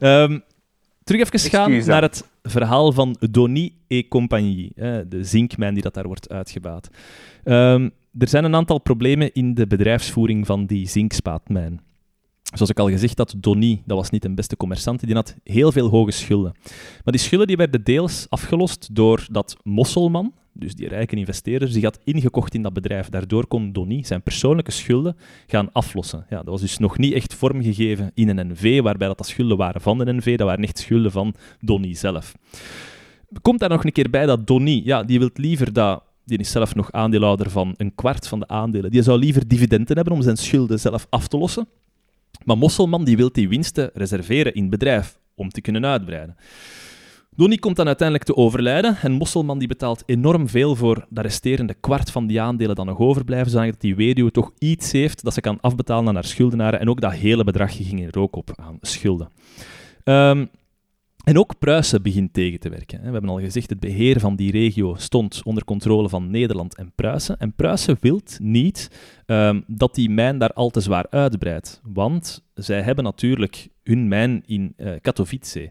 Ehm, 0.00 0.38
terug 1.04 1.20
even 1.20 1.50
gaan 1.50 1.86
naar 1.86 2.02
het 2.02 2.24
verhaal 2.42 2.92
van 2.92 3.16
Donny 3.30 3.72
et 3.88 4.08
compagnie. 4.08 4.72
Hè, 4.74 5.08
de 5.08 5.24
zinkmijn 5.24 5.74
die 5.74 5.82
dat 5.82 5.94
daar 5.94 6.06
wordt 6.06 6.30
uitgebaat. 6.30 6.88
Ehm, 7.44 7.88
er 8.18 8.28
zijn 8.28 8.44
een 8.44 8.54
aantal 8.54 8.78
problemen 8.78 9.32
in 9.32 9.54
de 9.54 9.66
bedrijfsvoering 9.66 10.46
van 10.46 10.66
die 10.66 10.88
zinkspaatmijn. 10.88 11.80
Zoals 12.54 12.70
ik 12.70 12.78
al 12.78 12.88
gezegd 12.88 13.18
had, 13.18 13.34
Donny, 13.36 13.82
dat 13.86 13.96
was 13.96 14.10
niet 14.10 14.22
de 14.22 14.34
beste 14.34 14.56
commerçant, 14.56 15.00
die 15.00 15.14
had 15.14 15.36
heel 15.44 15.72
veel 15.72 15.88
hoge 15.88 16.10
schulden. 16.10 16.54
Maar 17.04 17.12
die 17.12 17.20
schulden 17.20 17.46
die 17.46 17.56
werden 17.56 17.84
deels 17.84 18.26
afgelost 18.28 18.88
door 18.92 19.26
dat 19.30 19.56
Mosselman, 19.62 20.32
dus 20.52 20.74
die 20.74 20.88
rijke 20.88 21.16
investeerder, 21.16 21.72
die 21.72 21.82
had 21.82 21.98
ingekocht 22.04 22.54
in 22.54 22.62
dat 22.62 22.72
bedrijf. 22.72 23.08
Daardoor 23.08 23.46
kon 23.46 23.72
Donny 23.72 24.02
zijn 24.02 24.22
persoonlijke 24.22 24.70
schulden 24.70 25.16
gaan 25.46 25.72
aflossen. 25.72 26.26
Ja, 26.30 26.36
dat 26.36 26.46
was 26.46 26.60
dus 26.60 26.78
nog 26.78 26.98
niet 26.98 27.12
echt 27.12 27.34
vormgegeven 27.34 28.10
in 28.14 28.28
een 28.28 28.50
NV, 28.50 28.82
waarbij 28.82 29.08
dat, 29.08 29.18
dat 29.18 29.26
schulden 29.26 29.56
waren 29.56 29.80
van 29.80 29.98
de 29.98 30.12
NV, 30.12 30.36
dat 30.36 30.46
waren 30.46 30.64
echt 30.64 30.78
schulden 30.78 31.10
van 31.10 31.34
Donny 31.60 31.94
zelf. 31.94 32.34
Komt 33.42 33.60
daar 33.60 33.68
nog 33.68 33.84
een 33.84 33.92
keer 33.92 34.10
bij 34.10 34.26
dat 34.26 34.46
Donny, 34.46 34.82
ja, 34.84 35.02
die 35.02 35.18
wil 35.18 35.30
liever 35.34 35.72
dat 35.72 36.02
die 36.24 36.38
is 36.38 36.50
zelf 36.50 36.74
nog 36.74 36.92
aandeelhouder 36.92 37.50
van 37.50 37.74
een 37.76 37.94
kwart 37.94 38.28
van 38.28 38.38
de 38.38 38.48
aandelen. 38.48 38.90
Die 38.90 39.02
zou 39.02 39.18
liever 39.18 39.48
dividenden 39.48 39.96
hebben 39.96 40.14
om 40.14 40.22
zijn 40.22 40.36
schulden 40.36 40.80
zelf 40.80 41.06
af 41.10 41.28
te 41.28 41.38
lossen. 41.38 41.66
Maar 42.44 42.58
Mosselman 42.58 43.04
die 43.04 43.16
wil 43.16 43.32
die 43.32 43.48
winsten 43.48 43.90
reserveren 43.94 44.54
in 44.54 44.70
bedrijf 44.70 45.18
om 45.34 45.48
te 45.48 45.60
kunnen 45.60 45.86
uitbreiden. 45.86 46.36
Donny 47.36 47.56
komt 47.56 47.76
dan 47.76 47.86
uiteindelijk 47.86 48.28
te 48.28 48.36
overlijden 48.36 48.96
en 49.02 49.12
Mosselman 49.12 49.58
die 49.58 49.68
betaalt 49.68 50.02
enorm 50.06 50.48
veel 50.48 50.76
voor 50.76 51.06
de 51.08 51.20
resterende 51.20 51.74
kwart 51.74 52.10
van 52.10 52.26
die 52.26 52.40
aandelen 52.40 52.76
dan 52.76 52.86
nog 52.86 52.98
overblijven, 52.98 53.50
zodat 53.50 53.80
die 53.80 53.94
weduwe 53.94 54.30
toch 54.30 54.52
iets 54.58 54.92
heeft 54.92 55.24
dat 55.24 55.34
ze 55.34 55.40
kan 55.40 55.60
afbetalen 55.60 56.08
aan 56.08 56.14
haar 56.14 56.24
schuldenaren 56.24 56.80
en 56.80 56.88
ook 56.88 57.00
dat 57.00 57.12
hele 57.12 57.44
bedrag 57.44 57.76
ging 57.76 58.00
in 58.00 58.08
rook 58.10 58.36
op 58.36 58.50
aan 58.56 58.78
schulden. 58.80 59.28
Um, 60.04 60.48
en 61.24 61.38
ook 61.38 61.58
Pruisen 61.58 62.02
begint 62.02 62.32
tegen 62.32 62.60
te 62.60 62.68
werken. 62.68 62.98
We 62.98 63.10
hebben 63.10 63.30
al 63.30 63.40
gezegd, 63.40 63.70
het 63.70 63.80
beheer 63.80 64.20
van 64.20 64.36
die 64.36 64.50
regio 64.50 64.94
stond 64.94 65.42
onder 65.44 65.64
controle 65.64 66.08
van 66.08 66.30
Nederland 66.30 66.76
en 66.76 66.92
Pruisen. 66.94 67.38
En 67.38 67.52
Pruisen 67.52 67.96
wil 68.00 68.20
niet 68.38 68.90
um, 69.26 69.64
dat 69.66 69.94
die 69.94 70.10
mijn 70.10 70.38
daar 70.38 70.52
al 70.52 70.70
te 70.70 70.80
zwaar 70.80 71.06
uitbreidt. 71.10 71.80
Want 71.82 72.44
zij 72.54 72.82
hebben 72.82 73.04
natuurlijk 73.04 73.68
hun 73.82 74.08
mijn 74.08 74.42
in 74.46 74.74
uh, 74.76 74.92
Katowice. 75.00 75.70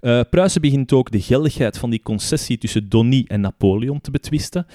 Uh, 0.00 0.20
Pruisen 0.30 0.60
begint 0.60 0.92
ook 0.92 1.10
de 1.10 1.20
geldigheid 1.20 1.78
van 1.78 1.90
die 1.90 2.02
concessie 2.02 2.58
tussen 2.58 2.88
Donny 2.88 3.24
en 3.26 3.40
Napoleon 3.40 4.00
te 4.00 4.10
betwisten. 4.10 4.66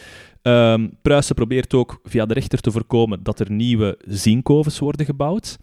Um, 0.42 0.98
Pruisen 1.02 1.36
probeert 1.36 1.74
ook 1.74 2.00
via 2.04 2.26
de 2.26 2.34
rechter 2.34 2.60
te 2.60 2.72
voorkomen 2.72 3.24
dat 3.24 3.40
er 3.40 3.52
nieuwe 3.52 3.98
zinkovens 4.06 4.80
worden 4.80 5.06
gebouwd. 5.06 5.58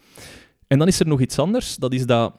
En 0.66 0.78
dan 0.78 0.88
is 0.88 1.00
er 1.00 1.06
nog 1.06 1.20
iets 1.20 1.38
anders, 1.38 1.76
dat 1.76 1.92
is 1.92 2.06
dat 2.06 2.34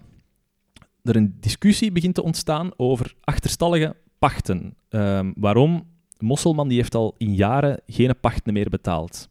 er 1.06 1.16
een 1.16 1.38
discussie 1.40 1.92
begint 1.92 2.16
te 2.16 2.24
ontstaan 2.24 2.72
over 2.78 3.16
achterstallige 3.22 3.96
pachten. 4.20 4.76
Um, 4.90 5.34
waarom? 5.38 5.94
Mosselman 6.18 6.68
die 6.68 6.78
heeft 6.78 6.96
al 6.96 7.16
in 7.18 7.36
jaren 7.36 7.82
geen 7.88 8.20
pachten 8.22 8.54
meer 8.54 8.70
betaald. 8.70 9.30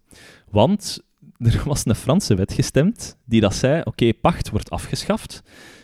Want 0.50 1.00
er 1.38 1.62
was 1.64 1.86
een 1.86 1.94
Franse 1.94 2.34
wet 2.34 2.52
gestemd 2.52 3.18
die 3.24 3.40
dat 3.40 3.54
zei, 3.54 3.80
oké, 3.84 4.14
pacht 4.14 4.50
wordt 4.50 4.70
afgeschaft 4.70 5.42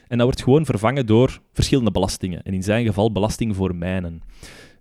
en 0.08 0.16
dat 0.16 0.26
wordt 0.26 0.42
gewoon 0.42 0.64
vervangen 0.64 1.06
door 1.06 1.40
verschillende 1.52 1.90
belastingen. 1.90 2.42
En 2.42 2.54
in 2.54 2.62
zijn 2.62 2.86
geval 2.86 3.12
belasting 3.12 3.56
voor 3.56 3.74
mijnen 3.74 4.22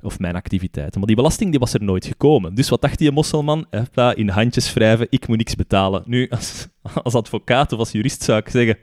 of 0.02 0.20
mijn 0.20 0.36
activiteiten. 0.36 0.98
Maar 0.98 1.08
die 1.08 1.16
belasting 1.16 1.50
die 1.50 1.60
was 1.60 1.74
er 1.74 1.84
nooit 1.84 2.06
gekomen. 2.06 2.56
Dus 2.56 2.70
wat 2.70 2.82
dacht 2.82 2.98
die 2.98 3.12
mosselman? 3.12 3.66
Hopla, 3.70 4.16
in 4.16 4.30
handjes 4.30 4.74
wrijven, 4.74 5.08
ik 5.10 5.28
moet 5.28 5.38
niks 5.38 5.56
betalen. 5.56 6.04
Nu, 6.06 6.30
als, 6.30 6.68
als 7.04 7.14
advocaat 7.14 7.72
of 7.72 7.80
als 7.80 7.92
jurist 7.92 8.22
zou 8.22 8.40
ik 8.40 8.50
zeggen, 8.50 8.78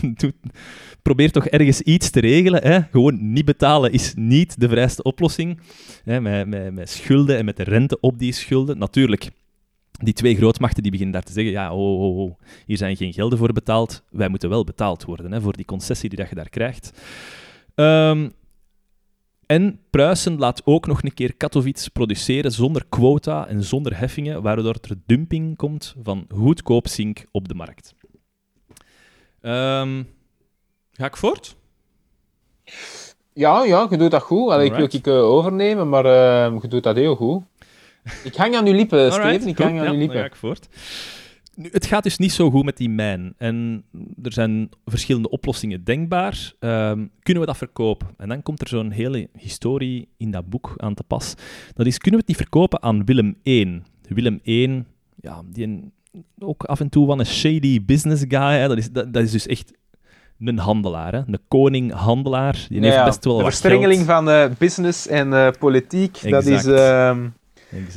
probeer 1.02 1.30
toch 1.30 1.46
ergens 1.46 1.80
iets 1.80 2.10
te 2.10 2.20
regelen. 2.20 2.62
Hè? 2.62 2.80
Gewoon 2.90 3.32
niet 3.32 3.44
betalen 3.44 3.92
is 3.92 4.14
niet 4.16 4.60
de 4.60 4.68
vrijste 4.68 5.02
oplossing. 5.02 5.60
Hè? 6.04 6.20
Met, 6.20 6.72
met, 6.72 6.90
schulden 6.90 7.36
en 7.36 7.44
met 7.44 7.56
de 7.56 7.62
rente 7.62 8.00
op 8.00 8.18
die 8.18 8.32
schulden. 8.32 8.78
Natuurlijk, 8.78 9.30
die 10.02 10.14
twee 10.14 10.36
grootmachten 10.36 10.82
die 10.82 10.90
beginnen 10.90 11.14
daar 11.14 11.24
te 11.24 11.32
zeggen, 11.32 11.52
ja, 11.52 11.74
oh, 11.74 12.34
hier 12.66 12.76
zijn 12.76 12.96
geen 12.96 13.12
gelden 13.12 13.38
voor 13.38 13.52
betaald, 13.52 14.02
wij 14.10 14.28
moeten 14.28 14.48
wel 14.48 14.64
betaald 14.64 15.04
worden 15.04 15.32
hè, 15.32 15.40
voor 15.40 15.56
die 15.56 15.64
concessie 15.64 16.08
die 16.08 16.18
dat 16.18 16.28
je 16.28 16.34
daar 16.34 16.48
krijgt. 16.48 17.00
Um, 17.74 18.32
en 19.46 19.80
Pruisen 19.90 20.38
laat 20.38 20.62
ook 20.64 20.86
nog 20.86 21.02
een 21.02 21.14
keer 21.14 21.34
Katowice 21.34 21.90
produceren 21.90 22.52
zonder 22.52 22.84
quota 22.88 23.48
en 23.48 23.64
zonder 23.64 23.98
heffingen, 23.98 24.42
waardoor 24.42 24.76
er 24.80 24.96
dumping 25.06 25.56
komt 25.56 25.94
van 26.02 26.24
goedkoop 26.28 26.88
zink 26.88 27.26
op 27.30 27.48
de 27.48 27.54
markt. 27.54 27.94
Um, 29.40 30.06
ga 30.92 31.06
ik 31.06 31.16
voort? 31.16 31.56
Ja, 33.32 33.64
ja, 33.64 33.86
je 33.90 33.96
doet 33.96 34.10
dat 34.10 34.22
goed. 34.22 34.50
Allee, 34.50 34.66
ik 34.66 34.74
wil 34.74 34.88
ik 34.90 35.06
uh, 35.06 35.14
overnemen, 35.14 35.88
maar 35.88 36.04
uh, 36.04 36.60
je 36.62 36.68
doet 36.68 36.82
dat 36.82 36.96
heel 36.96 37.16
goed. 37.16 37.42
Ik 38.24 38.34
hang 38.34 38.56
aan 38.56 38.66
uw 38.66 38.72
lippen, 38.72 39.12
Steven. 39.12 39.48
Ik 39.48 39.58
hang 39.58 39.80
aan 39.80 39.92
uw 39.92 39.98
lippen. 39.98 40.18
ga 40.18 40.24
ik 40.24 40.36
voort. 40.36 40.68
Nu, 41.54 41.68
het 41.72 41.86
gaat 41.86 42.02
dus 42.02 42.18
niet 42.18 42.32
zo 42.32 42.50
goed 42.50 42.64
met 42.64 42.76
die 42.76 42.88
mijn. 42.88 43.34
En 43.38 43.84
er 44.22 44.32
zijn 44.32 44.68
verschillende 44.84 45.30
oplossingen 45.30 45.84
denkbaar. 45.84 46.52
Um, 46.60 47.10
kunnen 47.22 47.42
we 47.42 47.48
dat 47.48 47.56
verkopen? 47.56 48.08
En 48.16 48.28
dan 48.28 48.42
komt 48.42 48.60
er 48.60 48.68
zo'n 48.68 48.90
hele 48.90 49.28
historie 49.38 50.08
in 50.16 50.30
dat 50.30 50.48
boek 50.48 50.74
aan 50.76 50.94
te 50.94 51.02
pas. 51.02 51.34
Dat 51.74 51.86
is, 51.86 51.98
kunnen 51.98 52.20
we 52.20 52.26
het 52.26 52.38
niet 52.38 52.48
verkopen 52.48 52.82
aan 52.82 53.04
Willem 53.04 53.36
I? 53.44 53.82
Willem 54.08 54.40
I, 54.44 54.84
ja, 55.20 55.42
die 55.46 55.92
ook 56.38 56.64
af 56.64 56.80
en 56.80 56.88
toe 56.88 57.06
van 57.06 57.18
een 57.18 57.26
shady 57.26 57.84
business 57.84 58.24
guy. 58.28 58.58
Hè. 58.58 58.68
Dat, 58.68 58.78
is, 58.78 58.90
dat, 58.90 59.12
dat 59.12 59.22
is 59.22 59.30
dus 59.30 59.46
echt 59.46 59.72
een 60.48 60.58
handelaar, 60.58 61.12
hè? 61.12 61.18
een 61.18 61.38
koning-handelaar. 61.48 62.66
Die 62.68 62.80
heeft 62.80 63.04
best 63.04 63.24
wel 63.24 63.36
de 63.36 63.44
verstrengeling 63.44 64.04
van 64.04 64.28
uh, 64.28 64.44
business 64.58 65.08
en 65.08 65.28
uh, 65.28 65.48
politiek, 65.58 66.18
exact. 66.22 66.32
dat 66.32 66.46
is 66.46 66.66
uh, 66.66 67.16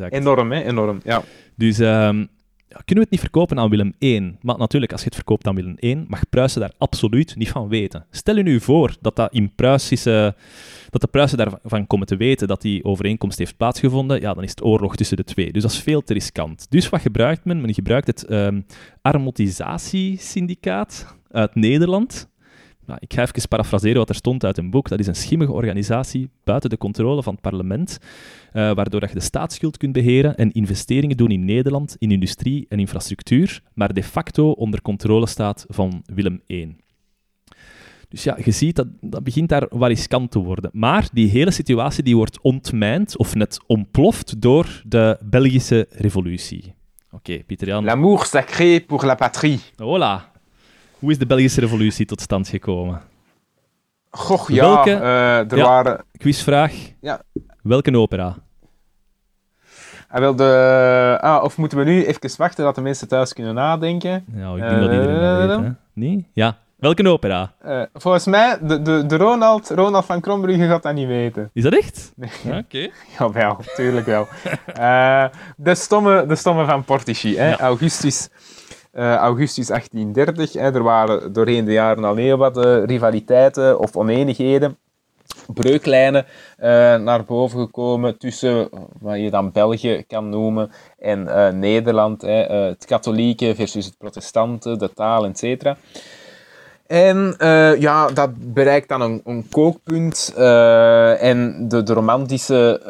enorm, 0.09 0.51
hè? 0.51 0.63
enorm. 0.63 0.99
Ja. 1.03 1.21
Dus 1.55 1.79
um, 1.79 2.29
ja, 2.75 2.81
kunnen 2.85 3.03
we 3.03 3.09
het 3.09 3.09
niet 3.09 3.19
verkopen 3.19 3.59
aan 3.59 3.69
Willem 3.69 3.93
I? 3.99 4.35
Maar 4.41 4.57
natuurlijk, 4.57 4.91
als 4.91 5.01
je 5.01 5.07
het 5.07 5.15
verkoopt 5.15 5.47
aan 5.47 5.55
Willem 5.55 5.75
I, 5.79 6.05
mag 6.07 6.29
Pruisen 6.29 6.61
daar 6.61 6.73
absoluut 6.77 7.35
niet 7.35 7.49
van 7.49 7.67
weten. 7.67 8.05
Stel 8.11 8.35
je 8.35 8.43
nu 8.43 8.59
voor 8.59 8.95
dat, 9.01 9.15
dat, 9.15 9.33
in 9.33 9.55
Pruisische, 9.55 10.35
dat 10.89 11.01
de 11.01 11.07
Pruisen 11.07 11.37
daarvan 11.37 11.87
komen 11.87 12.07
te 12.07 12.15
weten 12.15 12.47
dat 12.47 12.61
die 12.61 12.83
overeenkomst 12.83 13.37
heeft 13.37 13.57
plaatsgevonden, 13.57 14.21
ja, 14.21 14.33
dan 14.33 14.43
is 14.43 14.49
het 14.49 14.63
oorlog 14.63 14.95
tussen 14.95 15.17
de 15.17 15.23
twee. 15.23 15.51
Dus 15.51 15.61
dat 15.61 15.71
is 15.71 15.79
veel 15.79 16.01
te 16.01 16.13
riskant. 16.13 16.65
Dus 16.69 16.89
wat 16.89 17.01
gebruikt 17.01 17.45
men? 17.45 17.61
Men 17.61 17.73
gebruikt 17.73 18.07
het 18.07 18.31
um, 18.31 18.65
Armotisatiesyndicaat 19.01 21.15
uit 21.31 21.55
Nederland. 21.55 22.29
Nou, 22.85 22.99
ik 23.01 23.13
ga 23.13 23.21
even 23.21 23.47
parafraseren 23.47 23.97
wat 23.97 24.09
er 24.09 24.15
stond 24.15 24.45
uit 24.45 24.57
een 24.57 24.69
boek. 24.69 24.89
Dat 24.89 24.99
is 24.99 25.07
een 25.07 25.15
schimmige 25.15 25.51
organisatie 25.51 26.29
buiten 26.43 26.69
de 26.69 26.77
controle 26.77 27.23
van 27.23 27.33
het 27.33 27.41
parlement, 27.41 27.97
uh, 28.53 28.73
waardoor 28.73 29.07
je 29.07 29.13
de 29.13 29.19
staatsschuld 29.19 29.77
kunt 29.77 29.93
beheren 29.93 30.35
en 30.35 30.51
investeringen 30.51 31.17
doen 31.17 31.31
in 31.31 31.45
Nederland, 31.45 31.95
in 31.99 32.11
industrie 32.11 32.65
en 32.69 32.79
infrastructuur, 32.79 33.61
maar 33.73 33.93
de 33.93 34.03
facto 34.03 34.51
onder 34.51 34.81
controle 34.81 35.27
staat 35.27 35.65
van 35.69 36.03
Willem 36.05 36.41
I. 36.47 36.75
Dus 38.09 38.23
ja, 38.23 38.37
je 38.43 38.51
ziet 38.51 38.75
dat 38.75 38.87
dat 39.01 39.23
begint 39.23 39.49
daar 39.49 39.65
wat 39.69 39.89
riskant 39.89 40.31
te 40.31 40.39
worden. 40.39 40.69
Maar 40.73 41.09
die 41.13 41.29
hele 41.29 41.51
situatie 41.51 42.03
die 42.03 42.15
wordt 42.15 42.41
ontmijnd 42.41 43.17
of 43.17 43.35
net 43.35 43.59
ontploft 43.67 44.41
door 44.41 44.81
de 44.85 45.17
Belgische 45.23 45.87
revolutie. 45.89 46.75
Oké, 47.11 47.31
okay, 47.31 47.43
Pieter 47.43 47.67
Jan. 47.67 47.83
L'amour 47.83 48.25
sacré 48.25 48.79
pour 48.79 49.05
la 49.05 49.15
patrie. 49.15 49.59
Hola. 49.77 50.34
Hoe 51.05 51.13
is 51.13 51.19
de 51.19 51.25
Belgische 51.25 51.59
revolutie 51.59 52.05
tot 52.05 52.21
stand 52.21 52.47
gekomen? 52.47 53.01
Goh, 54.09 54.49
ja. 54.49 54.61
Welke, 54.63 54.89
uh, 54.89 55.51
er 55.51 55.57
waren... 55.57 56.03
Quizvraag. 56.17 56.73
Ja. 57.01 57.21
Welke 57.61 57.97
opera? 57.97 58.35
Ah, 60.07 60.19
wel 60.19 60.35
de... 60.35 61.17
ah, 61.21 61.43
of 61.43 61.57
moeten 61.57 61.77
we 61.77 61.83
nu 61.83 62.05
even 62.05 62.37
wachten 62.37 62.63
dat 62.63 62.75
de 62.75 62.81
mensen 62.81 63.07
thuis 63.07 63.33
kunnen 63.33 63.53
nadenken? 63.53 64.25
Ja, 64.35 64.53
ik 64.53 64.61
denk 64.61 64.71
uh, 64.71 64.79
dat 64.79 64.91
iedereen 64.91 65.19
dat 65.19 65.37
weet, 65.37 65.65
hè? 65.65 65.71
Nee? 65.93 66.27
Ja. 66.33 66.57
Welke 66.75 67.09
opera? 67.09 67.53
Uh, 67.65 67.81
volgens 67.93 68.25
mij, 68.25 68.57
de, 68.61 68.81
de, 68.81 69.05
de 69.05 69.17
Ronald, 69.17 69.69
Ronald 69.69 70.05
van 70.05 70.21
Krombrugge 70.21 70.67
gaat 70.67 70.83
dat 70.83 70.93
niet 70.93 71.07
weten. 71.07 71.49
Is 71.53 71.63
dat 71.63 71.73
echt? 71.73 72.11
Nee. 72.15 72.29
Ja, 72.43 72.57
Oké. 72.57 72.77
Okay. 72.77 72.91
Jawel, 73.19 73.57
tuurlijk 73.75 74.05
wel. 74.05 74.27
de, 75.57 75.75
stomme, 75.75 76.25
de 76.25 76.35
stomme 76.35 76.65
van 76.65 76.83
Portici, 76.83 77.37
hè? 77.37 77.59
Augustus 77.59 78.29
uh, 78.95 79.15
augustus 79.15 79.67
1830. 79.67 80.53
Hè, 80.53 80.73
er 80.73 80.83
waren 80.83 81.33
doorheen 81.33 81.65
de 81.65 81.71
jaren 81.71 82.03
al 82.03 82.15
heel 82.15 82.37
wat 82.37 82.57
uh, 82.57 82.83
rivaliteiten 82.83 83.79
of 83.79 83.95
oneenigheden, 83.95 84.77
breuklijnen 85.53 86.25
uh, 86.59 86.65
naar 86.95 87.23
boven 87.23 87.59
gekomen 87.59 88.17
tussen 88.17 88.69
wat 88.99 89.19
je 89.19 89.29
dan 89.29 89.51
België 89.51 90.03
kan 90.07 90.29
noemen 90.29 90.71
en 90.99 91.59
Nederland. 91.59 92.21
Hè, 92.21 92.43
het 92.67 92.85
katholieke 92.85 93.55
versus 93.55 93.85
het 93.85 93.97
protestante, 93.97 94.77
de 94.77 94.93
taal, 94.93 95.25
etc. 95.25 95.71
En 96.87 97.35
ja, 97.79 98.07
dat 98.07 98.53
bereikt 98.53 98.89
dan 98.89 99.01
een, 99.01 99.21
een 99.23 99.49
kookpunt. 99.49 100.33
En 101.19 101.67
de, 101.67 101.83
romantische 101.85 102.81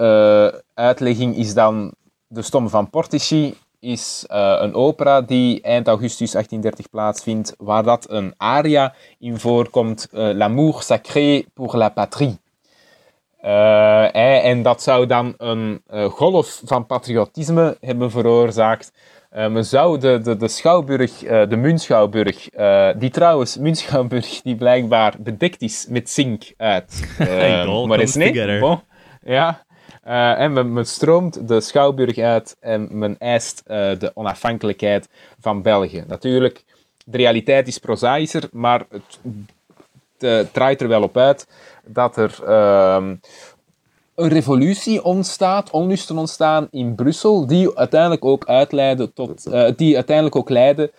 uitlegging 0.73 1.37
is 1.37 1.53
dan 1.53 1.93
de 2.27 2.41
Stomme 2.41 2.69
van 2.69 2.89
Portici 2.89 3.55
is 3.85 4.25
uh, 4.31 4.57
een 4.59 4.73
opera 4.73 5.21
die 5.21 5.61
eind 5.61 5.87
augustus 5.87 6.31
1830 6.31 6.89
plaatsvindt, 6.89 7.55
waar 7.57 7.83
dat 7.83 8.09
een 8.09 8.33
aria 8.37 8.93
in 9.19 9.39
voorkomt, 9.39 10.09
uh, 10.13 10.33
L'amour 10.33 10.81
sacré 10.81 11.43
pour 11.53 11.77
la 11.77 11.89
patrie. 11.89 12.37
en 14.11 14.61
dat 14.61 14.81
zou 14.81 15.05
dan 15.05 15.33
een 15.37 15.81
golf 16.09 16.61
van 16.65 16.85
patriotisme 16.85 17.77
hebben 17.79 18.11
veroorzaakt. 18.11 18.91
men 19.29 19.65
zou 19.65 19.99
de, 19.99 20.19
de, 20.23 20.37
de 20.37 20.47
Schouwburg, 20.47 21.17
de 21.19 21.55
Munschouwburg, 21.55 22.49
die 22.97 23.09
trouwens, 23.09 23.57
Munschouwburg, 23.57 24.41
die 24.41 24.55
blijkbaar 24.55 25.13
bedekt 25.19 25.61
is 25.61 25.85
met 25.89 26.09
zink 26.09 26.53
uit. 26.57 27.17
maar 27.87 27.99
is 27.99 28.15
niet. 28.15 28.59
Bon, 28.59 28.79
ja, 29.23 29.65
uh, 30.07 30.39
en 30.39 30.73
men, 30.73 30.85
stroomt 30.85 31.47
de 31.47 31.61
Schouwburg 31.61 32.17
uit 32.17 32.57
en 32.59 32.87
men 32.91 33.17
eist 33.17 33.63
uh, 33.67 33.99
de 33.99 34.11
onafhankelijkheid 34.13 35.09
van 35.39 35.61
België. 35.61 36.03
Natuurlijk, 36.07 36.63
de 37.05 37.17
realiteit 37.17 37.67
is 37.67 37.77
prozaïscher, 37.77 38.49
maar 38.51 38.85
het, 38.89 40.53
draait 40.53 40.81
er 40.81 40.87
wel 40.87 41.01
op 41.01 41.17
uit 41.17 41.47
dat 41.85 42.17
er 42.17 42.39
uh, 42.43 43.07
een 44.15 44.29
revolutie 44.29 45.03
ontstaat, 45.03 45.69
onlusten 45.69 46.17
ontstaan 46.17 46.67
in 46.71 46.95
Brussel, 46.95 47.47
die 47.47 47.77
uiteindelijk 47.77 48.25
ook 48.25 48.45
uitleiden 48.45 49.13
tot, 49.13 49.47
uh, 49.47 49.69
die 49.75 49.95
uiteindelijk 49.95 50.35
ook 50.35 50.49
leiden 50.49 50.91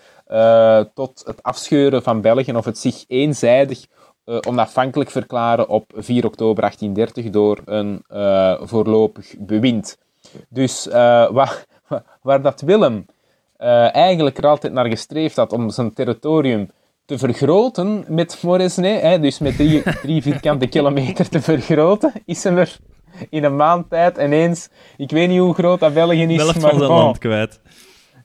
tot 0.95 1.23
het 1.27 1.43
afscheuren 1.43 2.03
van 2.03 2.21
België 2.21 2.53
of 2.53 2.65
het 2.65 2.79
zich 2.79 3.05
eenzijdig 3.09 3.87
uh, 4.27 4.39
onafhankelijk 4.49 5.11
verklaren 5.11 5.69
op 5.69 5.93
4 5.95 6.27
oktober 6.27 6.61
1830 6.61 7.31
door 7.31 7.61
een 7.65 8.05
uh, 8.13 8.61
voorlopig 8.61 9.35
bewind. 9.39 9.99
Dus 10.49 10.87
uh, 10.87 10.93
waar, 11.31 11.65
waar, 12.23 12.43
dat 12.43 12.61
Willem 12.61 13.07
eigenlijk 13.93 14.39
er 14.39 14.47
altijd 14.47 14.73
naar 14.73 14.87
gestreefd 14.87 15.37
had 15.37 15.53
om 15.53 15.71
zijn 15.71 15.93
territorium 15.93 16.71
te 17.05 17.19
vergroten 17.19 18.05
met 18.09 18.43
Moresnet, 18.43 19.01
hè, 19.01 19.21
dus 19.21 19.39
met 19.39 19.57
drie, 19.57 19.83
drie 20.03 20.23
vierkante 20.23 20.67
kilometer 20.67 21.29
te 21.29 21.41
vergroten, 21.41 22.13
is 22.25 22.45
hem 22.45 22.59
er 22.59 22.77
in 23.31 23.45
een 23.45 23.57
maand 23.57 23.91
tijd 23.91 24.19
ineens, 24.19 24.69
ik 24.97 25.11
weet 25.11 25.29
niet 25.29 25.39
hoe 25.39 25.55
groot 25.55 25.81
dat 25.81 25.95
België 25.95 26.23
is, 26.23 26.45
maar 26.45 26.55
van 26.55 26.79
zijn 26.79 26.91
land 26.91 27.19
kwijt 27.19 27.61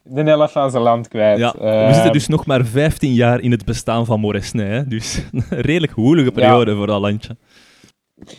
de 0.02 0.22
helft 0.22 0.52
van 0.52 0.70
zijn 0.70 0.82
land 0.82 1.08
kwijt. 1.08 1.38
Ja, 1.38 1.52
we 1.58 1.84
zitten 1.84 2.02
ehm, 2.02 2.12
dus 2.12 2.28
nog 2.28 2.46
maar 2.46 2.64
15 2.64 3.12
jaar 3.12 3.40
in 3.40 3.50
het 3.50 3.64
bestaan 3.64 4.06
van 4.06 4.20
Moresnet. 4.20 4.90
Dus 4.90 5.22
een 5.32 5.44
redelijk 5.70 5.92
woelige 5.94 6.32
periode 6.32 6.76
voor 6.76 6.86
dat 6.86 7.00
landje. 7.00 7.36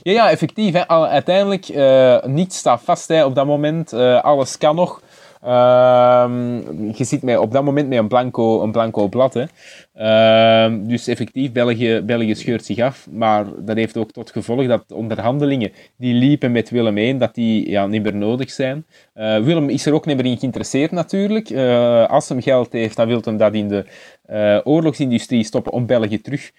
Ja, 0.01 0.11
ja 0.11 0.29
effectief. 0.29 0.73
Hè. 0.73 0.87
Uiteindelijk, 0.87 1.69
uh, 1.69 2.23
niets 2.23 2.57
staat 2.57 2.81
vast 2.83 3.07
hè. 3.07 3.25
op 3.25 3.35
dat 3.35 3.45
moment. 3.45 3.93
Uh, 3.93 4.21
alles 4.21 4.57
kan 4.57 4.75
nog. 4.75 5.01
Uh, 5.45 6.25
je 6.93 7.03
ziet 7.03 7.21
mij 7.21 7.37
op 7.37 7.51
dat 7.51 7.63
moment 7.63 7.87
met 7.87 7.97
een 7.97 8.07
blanco, 8.07 8.61
een 8.61 8.71
blanco 8.71 9.07
blad. 9.07 9.33
Hè. 9.33 9.43
Uh, 9.99 10.73
dus 10.87 11.07
effectief, 11.07 11.51
België, 11.51 12.01
België 12.05 12.35
scheurt 12.35 12.65
zich 12.65 12.79
af. 12.79 13.07
Maar 13.11 13.45
dat 13.65 13.75
heeft 13.75 13.97
ook 13.97 14.11
tot 14.11 14.31
gevolg 14.31 14.67
dat 14.67 14.91
onderhandelingen 14.91 15.71
die 15.97 16.13
liepen 16.13 16.51
met 16.51 16.69
Willem 16.69 16.97
I, 16.97 17.17
dat 17.17 17.35
die 17.35 17.69
ja, 17.69 17.87
niet 17.87 18.03
meer 18.03 18.15
nodig 18.15 18.51
zijn. 18.51 18.85
Uh, 19.15 19.37
Willem 19.37 19.69
is 19.69 19.85
er 19.85 19.93
ook 19.93 20.05
niet 20.05 20.15
meer 20.15 20.25
in 20.25 20.37
geïnteresseerd 20.37 20.91
natuurlijk. 20.91 21.49
Uh, 21.49 22.05
als 22.05 22.29
hem 22.29 22.41
geld 22.41 22.71
heeft, 22.71 22.95
dan 22.95 23.07
wil 23.07 23.21
hij 23.23 23.37
dat 23.37 23.53
in 23.53 23.67
de 23.67 23.85
uh, 24.29 24.59
oorlogsindustrie 24.63 25.43
stoppen 25.43 25.71
om 25.71 25.85
België 25.85 26.21
terug 26.21 26.51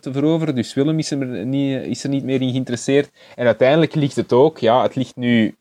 te 0.00 0.08
veroveren. 0.12 0.54
Dus 0.54 0.74
Willem 0.74 0.98
is 0.98 1.10
er, 1.10 1.46
niet, 1.46 1.82
is 1.82 2.04
er 2.04 2.10
niet 2.10 2.24
meer 2.24 2.40
in 2.40 2.50
geïnteresseerd. 2.50 3.10
En 3.34 3.46
uiteindelijk 3.46 3.94
ligt 3.94 4.16
het 4.16 4.32
ook, 4.32 4.58
ja, 4.58 4.82
het 4.82 4.94
ligt 4.94 5.16
nu 5.16 5.54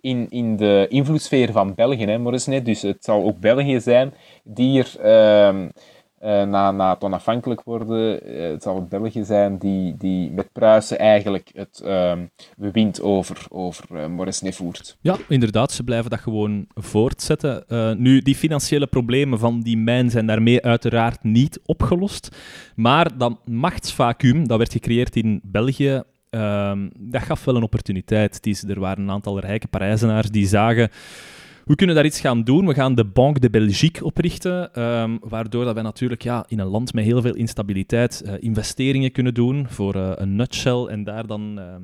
in, 0.00 0.26
in 0.30 0.56
de 0.56 0.86
invloedssfeer 0.88 1.52
van 1.52 1.74
België, 1.74 2.04
hè, 2.04 2.18
Morrisnet. 2.18 2.64
Dus 2.64 2.82
het 2.82 3.04
zal 3.04 3.24
ook 3.24 3.38
België 3.38 3.80
zijn 3.80 4.12
die 4.44 4.84
er 4.84 4.94
uh, 5.04 5.64
na, 6.20 6.70
na 6.70 6.92
het 6.92 7.04
onafhankelijk 7.04 7.62
worden, 7.62 8.30
uh, 8.34 8.50
het 8.50 8.62
zal 8.62 8.84
België 8.84 9.24
zijn 9.24 9.58
die, 9.58 9.96
die 9.96 10.30
met 10.30 10.52
Pruisen 10.52 10.98
eigenlijk 10.98 11.50
het 11.54 11.80
ehm, 11.84 12.26
bewind 12.56 13.02
over, 13.02 13.46
over 13.48 13.84
uh, 13.92 14.06
Morrisnet 14.06 14.56
voert. 14.56 14.96
Ja, 15.00 15.16
inderdaad, 15.28 15.72
ze 15.72 15.84
blijven 15.84 16.10
dat 16.10 16.20
gewoon 16.20 16.66
voortzetten. 16.74 17.64
nu, 17.98 18.20
die 18.20 18.34
financiële 18.34 18.86
problemen 18.86 19.38
van 19.38 19.60
die 19.60 19.76
mijn 19.76 20.10
zijn 20.10 20.26
daarmee 20.26 20.62
uiteraard 20.62 21.22
niet 21.22 21.60
opgelost. 21.64 22.36
Maar 22.74 23.18
dat 23.18 23.38
machtsvacuum, 23.44 24.48
dat 24.48 24.58
werd 24.58 24.72
gecreëerd 24.72 25.16
in 25.16 25.40
België 25.42 26.02
Ehm, 26.30 26.88
dat 26.98 27.22
gaf 27.22 27.44
wel 27.44 27.56
een 27.56 27.62
opportuniteit. 27.62 28.64
Er 28.68 28.80
waren 28.80 29.02
een 29.02 29.10
aantal 29.10 29.40
rijke 29.40 29.68
Parijzenaars 29.68 30.30
die 30.30 30.46
zagen 30.46 30.90
we 31.64 31.74
kunnen 31.74 31.94
daar 31.94 32.04
iets 32.04 32.20
gaan 32.20 32.44
doen. 32.44 32.66
We 32.66 32.74
gaan 32.74 32.94
de 32.94 33.04
Banque 33.04 33.40
de 33.40 33.50
Belgique 33.50 34.04
oprichten, 34.04 34.82
um, 34.82 35.18
waardoor 35.22 35.64
dat 35.64 35.74
wij 35.74 35.82
natuurlijk 35.82 36.22
ja, 36.22 36.44
in 36.48 36.58
een 36.58 36.66
land 36.66 36.92
met 36.92 37.04
heel 37.04 37.22
veel 37.22 37.34
instabiliteit 37.34 38.22
uh, 38.24 38.32
investeringen 38.38 39.12
kunnen 39.12 39.34
doen 39.34 39.66
voor 39.68 39.96
uh, 39.96 40.12
een 40.14 40.36
nutshell 40.36 40.84
en 40.84 41.04
daar 41.04 41.26
dan 41.26 41.58
ehm, 41.58 41.82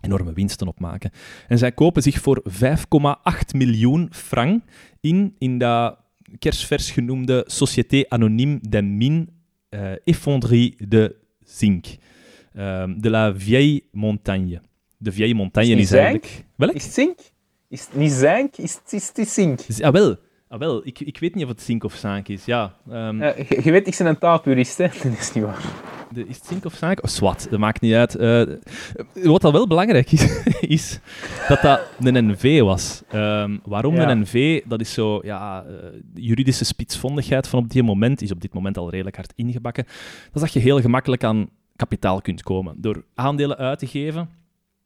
enorme 0.00 0.32
winsten 0.32 0.68
op 0.68 0.80
maken. 0.80 1.10
En 1.48 1.58
zij 1.58 1.72
kopen 1.72 2.02
zich 2.02 2.20
voor 2.20 2.42
5,8 2.50 2.62
miljoen 3.56 4.08
frank 4.10 4.62
in, 5.00 5.34
in 5.38 5.58
dat 5.58 5.98
kerstvers 6.38 6.90
genoemde 6.90 7.44
Société 7.46 8.04
Anonyme 8.08 8.58
des 8.60 8.82
Mines 8.82 9.26
uh, 9.70 9.92
Effondrie 10.04 10.74
de 10.88 11.16
Zinc. 11.44 11.86
Um, 12.58 13.00
de 13.00 13.10
la 13.10 13.34
Vieille 13.34 13.82
Montagne. 13.92 14.60
De 14.98 15.12
Vieille 15.12 15.34
Montagne 15.34 15.74
is, 15.74 15.80
is 15.80 15.92
eigenlijk... 15.92 16.44
Welk? 16.56 16.72
Is 16.72 16.84
het 16.84 16.92
zink? 16.92 17.18
Is 17.76 17.84
het 17.84 17.96
niet 17.96 18.12
zink? 18.12 18.56
Is 18.56 18.74
het, 18.74 18.92
is 18.92 19.10
het 19.14 19.28
zink? 19.28 19.60
Ah, 19.80 19.92
wel. 19.92 20.16
Ah, 20.48 20.58
wel. 20.58 20.86
Ik, 20.86 21.00
ik 21.00 21.18
weet 21.18 21.34
niet 21.34 21.44
of 21.44 21.50
het 21.50 21.62
zink 21.62 21.84
of 21.84 21.94
zank 21.94 22.28
is, 22.28 22.44
ja. 22.44 22.74
Um, 22.90 23.22
uh, 23.22 23.36
je, 23.36 23.60
je, 23.62 23.70
weet, 23.70 23.86
ik 23.86 23.94
ben 23.98 24.06
een 24.06 24.18
taalpurist, 24.18 24.78
hè. 24.78 24.88
Dat 25.02 25.18
is 25.18 25.32
niet 25.32 25.44
waar. 25.44 25.64
De, 26.12 26.26
is 26.26 26.36
het 26.36 26.46
zink 26.46 26.64
of 26.64 26.74
zank? 26.74 27.02
Oh, 27.02 27.10
zwart, 27.10 27.50
dat 27.50 27.58
maakt 27.58 27.80
niet 27.80 27.94
uit. 27.94 28.16
Uh, 28.20 28.42
wat 29.12 29.44
al 29.44 29.52
wel 29.52 29.66
belangrijk 29.66 30.12
is, 30.12 30.42
is 30.76 31.00
dat 31.48 31.60
dat 31.60 31.80
een 32.00 32.30
NV 32.30 32.60
was. 32.60 33.02
Um, 33.14 33.60
waarom 33.64 33.94
ja. 33.94 34.10
een 34.10 34.20
NV? 34.20 34.62
Dat 34.64 34.80
is 34.80 34.92
zo, 34.92 35.20
ja, 35.22 35.64
uh, 35.64 35.74
juridische 36.14 36.64
spitsvondigheid 36.64 37.48
van 37.48 37.58
op 37.58 37.70
dit 37.70 37.82
moment 37.82 38.22
is 38.22 38.32
op 38.32 38.40
dit 38.40 38.54
moment 38.54 38.78
al 38.78 38.90
redelijk 38.90 39.16
hard 39.16 39.32
ingebakken. 39.36 39.84
Dat 39.84 40.34
is 40.34 40.40
dat 40.40 40.52
je 40.52 40.60
heel 40.60 40.80
gemakkelijk 40.80 41.24
aan 41.24 41.48
kapitaal 41.76 42.20
kunt 42.20 42.42
komen. 42.42 42.74
Door 42.80 43.04
aandelen 43.14 43.56
uit 43.56 43.78
te 43.78 43.86
geven, 43.86 44.28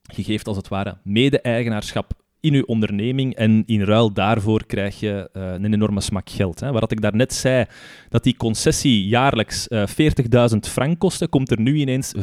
je 0.03 0.23
geeft 0.23 0.47
als 0.47 0.57
het 0.57 0.69
ware 0.69 0.97
mede-eigenaarschap 1.03 2.19
in 2.41 2.53
je 2.53 2.67
onderneming 2.67 3.35
en 3.35 3.63
in 3.67 3.83
ruil 3.83 4.13
daarvoor 4.13 4.67
krijg 4.67 5.01
je 5.01 5.31
uh, 5.33 5.53
een 5.53 5.73
enorme 5.73 6.01
smak 6.01 6.31
geld. 6.31 6.61
Hè. 6.61 6.73
Waar 6.73 6.85
ik 6.87 7.01
daarnet 7.01 7.33
zei 7.33 7.65
dat 8.09 8.25
die 8.25 8.37
concessie 8.37 9.07
jaarlijks 9.07 9.69
uh, 9.69 9.83
eh, 9.83 10.51
40.000 10.53 10.59
frank 10.61 10.99
kostte, 10.99 11.29
komt 11.29 11.51
er 11.51 11.61
nu 11.61 11.75
ineens 11.75 12.15
5,8 12.17 12.23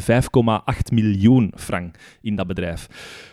miljoen 0.94 1.54
frank 1.56 1.96
in 2.22 2.36
dat 2.36 2.48
bedrijf. 2.48 2.88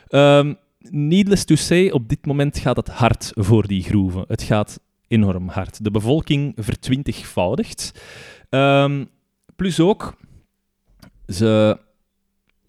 Um, 0.08 0.56
needless 0.90 1.44
to 1.44 1.54
say, 1.54 1.90
op 1.90 2.08
dit 2.08 2.26
moment 2.26 2.58
gaat 2.58 2.76
het 2.76 2.88
hard 2.88 3.30
voor 3.34 3.66
die 3.66 3.82
groeven. 3.82 4.24
Het 4.28 4.42
gaat 4.42 4.80
enorm 5.08 5.48
hard. 5.48 5.84
De 5.84 5.90
bevolking 5.90 6.52
vertwintigvoudigt. 6.56 8.02
Um, 8.50 9.08
plus 9.56 9.80
ook, 9.80 10.16
ze, 11.26 11.78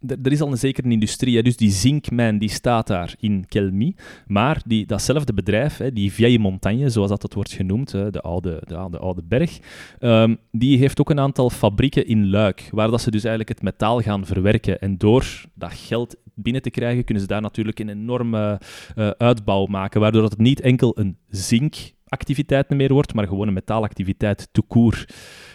er 0.08 0.32
is 0.32 0.42
al 0.42 0.52
een 0.52 0.58
zekere 0.58 0.90
industrie, 0.90 1.36
hè, 1.36 1.42
dus 1.42 1.58
die 1.58 1.72
zinkmijn 1.72 2.38
die 2.38 2.50
staat 2.50 2.88
daar 2.88 3.16
in 3.20 3.46
Kelmy, 3.48 3.96
maar 4.28 4.62
die, 4.66 4.86
datzelfde 4.86 5.34
bedrijf, 5.34 5.78
hè, 5.78 5.94
die 5.94 6.12
Vieille 6.12 6.40
Montagne, 6.40 6.90
zoals 6.90 7.10
dat, 7.10 7.34
wordt 7.34 7.52
genoemd, 7.52 7.92
hè, 7.92 8.12
de, 8.12 8.22
oude, 8.22 8.62
de, 8.68 8.76
oude, 8.76 8.98
oude 8.98 9.22
berg, 9.24 9.60
um, 10.00 10.38
die 10.52 10.78
heeft 10.78 11.00
ook 11.00 11.10
een 11.10 11.20
aantal 11.20 11.50
fabrieken 11.50 12.08
in 12.08 12.30
Luik, 12.30 12.70
waar 12.72 12.92
dat 12.92 13.02
ze 13.02 13.12
dus 13.12 13.24
eigenlijk 13.24 13.50
het 13.50 13.62
metaal 13.62 14.02
gaan 14.02 14.26
verwerken. 14.26 14.80
En 14.80 14.98
door 14.98 15.46
dat 15.54 15.74
geld 15.74 16.16
binnen 16.34 16.62
te 16.62 16.70
krijgen, 16.70 17.04
kunnen 17.04 17.24
ze 17.24 17.30
daar 17.30 17.42
natuurlijk 17.42 17.80
een 17.80 17.90
enorme 17.90 18.62
uh, 18.96 19.10
uitbouw 19.10 19.66
maken, 19.66 20.02
waardoor 20.02 20.24
het 20.24 20.38
niet 20.38 20.62
enkel 20.62 21.00
een 21.00 21.18
zinkactiviteit 21.30 22.70
meer 22.70 22.94
wordt, 22.94 23.14
maar 23.14 23.28
gewoon 23.28 23.48
een 23.48 23.54
metaalactiviteit 23.54 24.50
tout 24.52 24.68
court. 24.68 25.14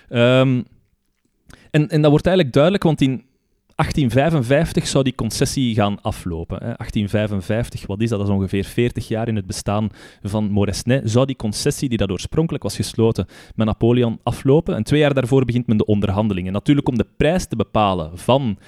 Um, 0.08 0.64
en, 1.70 1.88
en 1.88 2.02
dat 2.02 2.10
wordt 2.10 2.26
eigenlijk 2.26 2.54
duidelijk, 2.54 2.84
want 2.84 3.00
in 3.00 3.24
1855 3.80 4.86
zou 4.86 5.04
die 5.04 5.14
concessie 5.14 5.74
gaan 5.74 6.00
aflopen. 6.02 6.56
Hè. 6.56 6.64
1855, 6.76 7.86
wat 7.86 8.00
is 8.00 8.08
dat? 8.08 8.18
Dat 8.18 8.28
is 8.28 8.34
ongeveer 8.34 8.64
40 8.64 9.08
jaar 9.08 9.28
in 9.28 9.36
het 9.36 9.46
bestaan 9.46 9.88
van 10.22 10.50
Moresnet. 10.50 11.10
Zou 11.10 11.26
die 11.26 11.36
concessie, 11.36 11.88
die 11.88 11.98
dat 11.98 12.10
oorspronkelijk 12.10 12.62
was 12.62 12.76
gesloten 12.76 13.26
met 13.54 13.66
Napoleon, 13.66 14.18
aflopen? 14.22 14.74
En 14.74 14.82
twee 14.82 15.00
jaar 15.00 15.14
daarvoor 15.14 15.44
begint 15.44 15.66
men 15.66 15.76
de 15.76 15.84
onderhandelingen. 15.84 16.52
Natuurlijk 16.52 16.88
om 16.88 16.96
de 16.96 17.06
prijs 17.16 17.46
te 17.46 17.56
bepalen 17.56 18.18
van 18.18 18.58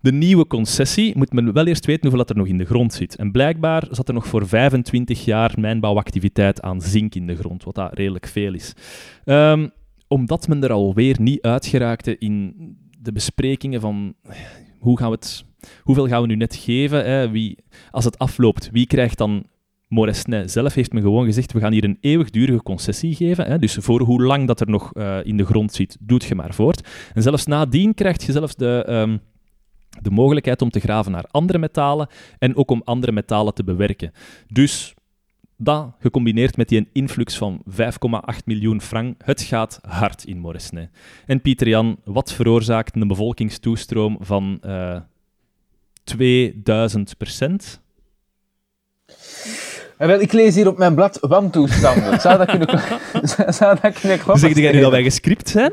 de 0.00 0.12
nieuwe 0.12 0.46
concessie 0.46 1.16
moet 1.16 1.32
men 1.32 1.52
wel 1.52 1.66
eerst 1.66 1.86
weten 1.86 2.02
hoeveel 2.02 2.26
dat 2.26 2.30
er 2.30 2.36
nog 2.36 2.46
in 2.46 2.58
de 2.58 2.64
grond 2.64 2.92
zit. 2.92 3.16
En 3.16 3.32
blijkbaar 3.32 3.86
zat 3.90 4.08
er 4.08 4.14
nog 4.14 4.26
voor 4.26 4.48
25 4.48 5.24
jaar 5.24 5.54
mijnbouwactiviteit 5.58 6.62
aan 6.62 6.80
zink 6.80 7.14
in 7.14 7.26
de 7.26 7.36
grond, 7.36 7.64
wat 7.64 7.74
dat 7.74 7.94
redelijk 7.94 8.26
veel 8.26 8.54
is. 8.54 8.72
Um, 9.24 9.70
omdat 10.08 10.48
men 10.48 10.62
er 10.62 10.72
alweer 10.72 11.16
niet 11.20 11.42
uitgeraakte 11.42 12.18
in 12.18 12.54
de 13.00 13.12
besprekingen 13.12 13.80
van 13.80 14.14
hoe 14.78 14.98
gaan 14.98 15.10
we 15.10 15.14
het, 15.14 15.44
hoeveel 15.82 16.08
gaan 16.08 16.20
we 16.20 16.26
nu 16.26 16.36
net 16.36 16.56
geven, 16.56 17.04
hè? 17.04 17.30
Wie, 17.30 17.58
als 17.90 18.04
het 18.04 18.18
afloopt, 18.18 18.70
wie 18.72 18.86
krijgt 18.86 19.18
dan 19.18 19.46
Moresnet 19.88 20.50
zelf 20.50 20.74
heeft 20.74 20.92
me 20.92 21.00
gewoon 21.00 21.24
gezegd, 21.24 21.52
we 21.52 21.60
gaan 21.60 21.72
hier 21.72 21.84
een 21.84 21.98
eeuwigdurige 22.00 22.62
concessie 22.62 23.14
geven. 23.14 23.46
Hè? 23.46 23.58
Dus 23.58 23.74
voor 23.74 24.00
hoe 24.00 24.22
lang 24.22 24.46
dat 24.46 24.60
er 24.60 24.70
nog 24.70 24.90
uh, 24.94 25.18
in 25.22 25.36
de 25.36 25.44
grond 25.44 25.72
zit, 25.72 25.96
doet 26.00 26.24
je 26.24 26.34
maar 26.34 26.54
voort. 26.54 26.88
En 27.14 27.22
zelfs 27.22 27.46
nadien 27.46 27.94
krijg 27.94 28.26
je 28.26 28.32
zelfs 28.32 28.54
de, 28.54 28.86
um, 28.88 29.20
de 30.02 30.10
mogelijkheid 30.10 30.62
om 30.62 30.70
te 30.70 30.80
graven 30.80 31.12
naar 31.12 31.24
andere 31.30 31.58
metalen 31.58 32.08
en 32.38 32.56
ook 32.56 32.70
om 32.70 32.82
andere 32.84 33.12
metalen 33.12 33.54
te 33.54 33.64
bewerken. 33.64 34.12
Dus 34.46 34.94
dat, 35.60 35.94
gecombineerd 36.00 36.56
met 36.56 36.68
die 36.68 36.88
influx 36.92 37.36
van 37.36 37.62
5,8 37.70 37.74
miljoen 38.44 38.80
frank, 38.80 39.20
het 39.24 39.42
gaat 39.42 39.80
hard 39.88 40.24
in 40.24 40.38
Moresnet. 40.38 40.90
En 41.26 41.40
Pieter 41.40 41.68
Jan, 41.68 41.98
wat 42.04 42.32
veroorzaakt 42.32 42.96
een 42.96 43.08
bevolkingstoestroom 43.08 44.16
van 44.20 44.60
uh, 44.64 44.94
eh, 44.94 45.02
2000 46.04 47.16
procent? 47.16 47.80
wel, 49.96 50.20
ik 50.20 50.32
lees 50.32 50.54
hier 50.54 50.68
op 50.68 50.78
mijn 50.78 50.94
blad 50.94 51.18
wantoestanden. 51.20 52.20
Zou 52.20 52.38
dat 52.38 52.50
kunnen, 52.50 52.68
zou 53.54 53.78
dat 53.80 54.00
kunnen 54.00 54.18
kloppen? 54.18 54.38
Zeg 54.38 54.56
jij 54.56 54.72
nu 54.72 54.80
dat 54.80 54.90
wij 54.90 55.02
gescript 55.02 55.48
zijn? 55.48 55.72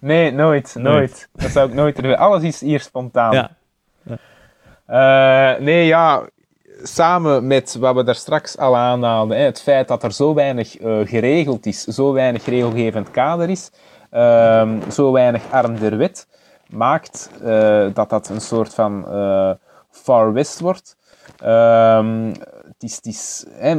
Nee, 0.00 0.30
nooit, 0.32 0.74
nooit. 0.78 1.28
Dat 1.32 1.50
zou 1.50 1.68
ik 1.68 1.74
nooit 1.74 2.02
doen. 2.02 2.16
Alles 2.16 2.42
is 2.42 2.60
hier 2.60 2.80
spontaan. 2.80 3.34
Ja. 3.34 3.56
ja. 4.02 5.54
Uh, 5.54 5.60
nee, 5.60 5.86
ja, 5.86 6.28
samen 6.82 7.46
met 7.46 7.76
wat 7.80 7.94
we 7.94 8.04
daar 8.04 8.14
straks 8.14 8.58
al 8.58 8.76
aanhaalden, 8.76 9.44
het 9.44 9.60
feit 9.60 9.88
dat 9.88 10.02
er 10.02 10.12
zo 10.12 10.34
weinig 10.34 10.80
uh, 10.80 11.06
geregeld 11.06 11.66
is, 11.66 11.84
zo 11.84 12.12
weinig 12.12 12.44
regelgevend 12.44 13.10
kader 13.10 13.50
is, 13.50 13.70
uh, 14.12 14.72
zo 14.90 15.12
weinig 15.12 15.42
arm 15.50 15.78
der 15.78 15.96
wet, 15.96 16.26
maakt 16.68 17.30
uh, 17.44 17.86
dat 17.94 18.10
dat 18.10 18.28
een 18.28 18.40
soort 18.40 18.74
van 18.74 19.04
far 19.90 20.32
west 20.32 20.60
wordt. 20.60 20.96
Ehm, 21.38 22.26
het 22.64 22.82
is, 22.82 22.96
het 22.96 23.06
is, 23.06 23.46
hè, 23.50 23.74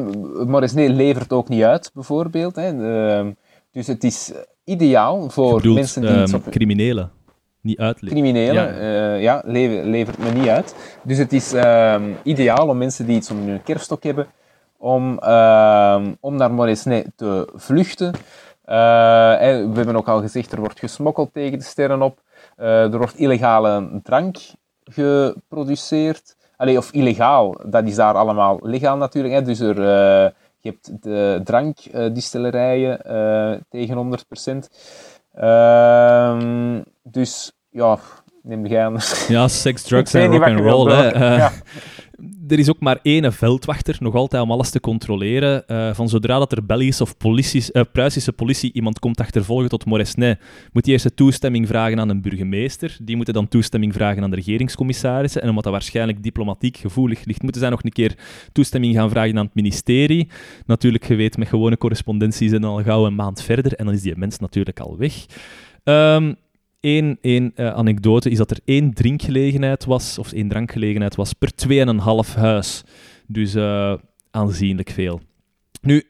levert 0.74 1.34
ook 1.34 1.50
niet 1.50 1.64
uit, 1.64 1.92
bijvoorbeeld. 1.94 2.56
Hè. 2.56 2.68
Ehm, 2.68 3.32
dus 3.72 3.88
het 3.88 4.04
is 4.04 4.32
ideaal 4.64 5.30
voor 5.30 5.68
mensen 5.68 6.02
die... 6.02 6.34
Um, 6.34 6.44
criminelen 6.50 7.12
niet 7.62 7.80
uitleveren. 7.80 8.24
Criminelen, 8.24 8.76
ja, 8.76 9.14
uh, 9.16 9.22
ja 9.22 9.42
levert 9.84 10.18
me 10.18 10.32
niet 10.32 10.48
uit. 10.48 10.76
Dus 11.02 11.18
het 11.18 11.34
is 11.34 11.54
uh, 11.54 11.96
ideaal 12.24 12.68
om 12.68 12.78
mensen 12.78 13.06
die 13.06 13.16
iets 13.16 13.32
om 13.32 13.38
hun 13.38 13.64
kerfstok 13.64 14.04
hebben, 14.04 14.28
om, 14.78 15.20
uh, 15.24 16.02
om 16.20 16.36
naar 16.36 16.52
Moresnet 16.52 17.12
te 17.16 17.50
vluchten. 17.56 18.08
Uh, 18.08 18.16
we 19.46 19.72
hebben 19.74 19.96
ook 19.96 20.08
al 20.08 20.22
gezegd, 20.22 20.52
er 20.52 20.60
wordt 20.60 20.80
gesmokkeld 20.80 21.34
tegen 21.34 21.58
de 21.58 21.64
sterren 21.64 22.02
op. 22.02 22.20
er 22.56 22.98
wordt 22.98 23.18
illegale 23.18 24.00
drank 24.04 24.38
geproduceerd. 24.84 26.38
Allee, 26.58 26.78
of 26.78 26.92
illegaal, 26.92 27.62
dat 27.66 27.88
is 27.88 27.96
daar 27.96 28.14
allemaal 28.14 28.60
legaal 28.62 28.98
natuurlijk. 28.98 29.34
Hè. 29.34 29.42
Dus 29.42 29.60
er, 29.60 29.76
je 30.60 30.70
hebt 30.70 31.04
de 31.04 31.42
drankdistillerijen 31.44 33.00
tegen 33.70 34.20
100%. 34.40 34.70
Ehm, 35.40 36.82
dus 37.04 37.52
ja, 37.70 37.98
neem 38.44 38.66
jij 38.66 38.86
anders. 38.86 39.28
Ja, 39.28 39.48
seks, 39.48 39.82
drugs 39.82 40.14
en 40.14 40.32
rock 40.32 40.44
and 40.44 40.60
roll. 40.60 40.92
Hè. 40.92 41.16
Uh, 41.16 41.50
er 42.52 42.60
is 42.60 42.70
ook 42.70 42.80
maar 42.80 43.00
één 43.02 43.34
veldwachter, 43.34 43.98
nog 44.00 44.16
altijd 44.16 44.44
om 44.44 44.52
alles 44.52 44.70
te 44.70 44.80
controleren. 44.80 45.64
Uh, 45.68 45.94
van 45.94 46.10
zodra 46.10 46.38
dat 46.38 46.52
er 46.52 46.66
Belgische 46.66 47.04
of 47.04 47.16
uh, 47.24 47.82
Pruisische 47.92 48.34
politie 48.34 48.74
iemand 48.74 49.00
komt 49.00 49.20
achtervolgen 49.20 49.70
tot 49.70 49.86
Moresnet, 49.86 50.40
moet 50.72 50.84
hij 50.84 50.94
eerst 50.94 51.06
de 51.06 51.14
toestemming 51.14 51.68
vragen 51.68 52.00
aan 52.00 52.10
een 52.10 52.22
burgemeester. 52.22 52.98
Die 53.02 53.16
moeten 53.16 53.34
dan 53.34 53.48
toestemming 53.48 53.94
vragen 53.94 54.24
aan 54.24 54.30
de 54.30 54.36
regeringscommissarissen. 54.36 55.42
En 55.42 55.50
omdat 55.50 55.64
dat 55.64 55.74
waarschijnlijk 55.74 56.24
diplomatiek 56.24 56.78
gevoelig 56.78 57.26
ligt, 57.26 57.42
moeten 57.42 57.62
zij 57.62 57.70
nog 57.70 57.84
een 57.84 57.92
keer 57.92 58.18
toestemming 58.52 58.96
gaan 58.96 59.10
vragen 59.10 59.38
aan 59.38 59.46
het 59.46 59.56
ministerie. 59.56 60.30
Natuurlijk, 60.66 61.08
je 61.08 61.16
weet, 61.16 61.38
met 61.38 61.48
gewone 61.48 61.78
correspondentie 61.78 62.50
zijn 62.50 62.64
al 62.64 62.84
gauw 62.84 63.06
een 63.06 63.16
maand 63.16 63.42
verder 63.42 63.74
en 63.74 63.86
dan 63.86 63.94
is 63.94 64.02
die 64.02 64.16
mens 64.16 64.40
natuurlijk 64.40 64.80
al 64.80 64.98
weg. 64.98 65.26
Um, 65.84 66.36
Eén, 66.82 67.18
één 67.22 67.52
uh, 67.56 67.74
anekdote 67.74 68.30
is 68.30 68.38
dat 68.38 68.52
er 68.52 68.60
één 68.66 68.94
drinkgelegenheid 68.94 69.86
was, 69.86 70.18
of 70.18 70.32
één 70.32 70.48
drankgelegenheid 70.48 71.16
was, 71.16 71.34
per 71.34 71.52
2,5 71.68 72.36
huis. 72.36 72.84
Dus 73.28 73.56
uh, 73.56 73.94
aanzienlijk 74.32 74.90
veel. 74.90 75.22
Nu, 75.82 76.04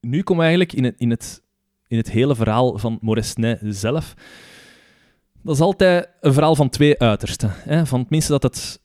nu 0.00 0.22
komen 0.22 0.44
we 0.44 0.48
eigenlijk 0.48 0.72
in 0.72 0.84
het, 0.84 0.94
in, 0.98 1.10
het, 1.10 1.42
in 1.86 1.96
het 1.96 2.10
hele 2.10 2.34
verhaal 2.34 2.78
van 2.78 2.98
Moresnet 3.00 3.58
zelf. 3.62 4.14
Dat 5.42 5.54
is 5.54 5.60
altijd 5.60 6.08
een 6.20 6.32
verhaal 6.32 6.56
van 6.56 6.68
twee 6.68 6.98
uitersten. 6.98 7.50
Hè? 7.52 7.86
Van 7.86 8.00
tenminste 8.00 8.32
dat 8.32 8.42
het, 8.42 8.80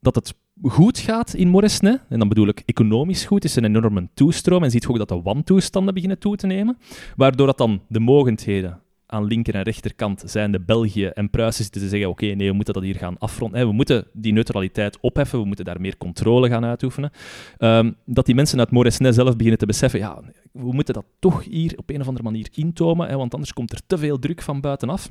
dat 0.00 0.14
het 0.14 0.34
goed 0.62 0.98
gaat 0.98 1.34
in 1.34 1.48
Moresnet, 1.48 2.00
en 2.08 2.18
dan 2.18 2.28
bedoel 2.28 2.48
ik 2.48 2.62
economisch 2.64 3.24
goed, 3.24 3.44
is 3.44 3.56
een 3.56 3.64
enorme 3.64 4.08
toestroom 4.14 4.62
en 4.62 4.70
ziet 4.70 4.86
ook 4.86 4.98
dat 4.98 5.08
de 5.08 5.22
wantoestanden 5.22 5.94
beginnen 5.94 6.18
toe 6.18 6.36
te 6.36 6.46
nemen, 6.46 6.78
waardoor 7.16 7.46
dat 7.46 7.58
dan 7.58 7.82
de 7.88 8.00
mogendheden 8.00 8.80
aan 9.10 9.24
linker 9.24 9.54
en 9.54 9.62
rechterkant 9.62 10.22
zijn 10.26 10.52
de 10.52 10.60
België 10.60 11.06
en 11.06 11.30
Pruisen 11.30 11.64
zitten 11.64 11.80
te 11.80 11.88
zeggen: 11.88 12.08
oké, 12.08 12.26
nee, 12.26 12.48
we 12.48 12.54
moeten 12.54 12.74
dat 12.74 12.82
hier 12.82 12.96
gaan 12.96 13.18
afronden. 13.18 13.66
We 13.66 13.72
moeten 13.72 14.06
die 14.12 14.32
neutraliteit 14.32 14.98
opheffen, 15.00 15.40
we 15.40 15.46
moeten 15.46 15.64
daar 15.64 15.80
meer 15.80 15.96
controle 15.96 16.48
gaan 16.48 16.64
uitoefenen. 16.64 17.10
Um, 17.58 17.96
dat 18.04 18.26
die 18.26 18.34
mensen 18.34 18.58
uit 18.58 18.70
Moresnet 18.70 19.14
zelf 19.14 19.32
beginnen 19.32 19.58
te 19.58 19.66
beseffen: 19.66 19.98
ja, 19.98 20.22
we 20.52 20.72
moeten 20.72 20.94
dat 20.94 21.04
toch 21.18 21.44
hier 21.44 21.72
op 21.76 21.90
een 21.90 22.00
of 22.00 22.06
andere 22.06 22.24
manier 22.24 22.48
intomen, 22.54 23.08
hè, 23.08 23.16
want 23.16 23.32
anders 23.32 23.52
komt 23.52 23.72
er 23.72 23.80
te 23.86 23.98
veel 23.98 24.18
druk 24.18 24.42
van 24.42 24.60
buitenaf. 24.60 25.10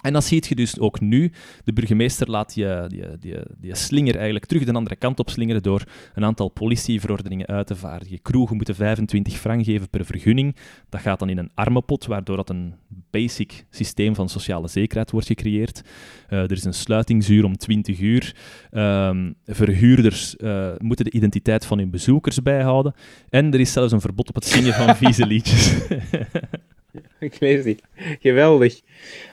En 0.00 0.12
dan 0.12 0.22
zie 0.22 0.44
je 0.48 0.54
dus 0.54 0.78
ook 0.78 1.00
nu, 1.00 1.32
de 1.64 1.72
burgemeester 1.72 2.30
laat 2.30 2.54
die, 2.54 2.66
die, 2.88 3.18
die, 3.20 3.36
die 3.58 3.74
slinger 3.74 4.14
eigenlijk 4.14 4.46
terug 4.46 4.64
de 4.64 4.72
andere 4.72 4.96
kant 4.96 5.18
op 5.18 5.30
slingeren 5.30 5.62
door 5.62 5.84
een 6.14 6.24
aantal 6.24 6.48
politieverordeningen 6.48 7.46
uit 7.46 7.66
te 7.66 7.76
vaardigen. 7.76 8.22
Kroegen 8.22 8.56
moeten 8.56 8.74
25 8.74 9.36
frank 9.36 9.64
geven 9.64 9.88
per 9.88 10.04
vergunning. 10.04 10.56
Dat 10.88 11.00
gaat 11.00 11.18
dan 11.18 11.28
in 11.28 11.38
een 11.38 11.50
armenpot, 11.54 12.06
waardoor 12.06 12.36
dat 12.36 12.50
een 12.50 12.74
basic 13.10 13.66
systeem 13.70 14.14
van 14.14 14.28
sociale 14.28 14.68
zekerheid 14.68 15.10
wordt 15.10 15.26
gecreëerd. 15.26 15.82
Uh, 16.30 16.38
er 16.38 16.52
is 16.52 16.64
een 16.64 16.74
sluitingsuur 16.74 17.44
om 17.44 17.56
20 17.56 18.00
uur. 18.00 18.36
Um, 18.70 19.34
verhuurders 19.46 20.34
uh, 20.38 20.68
moeten 20.78 21.04
de 21.04 21.10
identiteit 21.10 21.66
van 21.66 21.78
hun 21.78 21.90
bezoekers 21.90 22.42
bijhouden. 22.42 22.94
En 23.28 23.52
er 23.52 23.60
is 23.60 23.72
zelfs 23.72 23.92
een 23.92 24.00
verbod 24.00 24.28
op 24.28 24.34
het 24.34 24.46
zingen 24.46 24.74
van 24.74 24.96
vieze 25.02 25.26
liedjes. 25.26 25.74
ik 27.18 27.34
weet 27.34 27.64
niet. 27.64 27.82
Geweldig. 28.20 28.80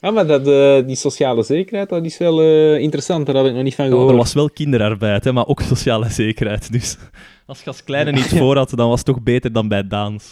Ah, 0.01 0.13
maar 0.13 0.27
dat, 0.27 0.47
uh, 0.47 0.87
die 0.87 0.95
sociale 0.95 1.43
zekerheid, 1.43 1.89
dat 1.89 2.05
is 2.05 2.17
wel 2.17 2.43
uh, 2.43 2.79
interessant. 2.79 3.25
Daar 3.25 3.35
had 3.35 3.45
ik 3.45 3.53
nog 3.53 3.63
niet 3.63 3.75
van 3.75 3.87
gehoord. 3.87 4.09
er 4.09 4.15
was 4.15 4.33
wel 4.33 4.49
kinderarbeid, 4.49 5.23
hè, 5.23 5.31
maar 5.31 5.47
ook 5.47 5.61
sociale 5.61 6.09
zekerheid. 6.09 6.71
Dus 6.71 6.97
als 7.45 7.59
je 7.59 7.67
als 7.67 7.83
kleine 7.83 8.11
niet 8.11 8.37
voor 8.37 8.57
had, 8.57 8.69
dan 8.69 8.89
was 8.89 8.97
het 8.97 9.05
toch 9.05 9.21
beter 9.21 9.53
dan 9.53 9.67
bij 9.67 9.87
Daans. 9.87 10.31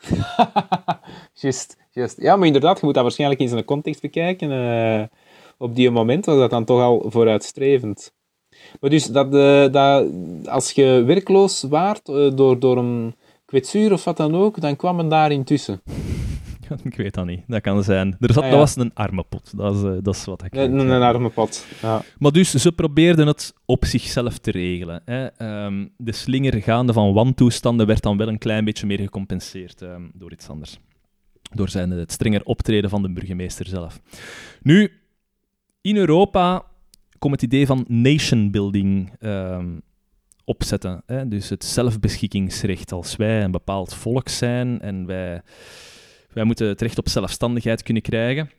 just, 1.34 1.76
just. 1.90 2.20
Ja, 2.20 2.36
maar 2.36 2.46
inderdaad, 2.46 2.80
je 2.80 2.84
moet 2.84 2.94
dat 2.94 3.02
waarschijnlijk 3.02 3.40
in 3.40 3.48
zijn 3.48 3.64
context 3.64 4.00
bekijken. 4.00 4.50
Uh, 4.50 5.02
op 5.58 5.74
die 5.74 5.90
moment 5.90 6.24
was 6.24 6.38
dat 6.38 6.50
dan 6.50 6.64
toch 6.64 6.80
al 6.80 7.04
vooruitstrevend. 7.08 8.12
Maar 8.80 8.90
dus, 8.90 9.04
dat, 9.04 9.32
dat, 9.72 10.06
als 10.44 10.72
je 10.72 11.02
werkloos 11.06 11.62
waart 11.62 12.06
door, 12.36 12.58
door 12.58 12.78
een 12.78 13.14
kwetsuur 13.48 13.92
of 13.92 14.04
wat 14.04 14.16
dan 14.16 14.34
ook, 14.34 14.60
dan 14.60 14.76
kwam 14.76 14.96
men 14.96 15.08
daar 15.08 15.32
intussen. 15.32 15.80
ik 16.90 16.96
weet 16.96 17.14
dat 17.14 17.26
niet. 17.26 17.42
Dat 17.46 17.60
kan 17.60 17.84
zijn. 17.84 18.16
Er 18.20 18.32
zat, 18.32 18.44
ah, 18.44 18.50
Dat 18.50 18.58
was 18.58 18.76
een 18.76 18.94
arme 18.94 19.24
pot. 19.28 19.56
Dat 19.56 19.74
is, 19.74 19.82
uh, 19.82 19.96
dat 20.02 20.14
is 20.14 20.24
wat 20.24 20.44
ik 20.44 20.54
Een, 20.54 20.78
een 20.78 21.02
arme 21.02 21.28
pot, 21.28 21.66
ja. 21.82 22.02
Maar 22.18 22.32
dus, 22.32 22.50
ze 22.50 22.72
probeerden 22.72 23.26
het 23.26 23.54
op 23.64 23.84
zichzelf 23.84 24.38
te 24.38 24.50
regelen. 24.50 25.02
Hè. 25.04 25.26
Ehm, 25.26 25.86
de 25.96 26.12
slinger 26.12 26.62
gaande 26.62 26.92
van 26.92 27.12
wantoestanden 27.12 27.86
werd 27.86 28.02
dan 28.02 28.16
wel 28.16 28.28
een 28.28 28.38
klein 28.38 28.64
beetje 28.64 28.86
meer 28.86 29.00
gecompenseerd 29.00 29.80
um, 29.80 30.10
door 30.14 30.32
iets 30.32 30.48
anders. 30.48 30.78
Door 31.52 31.68
zijn, 31.68 31.90
het 31.90 32.12
strenger 32.12 32.44
optreden 32.44 32.90
van 32.90 33.02
de 33.02 33.12
burgemeester 33.12 33.66
zelf. 33.66 34.00
Nu, 34.62 34.92
in 35.80 35.96
Europa 35.96 36.64
komt 37.18 37.32
het 37.32 37.42
idee 37.42 37.66
van 37.66 37.84
nation 37.88 38.50
building 38.50 39.12
um, 39.20 39.82
opzetten. 40.48 41.02
Hè? 41.06 41.28
Dus 41.28 41.48
het 41.48 41.64
zelfbeschikkingsrecht. 41.64 42.92
Als 42.92 43.16
wij 43.16 43.42
een 43.42 43.50
bepaald 43.50 43.94
volk 43.94 44.28
zijn 44.28 44.80
en 44.80 45.06
wij, 45.06 45.42
wij 46.32 46.44
moeten 46.44 46.68
het 46.68 46.80
recht 46.80 46.98
op 46.98 47.08
zelfstandigheid 47.08 47.82
kunnen 47.82 48.02
krijgen. 48.02 48.50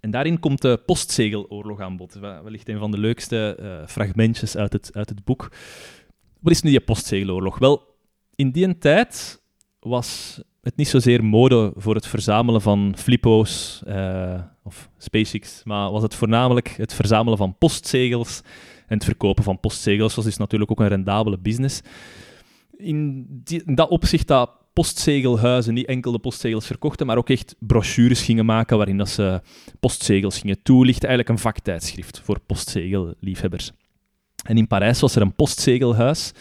En 0.00 0.10
daarin 0.10 0.40
komt 0.40 0.62
de 0.62 0.82
postzegeloorlog 0.86 1.80
aan 1.80 1.96
bod. 1.96 2.14
Wellicht 2.14 2.68
een 2.68 2.78
van 2.78 2.90
de 2.90 2.98
leukste 2.98 3.58
uh, 3.60 3.86
fragmentjes 3.86 4.56
uit 4.56 4.72
het, 4.72 4.90
uit 4.92 5.08
het 5.08 5.24
boek. 5.24 5.52
Wat 6.40 6.52
is 6.52 6.62
nu 6.62 6.70
die 6.70 6.80
postzegeloorlog? 6.80 7.58
Wel, 7.58 7.82
in 8.34 8.50
die 8.50 8.78
tijd 8.78 9.42
was 9.80 10.40
het 10.62 10.76
niet 10.76 10.88
zozeer 10.88 11.24
mode 11.24 11.72
voor 11.76 11.94
het 11.94 12.06
verzamelen 12.06 12.60
van 12.60 12.94
flippo's 12.98 13.82
uh, 13.86 14.40
of 14.62 14.90
SpaceX, 14.98 15.60
maar 15.64 15.90
was 15.90 16.02
het 16.02 16.14
voornamelijk 16.14 16.68
het 16.68 16.94
verzamelen 16.94 17.38
van 17.38 17.58
postzegels 17.58 18.42
en 18.86 18.94
het 18.94 19.04
verkopen 19.04 19.44
van 19.44 19.60
postzegels 19.60 20.14
was 20.14 20.24
dus 20.24 20.36
natuurlijk 20.36 20.70
ook 20.70 20.80
een 20.80 20.88
rendabele 20.88 21.38
business. 21.38 21.80
In, 22.76 23.26
dat 23.64 23.88
opzicht 23.88 24.26
dat 24.26 24.50
postzegelhuizen 24.72 25.74
niet 25.74 25.86
enkel 25.86 26.12
de 26.12 26.18
postzegels 26.18 26.66
verkochten, 26.66 27.06
maar 27.06 27.16
ook 27.16 27.30
echt 27.30 27.56
brochures 27.58 28.22
gingen 28.22 28.46
maken 28.46 28.76
waarin 28.76 28.96
dat 28.96 29.08
ze 29.08 29.40
postzegels 29.80 30.38
gingen 30.38 30.62
toelichten. 30.62 31.08
Eigenlijk 31.08 31.38
een 31.38 31.44
vaktijdschrift 31.44 32.20
voor 32.24 32.40
postzegelliefhebbers. 32.40 33.72
En 34.44 34.56
in 34.56 34.66
Parijs 34.66 35.00
was 35.00 35.16
er 35.16 35.22
een 35.22 35.34
postzegelhuis 35.34 36.32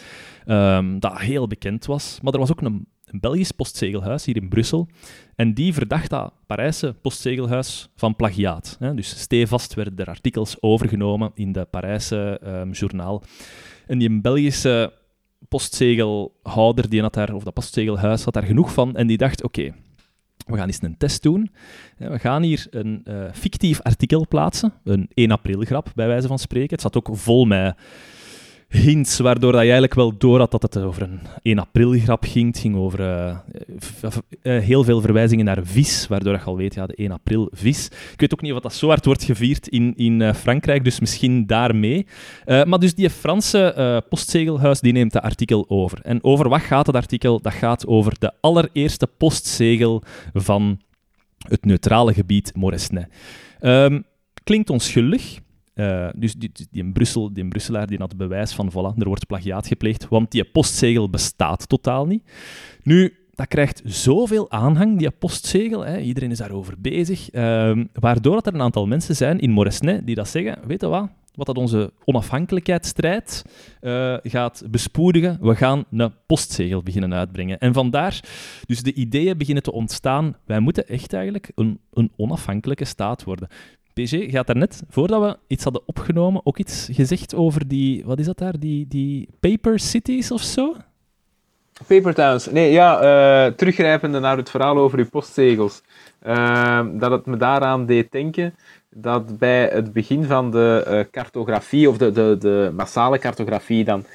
um, 0.46 1.00
dat 1.00 1.20
heel 1.20 1.48
bekend 1.48 1.86
was, 1.86 2.20
maar 2.22 2.34
er 2.34 2.40
was 2.40 2.52
ook 2.52 2.62
een 2.62 2.88
Belgisch 3.20 3.52
postzegelhuis 3.52 4.26
hier 4.26 4.36
in 4.36 4.50
Brussel. 4.50 4.88
En 5.36 5.54
die 5.54 5.74
verdacht 5.74 6.10
dat 6.10 6.34
Parijse 6.46 6.96
postzegelhuis 7.02 7.90
van 7.96 8.16
plagiaat. 8.16 8.78
Dus 8.96 9.20
stevast 9.20 9.74
werden 9.74 9.98
er 9.98 10.08
artikels 10.08 10.62
overgenomen 10.62 11.32
in 11.34 11.52
de 11.52 11.66
Parijse 11.66 12.42
um, 12.44 12.72
journaal. 12.72 13.24
En 13.88 13.98
die 13.98 14.22
Belgische 14.22 14.94
postzegelhouder, 15.50 16.90
die 16.90 17.02
had 17.02 17.14
daar, 17.14 17.34
of 17.34 17.44
dat 17.44 17.54
postzegelhuis, 17.54 18.24
had 18.24 18.34
daar 18.34 18.44
genoeg 18.44 18.74
van. 18.74 18.96
En 18.96 19.08
die 19.08 19.18
dacht, 19.18 19.44
oké, 19.44 19.74
we 20.46 20.58
gaan 20.58 20.68
eens 20.68 20.82
een 20.82 20.98
test 20.98 21.24
doen. 21.24 21.52
We 21.98 22.20
gaan 22.20 22.42
hier 22.42 22.68
een 22.70 23.02
uh, 23.08 23.24
fictief 23.34 23.82
artikel 23.82 24.28
plaatsen, 24.28 24.74
een 24.84 25.10
1 25.14 25.32
april 25.32 25.62
grap 25.62 25.92
bij 25.96 26.08
wijze 26.08 26.28
van 26.28 26.40
spreken. 26.40 26.70
Het 26.70 26.82
zat 26.82 26.98
ook 26.98 27.10
vol 27.12 27.46
met 27.46 27.76
hints, 28.76 29.20
waardoor 29.20 29.52
dat 29.52 29.62
je 29.62 29.66
eigenlijk 29.66 29.94
wel 29.94 30.18
door 30.18 30.40
had 30.40 30.52
dat 30.52 30.62
het 30.62 30.78
over 30.78 31.02
een 31.02 31.20
1 31.42 31.60
april 31.60 31.92
grap 31.92 32.24
ging. 32.24 32.48
Het 32.48 32.60
ging 32.60 32.76
over 32.76 33.00
uh, 33.00 33.38
uh, 34.44 34.62
heel 34.62 34.84
veel 34.84 35.02
verwijzingen 35.02 35.46
naar 35.46 35.60
vis, 35.64 36.08
waardoor 36.08 36.34
je 36.34 36.40
al 36.40 36.58
weet, 36.58 36.74
ja, 36.74 36.86
de 36.86 36.96
1 36.96 37.12
april 37.12 37.50
vis. 37.52 37.86
Ik 37.86 38.20
weet 38.20 38.34
ook 38.34 38.42
niet 38.42 38.54
of 38.54 38.60
dat 38.60 38.74
zo 38.74 38.88
hard 38.88 39.06
wordt 39.06 39.24
gevierd 39.24 39.68
in, 39.68 39.94
in 39.96 40.20
uh, 40.20 40.34
Frankrijk, 40.34 40.84
dus 40.84 41.00
misschien 41.00 41.46
daarmee. 41.46 42.06
maar 42.46 42.80
dus 42.80 42.96
die 42.96 43.10
Franse 43.10 44.04
postzegelhuis 44.10 44.80
die 44.80 44.94
neemt 44.94 45.12
dat 45.12 45.24
artikel 45.24 45.66
over. 45.68 46.00
En 46.02 46.24
over 46.24 46.50
wat 46.50 46.62
gaat 46.62 46.88
het 46.88 46.96
artikel? 46.96 47.42
Dat 47.42 47.54
gaat 47.54 47.88
over 47.88 48.20
de 48.20 48.32
allereerste 48.42 49.08
postzegel 49.08 50.04
van 50.34 50.80
het 51.48 51.66
neutrale 51.66 52.14
gebied 52.14 52.52
Moresnet. 52.56 53.08
Um, 53.62 54.06
klinkt 54.44 54.70
onschuldig, 54.70 55.40
uh, 55.76 56.10
dus 56.16 56.34
die, 56.34 56.52
in 56.72 56.94
Brussel, 56.94 57.34
die 57.34 57.48
Brusselaar 57.48 57.88
die 57.88 57.98
had 57.98 58.18
bewijs 58.18 58.54
van, 58.54 58.72
voilà, 58.72 58.98
er 58.98 59.08
wordt 59.08 59.28
plagiaat 59.28 59.68
gepleegd, 59.68 60.08
want 60.08 60.32
die 60.32 60.44
postzegel 60.44 61.10
bestaat 61.10 61.70
totaal 61.70 62.06
niet. 62.06 62.24
Nu, 62.84 63.14
dat 63.36 63.48
krijgt 63.48 63.82
zoveel 63.86 64.52
aanhang, 64.52 64.98
die 64.98 65.12
postzegel. 65.12 65.86
Hè. 65.86 66.00
Iedereen 66.00 66.32
is 66.32 66.38
daarover 66.38 66.74
bezig. 66.78 67.34
Uh, 67.34 67.84
waardoor 67.94 68.34
dat 68.34 68.48
er 68.48 68.54
een 68.54 68.62
aantal 68.62 68.88
mensen 68.88 69.16
zijn 69.16 69.40
in 69.40 69.52
Moresnet 69.52 70.06
die 70.06 70.16
dat 70.16 70.28
zeggen, 70.28 70.58
weet 70.68 70.82
je 70.82 70.88
wat, 70.88 71.10
wat 71.34 71.46
dat 71.46 71.58
onze 71.58 71.94
onafhankelijkheidsstrijd 72.06 73.46
uh, 73.82 74.18
gaat 74.24 74.64
bespoedigen. 74.70 75.38
We 75.42 75.56
gaan 75.56 75.86
een 75.92 76.14
postzegel 76.26 76.84
beginnen 76.84 77.14
uitbrengen. 77.14 77.60
En 77.60 77.74
vandaar 77.74 78.24
dus 78.66 78.84
de 78.84 78.94
ideeën 78.94 79.38
beginnen 79.38 79.64
te 79.64 79.72
ontstaan. 79.72 80.36
Wij 80.46 80.60
moeten 80.60 80.88
echt 80.88 81.14
eigenlijk 81.14 81.52
een, 81.56 81.80
een 81.94 82.12
onafhankelijke 82.16 82.86
staat 82.86 83.24
worden. 83.24 83.48
PG, 83.96 84.32
gaat 84.32 84.48
daarnet, 84.48 84.84
voordat 84.90 85.22
we 85.22 85.38
iets 85.48 85.64
hadden 85.64 85.82
opgenomen, 85.86 86.42
ook 86.44 86.58
iets 86.58 86.90
gezegd 86.92 87.36
over 87.36 87.68
die, 87.68 88.06
wat 88.06 88.20
is 88.20 88.26
dat 88.26 88.38
daar, 88.38 88.60
die, 88.60 88.88
die 88.88 89.30
paper 89.40 89.80
cities 89.80 90.32
of 90.32 90.42
zo? 90.42 90.76
Paper 91.88 92.14
towns. 92.14 92.52
Nee, 92.52 92.72
ja, 92.72 92.96
uh, 92.96 93.54
teruggrijpende 93.54 94.20
naar 94.20 94.38
het 94.38 94.50
verhaal 94.50 94.78
over 94.78 95.00
uw 95.00 95.10
postzegels. 95.10 95.82
Uh, 96.28 96.86
dat 96.94 97.12
het 97.12 97.26
me 97.26 97.38
daaraan 97.38 97.86
deed 97.86 98.12
denken 98.12 98.56
dat 98.90 99.38
bij 99.38 99.68
het 99.68 99.94
begin 99.94 100.24
van 100.24 100.52
de 100.52 100.86
uh, 100.88 101.00
cartografie, 101.12 101.90
of 101.90 101.98
de, 101.98 102.12
de, 102.12 102.36
de 102.40 102.72
massale 102.76 103.20
cartografie 103.20 103.84
dan, 103.84 104.06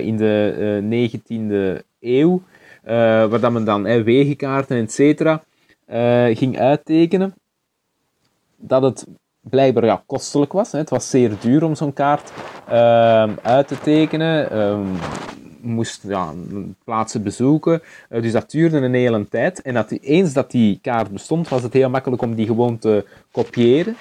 in 0.00 0.16
de 0.16 0.82
19e 0.82 1.84
eeuw, 2.00 2.42
waar 3.28 3.40
dat 3.40 3.52
men 3.52 3.64
dan 3.64 3.82
wegenkaarten, 4.04 4.76
et 4.76 4.92
cetera, 4.92 5.42
ging 6.34 6.58
uittekenen, 6.58 7.34
dat 8.66 8.82
het 8.82 9.06
blijkbaar 9.40 9.84
ja, 9.84 10.02
kostelijk 10.06 10.52
was. 10.52 10.72
Hè. 10.72 10.78
Het 10.78 10.90
was 10.90 11.10
zeer 11.10 11.32
duur 11.40 11.64
om 11.64 11.74
zo'n 11.74 11.92
kaart 11.92 12.32
uh, 12.68 13.36
uit 13.42 13.68
te 13.68 13.78
tekenen. 13.78 14.58
Um, 14.58 14.96
moest 15.64 16.02
ja, 16.08 16.32
plaatsen 16.84 17.22
bezoeken. 17.22 17.82
Uh, 18.10 18.22
dus 18.22 18.32
dat 18.32 18.50
duurde 18.50 18.76
een 18.76 18.94
hele 18.94 19.28
tijd. 19.28 19.62
En 19.62 19.74
dat, 19.74 19.90
eens 19.90 20.32
dat 20.32 20.50
die 20.50 20.78
kaart 20.82 21.10
bestond, 21.10 21.48
was 21.48 21.62
het 21.62 21.72
heel 21.72 21.90
makkelijk 21.90 22.22
om 22.22 22.34
die 22.34 22.46
gewoon 22.46 22.78
te 22.78 23.06
kopiëren. 23.30 23.96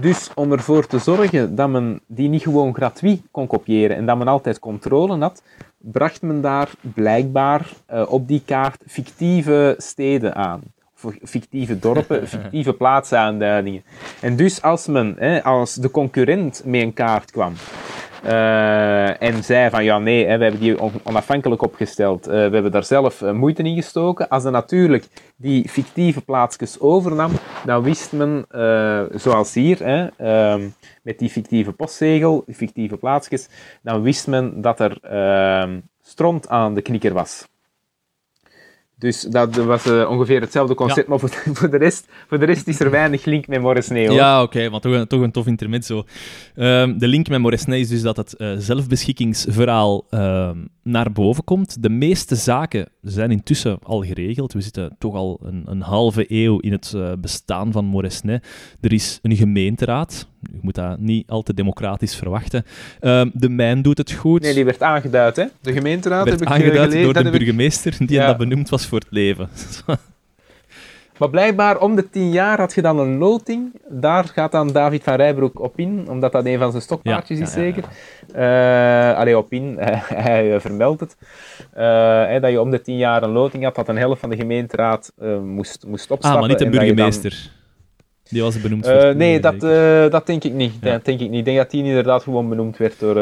Dus 0.00 0.30
om 0.34 0.52
ervoor 0.52 0.86
te 0.86 0.98
zorgen 0.98 1.54
dat 1.54 1.68
men 1.68 2.00
die 2.06 2.28
niet 2.28 2.42
gewoon 2.42 2.74
gratuit 2.74 3.22
kon 3.30 3.46
kopiëren 3.46 3.96
en 3.96 4.06
dat 4.06 4.18
men 4.18 4.28
altijd 4.28 4.58
controle 4.58 5.18
had, 5.18 5.42
bracht 5.78 6.22
men 6.22 6.40
daar 6.40 6.70
blijkbaar 6.94 7.72
uh, 7.92 8.06
op 8.08 8.28
die 8.28 8.42
kaart 8.44 8.82
fictieve 8.86 9.74
steden 9.78 10.34
aan 10.34 10.60
fictieve 11.22 11.78
dorpen, 11.78 12.28
fictieve 12.34 12.72
plaatsaanduidingen. 12.72 13.82
En 14.20 14.36
dus 14.36 14.62
als 14.62 14.86
men, 14.86 15.14
hè, 15.18 15.44
als 15.44 15.74
de 15.74 15.90
concurrent 15.90 16.62
met 16.64 16.82
een 16.82 16.92
kaart 16.92 17.30
kwam 17.30 17.52
uh, 18.24 19.22
en 19.22 19.44
zei 19.44 19.70
van 19.70 19.84
ja 19.84 19.98
nee, 19.98 20.26
hè, 20.26 20.36
we 20.38 20.42
hebben 20.42 20.60
die 20.60 21.02
onafhankelijk 21.02 21.62
opgesteld, 21.62 22.28
uh, 22.28 22.32
we 22.32 22.38
hebben 22.38 22.70
daar 22.70 22.84
zelf 22.84 23.20
uh, 23.20 23.32
moeite 23.32 23.62
in 23.62 23.74
gestoken. 23.74 24.28
Als 24.28 24.44
er 24.44 24.50
natuurlijk 24.50 25.06
die 25.36 25.68
fictieve 25.68 26.20
plaatsjes 26.20 26.80
overnam, 26.80 27.30
dan 27.64 27.82
wist 27.82 28.12
men, 28.12 28.46
zoals 29.14 29.54
hier, 29.54 29.78
hè, 29.78 30.06
ehm, 30.16 30.68
met 31.02 31.18
die 31.18 31.30
fictieve 31.30 31.72
postzegel, 31.72 32.42
die 32.46 32.54
fictieve 32.54 32.96
plaatsjes, 32.96 33.48
dan 33.82 34.02
wist 34.02 34.26
men 34.26 34.60
dat 34.60 34.80
er 34.80 34.98
ehm, 35.02 35.80
stront 36.02 36.48
aan 36.48 36.74
de 36.74 36.82
knikker 36.82 37.12
was. 37.12 37.48
Dus 39.00 39.20
dat 39.20 39.56
was 39.56 39.86
uh, 39.86 40.10
ongeveer 40.10 40.40
hetzelfde 40.40 40.74
concept, 40.74 41.06
ja. 41.06 41.08
maar 41.08 41.18
voor, 41.18 41.28
voor, 41.58 41.70
de 41.70 41.76
rest, 41.76 42.08
voor 42.28 42.38
de 42.38 42.44
rest 42.44 42.68
is 42.68 42.80
er 42.80 42.90
weinig 42.90 43.24
link 43.24 43.46
met 43.46 43.60
Morris 43.60 43.88
Neo. 43.88 44.12
Ja, 44.12 44.42
oké, 44.42 44.56
okay, 44.56 44.68
maar 44.68 44.80
toch 44.80 44.92
een, 44.92 45.06
toch 45.06 45.20
een 45.20 45.30
tof 45.30 45.46
intermezzo. 45.46 46.04
Um, 46.56 46.98
de 46.98 47.08
link 47.08 47.28
met 47.28 47.40
Morris 47.40 47.64
is 47.64 47.88
dus 47.88 48.02
dat 48.02 48.16
het 48.16 48.34
uh, 48.38 48.52
zelfbeschikkingsverhaal 48.58 50.06
uh, 50.10 50.50
naar 50.82 51.12
boven 51.12 51.44
komt. 51.44 51.82
De 51.82 51.88
meeste 51.88 52.34
zaken 52.34 52.88
zijn 53.02 53.30
intussen 53.30 53.78
al 53.82 54.04
geregeld. 54.04 54.52
We 54.52 54.60
zitten 54.60 54.96
toch 54.98 55.14
al 55.14 55.40
een, 55.42 55.62
een 55.66 55.80
halve 55.80 56.24
eeuw 56.28 56.58
in 56.58 56.72
het 56.72 56.92
uh, 56.96 57.12
bestaan 57.18 57.72
van 57.72 57.84
Moresnet. 57.84 58.46
Er 58.80 58.92
is 58.92 59.18
een 59.22 59.36
gemeenteraad. 59.36 60.28
Je 60.40 60.58
moet 60.60 60.74
dat 60.74 60.98
niet 60.98 61.28
al 61.28 61.42
te 61.42 61.54
democratisch 61.54 62.14
verwachten. 62.14 62.64
Uh, 63.00 63.22
de 63.32 63.48
mijn 63.48 63.82
doet 63.82 63.98
het 63.98 64.12
goed. 64.12 64.42
Nee, 64.42 64.54
die 64.54 64.64
werd 64.64 64.82
aangeduid, 64.82 65.36
hè? 65.36 65.44
De 65.60 65.72
gemeenteraad 65.72 66.24
werd 66.24 66.38
heb 66.38 66.48
ik 66.48 66.54
aangeduid 66.54 66.90
gelezen, 66.90 67.14
door 67.14 67.22
de 67.22 67.30
burgemeester, 67.30 67.96
die 67.98 68.10
ja. 68.10 68.26
dat 68.26 68.36
benoemd 68.36 68.68
was 68.68 68.86
voor 68.86 68.98
het 68.98 69.10
leven. 69.10 69.48
Maar 71.20 71.30
blijkbaar 71.30 71.78
om 71.78 71.96
de 71.96 72.10
tien 72.10 72.30
jaar 72.30 72.58
had 72.58 72.74
je 72.74 72.82
dan 72.82 72.98
een 72.98 73.18
loting. 73.18 73.72
Daar 73.88 74.24
gaat 74.24 74.52
dan 74.52 74.72
David 74.72 75.02
van 75.02 75.14
Rijbroek 75.14 75.60
op 75.60 75.78
in, 75.78 76.06
omdat 76.08 76.32
dat 76.32 76.46
een 76.46 76.58
van 76.58 76.70
zijn 76.70 76.82
stokpaardjes 76.82 77.38
ja, 77.38 77.44
is, 77.44 77.54
ja, 77.54 77.60
zeker. 77.60 77.84
Uh, 78.36 79.18
allee, 79.18 79.38
op 79.38 79.52
in, 79.52 79.76
hij 80.28 80.54
uh, 80.54 80.60
vermeldt 80.60 81.00
het. 81.00 81.16
Uh, 81.76 82.40
dat 82.40 82.50
je 82.50 82.60
om 82.60 82.70
de 82.70 82.80
tien 82.80 82.96
jaar 82.96 83.22
een 83.22 83.30
loting 83.30 83.64
had, 83.64 83.74
dat 83.74 83.88
een 83.88 83.96
helft 83.96 84.20
van 84.20 84.30
de 84.30 84.36
gemeenteraad 84.36 85.12
moest, 85.42 85.86
moest 85.86 86.10
opstappen. 86.10 86.30
Ah, 86.30 86.38
maar 86.38 86.48
niet 86.48 86.58
de 86.58 86.78
burgemeester. 86.78 87.50
Die 88.30 88.42
was 88.42 88.60
benoemd 88.60 88.86
voor 88.86 89.16
Nee, 89.16 89.40
dat, 89.40 89.60
dat 90.10 90.26
denk 90.26 90.44
ik 90.44 90.52
niet. 90.52 90.82
Dat 90.82 91.04
denk 91.04 91.20
ik 91.20 91.28
niet. 91.30 91.38
Ik 91.38 91.44
denk 91.44 91.56
dat 91.56 91.70
die 91.70 91.84
inderdaad 91.84 92.22
gewoon 92.22 92.48
benoemd 92.48 92.76
werd 92.76 92.98
door, 92.98 93.14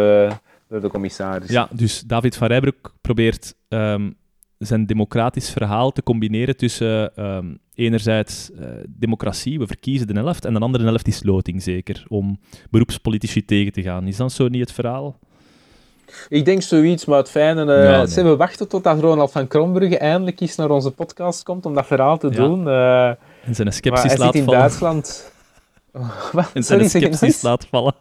door 0.68 0.80
de 0.80 0.88
commissaris. 0.88 1.50
Ja, 1.50 1.68
dus 1.70 2.00
David 2.00 2.36
van 2.36 2.48
Rijbroek 2.48 2.94
probeert 3.00 3.54
um, 3.68 4.16
zijn 4.58 4.86
democratisch 4.86 5.50
verhaal 5.50 5.92
te 5.92 6.02
combineren 6.02 6.56
tussen 6.56 7.24
um, 7.24 7.58
enerzijds 7.74 8.50
uh, 8.60 8.66
democratie, 8.88 9.58
we 9.58 9.66
verkiezen 9.66 10.06
de 10.06 10.12
helft, 10.12 10.44
en 10.44 10.54
de 10.54 10.60
andere 10.60 10.84
helft 10.84 11.06
is 11.06 11.22
loting 11.22 11.62
zeker, 11.62 12.04
om 12.08 12.38
beroepspolitici 12.70 13.44
tegen 13.44 13.72
te 13.72 13.82
gaan. 13.82 14.06
Is 14.06 14.16
dat 14.16 14.32
zo 14.32 14.48
niet 14.48 14.60
het 14.60 14.72
verhaal? 14.72 15.18
Ik 16.28 16.44
denk 16.44 16.62
zoiets, 16.62 17.04
maar 17.04 17.18
het 17.18 17.30
fijne... 17.30 17.64
Uh, 17.64 17.84
ja, 17.84 18.04
nee. 18.14 18.24
We 18.24 18.36
wachten 18.36 18.68
totdat 18.68 19.00
Ronald 19.00 19.32
van 19.32 19.46
Krombrugge 19.46 19.98
eindelijk 19.98 20.40
eens 20.40 20.56
naar 20.56 20.70
onze 20.70 20.90
podcast 20.90 21.42
komt 21.42 21.66
om 21.66 21.74
dat 21.74 21.86
verhaal 21.86 22.18
te 22.18 22.28
ja. 22.30 22.34
doen. 22.34 22.66
Uh, 22.66 23.10
en 23.48 23.54
zijn 23.54 23.72
sceptisch 23.72 24.16
laat 24.16 24.34
in 24.34 24.44
vallen. 24.44 24.60
Duitsland... 24.60 25.32
en 26.54 26.64
zijn 26.64 26.88
sceptisch 26.88 27.42
laat 27.42 27.66
vallen 27.66 27.94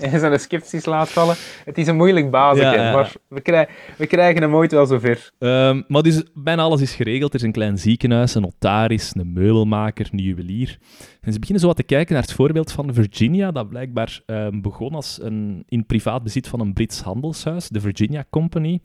en 0.00 0.20
zijn 0.20 0.40
sceptisch 0.40 0.84
laat 0.84 1.10
vallen. 1.10 1.36
Het 1.64 1.78
is 1.78 1.86
een 1.86 1.96
moeilijk 1.96 2.30
basis, 2.30 2.62
ja, 2.62 2.92
maar 2.92 3.12
we, 3.28 3.40
krij 3.40 3.68
we, 3.96 4.06
krijgen 4.06 4.42
hem 4.42 4.54
ooit 4.54 4.72
wel 4.72 4.86
zover. 4.86 5.32
Um, 5.38 5.84
maar 5.88 6.02
dus 6.02 6.22
bijna 6.34 6.62
alles 6.62 6.80
is 6.80 6.94
geregeld. 6.94 7.30
Er 7.34 7.38
is 7.38 7.46
een 7.46 7.52
klein 7.52 7.78
ziekenhuis, 7.78 8.34
een 8.34 8.42
notaris, 8.42 9.12
een 9.14 9.32
meubelmaker, 9.32 10.08
een 10.12 10.18
juwelier. 10.18 10.78
En 11.20 11.32
ze 11.32 11.38
beginnen 11.38 11.60
zo 11.60 11.66
wat 11.66 11.76
te 11.76 11.82
kijken 11.82 12.14
naar 12.14 12.22
het 12.22 12.32
voorbeeld 12.32 12.72
van 12.72 12.94
Virginia, 12.94 13.50
dat 13.50 13.68
blijkbaar 13.68 14.20
um, 14.26 14.62
begon 14.62 14.94
als 14.94 15.18
een, 15.22 15.64
in 15.68 15.86
privaat 15.86 16.22
bezit 16.22 16.48
van 16.48 16.60
een 16.60 16.72
Brits 16.72 17.00
handelshuis, 17.00 17.68
de 17.68 17.80
Virginia 17.80 18.24
Company, 18.30 18.80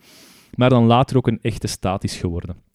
maar 0.54 0.70
dan 0.70 0.86
later 0.86 1.18
ook 1.18 1.28
een 1.28 1.40
echte 1.42 1.68
staat 1.68 2.04
is 2.04 2.16
geworden. 2.16 2.69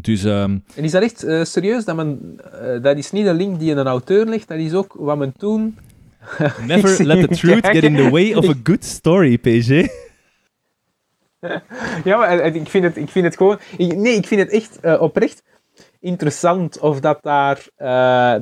Dus, 0.00 0.24
um... 0.24 0.64
En 0.74 0.84
is 0.84 0.90
dat 0.90 1.02
echt 1.02 1.24
uh, 1.24 1.44
serieus? 1.44 1.84
Dat, 1.84 1.96
men, 1.96 2.38
uh, 2.62 2.82
dat 2.82 2.96
is 2.96 3.10
niet 3.10 3.26
een 3.26 3.36
link 3.36 3.58
die 3.58 3.70
in 3.70 3.76
een 3.76 3.86
auteur 3.86 4.26
ligt, 4.26 4.48
dat 4.48 4.58
is 4.58 4.72
ook 4.72 4.94
wat 4.98 5.18
men 5.18 5.32
toen 5.38 5.78
Never 6.66 7.04
let 7.04 7.28
the 7.28 7.36
truth 7.36 7.66
get 7.66 7.84
in 7.84 7.96
the 7.96 8.10
way 8.10 8.34
of 8.34 8.48
a 8.48 8.54
good 8.62 8.84
story, 8.84 9.38
PG. 9.38 9.68
ja, 12.04 12.16
maar 12.16 12.46
ik 12.46 12.68
vind 12.68 12.84
het, 12.84 12.96
ik 12.96 13.08
vind 13.08 13.24
het 13.24 13.36
gewoon... 13.36 13.58
Ik, 13.76 13.96
nee, 13.96 14.14
ik 14.14 14.26
vind 14.26 14.40
het 14.40 14.50
echt 14.50 14.78
uh, 14.82 15.00
oprecht 15.00 15.42
interessant 16.00 16.78
of 16.78 17.00
dat 17.00 17.18
daar 17.22 17.66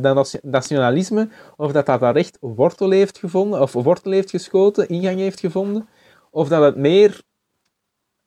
dat 0.01 0.39
nationalisme, 0.43 1.28
of 1.56 1.72
dat 1.72 1.86
dat 1.86 2.01
daar 2.01 2.16
echt 2.16 2.36
wortel 2.40 2.90
heeft 2.90 3.18
gevonden, 3.18 3.60
of 3.60 3.72
wortel 3.72 4.12
heeft 4.12 4.31
geschoten, 4.31 4.89
ingang 4.89 5.18
heeft 5.18 5.40
gevonden, 5.40 5.89
of 6.31 6.48
dat 6.48 6.62
het 6.62 6.77
meer 6.77 7.20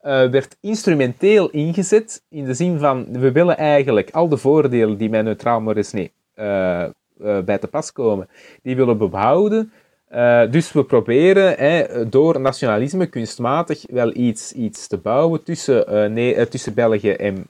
werd 0.03 0.57
instrumenteel 0.61 1.49
ingezet 1.49 2.23
in 2.29 2.45
de 2.45 2.53
zin 2.53 2.79
van 2.79 3.07
we 3.11 3.31
willen 3.31 3.57
eigenlijk 3.57 4.11
al 4.11 4.29
de 4.29 4.37
voordelen 4.37 4.97
die 4.97 5.09
bij 5.09 5.21
neutraal 5.21 5.61
Moresnet 5.61 6.11
uh, 6.35 6.85
bij 7.17 7.57
te 7.57 7.67
pas 7.67 7.91
komen, 7.91 8.27
die 8.61 8.75
willen 8.75 8.97
behouden 8.97 9.71
uh, 10.15 10.41
dus 10.51 10.71
we 10.71 10.83
proberen 10.83 11.55
hè, 11.57 12.09
door 12.09 12.39
nationalisme 12.39 13.05
kunstmatig 13.05 13.83
wel 13.91 14.15
iets, 14.15 14.51
iets 14.51 14.87
te 14.87 14.97
bouwen 14.97 15.43
tussen, 15.43 15.93
uh, 15.93 16.05
nee, 16.09 16.35
uh, 16.35 16.41
tussen 16.41 16.73
België 16.73 17.09
en, 17.09 17.45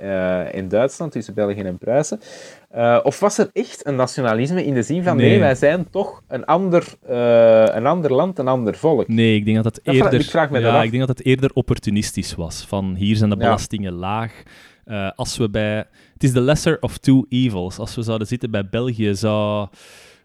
en 0.54 0.68
Duitsland, 0.68 1.12
tussen 1.12 1.34
België 1.34 1.62
en 1.62 1.78
Pruisen. 1.78 2.20
of 3.04 3.20
was 3.20 3.38
er 3.38 3.50
echt 3.54 3.86
een 3.86 3.96
nationalisme 3.96 4.66
in 4.66 4.74
de 4.74 4.84
zin 4.84 5.04
van 5.04 5.18
nee, 5.18 5.30
nee 5.30 5.40
wij 5.40 5.56
zijn 5.56 5.90
toch 5.90 6.22
een 6.28 6.46
ander, 6.46 6.86
een 7.76 7.86
ander 7.86 8.14
land, 8.14 8.40
een 8.40 8.48
ander 8.48 8.76
volk? 8.76 9.08
Nee, 9.08 9.36
ik 9.36 9.46
denk 9.46 9.64
dat 9.64 9.76
het 9.76 9.80
eerder, 9.84 10.14
ik 10.14 10.30
vraag 10.30 10.50
me 10.50 10.60
ja, 10.60 10.84
ik 10.84 10.92
denk 10.92 11.08
dat 11.08 11.18
het 11.18 11.28
eerder 11.28 11.52
opportunistisch 11.54 12.36
was. 12.36 12.66
Van 12.68 12.96
hier 12.96 13.16
zijn 13.16 13.30
de 13.30 13.38
belastingen 13.38 13.94
ja. 13.94 14.00
laag. 14.00 14.44
als 15.16 15.38
we 15.38 15.50
bij, 15.50 15.76
het 16.14 16.24
is 16.24 16.34
de 16.34 16.42
lesser 16.42 16.78
of 16.80 16.98
two 16.98 17.26
evils. 17.30 17.78
Als 17.78 17.96
we 17.96 18.02
zouden 18.02 18.28
zitten 18.28 18.52
bij 18.52 18.70
België, 18.70 19.16
zou 19.16 19.68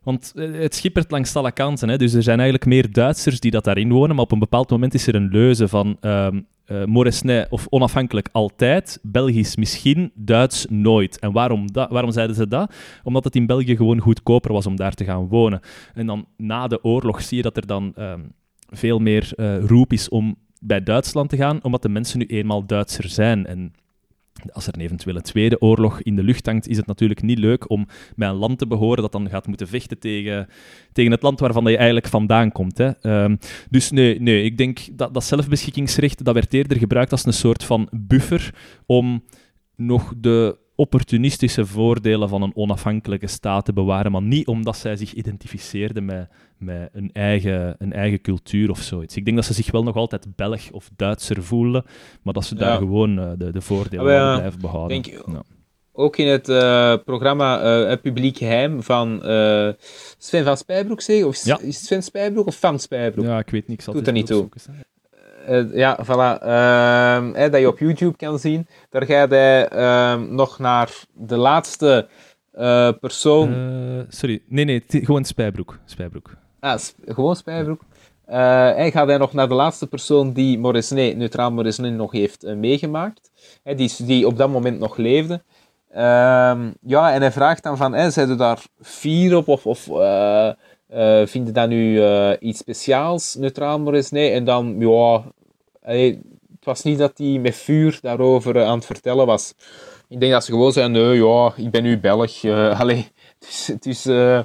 want 0.02 0.32
eh, 0.36 0.52
het 0.52 0.74
schippert 0.74 1.10
langs 1.10 1.36
alle 1.36 1.52
kanten. 1.52 1.88
Hè. 1.88 1.96
Dus 1.96 2.14
er 2.14 2.22
zijn 2.22 2.38
eigenlijk 2.38 2.68
meer 2.68 2.92
Duitsers 2.92 3.40
die 3.40 3.50
dat 3.50 3.64
daarin 3.64 3.92
wonen. 3.92 4.14
Maar 4.14 4.24
op 4.24 4.32
een 4.32 4.38
bepaald 4.38 4.70
moment 4.70 4.94
is 4.94 5.06
er 5.06 5.14
een 5.14 5.28
leuze 5.28 5.68
van 5.68 5.96
um, 6.00 6.46
of 7.50 7.66
onafhankelijk 7.68 8.28
altijd, 8.32 8.98
Belgisch 9.02 9.56
misschien, 9.56 10.10
Duits 10.14 10.66
nooit. 10.70 11.18
En 11.18 11.32
waarom, 11.32 11.66
waarom 11.72 12.10
zeiden 12.10 12.36
ze 12.36 12.48
dat? 12.48 12.74
Omdat 13.02 13.24
het 13.24 13.36
in 13.36 13.46
België 13.46 13.76
gewoon 13.76 13.98
goedkoper 13.98 14.52
was 14.52 14.66
om 14.66 14.76
daar 14.76 14.94
te 14.94 15.04
gaan 15.04 15.28
wonen. 15.28 15.60
En 15.94 16.06
dan 16.06 16.26
na 16.36 16.66
de 16.66 16.84
oorlog 16.84 17.22
zie 17.22 17.36
je 17.36 17.42
dat 17.42 17.56
er 17.56 17.66
dan 17.66 17.92
um, 17.98 18.32
veel 18.68 18.98
meer 18.98 19.32
uh, 19.36 19.64
roep 19.64 19.92
is 19.92 20.08
om 20.08 20.36
bij 20.60 20.82
Duitsland 20.82 21.30
te 21.30 21.36
gaan, 21.36 21.62
omdat 21.62 21.82
de 21.82 21.88
mensen 21.88 22.18
nu 22.18 22.26
eenmaal 22.26 22.66
Duitser 22.66 23.08
zijn. 23.08 23.46
En 23.46 23.72
als 24.52 24.66
er 24.66 24.74
een 24.74 24.80
eventuele 24.80 25.20
tweede 25.20 25.60
oorlog 25.60 26.02
in 26.02 26.16
de 26.16 26.22
lucht 26.22 26.46
hangt, 26.46 26.68
is 26.68 26.76
het 26.76 26.86
natuurlijk 26.86 27.22
niet 27.22 27.38
leuk 27.38 27.70
om 27.70 27.86
bij 28.16 28.28
een 28.28 28.34
land 28.34 28.58
te 28.58 28.66
behoren 28.66 29.02
dat 29.02 29.12
dan 29.12 29.28
gaat 29.28 29.46
moeten 29.46 29.68
vechten 29.68 29.98
tegen, 29.98 30.48
tegen 30.92 31.10
het 31.10 31.22
land 31.22 31.40
waarvan 31.40 31.64
je 31.64 31.76
eigenlijk 31.76 32.06
vandaan 32.06 32.52
komt. 32.52 32.78
Hè. 32.78 33.22
Um, 33.22 33.38
dus 33.70 33.90
nee, 33.90 34.20
nee, 34.20 34.44
ik 34.44 34.58
denk 34.58 34.78
dat 34.92 35.14
dat 35.14 35.24
zelfbeschikkingsrecht 35.24 36.24
dat 36.24 36.34
werd 36.34 36.54
eerder 36.54 36.78
gebruikt 36.78 37.12
als 37.12 37.26
een 37.26 37.32
soort 37.32 37.64
van 37.64 37.88
buffer 37.92 38.54
om 38.86 39.24
nog 39.76 40.14
de 40.16 40.58
opportunistische 40.78 41.66
voordelen 41.66 42.28
van 42.28 42.42
een 42.42 42.56
onafhankelijke 42.56 43.26
staat 43.26 43.64
te 43.64 43.72
bewaren, 43.72 44.12
maar 44.12 44.22
niet 44.22 44.46
omdat 44.46 44.76
zij 44.76 44.96
zich 44.96 45.12
identificeerden 45.12 46.04
met, 46.04 46.28
met 46.58 46.88
een, 46.92 47.10
eigen, 47.12 47.74
een 47.78 47.92
eigen 47.92 48.20
cultuur 48.20 48.70
of 48.70 48.80
zoiets. 48.80 49.16
Ik 49.16 49.24
denk 49.24 49.36
dat 49.36 49.46
ze 49.46 49.52
zich 49.52 49.70
wel 49.70 49.82
nog 49.82 49.96
altijd 49.96 50.36
Belg 50.36 50.70
of 50.70 50.90
Duitser 50.96 51.42
voelen, 51.42 51.84
maar 52.22 52.34
dat 52.34 52.44
ze 52.44 52.54
daar 52.54 52.78
gewoon 52.78 53.18
uh, 53.18 53.30
de, 53.36 53.52
de 53.52 53.60
voordelen 53.60 54.20
ah, 54.20 54.36
blijven 54.36 54.60
behouden. 54.60 55.02
Denk, 55.02 55.22
ja. 55.26 55.42
Ook 55.92 56.16
in 56.16 56.26
het 56.26 56.48
uh, 56.48 56.94
programma 57.04 57.88
uh, 57.90 57.96
Publiek 58.02 58.36
Geheim 58.36 58.82
van 58.82 59.20
Sven 60.18 60.44
van 60.44 60.56
Spijbroek, 60.56 61.00
zeg 61.00 61.24
Of 61.24 61.44
het 61.44 61.74
Sven 61.74 62.02
Spijbroek 62.02 62.46
of 62.46 62.58
Van 62.58 62.78
Spijbroek? 62.78 63.24
Ja, 63.24 63.38
ik 63.38 63.50
weet 63.50 63.68
niet. 63.68 63.86
Ik 63.86 63.92
Doet 63.92 64.06
er 64.06 64.12
niet 64.12 64.26
toe. 64.26 64.48
Ja, 65.72 65.98
voilà. 66.04 66.42
Uh, 66.42 67.50
dat 67.50 67.60
je 67.60 67.68
op 67.68 67.78
YouTube 67.78 68.16
kan 68.16 68.38
zien. 68.38 68.66
Daar 68.90 69.06
ga 69.06 69.22
je 69.22 69.68
uh, 69.72 70.30
nog 70.30 70.58
naar 70.58 70.92
de 71.12 71.36
laatste 71.36 72.08
uh, 72.54 72.90
persoon. 73.00 73.54
Eh, 73.54 74.04
sorry, 74.08 74.42
nee, 74.48 74.64
nee, 74.64 74.84
gewoon 74.88 75.24
Spijbroek. 75.24 75.78
Spijbroek. 75.84 76.30
Ah, 76.60 76.78
sp 76.84 76.96
gewoon 77.06 77.36
Spijbroek. 77.36 77.80
en 78.26 78.92
gaat 78.92 79.08
hij 79.08 79.18
nog 79.18 79.32
naar 79.32 79.48
de 79.48 79.54
laatste 79.54 79.86
persoon 79.86 80.32
die 80.32 80.58
Morisnet, 80.58 81.16
neutraal 81.16 81.52
Morisnet, 81.52 81.92
nog 81.92 82.12
heeft 82.12 82.54
meegemaakt. 82.54 83.30
die, 83.62 83.92
die 83.98 84.26
op 84.26 84.36
dat 84.36 84.48
moment 84.48 84.78
nog 84.78 84.96
leefde. 84.96 85.42
Ehm, 85.90 86.70
ja, 86.80 87.12
en 87.12 87.20
hij 87.20 87.32
vraagt 87.32 87.62
dan 87.62 87.76
van, 87.76 87.92
hey, 87.92 88.10
zijn 88.10 88.30
er 88.30 88.36
daar 88.36 88.64
vier 88.80 89.36
op? 89.36 89.48
Of, 89.48 89.66
of 89.66 89.86
uh, 89.86 91.26
vind 91.26 91.46
je 91.46 91.52
dat 91.52 91.68
nu 91.68 91.92
uh, 91.92 92.32
iets 92.40 92.58
speciaals, 92.58 93.34
neutraal 93.34 93.78
Morisnet? 93.78 94.32
En 94.32 94.44
dan, 94.44 94.76
ja, 94.78 95.22
het 95.96 96.64
was 96.64 96.82
niet 96.82 96.98
dat 96.98 97.18
hij 97.18 97.38
met 97.38 97.56
vuur 97.56 97.98
daarover 98.02 98.56
uh, 98.56 98.62
aan 98.62 98.76
het 98.76 98.86
vertellen 98.86 99.26
was. 99.26 99.54
Ik 100.08 100.20
denk 100.20 100.32
dat 100.32 100.44
ze 100.44 100.52
gewoon 100.52 100.72
zeiden, 100.72 101.02
nee, 101.02 101.22
ja, 101.22 101.52
ik 101.56 101.70
ben 101.70 101.82
nu 101.82 101.98
Belg. 101.98 102.42
Uh, 102.42 102.80
allee, 102.80 103.06
het 103.66 103.86
is, 103.86 104.06
uh, 104.06 104.40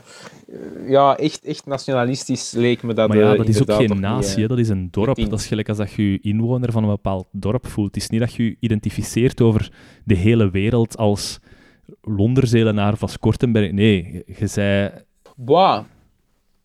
ja, 0.87 1.17
echt, 1.17 1.43
echt 1.43 1.65
nationalistisch 1.65 2.51
leek 2.51 2.83
me 2.83 2.93
dat. 2.93 3.07
Maar 3.07 3.17
ja, 3.17 3.35
dat 3.35 3.47
is 3.47 3.61
ook 3.61 3.73
geen 3.73 3.99
natie, 3.99 4.47
dat 4.47 4.59
is 4.59 4.69
een 4.69 4.87
dorp. 4.91 5.29
Dat 5.29 5.39
is 5.39 5.47
gelijk 5.47 5.69
als 5.69 5.77
dat 5.77 5.91
je 5.91 6.11
je 6.11 6.19
inwoner 6.21 6.71
van 6.71 6.83
een 6.83 6.89
bepaald 6.89 7.27
dorp 7.31 7.67
voelt. 7.67 7.87
Het 7.87 8.03
is 8.03 8.09
niet 8.09 8.19
dat 8.19 8.33
je 8.33 8.43
je 8.43 8.55
identificeert 8.59 9.41
over 9.41 9.71
de 10.03 10.15
hele 10.15 10.49
wereld 10.49 10.97
als 10.97 11.39
Londerzelenaar 12.01 12.93
of 12.93 13.01
als 13.01 13.19
Kortenberg. 13.19 13.71
Nee, 13.71 14.23
je 14.37 14.47
zei... 14.47 14.91
Boah, 15.35 15.83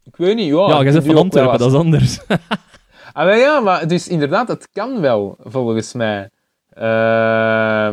ik 0.05 0.17
weet 0.17 0.37
niet, 0.37 0.49
ja. 0.49 0.69
Ja, 0.69 0.83
je 0.83 0.93
bent 0.93 1.07
van 1.07 1.17
Antwerpen, 1.17 1.59
dat 1.59 1.71
is 1.73 1.79
anders. 1.79 2.19
ah, 3.27 3.39
ja, 3.39 3.61
maar 3.61 3.89
dus 3.89 4.09
inderdaad, 4.09 4.49
het 4.49 4.69
kan 4.73 5.01
wel, 5.01 5.37
volgens 5.39 5.93
mij. 5.93 6.31
Uh, 6.79 7.91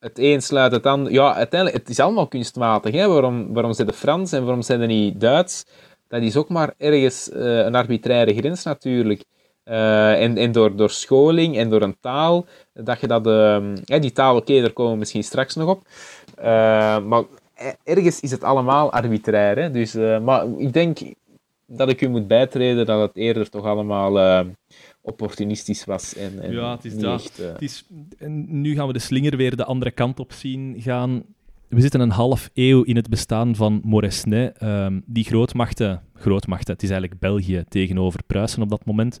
het 0.00 0.18
een 0.18 0.42
sluit 0.42 0.72
het 0.72 0.86
ander. 0.86 1.12
Ja, 1.12 1.34
uiteindelijk, 1.34 1.80
het 1.80 1.88
is 1.88 2.00
allemaal 2.00 2.26
kunstmatig. 2.26 2.94
Hè? 2.94 3.08
Waarom, 3.08 3.52
waarom 3.52 3.72
zijn 3.72 3.86
de 3.86 3.92
Frans 3.92 4.32
en 4.32 4.44
waarom 4.44 4.62
zijn 4.62 4.80
ze 4.80 4.86
niet 4.86 5.20
Duits? 5.20 5.66
Dat 6.08 6.22
is 6.22 6.36
ook 6.36 6.48
maar 6.48 6.74
ergens 6.78 7.30
uh, 7.32 7.56
een 7.56 7.74
arbitraire 7.74 8.34
grens 8.34 8.64
natuurlijk. 8.64 9.24
Uh, 9.64 10.22
en 10.22 10.36
en 10.36 10.52
door, 10.52 10.76
door 10.76 10.90
scholing 10.90 11.56
en 11.56 11.68
door 11.68 11.82
een 11.82 11.96
taal, 12.00 12.46
dat 12.72 13.00
je 13.00 13.06
dat... 13.06 13.26
Uh, 13.26 14.00
die 14.00 14.12
taal, 14.12 14.36
oké, 14.36 14.60
daar 14.60 14.72
komen 14.72 14.92
we 14.92 14.98
misschien 14.98 15.24
straks 15.24 15.54
nog 15.54 15.68
op. 15.68 15.82
Uh, 16.38 16.44
maar 16.98 17.22
ergens 17.84 18.20
is 18.20 18.30
het 18.30 18.44
allemaal 18.44 18.92
arbitrair. 18.92 19.58
Hè? 19.58 19.70
Dus, 19.70 19.94
maar 20.22 20.46
ik 20.56 20.72
denk 20.72 20.98
dat 21.70 21.88
ik 21.88 22.00
u 22.00 22.08
moet 22.08 22.26
bijtreden 22.26 22.86
dat 22.86 23.00
het 23.00 23.16
eerder 23.16 23.48
toch 23.50 23.64
allemaal 23.64 24.18
uh, 24.18 24.40
opportunistisch 25.00 25.84
was. 25.84 26.14
En, 26.14 26.42
en 26.42 26.52
ja, 26.52 26.70
het 26.70 26.84
is 26.84 26.98
dat. 26.98 27.20
Echt, 27.20 27.40
uh... 27.40 27.52
het 27.52 27.62
is, 27.62 27.86
en 28.18 28.60
nu 28.60 28.74
gaan 28.74 28.86
we 28.86 28.92
de 28.92 28.98
slinger 28.98 29.36
weer 29.36 29.56
de 29.56 29.64
andere 29.64 29.90
kant 29.90 30.20
op 30.20 30.32
zien 30.32 30.74
gaan. 30.78 31.22
We 31.68 31.80
zitten 31.80 32.00
een 32.00 32.10
half 32.10 32.50
eeuw 32.54 32.82
in 32.82 32.96
het 32.96 33.08
bestaan 33.08 33.56
van 33.56 33.80
Moresnet. 33.84 34.62
Um, 34.62 35.02
die 35.06 35.24
grootmachten, 35.24 36.02
grootmachten, 36.14 36.72
het 36.72 36.82
is 36.82 36.90
eigenlijk 36.90 37.20
België 37.20 37.64
tegenover 37.68 38.20
Pruisen 38.26 38.62
op 38.62 38.68
dat 38.68 38.84
moment. 38.84 39.18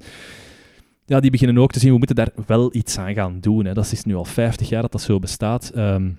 Ja, 1.06 1.20
die 1.20 1.30
beginnen 1.30 1.62
ook 1.62 1.72
te 1.72 1.78
zien, 1.78 1.92
we 1.92 1.98
moeten 1.98 2.16
daar 2.16 2.32
wel 2.46 2.74
iets 2.74 2.98
aan 2.98 3.14
gaan 3.14 3.40
doen. 3.40 3.64
Hè. 3.64 3.74
Dat 3.74 3.92
is 3.92 4.04
nu 4.04 4.14
al 4.14 4.24
50 4.24 4.68
jaar 4.68 4.82
dat 4.82 4.92
dat 4.92 5.00
zo 5.00 5.18
bestaat. 5.18 5.72
Um, 5.76 6.18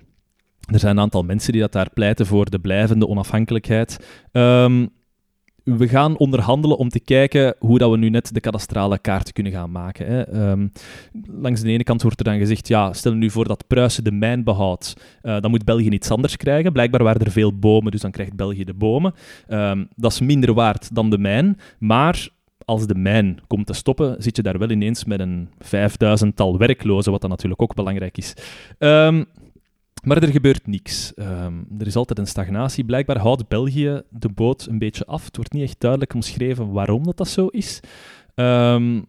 er 0.72 0.80
zijn 0.80 0.98
een 0.98 1.04
aantal 1.04 1.24
mensen 1.24 1.52
die 1.52 1.62
dat 1.62 1.72
daar 1.72 1.90
pleiten 1.94 2.26
voor 2.26 2.50
de 2.50 2.60
blijvende 2.60 3.08
onafhankelijkheid. 3.08 4.06
Um, 4.32 4.90
we 5.78 5.88
gaan 5.88 6.18
onderhandelen 6.18 6.78
om 6.78 6.90
te 6.90 7.00
kijken 7.00 7.56
hoe 7.60 7.78
dat 7.78 7.92
we 7.92 7.98
nu 7.98 8.10
net 8.10 8.34
de 8.34 8.40
kadastrale 8.40 9.00
kaart 9.00 9.34
kunnen 9.34 9.52
gaan 9.52 9.72
maken. 9.72 10.06
Hè. 10.06 10.50
Um, 10.52 10.72
langs 11.42 11.62
de 11.62 11.70
ene 11.70 11.84
kant 11.84 12.02
wordt 12.02 12.20
er 12.20 12.26
dan 12.26 12.38
gezegd, 12.38 12.68
ja, 12.68 12.94
stel 12.94 13.14
nu 13.14 13.30
voor 13.30 13.48
dat 13.48 13.68
Pruisen 13.68 14.04
de 14.04 14.12
mijn 14.12 14.44
behoudt, 14.44 14.94
uh, 15.24 15.40
dan 15.40 15.52
moet 15.52 15.66
België 15.66 15.90
iets 15.90 16.12
anders 16.12 16.38
krijgen. 16.38 16.74
Blijkbaar 16.74 17.04
waren 17.04 17.22
er 17.22 17.32
veel 17.32 17.58
bomen, 17.58 17.92
dus 17.92 18.02
dan 18.02 18.12
krijgt 18.12 18.36
België 18.36 18.64
de 18.64 18.74
bomen. 18.74 19.14
Um, 19.48 19.88
dat 19.96 20.12
is 20.12 20.20
minder 20.20 20.54
waard 20.54 20.96
dan 20.96 21.10
de 21.10 21.18
mijn, 21.18 21.58
maar 21.80 22.28
als 22.66 22.88
de 22.88 22.96
mijn 22.96 23.40
komt 23.48 23.66
te 23.66 23.74
stoppen, 23.74 24.16
zit 24.18 24.36
je 24.36 24.42
daar 24.42 24.58
wel 24.58 24.70
ineens 24.70 25.06
met 25.06 25.20
een 25.20 25.50
vijfduizendtal 25.60 26.58
werklozen, 26.58 27.12
wat 27.12 27.22
dan 27.22 27.30
natuurlijk 27.30 27.62
ook 27.62 27.76
belangrijk 27.76 28.18
is. 28.18 28.34
Um, 28.80 29.26
maar 30.04 30.24
er 30.24 30.32
gebeurt 30.32 30.68
niks. 30.68 31.14
Ehm, 31.14 31.64
er 31.78 31.88
is 31.88 31.96
altijd 31.96 32.20
een 32.20 32.28
stagnatie. 32.28 32.86
Blijkbaar 32.86 33.18
houdt 33.18 33.48
België 33.48 34.02
de 34.10 34.30
boot 34.30 34.66
een 34.66 34.80
beetje 34.80 35.06
af. 35.06 35.26
Het 35.26 35.36
wordt 35.36 35.54
niet 35.54 35.64
echt 35.64 35.80
duidelijk 35.80 36.14
omschreven 36.14 36.72
waarom 36.72 37.04
dat, 37.04 37.18
dat 37.18 37.28
zo 37.28 37.48
is. 37.48 37.80
Um, 38.36 39.06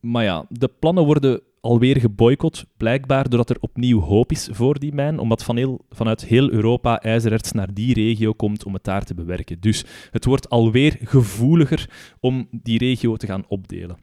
maar 0.00 0.24
ja, 0.24 0.46
de 0.48 0.68
plannen 0.68 1.04
worden 1.04 1.40
alweer 1.60 2.00
geboycott, 2.00 2.64
blijkbaar 2.76 3.28
doordat 3.28 3.50
er 3.50 3.60
opnieuw 3.60 4.00
hoop 4.00 4.30
is 4.30 4.48
voor 4.52 4.78
die 4.78 4.92
mijn, 4.92 5.18
omdat 5.18 5.44
van 5.44 5.56
heel, 5.56 5.80
vanuit 5.90 6.24
heel 6.24 6.50
Europa 6.50 7.00
ijzererts 7.00 7.52
naar 7.52 7.74
die 7.74 7.94
regio 7.94 8.32
komt 8.32 8.64
om 8.64 8.74
het 8.74 8.84
daar 8.84 9.04
te 9.04 9.14
bewerken. 9.14 9.60
Dus 9.60 9.84
het 10.10 10.24
wordt 10.24 10.50
alweer 10.50 10.96
gevoeliger 11.02 11.90
om 12.20 12.48
die 12.50 12.78
regio 12.78 13.16
te 13.16 13.26
gaan 13.26 13.44
opdelen. 13.48 13.96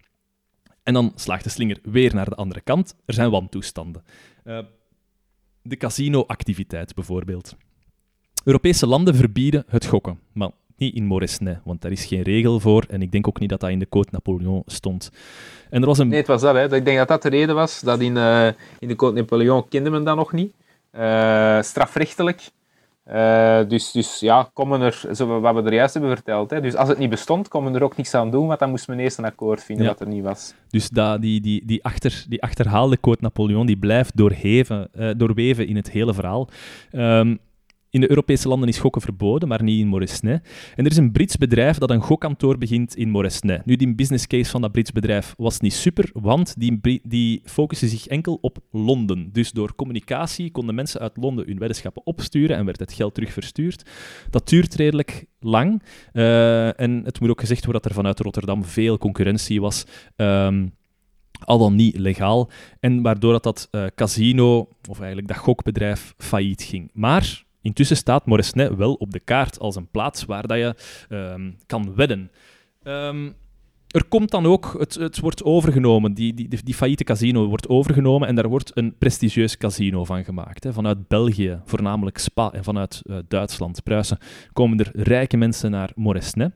En 0.84 0.94
dan 0.94 1.12
slaagt 1.16 1.44
de 1.44 1.50
slinger 1.50 1.80
weer 1.84 2.16
naar 2.16 2.30
de 2.30 2.36
andere 2.36 2.62
kant. 2.62 2.96
Er 3.06 3.14
zijn 3.14 3.30
wantoestanden. 3.30 4.04
Uh, 4.44 4.60
de 5.64 5.78
casino-activiteit 5.78 6.94
bijvoorbeeld. 6.96 7.56
Europese 8.44 8.88
landen 8.88 9.16
verbieden 9.16 9.64
het 9.68 9.86
gokken, 9.86 10.20
maar 10.34 10.52
niet 10.76 10.96
in 10.96 11.06
Moresnet, 11.06 11.60
want 11.64 11.82
daar 11.82 11.92
is 11.92 12.06
geen 12.06 12.22
regel 12.22 12.60
voor 12.60 12.86
en 12.90 13.02
ik 13.02 13.12
denk 13.12 13.28
ook 13.28 13.40
niet 13.40 13.50
dat 13.50 13.60
dat 13.60 13.70
in 13.70 13.80
de 13.80 13.90
Code 13.90 14.08
Napoleon 14.12 14.62
stond. 14.66 15.12
En 15.70 15.82
er 15.82 15.88
was 15.88 15.98
een... 15.98 16.08
Nee, 16.08 16.18
het 16.18 16.28
was 16.28 16.42
dat. 16.42 16.56
Hè. 16.56 16.76
Ik 16.76 16.86
denk 16.86 16.98
dat 16.98 17.08
dat 17.08 17.22
de 17.22 17.30
reden 17.30 17.56
was, 17.56 17.80
dat 17.80 18.00
in, 18.00 18.16
uh, 18.16 18.48
in 18.80 18.88
de 18.88 18.96
Code 18.96 19.20
Napoleon 19.20 19.68
kende 19.68 19.90
men 19.90 20.04
dat 20.04 20.16
nog 20.16 20.32
niet. 20.32 20.54
Uh, 20.96 21.62
strafrechtelijk 21.62 22.50
Uh, 23.12 23.60
dus, 23.68 23.92
dus 23.92 24.20
ja, 24.20 24.50
komen 24.54 24.82
er, 24.82 25.02
zo, 25.14 25.40
wat 25.40 25.56
we 25.56 25.62
er 25.62 25.74
juist 25.74 25.94
hebben 25.94 26.12
verteld. 26.16 26.50
Hè. 26.50 26.62
Dus 26.62 26.76
als 26.76 26.90
het 26.90 26.98
niet 26.98 27.10
bestond, 27.10 27.48
komen 27.48 27.76
er 27.76 27.84
ook 27.84 27.98
niks 27.98 28.14
aan 28.14 28.32
doen, 28.32 28.48
want 28.48 28.60
dan 28.60 28.70
moesten 28.70 28.96
we 28.96 29.02
eerst 29.02 29.18
een 29.18 29.26
akkoord 29.26 29.64
vinden 29.64 29.86
Ja. 29.86 29.92
wat 29.92 30.02
er 30.02 30.08
niet 30.08 30.24
was. 30.24 30.54
Dus 30.70 30.90
dat, 30.90 31.22
die, 31.22 31.42
die, 31.42 31.66
die, 31.66 31.84
achter, 31.84 32.26
die 32.28 32.42
achterhaalde 32.42 32.98
quote 32.98 33.24
Napoleon 33.24 33.66
die 33.66 33.78
blijft 33.78 34.18
doorheven, 34.18 34.88
eh, 34.94 35.10
doorweven 35.18 35.68
in 35.68 35.76
het 35.76 35.92
hele 35.92 36.14
verhaal. 36.14 36.50
Ehm, 36.92 37.36
in 37.94 38.02
de 38.02 38.10
Europese 38.10 38.48
landen 38.48 38.70
is 38.70 38.80
gokken 38.80 39.02
verboden, 39.02 39.48
maar 39.48 39.64
niet 39.64 39.80
in 39.80 39.88
Moresnet. 39.88 40.48
En 40.76 40.86
er 40.86 40.92
is 40.92 40.98
een 40.98 41.12
Brits 41.12 41.38
bedrijf 41.38 41.78
dat 41.78 41.90
een 41.90 42.02
gokkantoor 42.02 42.58
begint 42.58 42.96
in 42.96 43.10
Moresnet. 43.10 43.66
Nu, 43.66 43.76
die 43.76 43.96
business 43.96 44.28
case 44.28 44.52
van 44.52 44.62
dat 44.62 44.72
Brits 44.72 44.92
bedrijf 44.92 45.34
was 45.38 45.60
niet 45.60 45.74
super, 45.74 46.10
want 46.14 46.56
die, 46.58 47.00
die 47.04 47.42
focussen 47.46 47.88
zich 47.88 48.08
enkel 48.08 48.38
op 48.42 48.58
Londen. 48.72 49.30
Dus 49.32 49.52
door 49.52 49.76
communicatie 49.76 50.52
konden 50.52 50.76
mensen 50.76 51.00
uit 51.00 51.18
Londen 51.18 51.46
hun 51.46 51.58
weddenschappen 51.58 52.06
opsturen 52.06 52.58
en 52.58 52.66
werd 52.66 52.80
het 52.80 52.94
geld 52.94 53.14
terug 53.14 53.34
verstuurd. 53.34 53.90
Dat 54.30 54.50
duurt 54.50 54.76
redelijk 54.76 55.26
lang. 55.40 55.84
Eh, 56.12 56.80
en 56.80 57.02
het 57.04 57.20
moet 57.20 57.30
ook 57.30 57.40
gezegd 57.40 57.66
worden 57.66 57.82
dat 57.82 57.92
er 57.92 57.98
vanuit 57.98 58.20
Rotterdam 58.20 58.64
veel 58.64 58.98
concurrentie 58.98 59.62
was. 59.62 59.84
Ehm, 60.16 60.68
al 61.40 61.58
dan 61.58 61.76
niet 61.76 61.98
legaal. 61.98 62.50
En 62.80 63.02
waardoor 63.02 63.32
dat, 63.32 63.44
dat 63.44 63.68
eh, 63.72 63.86
casino, 63.96 64.68
of 64.90 64.98
eigenlijk 64.98 65.28
dat 65.28 65.38
gokbedrijf, 65.38 66.14
failliet 66.18 66.64
ging. 66.64 66.90
Maar 66.94 67.44
intussen 67.64 67.98
staat 67.98 68.26
Moresnet 68.26 68.76
wel 68.76 68.94
op 68.94 69.12
de 69.12 69.20
kaart 69.20 69.60
als 69.60 69.76
een 69.76 69.88
plaats 69.88 70.26
waar 70.26 70.48
dat 70.48 70.58
je 70.58 70.76
ehm, 71.10 71.52
kan 71.66 71.96
wedden. 71.96 72.32
Ehm, 72.84 73.30
er 73.88 74.06
komt 74.06 74.32
dan 74.32 74.46
ook, 74.46 74.76
het, 74.78 74.94
het 74.94 75.20
wordt 75.20 75.44
overgenomen, 75.44 76.14
die, 76.14 76.34
die, 76.34 76.48
die, 76.64 76.74
failliete 76.74 77.04
casino 77.04 77.48
wordt 77.48 77.68
overgenomen 77.68 78.28
en 78.28 78.36
daar 78.36 78.48
wordt 78.48 78.72
een 78.78 78.98
prestigieus 78.98 79.58
casino 79.58 80.06
van 80.06 80.24
gemaakt. 80.24 80.64
Hè. 80.64 80.74
Vanuit 80.74 81.08
België, 81.08 81.62
voornamelijk 81.66 82.18
Spa, 82.18 82.52
en 82.52 82.64
vanuit 82.64 83.02
eh, 83.04 83.18
Duitsland, 83.28 83.84
Pruisen, 83.84 84.18
komen 84.54 84.80
er 84.80 84.90
rijke 84.94 85.38
mensen 85.38 85.72
naar 85.72 85.92
Moresnet. 85.96 86.54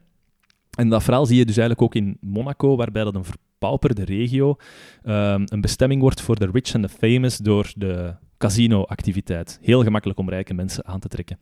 En 0.77 0.89
dat 0.89 1.03
verhaal 1.03 1.25
zie 1.25 1.37
je 1.37 1.45
dus 1.45 1.57
eigenlijk 1.57 1.81
ook 1.81 1.95
in 1.95 2.17
Monaco, 2.21 2.75
waarbij 2.75 3.03
dat 3.03 3.15
een 3.15 3.23
verpauperde 3.23 4.05
regio 4.05 4.55
ehm, 5.03 5.43
een 5.45 5.61
bestemming 5.61 6.01
wordt 6.01 6.21
voor 6.21 6.35
de 6.35 6.49
rich 6.51 6.75
and 6.75 6.83
the 6.83 6.97
famous 6.97 7.37
door 7.37 7.71
de 7.75 8.15
casino-activiteit. 8.37 9.59
Heel 9.61 9.83
gemakkelijk 9.83 10.19
om 10.19 10.29
rijke 10.29 10.53
mensen 10.53 10.85
aan 10.85 10.99
te 10.99 11.07
trekken. 11.07 11.39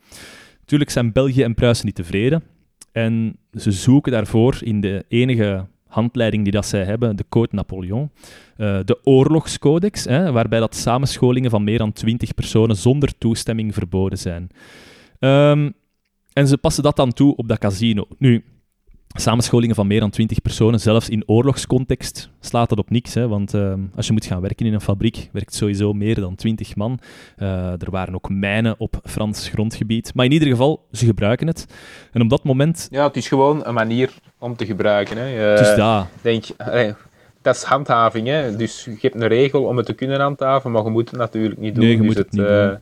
Natuurlijk 0.59 0.89
zijn 0.89 1.11
België 1.11 1.43
en 1.43 1.53
Pruisen 1.53 1.85
niet 1.85 1.95
tevreden. 1.95 2.43
En 2.91 3.37
ze 3.53 3.71
zoeken 3.71 4.11
daarvoor 4.11 4.57
in 4.59 4.81
de 4.81 5.05
enige 5.07 5.67
handleiding 5.87 6.43
die 6.43 6.51
dat 6.51 6.65
zij 6.65 6.83
hebben, 6.83 7.15
de 7.15 7.25
Code 7.29 7.55
Napoleon, 7.55 8.11
eh, 8.57 8.79
de 8.85 8.99
oorlogscodex, 9.03 10.03
hè, 10.03 10.31
waarbij 10.31 10.59
dat 10.59 10.75
samenscholingen 10.75 11.49
van 11.49 11.63
meer 11.63 11.77
dan 11.77 11.93
20 11.93 12.33
personen 12.33 12.75
zonder 12.75 13.17
toestemming 13.17 13.73
verboden 13.73 14.17
zijn. 14.17 14.49
Ehm, 15.19 15.69
en 16.33 16.47
ze 16.47 16.57
passen 16.57 16.83
dat 16.83 16.95
dan 16.95 17.13
toe 17.13 17.35
op 17.35 17.47
dat 17.47 17.57
casino. 17.57 18.07
Nu, 18.17 18.43
samenscholingen 19.15 19.75
van 19.75 19.87
meer 19.87 19.99
dan 19.99 20.09
20 20.09 20.41
personen, 20.41 20.79
zelfs 20.79 21.09
in 21.09 21.23
oorlogscontext, 21.25 22.29
slaat 22.39 22.69
dat 22.69 22.77
op 22.77 22.89
niks. 22.89 23.13
Hè, 23.13 23.27
want 23.27 23.53
ehm, 23.53 23.79
als 23.95 24.07
je 24.07 24.13
moet 24.13 24.25
gaan 24.25 24.41
werken 24.41 24.65
in 24.65 24.73
een 24.73 24.81
fabriek, 24.81 25.29
werkt 25.31 25.53
sowieso 25.53 25.93
meer 25.93 26.19
dan 26.19 26.35
20 26.35 26.75
man. 26.75 26.99
Eh, 27.35 27.47
er 27.81 27.91
waren 27.91 28.13
ook 28.15 28.29
mijnen 28.29 28.75
op 28.77 28.99
Frans 29.03 29.49
grondgebied. 29.49 30.11
Maar 30.13 30.25
in 30.25 30.31
ieder 30.31 30.47
geval, 30.47 30.85
ze 30.91 31.05
gebruiken 31.05 31.47
het. 31.47 31.65
En 32.11 32.21
op 32.21 32.29
dat 32.29 32.43
moment... 32.43 32.87
Ja, 32.91 33.07
het 33.07 33.17
is 33.17 33.27
gewoon 33.27 33.65
een 33.65 33.73
manier 33.73 34.13
om 34.39 34.55
te 34.55 34.65
gebruiken. 34.65 35.17
Hè. 35.17 35.25
Je 35.25 35.57
Dus 35.57 35.75
daar, 35.75 36.07
denk, 36.21 36.45
allee, 36.57 36.93
dat 37.41 37.55
is 37.55 37.63
handhaving. 37.63 38.27
Hè. 38.27 38.55
Dus 38.55 38.85
je 38.85 38.97
hebt 39.01 39.15
een 39.15 39.27
regel 39.27 39.63
om 39.63 39.77
het 39.77 39.85
te 39.85 39.93
kunnen 39.93 40.19
handhaven, 40.19 40.71
maar 40.71 40.83
je 40.83 40.89
moet 40.89 41.09
het 41.09 41.19
natuurlijk 41.19 41.59
niet 41.59 41.75
doen. 41.75 41.83
Nee, 41.83 41.93
je 41.93 41.97
Dus 41.97 42.05
moet 42.07 42.17
het 42.17 42.31
niet 42.31 42.41
eh, 42.45 42.67
doen. 42.67 42.77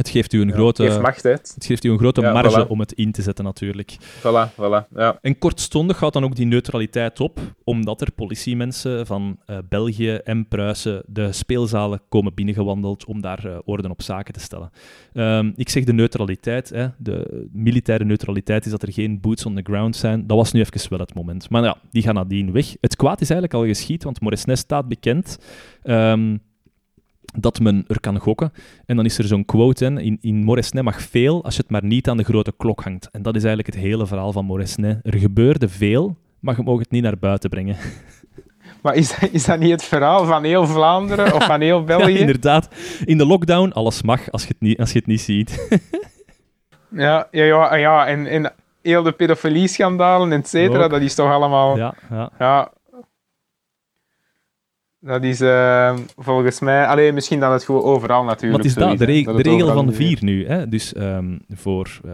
Het 0.00 0.08
geeft 0.08 0.32
u 0.32 0.40
een 0.40 0.48
ja, 0.48 0.54
grote... 0.54 0.82
Het 0.82 0.92
geeft 0.92 1.02
macht, 1.02 1.22
hè. 1.22 1.30
Het 1.30 1.64
geeft 1.66 1.84
u 1.84 1.90
een 1.90 1.98
grote 1.98 2.20
Ja, 2.20 2.32
marge 2.32 2.64
voilà. 2.64 2.68
om 2.68 2.80
het 2.80 2.92
in 2.92 3.12
te 3.12 3.22
zetten, 3.22 3.44
natuurlijk. 3.44 3.96
Voilà, 4.18 4.52
voilà. 4.54 4.88
Ja. 4.94 5.18
En 5.20 5.38
kortstondig 5.38 5.98
gaat 5.98 6.12
dan 6.12 6.24
ook 6.24 6.36
die 6.36 6.46
neutraliteit 6.46 7.20
op, 7.20 7.40
omdat 7.64 8.00
er 8.00 8.12
politiemensen 8.12 9.06
van 9.06 9.38
eh, 9.46 9.58
België 9.68 10.14
en 10.14 10.48
Pruisen 10.48 11.02
de 11.06 11.32
speelzalen 11.32 12.00
komen 12.08 12.34
binnengewandeld 12.34 13.04
om 13.04 13.20
daar 13.20 13.44
eh, 13.44 13.58
orde 13.64 13.88
op 13.90 14.02
zaken 14.02 14.32
te 14.32 14.40
stellen. 14.40 14.70
Ehm, 15.12 15.50
ik 15.54 15.68
zeg 15.68 15.84
de 15.84 15.92
neutraliteit, 15.92 16.68
hè, 16.68 16.86
de 16.98 17.48
militaire 17.52 18.04
neutraliteit 18.04 18.64
is 18.64 18.70
dat 18.70 18.82
er 18.82 18.92
geen 18.92 19.20
boots 19.20 19.46
on 19.46 19.54
the 19.54 19.62
ground 19.62 19.96
zijn. 19.96 20.26
Dat 20.26 20.36
was 20.36 20.52
nu 20.52 20.60
even 20.60 20.90
wel 20.90 20.98
het 20.98 21.14
moment. 21.14 21.50
Maar 21.50 21.62
ja, 21.62 21.76
die 21.90 22.02
gaan 22.02 22.14
nadien 22.14 22.52
weg. 22.52 22.76
Het 22.80 22.96
kwaad 22.96 23.20
is 23.20 23.30
eigenlijk 23.30 23.62
al 23.62 23.68
geschied, 23.68 24.04
want 24.04 24.20
Moresnet 24.20 24.58
staat 24.58 24.88
bekend. 24.88 25.38
ehm, 25.82 26.36
dat 27.38 27.60
men 27.60 27.84
er 27.88 28.00
kan 28.00 28.18
gokken. 28.18 28.52
En 28.86 28.96
dan 28.96 29.04
is 29.04 29.18
er 29.18 29.24
zo'n 29.24 29.44
quote 29.44 29.84
in, 29.84 29.98
in, 29.98 30.18
in 30.20 30.44
Moresnet 30.44 30.84
mag 30.84 31.02
veel 31.02 31.44
als 31.44 31.54
je 31.56 31.62
het 31.62 31.70
maar 31.70 31.84
niet 31.84 32.08
aan 32.08 32.16
de 32.16 32.24
grote 32.24 32.52
klok 32.56 32.82
hangt. 32.82 33.08
En 33.10 33.22
dat 33.22 33.34
is 33.36 33.44
eigenlijk 33.44 33.74
het 33.74 33.84
hele 33.84 34.06
verhaal 34.06 34.32
van 34.32 34.44
Moresnet. 34.44 34.98
Er 35.02 35.18
gebeurde 35.18 35.68
veel, 35.68 36.16
maar 36.40 36.56
je 36.56 36.62
mag 36.62 36.78
het 36.78 36.90
niet 36.90 37.02
naar 37.02 37.18
buiten 37.18 37.50
brengen. 37.50 37.76
Maar 38.82 38.94
is 38.94 39.18
dat, 39.18 39.28
is 39.32 39.44
dat 39.44 39.58
niet 39.58 39.70
het 39.70 39.84
verhaal 39.84 40.24
van 40.24 40.44
heel 40.44 40.66
Vlaanderen 40.66 41.34
of 41.34 41.44
van 41.44 41.60
heel 41.60 41.78
Ja, 41.80 41.84
België? 41.84 42.18
inderdaad. 42.18 42.68
In 43.04 43.18
de 43.18 43.26
lockdown, 43.26 43.70
alles 43.72 44.02
mag 44.02 44.30
als 44.30 44.42
je 44.42 44.48
het 44.48 44.60
niet, 44.60 44.78
als 44.78 44.92
je 44.92 44.98
het 44.98 45.06
niet 45.06 45.20
ziet. 45.20 45.58
Ja, 46.92 47.28
ja, 47.30 47.44
ja, 47.44 47.74
ja 47.74 48.06
en, 48.06 48.26
en 48.26 48.52
heel 48.82 49.02
de 49.02 49.12
pedofilie-schandalen, 49.12 50.32
et 50.32 50.48
cetera, 50.48 50.88
dat 50.88 51.00
is 51.00 51.14
toch 51.14 51.30
allemaal... 51.30 51.76
Ja, 51.76 51.94
ja, 52.10 52.30
ja. 52.38 52.72
Dat 55.00 55.24
is 55.24 55.40
eh, 55.40 55.96
volgens 56.16 56.60
mij... 56.60 56.86
Alleen 56.86 57.14
misschien 57.14 57.40
dat 57.40 57.52
het 57.52 57.64
gewoon 57.64 57.82
overal 57.82 58.24
natuurlijk 58.24 58.62
Wat 58.62 58.66
is 58.66 58.74
dat? 58.74 58.98
De, 58.98 59.22
dat 59.24 59.40
regel 59.40 59.72
van 59.72 59.86
de 59.86 59.92
vier 59.92 60.18
nu. 60.20 60.46
Hè? 60.46 60.68
Dus 60.68 60.92
ehm, 60.92 61.38
voor 61.48 62.00
eh, 62.04 62.12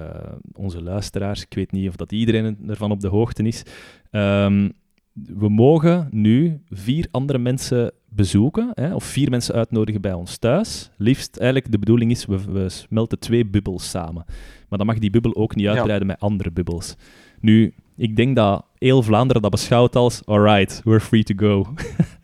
onze 0.53 0.83
luisteraars, 0.83 1.43
ik 1.43 1.55
weet 1.55 1.73
niet 1.73 1.89
of 1.89 1.97
dat 1.97 2.13
iedereen 2.13 2.59
ervan 2.69 2.91
op 2.91 3.01
de 3.01 3.09
hoogte 3.09 3.43
is. 3.43 3.63
Ehm, 4.11 4.69
we 5.13 5.49
mogen 5.49 6.09
nu 6.11 6.61
vier 6.71 7.09
andere 7.11 7.39
mensen 7.39 7.93
bezoeken, 8.09 8.71
hè, 8.75 8.95
of 8.95 9.05
vier 9.05 9.31
mensen 9.31 9.55
uitnodigen 9.55 10.01
bij 10.01 10.13
ons 10.13 10.39
thuis. 10.39 10.91
Liefst, 10.97 11.37
eigenlijk, 11.37 11.73
de 11.73 11.79
bedoeling 11.79 12.11
is, 12.11 12.27
we, 12.27 12.45
we 12.53 12.69
smelten 12.69 13.19
twee 13.19 13.47
bubbels 13.47 13.91
samen. 13.91 14.25
Maar 14.69 14.79
dan 14.79 14.87
mag 14.87 14.99
die 14.99 15.11
bubbel 15.11 15.35
ook 15.35 15.55
niet 15.55 15.65
Ja. 15.65 15.73
uitbreiden 15.73 16.07
met 16.07 16.21
andere 16.21 16.51
bubbels. 16.51 16.97
Nu, 17.41 17.75
ik 17.97 18.17
denk 18.17 18.37
dat 18.37 18.65
heel 18.79 19.03
Vlaanderen 19.03 19.43
dat 19.43 19.51
beschouwt 19.51 19.97
als, 19.97 20.23
alright, 20.25 20.81
we're 20.85 21.01
free 21.01 21.23
to 21.23 21.35
go. 21.37 21.67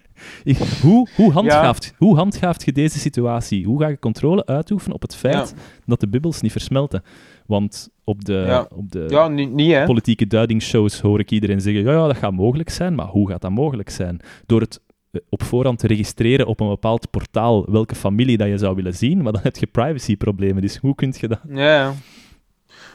Ik- 0.44 0.56
hoe, 0.82 1.08
hoe, 1.16 1.32
handhaaft, 1.32 1.94
hoe 1.98 2.16
handhaaft 2.16 2.64
je 2.64 2.72
deze 2.72 2.98
situatie? 2.98 3.64
Hoe 3.64 3.80
ga 3.80 3.88
je 3.88 3.98
controle 3.98 4.46
uitoefenen 4.46 4.94
op 4.94 5.02
het 5.02 5.16
feit 5.16 5.54
dat 5.86 6.00
de 6.00 6.08
bubbels 6.08 6.40
niet 6.40 6.52
versmelten? 6.52 7.02
Want 7.46 7.88
op 8.04 8.24
de, 8.24 8.32
Ja. 8.46 8.66
op 8.74 8.90
de 8.92 9.26
niet, 9.30 9.52
niet 9.52 9.84
politieke 9.84 10.26
duidingsshows 10.26 11.00
hoor 11.00 11.20
ik 11.20 11.30
iedereen 11.30 11.60
zeggen, 11.60 11.82
ja, 11.82 11.92
ja, 11.92 12.06
dat 12.06 12.16
gaat 12.16 12.32
mogelijk 12.32 12.70
zijn, 12.70 12.94
maar 12.94 13.06
hoe 13.06 13.28
gaat 13.30 13.40
dat 13.40 13.50
mogelijk 13.50 13.90
zijn? 13.90 14.20
Door 14.46 14.60
het 14.60 14.80
eh, 15.10 15.20
op 15.28 15.42
voorhand 15.42 15.78
te 15.78 15.86
registreren 15.86 16.46
op 16.46 16.60
een 16.60 16.68
bepaald 16.68 17.10
portaal 17.10 17.70
welke 17.70 17.94
familie 17.94 18.36
dat 18.36 18.48
je 18.48 18.58
zou 18.58 18.74
willen 18.74 18.94
zien, 18.94 19.22
maar 19.22 19.32
dan 19.32 19.42
heb 19.42 19.56
je 19.56 19.66
privacyproblemen, 19.66 20.62
dus 20.62 20.76
hoe 20.76 20.94
kun 20.94 21.14
je 21.20 21.28
dat... 21.28 21.38
Ja, 21.48 21.74
ja. 21.74 21.92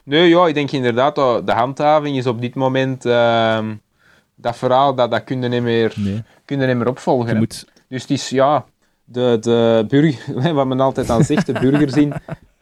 Nee, 0.03 0.29
ja, 0.29 0.47
ik 0.47 0.53
denk 0.53 0.71
inderdaad 0.71 1.15
dat 1.15 1.47
de 1.47 1.51
handhaving 1.53 2.17
is 2.17 2.25
op 2.27 2.41
dit 2.41 2.55
moment... 2.55 3.05
ehm, 3.05 3.65
dat 4.37 4.57
verhaal, 4.57 4.95
dat, 4.95 5.11
dat 5.11 5.23
kun 5.23 5.41
je 5.41 5.47
niet 5.47 5.61
meer, 5.61 5.93
Nee, 5.95 6.23
kun 6.45 6.59
je 6.59 6.65
niet 6.67 6.77
meer 6.77 6.87
opvolgen. 6.87 7.37
moet... 7.37 7.67
Dus 7.87 8.01
het 8.01 8.11
is, 8.11 8.29
ja, 8.29 8.65
de, 9.03 9.37
de 9.41 9.85
burger, 9.87 10.53
wat 10.53 10.67
men 10.67 10.79
altijd 10.79 11.09
aan 11.09 11.23
zegt, 11.23 11.45
de 11.45 11.53
burgerzin 11.53 12.13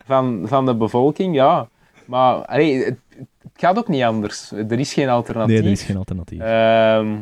van, 0.05 0.43
van 0.45 0.65
de 0.65 0.75
bevolking, 0.75 1.35
ja. 1.35 1.67
Maar 2.05 2.45
allee, 2.45 2.83
het, 2.83 2.97
het 3.17 3.53
gaat 3.55 3.77
ook 3.77 3.87
niet 3.87 4.03
anders. 4.03 4.51
Er 4.51 4.79
is 4.79 4.93
geen 4.93 5.09
alternatief. 5.09 5.55
Nee, 5.55 5.65
er 5.65 5.71
is 5.71 5.83
geen 5.83 5.97
alternatief. 5.97 6.39
Ehm, 6.39 7.15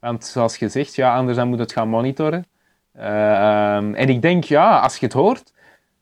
want 0.00 0.24
zoals 0.24 0.56
je 0.56 0.68
zegt, 0.68 0.94
ja, 0.94 1.16
anders 1.16 1.36
dan 1.36 1.48
moet 1.48 1.58
het 1.58 1.72
gaan 1.72 1.88
monitoren. 1.88 2.46
Ehm, 2.94 3.94
en 3.94 4.08
ik 4.08 4.22
denk, 4.22 4.44
ja, 4.44 4.78
als 4.78 4.96
je 4.96 5.04
het 5.04 5.14
hoort, 5.14 5.52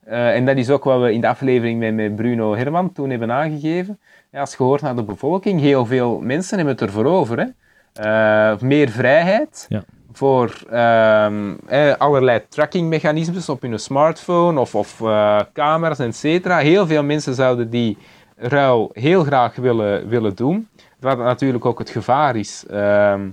eh, 0.04 0.34
en 0.34 0.46
dat 0.46 0.56
is 0.56 0.70
ook 0.70 0.84
wat 0.84 1.00
we 1.00 1.12
in 1.12 1.20
de 1.20 1.28
aflevering 1.28 1.78
met, 1.78 1.94
met 1.94 2.16
Bruno 2.16 2.56
Herman 2.56 2.92
toen 2.92 3.10
hebben 3.10 3.32
aangegeven, 3.32 3.98
ja, 4.30 4.40
als 4.40 4.50
je 4.50 4.62
hoort 4.62 4.80
naar 4.80 4.96
de 4.96 5.02
bevolking, 5.02 5.60
heel 5.60 5.86
veel 5.86 6.20
mensen 6.20 6.56
hebben 6.56 6.74
het 6.74 6.84
ervoor 6.84 7.06
over. 7.06 7.38
Hè. 7.38 7.46
Eh, 7.94 8.58
meer 8.58 8.88
vrijheid 8.88 9.66
Ja. 9.68 9.84
voor 10.12 10.62
ehm, 10.70 11.54
eh, 11.66 11.94
allerlei 11.98 12.42
trackingmechanismes 12.48 13.48
op 13.48 13.62
hun 13.62 13.78
smartphone 13.78 14.60
of, 14.60 14.74
of 14.74 15.00
eh, 15.00 15.40
camera's, 15.52 15.98
et 15.98 16.16
cetera. 16.16 16.58
Heel 16.58 16.86
veel 16.86 17.02
mensen 17.02 17.34
zouden 17.34 17.70
die 17.70 17.98
ruil 18.36 18.90
heel 18.92 19.24
graag 19.24 19.54
willen, 19.56 20.08
willen 20.08 20.34
doen. 20.34 20.68
Wat 21.00 21.18
natuurlijk 21.18 21.64
ook 21.64 21.78
het 21.78 21.90
gevaar 21.90 22.36
is 22.36 22.64
ehm, 22.70 23.28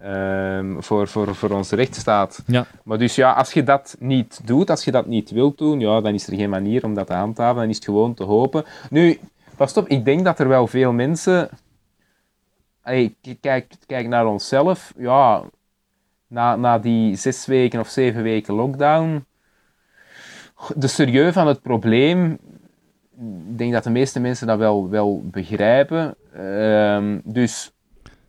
ehm, 0.00 0.80
voor, 0.80 1.08
voor, 1.08 1.34
voor 1.34 1.50
onze 1.50 1.76
rechtsstaat. 1.76 2.42
Ja. 2.46 2.66
Maar 2.84 2.98
dus 2.98 3.14
ja, 3.14 3.32
als 3.32 3.52
je 3.52 3.62
dat 3.62 3.96
niet 3.98 4.40
doet, 4.44 4.70
als 4.70 4.84
je 4.84 4.90
dat 4.90 5.06
niet 5.06 5.30
wilt 5.30 5.58
doen, 5.58 5.80
ja, 5.80 6.00
dan 6.00 6.14
is 6.14 6.26
er 6.26 6.36
geen 6.36 6.50
manier 6.50 6.84
om 6.84 6.94
dat 6.94 7.06
te 7.06 7.12
handhaven. 7.12 7.60
Dan 7.60 7.68
is 7.68 7.76
het 7.76 7.84
gewoon 7.84 8.14
te 8.14 8.24
hopen. 8.24 8.64
Nu, 8.90 9.18
pas 9.56 9.76
op, 9.76 9.88
ik 9.88 10.04
denk 10.04 10.24
dat 10.24 10.38
er 10.38 10.48
wel 10.48 10.66
veel 10.66 10.92
mensen... 10.92 11.48
Allee, 12.88 13.16
kijk, 13.40 13.74
kijk 13.86 14.08
naar 14.08 14.26
onszelf. 14.26 14.92
Ja, 14.96 15.42
na, 16.26 16.56
na 16.56 16.78
die 16.78 17.16
zes 17.16 17.46
weken 17.46 17.80
of 17.80 17.88
zeven 17.88 18.22
weken 18.22 18.54
lockdown... 18.54 19.26
De 20.76 20.86
serieus 20.86 21.32
van 21.32 21.46
het 21.46 21.62
probleem 21.62 22.38
ik 23.50 23.58
denk 23.58 23.72
dat 23.72 23.84
de 23.84 23.90
meeste 23.90 24.20
mensen 24.20 24.46
dat 24.46 24.58
wel, 24.58 24.88
wel 24.88 25.22
begrijpen. 25.24 26.14
Ehm, 26.32 27.18
dus 27.24 27.72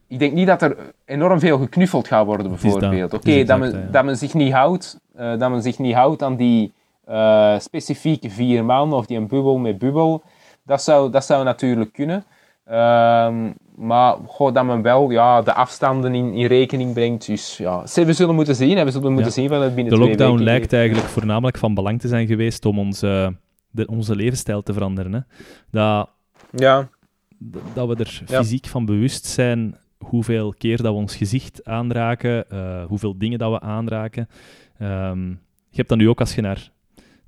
ik 0.08 0.20
denk 0.20 0.34
niet 0.34 0.48
dat 0.48 0.62
er 0.62 0.78
enorm 1.06 1.40
veel 1.40 1.58
geknuffeld 1.58 2.08
gaat 2.08 2.26
worden, 2.26 2.48
bijvoorbeeld. 2.48 3.14
Oké, 3.14 3.44
dat, 3.44 3.60
men, 3.60 3.92
dat 3.92 4.04
men 4.04 4.18
zich 4.18 4.34
niet 4.34 4.54
houdt, 4.54 5.00
uh, 5.20 5.40
dat 5.40 5.50
men 5.50 5.62
zich 5.62 5.80
niet 5.80 5.94
houdt 5.94 6.24
aan 6.24 6.36
die 6.36 6.74
uh, 7.10 7.60
specifieke 7.60 8.30
vier 8.30 8.66
man 8.66 8.94
of 8.94 9.06
die 9.06 9.18
een 9.18 9.28
bubbel 9.28 9.58
met 9.58 9.78
bubbel. 9.78 10.24
Dat 10.64 10.82
zou, 10.82 11.12
dat 11.12 11.26
zou 11.26 11.44
natuurlijk 11.44 11.94
kunnen. 11.94 12.24
Um, 12.72 13.54
maar 13.80 14.16
goh, 14.26 14.54
dat 14.54 14.66
men 14.66 14.82
wel 14.82 15.10
ja, 15.10 15.42
de 15.42 15.54
afstanden 15.54 16.16
in, 16.16 16.34
in 16.34 16.46
rekening 16.46 16.94
brengt. 16.94 17.26
Dus 17.26 17.58
ja, 17.58 17.84
we 17.94 18.14
zullen 18.14 18.36
moeten 18.36 18.56
zien. 18.56 18.78
Hè. 18.78 18.84
We 18.84 18.92
zullen 18.92 19.14
moeten 19.14 19.32
zien 19.32 19.50
van 19.50 19.62
het 19.62 19.76
binnen 19.76 19.94
De 19.94 20.00
lockdown 20.00 20.44
lijkt 20.44 20.74
eigenlijk 20.74 21.08
voornamelijk 21.08 21.58
van 21.58 21.74
belang 21.74 22.00
te 22.00 22.08
zijn 22.08 22.28
geweest 22.28 22.66
om 22.66 22.80
onze, 22.80 23.36
de, 23.70 23.88
onze 23.88 24.16
levensstijl 24.16 24.62
te 24.62 24.74
veranderen. 24.74 25.14
Hè. 25.14 25.20
Dat, 25.72 26.10
ja. 26.52 26.90
dat 27.74 27.88
we 27.88 27.96
er 27.96 28.22
fysiek 28.26 28.66
van 28.66 28.86
bewust 28.86 29.26
zijn 29.26 29.78
hoeveel 29.98 30.54
keer 30.58 30.78
dat 30.78 30.94
we 30.94 31.00
ons 31.00 31.16
gezicht 31.16 31.66
aanraken, 31.66 32.46
uh, 32.54 32.86
hoeveel 32.86 33.18
dingen 33.18 33.40
dat 33.40 33.52
we 33.52 33.60
aanraken. 33.60 34.30
Um, 34.82 35.30
je 35.70 35.78
hebt 35.78 35.90
dat 35.90 35.98
nu 35.98 36.10
ook 36.10 36.20
als 36.20 36.36
je 36.36 36.42
naar 36.42 36.72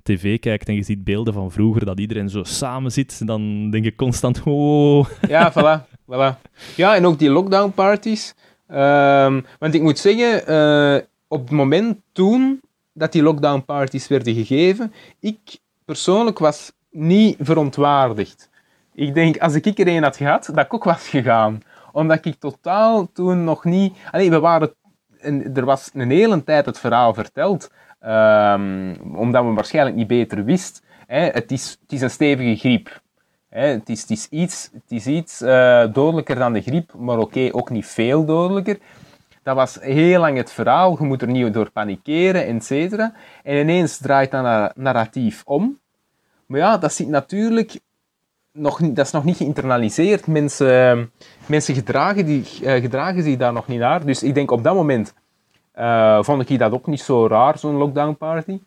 tv 0.02 0.38
kijkt 0.38 0.68
en 0.68 0.74
je 0.74 0.82
ziet 0.82 1.04
beelden 1.04 1.34
van 1.34 1.50
vroeger, 1.50 1.84
dat 1.84 2.00
iedereen 2.00 2.28
zo 2.28 2.44
samen 2.44 2.92
zit, 2.92 3.26
dan 3.26 3.70
denk 3.70 3.84
je 3.84 3.94
constant, 3.94 4.42
oh. 4.44 5.06
Ja, 5.28 5.52
voilà. 5.52 5.86
voilà. 6.06 6.40
Ja, 6.76 6.96
en 6.96 7.06
ook 7.06 7.18
die 7.18 7.30
lockdown 7.30 7.72
parties. 7.74 8.34
Um, 8.68 9.44
want 9.58 9.74
ik 9.74 9.82
moet 9.82 9.98
zeggen, 9.98 10.50
uh, 10.50 11.02
op 11.28 11.40
het 11.40 11.50
moment 11.50 11.98
toen 12.12 12.60
dat 12.92 13.12
die 13.12 13.22
lockdown 13.22 13.64
parties 13.64 14.08
werden 14.08 14.34
gegeven, 14.34 14.92
ik 15.20 15.58
persoonlijk 15.84 16.38
was 16.38 16.72
niet 16.90 17.36
verontwaardigd. 17.40 18.50
Ik 18.94 19.14
denk, 19.14 19.38
als 19.38 19.54
ik 19.54 19.78
er 19.78 19.88
een 19.88 20.02
had 20.02 20.16
gehad, 20.16 20.50
dat 20.54 20.64
ik 20.64 20.74
ook 20.74 20.84
was 20.84 21.08
gegaan. 21.08 21.62
Omdat 21.92 22.24
ik 22.24 22.34
totaal 22.38 23.12
toen 23.12 23.44
nog 23.44 23.64
niet... 23.64 23.96
Allee, 24.10 24.30
we 24.30 24.40
waren... 24.40 24.74
er 25.54 25.64
was 25.64 25.90
een 25.94 26.10
hele 26.10 26.44
tijd 26.44 26.66
het 26.66 26.78
verhaal 26.78 27.14
verteld 27.14 27.70
Um, 28.06 28.96
omdat 29.14 29.44
we 29.44 29.52
waarschijnlijk 29.52 29.96
niet 29.96 30.06
beter 30.06 30.44
wist. 30.44 30.82
Hè, 31.06 31.20
het, 31.20 31.52
is, 31.52 31.78
een 31.88 32.10
stevige 32.10 32.56
griep. 32.56 33.00
Hè, 33.48 33.66
het, 33.66 33.88
is, 33.88 34.28
iets, 34.30 34.70
is 34.88 35.06
iets 35.06 35.42
uh, 35.42 35.84
dodelijker 35.92 36.36
dan 36.36 36.52
de 36.52 36.62
griep, 36.62 36.92
maar 36.94 37.18
oké, 37.18 37.48
ook 37.52 37.70
niet 37.70 37.86
veel 37.86 38.24
dodelijker. 38.24 38.78
Dat 39.42 39.56
was 39.56 39.78
heel 39.80 40.20
lang 40.20 40.36
het 40.36 40.52
verhaal. 40.52 40.96
Je 40.98 41.04
moet 41.04 41.22
er 41.22 41.28
niet 41.28 41.54
door 41.54 41.70
panikeren, 41.70 42.46
et 42.46 42.64
cetera. 42.64 43.12
En 43.42 43.56
ineens 43.56 43.98
draait 43.98 44.30
dat 44.30 44.76
narratief 44.76 45.42
om. 45.44 45.78
Maar 46.46 46.60
ja, 46.60 46.78
dat 46.78 46.92
zit 46.92 47.08
natuurlijk 47.08 47.80
nog 48.52 48.78
dat 48.78 49.06
is 49.06 49.12
nog 49.12 49.24
niet 49.24 49.36
geïnternaliseerd. 49.36 50.26
Mensen, 50.26 51.10
mensen 51.46 51.74
gedragen, 51.74 52.26
die, 52.26 52.44
uh, 52.62 52.72
gedragen 52.72 53.22
zich 53.22 53.36
daar 53.36 53.52
nog 53.52 53.66
niet 53.66 53.78
naar. 53.78 54.06
Dus 54.06 54.22
ik 54.22 54.34
denk 54.34 54.50
op 54.50 54.64
dat 54.64 54.74
moment 54.74 55.14
uh, 55.78 56.22
vond 56.22 56.50
ik 56.50 56.58
dat 56.58 56.72
ook 56.72 56.86
niet 56.86 57.00
zo 57.00 57.26
raar, 57.26 57.58
zo'n 57.58 57.76
lockdown 57.76 58.16
party. 58.18 58.60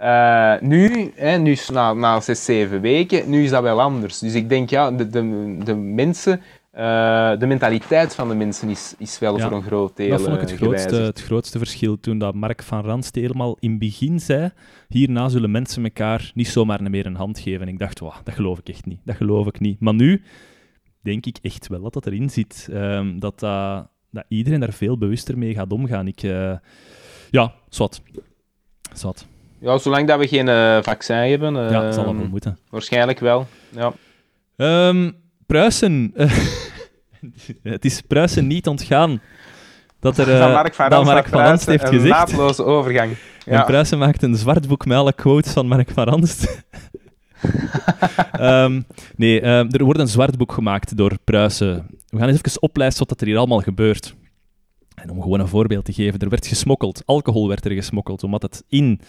Uh, 0.00 0.54
nu, 0.60 1.12
hè, 1.14 1.36
nu 1.36 1.56
na, 1.72 1.92
na 1.92 2.20
zes, 2.20 2.44
zeven 2.44 2.80
weken, 2.80 3.30
nu 3.30 3.42
is 3.44 3.50
dat 3.50 3.62
wel 3.62 3.80
anders. 3.80 4.18
Dus 4.18 4.34
ik 4.34 4.48
denk, 4.48 4.70
ja, 4.70 4.90
de, 4.90 5.08
de, 5.08 5.56
de 5.64 5.74
mensen, 5.74 6.40
uh, 6.74 7.38
de 7.38 7.46
mentaliteit 7.46 8.14
van 8.14 8.28
de 8.28 8.34
mensen 8.34 8.68
is, 8.68 8.94
is 8.98 9.18
wel 9.18 9.38
voor 9.38 9.52
een 9.52 9.62
groot 9.62 9.96
deel 9.96 10.10
Dat 10.10 10.20
vond 10.20 10.34
ik 10.34 10.40
het 10.40 10.52
grootste, 10.52 10.94
het 10.94 11.22
grootste 11.22 11.58
verschil 11.58 12.00
toen 12.00 12.18
dat 12.18 12.34
Mark 12.34 12.62
van 12.62 12.84
Ranst 12.84 13.14
helemaal 13.14 13.56
in 13.58 13.70
het 13.70 13.78
begin 13.78 14.20
zei, 14.20 14.50
hierna 14.88 15.28
zullen 15.28 15.50
mensen 15.50 15.84
elkaar 15.84 16.30
niet 16.34 16.48
zomaar 16.48 16.90
meer 16.90 17.06
een 17.06 17.16
hand 17.16 17.38
geven. 17.38 17.60
En 17.60 17.68
ik 17.68 17.78
dacht, 17.78 17.98
wow, 17.98 18.14
dat 18.24 18.34
geloof 18.34 18.58
ik 18.58 18.68
echt 18.68 18.86
niet, 18.86 19.00
dat 19.04 19.16
geloof 19.16 19.46
ik 19.46 19.60
niet. 19.60 19.80
Maar 19.80 19.94
nu 19.94 20.22
denk 21.02 21.26
ik 21.26 21.38
echt 21.42 21.68
wel 21.68 21.80
dat 21.80 21.92
dat 21.92 22.06
erin 22.06 22.30
zit, 22.30 22.68
um, 22.72 23.18
dat 23.18 23.40
dat 23.40 23.88
dat 24.10 24.24
iedereen 24.28 24.60
daar 24.60 24.72
veel 24.72 24.98
bewuster 24.98 25.38
mee 25.38 25.54
gaat 25.54 25.72
omgaan. 25.72 26.06
Ik, 26.06 26.22
uh, 26.22 26.52
ja, 27.30 27.52
zwart. 27.68 28.02
zwart. 28.92 29.26
Ja, 29.58 29.78
zolang 29.78 30.08
dat 30.08 30.18
we 30.18 30.28
geen 30.28 30.46
uh, 30.46 30.78
vaccin 30.82 31.16
hebben. 31.16 31.54
Uh, 31.54 31.70
ja, 31.70 31.92
zal 31.92 32.04
dat 32.04 32.14
wel 32.14 32.28
moeten. 32.28 32.58
Waarschijnlijk 32.68 33.18
wel, 33.18 33.46
ja. 33.68 33.92
Um, 34.88 35.16
Pruisen. 35.46 36.12
het 37.62 37.84
is 37.84 38.00
Pruisen 38.00 38.46
niet 38.46 38.66
ontgaan 38.66 39.20
dat 40.00 40.18
er 40.18 40.28
uh, 40.28 40.52
Mark 40.52 40.74
van, 40.74 40.90
dat 40.90 41.04
Mark 41.04 41.28
van 41.28 41.40
Ranst 41.40 41.66
heeft 41.66 41.88
gezegd. 41.88 42.04
Een 42.04 42.08
naadloze 42.08 42.64
overgang. 42.64 43.16
Ja. 43.44 43.58
En 43.58 43.64
Pruisen 43.64 43.98
maakt 43.98 44.22
een 44.22 44.34
zwart 44.34 44.68
boek 44.68 44.86
met 44.86 44.96
alle 44.96 45.12
quotes 45.12 45.52
van 45.52 45.66
Mark 45.66 45.90
van 45.90 46.04
Ranst. 46.04 46.64
Um, 48.40 48.84
nee, 49.16 49.46
um, 49.46 49.70
er 49.70 49.84
wordt 49.84 50.00
een 50.00 50.08
zwart 50.08 50.36
boek 50.36 50.52
gemaakt 50.52 50.96
door 50.96 51.18
Pruisen. 51.24 51.86
We 52.08 52.18
gaan 52.18 52.28
eens 52.28 52.42
even 52.42 52.62
oplijsten 52.62 53.08
wat 53.08 53.20
er 53.20 53.26
hier 53.26 53.36
allemaal 53.36 53.60
gebeurt. 53.60 54.14
En 54.94 55.10
om 55.10 55.22
gewoon 55.22 55.40
een 55.40 55.48
voorbeeld 55.48 55.84
te 55.84 55.92
geven, 55.92 56.18
er 56.18 56.28
werd 56.28 56.46
gesmokkeld. 56.46 57.02
Alcohol 57.06 57.48
werd 57.48 57.64
er 57.64 57.72
gesmokkeld, 57.72 58.22
omdat 58.22 58.42
het 58.42 58.64
in 58.68 59.00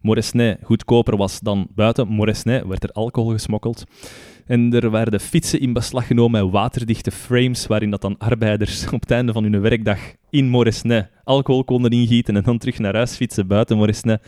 Moresnet 0.00 0.58
goedkoper 0.62 1.16
was 1.16 1.40
dan 1.40 1.68
buiten 1.74 2.08
Moresnet, 2.08 2.66
werd 2.66 2.82
er 2.82 2.92
alcohol 2.92 3.30
gesmokkeld. 3.30 3.84
En 4.46 4.74
er 4.74 4.90
werden 4.90 5.20
fietsen 5.20 5.60
in 5.60 5.72
beslag 5.72 6.06
genomen 6.06 6.42
met 6.42 6.52
waterdichte 6.52 7.10
frames, 7.10 7.66
waarin 7.66 7.90
dat 7.90 8.00
dan 8.00 8.18
arbeiders 8.18 8.86
op 8.92 9.00
het 9.00 9.10
einde 9.10 9.32
van 9.32 9.42
hun 9.42 9.60
werkdag 9.60 9.98
in 10.30 10.48
Moresnet 10.48 11.10
alcohol 11.24 11.64
konden 11.64 11.90
ingieten 11.90 12.36
en 12.36 12.42
dan 12.42 12.58
terug 12.58 12.78
naar 12.78 12.94
huis 12.94 13.16
fietsen 13.16 13.46
buiten 13.46 13.76
Moresnet. 13.76 14.22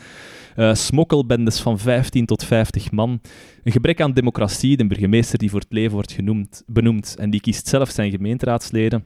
Uh, 0.56 0.74
smokkelbendes 0.74 1.60
van 1.60 1.78
15 1.78 2.26
tot 2.26 2.44
50 2.44 2.90
man. 2.90 3.20
Een 3.62 3.72
gebrek 3.72 4.00
aan 4.00 4.12
democratie, 4.12 4.76
de 4.76 4.86
burgemeester 4.86 5.38
die 5.38 5.50
voor 5.50 5.60
het 5.60 5.72
leven 5.72 5.92
wordt 5.92 6.12
genoemd, 6.12 6.62
benoemd 6.66 7.16
en 7.18 7.30
die 7.30 7.40
kiest 7.40 7.66
zelf 7.68 7.90
zijn 7.90 8.10
gemeenteraadsleden. 8.10 9.04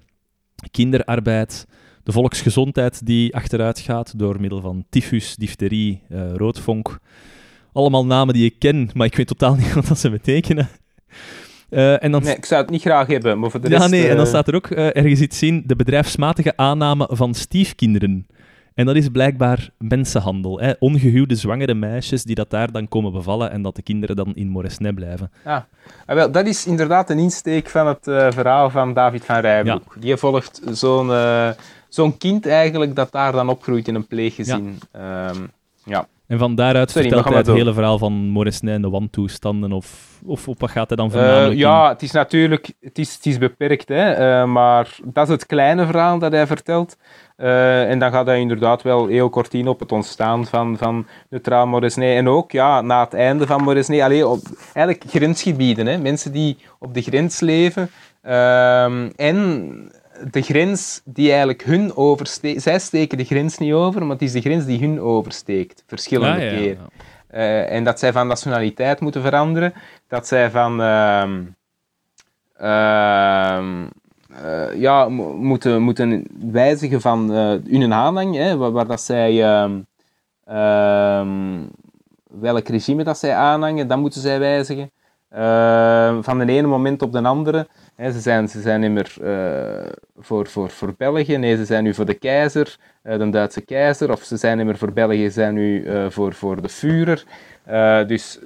Kinderarbeid, 0.70 1.66
de 2.02 2.12
volksgezondheid 2.12 3.06
die 3.06 3.34
achteruit 3.34 3.78
gaat 3.78 4.18
door 4.18 4.40
middel 4.40 4.60
van 4.60 4.84
tyfus, 4.90 5.36
difterie, 5.36 6.02
uh, 6.08 6.34
roodvonk. 6.34 6.98
Allemaal 7.72 8.06
namen 8.06 8.34
die 8.34 8.44
ik 8.44 8.58
ken, 8.58 8.90
maar 8.94 9.06
ik 9.06 9.16
weet 9.16 9.26
totaal 9.26 9.54
niet 9.54 9.72
wat 9.88 9.98
ze 9.98 10.10
betekenen. 10.10 10.68
Uh, 11.70 12.02
en 12.02 12.12
dan... 12.12 12.22
Nee, 12.22 12.36
ik 12.36 12.44
zou 12.44 12.60
het 12.62 12.70
niet 12.70 12.80
graag 12.80 13.06
hebben, 13.06 13.38
maar 13.38 13.50
voor 13.50 13.60
de 13.60 13.68
ja, 13.68 13.78
rest... 13.78 13.90
nee, 13.90 14.02
uh... 14.02 14.10
en 14.10 14.16
dan 14.16 14.26
staat 14.26 14.48
er 14.48 14.54
ook 14.54 14.70
ergens 14.70 15.20
iets 15.20 15.42
in, 15.42 15.62
de 15.66 15.76
bedrijfsmatige 15.76 16.56
aanname 16.56 17.08
van 17.12 17.34
stiefkinderen. 17.34 18.26
En 18.76 18.86
dat 18.86 18.96
is 18.96 19.08
blijkbaar 19.08 19.68
mensenhandel. 19.78 20.60
Hè? 20.60 20.72
Ongehuwde 20.78 21.34
zwangere 21.34 21.74
meisjes 21.74 22.24
die 22.24 22.34
dat 22.34 22.50
daar 22.50 22.72
dan 22.72 22.88
komen 22.88 23.12
bevallen 23.12 23.50
en 23.50 23.62
dat 23.62 23.76
de 23.76 23.82
kinderen 23.82 24.16
dan 24.16 24.34
in 24.34 24.48
Moresnet 24.48 24.94
blijven. 24.94 25.30
Ja, 25.44 25.66
ah, 26.06 26.16
wel, 26.16 26.30
dat 26.30 26.46
is 26.46 26.66
inderdaad 26.66 27.10
een 27.10 27.18
insteek 27.18 27.68
van 27.68 27.86
het 27.86 28.06
uh, 28.06 28.30
verhaal 28.30 28.70
van 28.70 28.94
David 28.94 29.24
van 29.24 29.38
Rijbroek. 29.38 29.92
Ja. 29.94 30.00
Die 30.00 30.16
volgt 30.16 30.60
zo'n 30.70 31.08
uh, 31.08 31.48
zo'n 31.88 32.18
kind 32.18 32.46
eigenlijk 32.46 32.96
dat 32.96 33.12
daar 33.12 33.32
dan 33.32 33.48
opgroeit 33.48 33.88
in 33.88 33.94
een 33.94 34.06
pleeggezin. 34.06 34.78
Ja. 34.92 35.28
Um, 35.28 35.50
ja. 35.84 36.06
En 36.26 36.38
van 36.38 36.54
daaruit 36.54 36.90
Sorry, 36.90 37.08
vertelt 37.08 37.28
hij 37.28 37.36
het 37.36 37.46
hele 37.46 37.74
verhaal 37.74 37.98
van 37.98 38.12
Moresnet 38.12 38.74
en 38.74 38.82
de 38.82 38.90
wantoestanden, 38.90 39.72
of, 39.72 40.20
of 40.24 40.48
op 40.48 40.60
wat 40.60 40.70
gaat 40.70 40.88
hij 40.88 40.96
dan 40.96 41.10
voornamelijk 41.10 41.52
uh, 41.52 41.58
Ja, 41.58 41.88
het 41.88 42.02
is 42.02 42.10
natuurlijk 42.10 42.72
het 42.80 42.98
is, 42.98 43.14
het 43.14 43.26
is 43.26 43.38
beperkt, 43.38 43.88
hè, 43.88 44.40
uh, 44.40 44.46
maar 44.46 44.98
dat 45.04 45.26
is 45.26 45.32
het 45.32 45.46
kleine 45.46 45.86
verhaal 45.86 46.18
dat 46.18 46.32
hij 46.32 46.46
vertelt. 46.46 46.96
Uh, 47.36 47.90
en 47.90 47.98
dan 47.98 48.10
gaat 48.10 48.26
hij 48.26 48.40
inderdaad 48.40 48.82
wel 48.82 49.06
heel 49.06 49.28
kort 49.28 49.54
in 49.54 49.68
op 49.68 49.80
het 49.80 49.92
ontstaan 49.92 50.46
van, 50.46 50.76
van 50.76 51.06
neutraal 51.28 51.66
Moresnet. 51.66 52.16
En 52.16 52.28
ook 52.28 52.52
ja, 52.52 52.80
na 52.80 53.04
het 53.04 53.14
einde 53.14 53.46
van 53.46 53.62
Moresnet, 53.62 54.00
alleen 54.00 54.24
op, 54.24 54.40
eigenlijk 54.72 55.10
grensgebieden, 55.10 55.86
hè, 55.86 55.98
mensen 55.98 56.32
die 56.32 56.56
op 56.78 56.94
de 56.94 57.02
grens 57.02 57.40
leven. 57.40 57.90
Ehm, 58.22 59.10
en 59.16 59.92
de 60.30 60.42
grens 60.42 61.00
die 61.04 61.28
eigenlijk 61.28 61.62
hun 61.62 61.96
oversteekt. 61.96 62.62
Zij 62.62 62.78
steken 62.78 63.18
de 63.18 63.24
grens 63.24 63.58
niet 63.58 63.72
over, 63.72 64.00
maar 64.00 64.16
het 64.16 64.22
is 64.22 64.32
de 64.32 64.40
grens 64.40 64.64
die 64.64 64.80
hun 64.80 65.00
oversteekt, 65.00 65.84
verschillende 65.86 66.44
ja, 66.44 66.50
ja, 66.50 66.56
keren. 66.58 66.88
Uh, 67.34 67.72
en 67.72 67.84
dat 67.84 67.98
zij 67.98 68.12
van 68.12 68.26
nationaliteit 68.26 69.00
moeten 69.00 69.22
veranderen, 69.22 69.72
dat 70.08 70.26
zij 70.26 70.50
van. 70.50 70.80
Uh, 70.80 71.28
uh, 72.60 73.84
ja, 74.78 75.08
moeten, 75.08 75.82
moeten 75.82 76.24
wijzigen 76.50 77.00
van 77.00 77.30
hun 77.30 77.92
aanhang, 77.92 78.34
hè, 78.34 78.56
waar, 78.56 78.72
waar, 78.72 78.86
dat 78.86 79.00
zij. 79.00 79.44
Ehm, 79.44 79.80
ehm, 80.44 81.62
welk 82.40 82.68
regime 82.68 83.04
dat 83.04 83.18
zij 83.18 83.34
aanhangen, 83.34 83.88
dat 83.88 83.98
moeten 83.98 84.20
zij 84.20 84.38
wijzigen. 84.38 84.90
Van 86.22 86.38
de 86.38 86.52
ene 86.52 86.66
moment 86.66 87.02
op 87.02 87.12
de 87.12 87.22
andere 87.22 87.66
ze, 87.96 88.20
zijn, 88.20 88.48
ze 88.48 88.60
zijn 88.60 88.80
niet 88.80 88.90
meer 88.90 89.14
uh, 89.22 89.90
voor, 90.18 90.46
voor, 90.46 90.70
voor 90.70 90.94
België, 90.98 91.36
nee, 91.36 91.56
ze 91.56 91.64
zijn 91.64 91.84
nu 91.84 91.94
voor 91.94 92.04
de 92.04 92.14
keizer, 92.14 92.76
uh, 93.04 93.18
de 93.18 93.30
Duitse 93.30 93.60
keizer, 93.60 94.12
of 94.12 94.22
ze 94.22 94.36
zijn 94.36 94.56
niet 94.56 94.66
meer 94.66 94.78
voor 94.78 94.92
België, 94.92 95.24
ze 95.24 95.30
zijn 95.30 95.54
nu 95.54 95.86
voor, 96.10 96.34
voor 96.34 96.62
de 96.62 96.68
Führer. 96.68 97.24
dus 98.06 98.38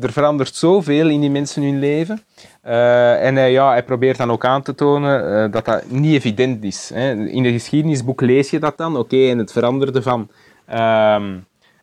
er 0.00 0.12
verandert 0.12 0.54
zoveel 0.54 1.08
in 1.08 1.20
die 1.20 1.30
mensen 1.30 1.62
hun 1.62 1.78
leven. 1.78 2.22
en 2.62 3.50
ja, 3.50 3.70
hij 3.70 3.84
probeert 3.84 4.16
dan 4.16 4.30
ook 4.30 4.44
aan 4.44 4.62
te 4.62 4.74
tonen 4.74 5.50
dat 5.50 5.64
dat 5.64 5.90
niet 5.90 6.14
evident 6.14 6.64
is. 6.64 6.90
In 6.90 7.42
de 7.42 7.52
geschiedenisboek 7.52 8.20
lees 8.20 8.50
je 8.50 8.58
dat 8.58 8.76
dan, 8.76 8.96
oké, 8.96 9.28
en 9.28 9.38
het 9.38 9.52
veranderde 9.52 10.02
van... 10.02 10.28
Ehm, 10.66 11.34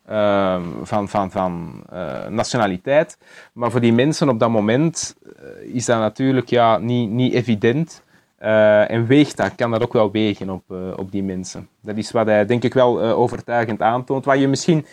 ehm, 0.06 0.62
van, 0.82 1.08
van, 1.08 1.30
van 1.30 1.82
eh, 1.90 2.26
nationaliteit. 2.26 3.18
Maar 3.52 3.70
voor 3.70 3.80
die 3.80 3.92
mensen 3.92 4.28
op 4.28 4.38
dat 4.38 4.50
moment 4.50 5.16
eh, 5.22 5.74
is 5.74 5.84
dat 5.84 5.98
natuurlijk 5.98 6.48
ja, 6.48 6.78
niet, 6.78 7.10
niet 7.10 7.32
evident. 7.32 8.02
Eh, 8.36 8.90
en 8.90 9.06
weegt 9.06 9.36
dat, 9.36 9.54
kan 9.54 9.70
dat 9.70 9.82
ook 9.82 9.92
wel 9.92 10.10
wegen 10.10 10.50
op, 10.50 10.62
op 10.96 11.12
die 11.12 11.22
mensen. 11.22 11.68
Dat 11.80 11.96
is 11.96 12.10
wat 12.10 12.26
hij 12.26 12.46
denk 12.46 12.62
ik 12.62 12.74
wel 12.74 13.00
overtuigend 13.00 13.82
aantoont. 13.82 14.24
Wat 14.24 14.38
je 14.38 14.48
misschien 14.48 14.86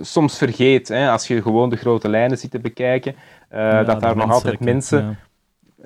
soms 0.00 0.38
vergeet, 0.38 0.88
hè, 0.88 1.10
als 1.10 1.26
je 1.26 1.42
gewoon 1.42 1.70
de 1.70 1.76
grote 1.76 2.08
lijnen 2.08 2.38
zit 2.38 2.50
te 2.50 2.58
bekijken, 2.58 3.14
dat 3.86 4.00
daar 4.00 4.16
nog 4.16 4.30
altijd 4.30 4.60
mensen... 4.60 5.18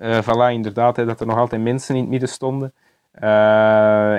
Ja. 0.01 0.23
voilà, 0.23 0.53
inderdaad, 0.53 0.97
hè, 0.97 1.05
dat 1.05 1.21
er 1.21 1.27
nog 1.27 1.37
altijd 1.37 1.63
mensen 1.63 1.95
in 1.95 2.01
het 2.01 2.11
midden 2.11 2.29
stonden. 2.29 2.73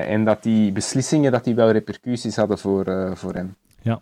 en 0.06 0.26
dat 0.26 0.44
die 0.44 0.72
beslissingen 0.72 1.32
dat 1.32 1.44
die 1.44 1.56
wel 1.56 1.72
repercussies 1.72 2.36
hadden 2.36 2.58
voor, 2.58 3.12
voor 3.16 3.34
hem. 3.34 3.56
Ja. 3.82 4.02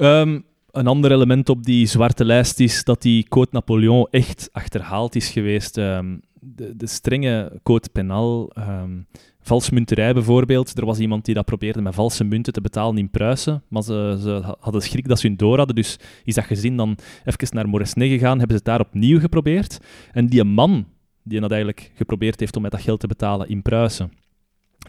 Um, 0.00 0.44
een 0.70 0.86
ander 0.86 1.12
element 1.12 1.48
op 1.48 1.64
die 1.64 1.86
zwarte 1.86 2.24
lijst 2.24 2.60
is 2.60 2.84
dat 2.84 3.02
die 3.02 3.28
Code 3.28 3.48
Napoleon 3.50 4.08
echt 4.10 4.48
achterhaald 4.52 5.14
is 5.14 5.28
geweest. 5.28 5.76
Um, 5.76 6.20
de, 6.40 6.76
de, 6.76 6.86
strenge 6.86 7.60
Code 7.62 7.88
Penal, 7.92 8.52
um, 8.58 9.06
valsmunterij 9.40 10.14
bijvoorbeeld. 10.14 10.78
Er 10.78 10.86
was 10.86 10.98
iemand 10.98 11.24
die 11.24 11.34
dat 11.34 11.44
probeerde 11.44 11.82
met 11.82 11.94
valse 11.94 12.24
munten 12.24 12.52
te 12.52 12.60
betalen 12.60 12.98
in 12.98 13.10
Pruisen, 13.10 13.62
maar 13.68 13.82
ze, 13.82 14.18
ze 14.20 14.56
hadden 14.60 14.82
schrik 14.82 15.08
dat 15.08 15.18
ze 15.18 15.26
hun 15.26 15.36
door 15.36 15.56
hadden. 15.56 15.76
Dus 15.76 15.98
is 16.24 16.34
dat 16.34 16.44
gezin 16.44 16.76
dan 16.76 16.96
even 17.24 17.56
naar 17.56 17.68
Moresnet 17.68 18.08
gegaan, 18.08 18.38
hebben 18.38 18.56
ze 18.56 18.62
het 18.64 18.64
daar 18.64 18.86
opnieuw 18.86 19.20
geprobeerd. 19.20 19.78
En 20.12 20.26
die 20.26 20.44
man 20.44 20.86
die 21.22 21.40
dat 21.40 21.50
eigenlijk 21.50 21.90
geprobeerd 21.94 22.40
heeft 22.40 22.56
om 22.56 22.62
met 22.62 22.70
dat 22.70 22.80
geld 22.80 23.00
te 23.00 23.06
betalen 23.06 23.48
in 23.48 23.62
Pruisen, 23.62 24.12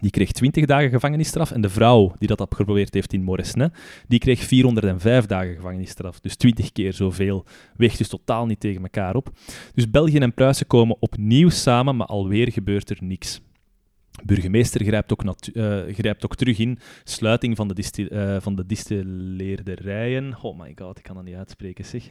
die 0.00 0.10
kreeg 0.10 0.32
20 0.32 0.64
dagen 0.64 0.90
gevangenisstraf. 0.90 1.50
En 1.50 1.60
de 1.60 1.68
vrouw 1.68 2.14
die 2.18 2.28
dat 2.28 2.54
geprobeerd 2.54 2.94
heeft 2.94 3.12
in 3.12 3.22
Moresnet, 3.22 3.74
die 4.08 4.18
kreeg 4.18 4.40
405 4.40 5.26
dagen 5.26 5.54
gevangenisstraf. 5.54 6.20
Dus 6.20 6.36
20 6.36 6.72
keer 6.72 6.92
zoveel. 6.92 7.44
Weegt 7.76 7.98
dus 7.98 8.08
totaal 8.08 8.46
niet 8.46 8.60
tegen 8.60 8.82
elkaar 8.82 9.14
op. 9.14 9.30
Dus 9.74 9.90
België 9.90 10.18
en 10.18 10.34
Pruisen 10.34 10.66
komen 10.66 10.96
opnieuw 11.00 11.48
samen, 11.48 11.96
maar 11.96 12.06
alweer 12.06 12.52
gebeurt 12.52 12.90
er 12.90 12.98
niks. 13.00 13.40
Burgemeester 14.24 14.84
grijpt 14.84 15.12
ook, 15.12 15.24
uh, 15.24 15.82
grijpt 15.94 16.24
ook 16.24 16.36
terug 16.36 16.58
in 16.58 16.78
sluiting 17.04 17.56
van 17.56 17.68
de, 17.68 17.74
distil, 17.74 18.06
uh, 18.12 18.36
van 18.40 18.54
de 18.54 18.66
distilleerderijen. 18.66 20.36
Oh 20.42 20.58
my 20.58 20.72
god, 20.76 20.98
ik 20.98 21.02
kan 21.04 21.14
dat 21.14 21.24
niet 21.24 21.34
uitspreken, 21.34 21.84
zeg. 21.84 22.02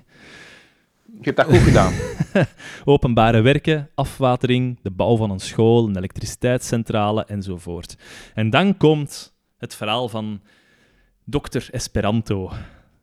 Je 1.13 1.25
hebt 1.25 1.37
dat 1.37 1.45
goed 1.45 1.57
gedaan. 1.57 1.93
Openbare 2.85 3.41
werken, 3.41 3.89
afwatering, 3.95 4.79
de 4.81 4.91
bouw 4.91 5.17
van 5.17 5.31
een 5.31 5.39
school, 5.39 5.87
een 5.87 5.97
elektriciteitscentrale 5.97 7.25
enzovoort. 7.25 7.97
En 8.33 8.49
dan 8.49 8.77
komt 8.77 9.33
het 9.57 9.75
verhaal 9.75 10.09
van 10.09 10.41
Dr. 11.25 11.67
Esperanto. 11.71 12.51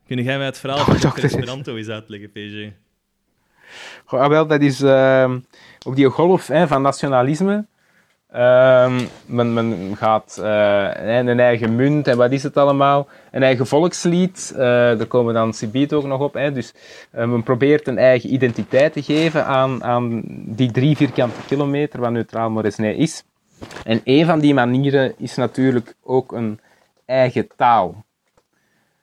Kun 0.06 0.22
jij 0.22 0.36
mij 0.36 0.46
het 0.46 0.58
verhaal 0.58 0.84
van 0.84 0.96
Dr. 0.96 1.24
Esperanto 1.24 1.76
eens 1.76 1.88
uitleggen, 1.88 2.32
PG? 2.32 2.72
Goh, 4.04 4.20
ah, 4.20 4.28
wel, 4.28 4.46
dat 4.46 4.60
is 4.60 4.80
uh, 4.80 5.34
op 5.86 5.96
die 5.96 6.08
golf 6.08 6.46
hè, 6.46 6.66
van 6.66 6.82
nationalisme 6.82 7.66
Um, 8.36 9.08
men, 9.26 9.52
men, 9.52 9.96
gaat 9.96 10.36
uh, 10.40 10.90
een 11.04 11.40
eigen 11.40 11.76
munt 11.76 12.08
en 12.08 12.16
wat 12.16 12.32
is 12.32 12.42
het 12.42 12.56
allemaal? 12.56 13.08
Een 13.30 13.42
eigen 13.42 13.66
volkslied, 13.66 14.50
uh, 14.52 14.58
daar 14.58 15.06
komen 15.06 15.34
dan 15.34 15.52
Sibiet 15.52 15.92
ook 15.92 16.04
nog 16.04 16.20
op. 16.20 16.34
Hè. 16.34 16.52
Dus 16.52 16.74
uh, 17.14 17.24
men 17.24 17.42
probeert 17.42 17.86
een 17.86 17.98
eigen 17.98 18.32
identiteit 18.32 18.92
te 18.92 19.02
geven 19.02 19.46
aan, 19.46 19.84
aan 19.84 20.22
die 20.46 20.70
drie 20.70 20.96
vierkante 20.96 21.40
kilometer 21.46 22.00
wat 22.00 22.10
Neutraal 22.10 22.50
Moresnet 22.50 22.96
is. 22.96 23.24
En 23.84 24.00
een 24.04 24.26
van 24.26 24.40
die 24.40 24.54
manieren 24.54 25.14
is 25.18 25.34
natuurlijk 25.34 25.94
ook 26.02 26.32
een 26.32 26.60
eigen 27.04 27.48
taal. 27.56 28.04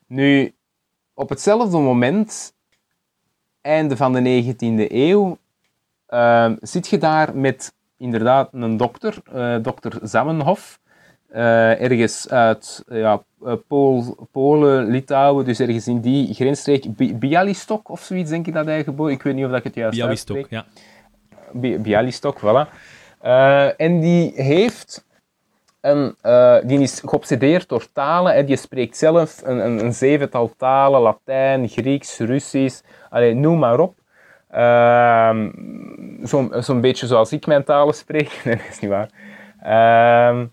Nu, 0.07 0.53
op 1.14 1.30
hetzelfde 1.30 1.77
moment, 1.77 2.53
einde 3.61 3.97
van 3.97 4.14
de 4.14 4.22
19e 4.22 4.85
eeuw, 4.88 5.38
ehm, 6.07 6.55
zit 6.61 6.88
je 6.88 6.97
daar 6.97 7.35
met 7.35 7.73
inderdaad 8.03 8.49
een 8.51 8.77
dokter, 8.77 9.15
uh, 9.35 9.55
dokter 9.61 9.99
Zamenhof, 10.01 10.80
uh, 11.35 11.81
ergens 11.81 12.30
uit 12.30 12.84
ja, 12.88 13.23
eh, 13.45 13.53
Pool, 13.67 14.27
Polen, 14.31 14.85
Litouwen, 14.85 15.45
dus 15.45 15.59
ergens 15.59 15.88
in 15.88 16.01
die 16.01 16.34
grensstreek. 16.34 17.19
Bialystok 17.19 17.89
of 17.89 18.01
zoiets, 18.01 18.30
denk 18.30 18.47
ik 18.47 18.53
dat 18.53 18.65
hij 18.65 18.84
geboren 18.84 19.13
Ik 19.13 19.23
weet 19.23 19.35
niet 19.35 19.45
of 19.45 19.51
ik 19.51 19.63
het 19.63 19.75
juist 19.75 19.97
Bialystok, 19.97 20.45
ja. 20.49 20.65
Bialystok, 21.53 22.39
voilà. 22.39 22.69
en 23.77 23.99
die 23.99 24.31
heeft 24.35 25.05
een, 25.81 26.15
die 26.63 26.80
is 26.80 27.01
geobsedeerd 27.05 27.69
door 27.69 27.88
talen. 27.93 28.34
Hè. 28.34 28.43
Die 28.43 28.55
spreekt 28.55 28.97
zelf 28.97 29.41
een, 29.43 29.65
een, 29.65 29.85
een 29.85 29.93
zevental 29.93 30.53
talen, 30.57 31.01
Latijn, 31.01 31.67
Grieks, 31.67 32.17
Russisch, 32.17 32.81
allee, 33.09 33.34
noem 33.34 33.59
maar 33.59 33.80
op. 33.80 34.02
Ehm, 34.53 35.49
Zo'n 36.21 36.53
zo 36.61 36.80
beetje 36.80 37.07
zoals 37.07 37.31
ik 37.31 37.45
mijn 37.45 37.63
talen 37.63 37.93
spreek. 37.93 38.41
Dat 38.43 38.59
is 38.69 38.80
niet 38.80 38.91
waar. 38.91 39.09
Ehm, 39.61 40.45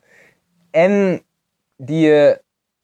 en 0.70 1.22
die 1.76 2.06
uh, 2.06 2.32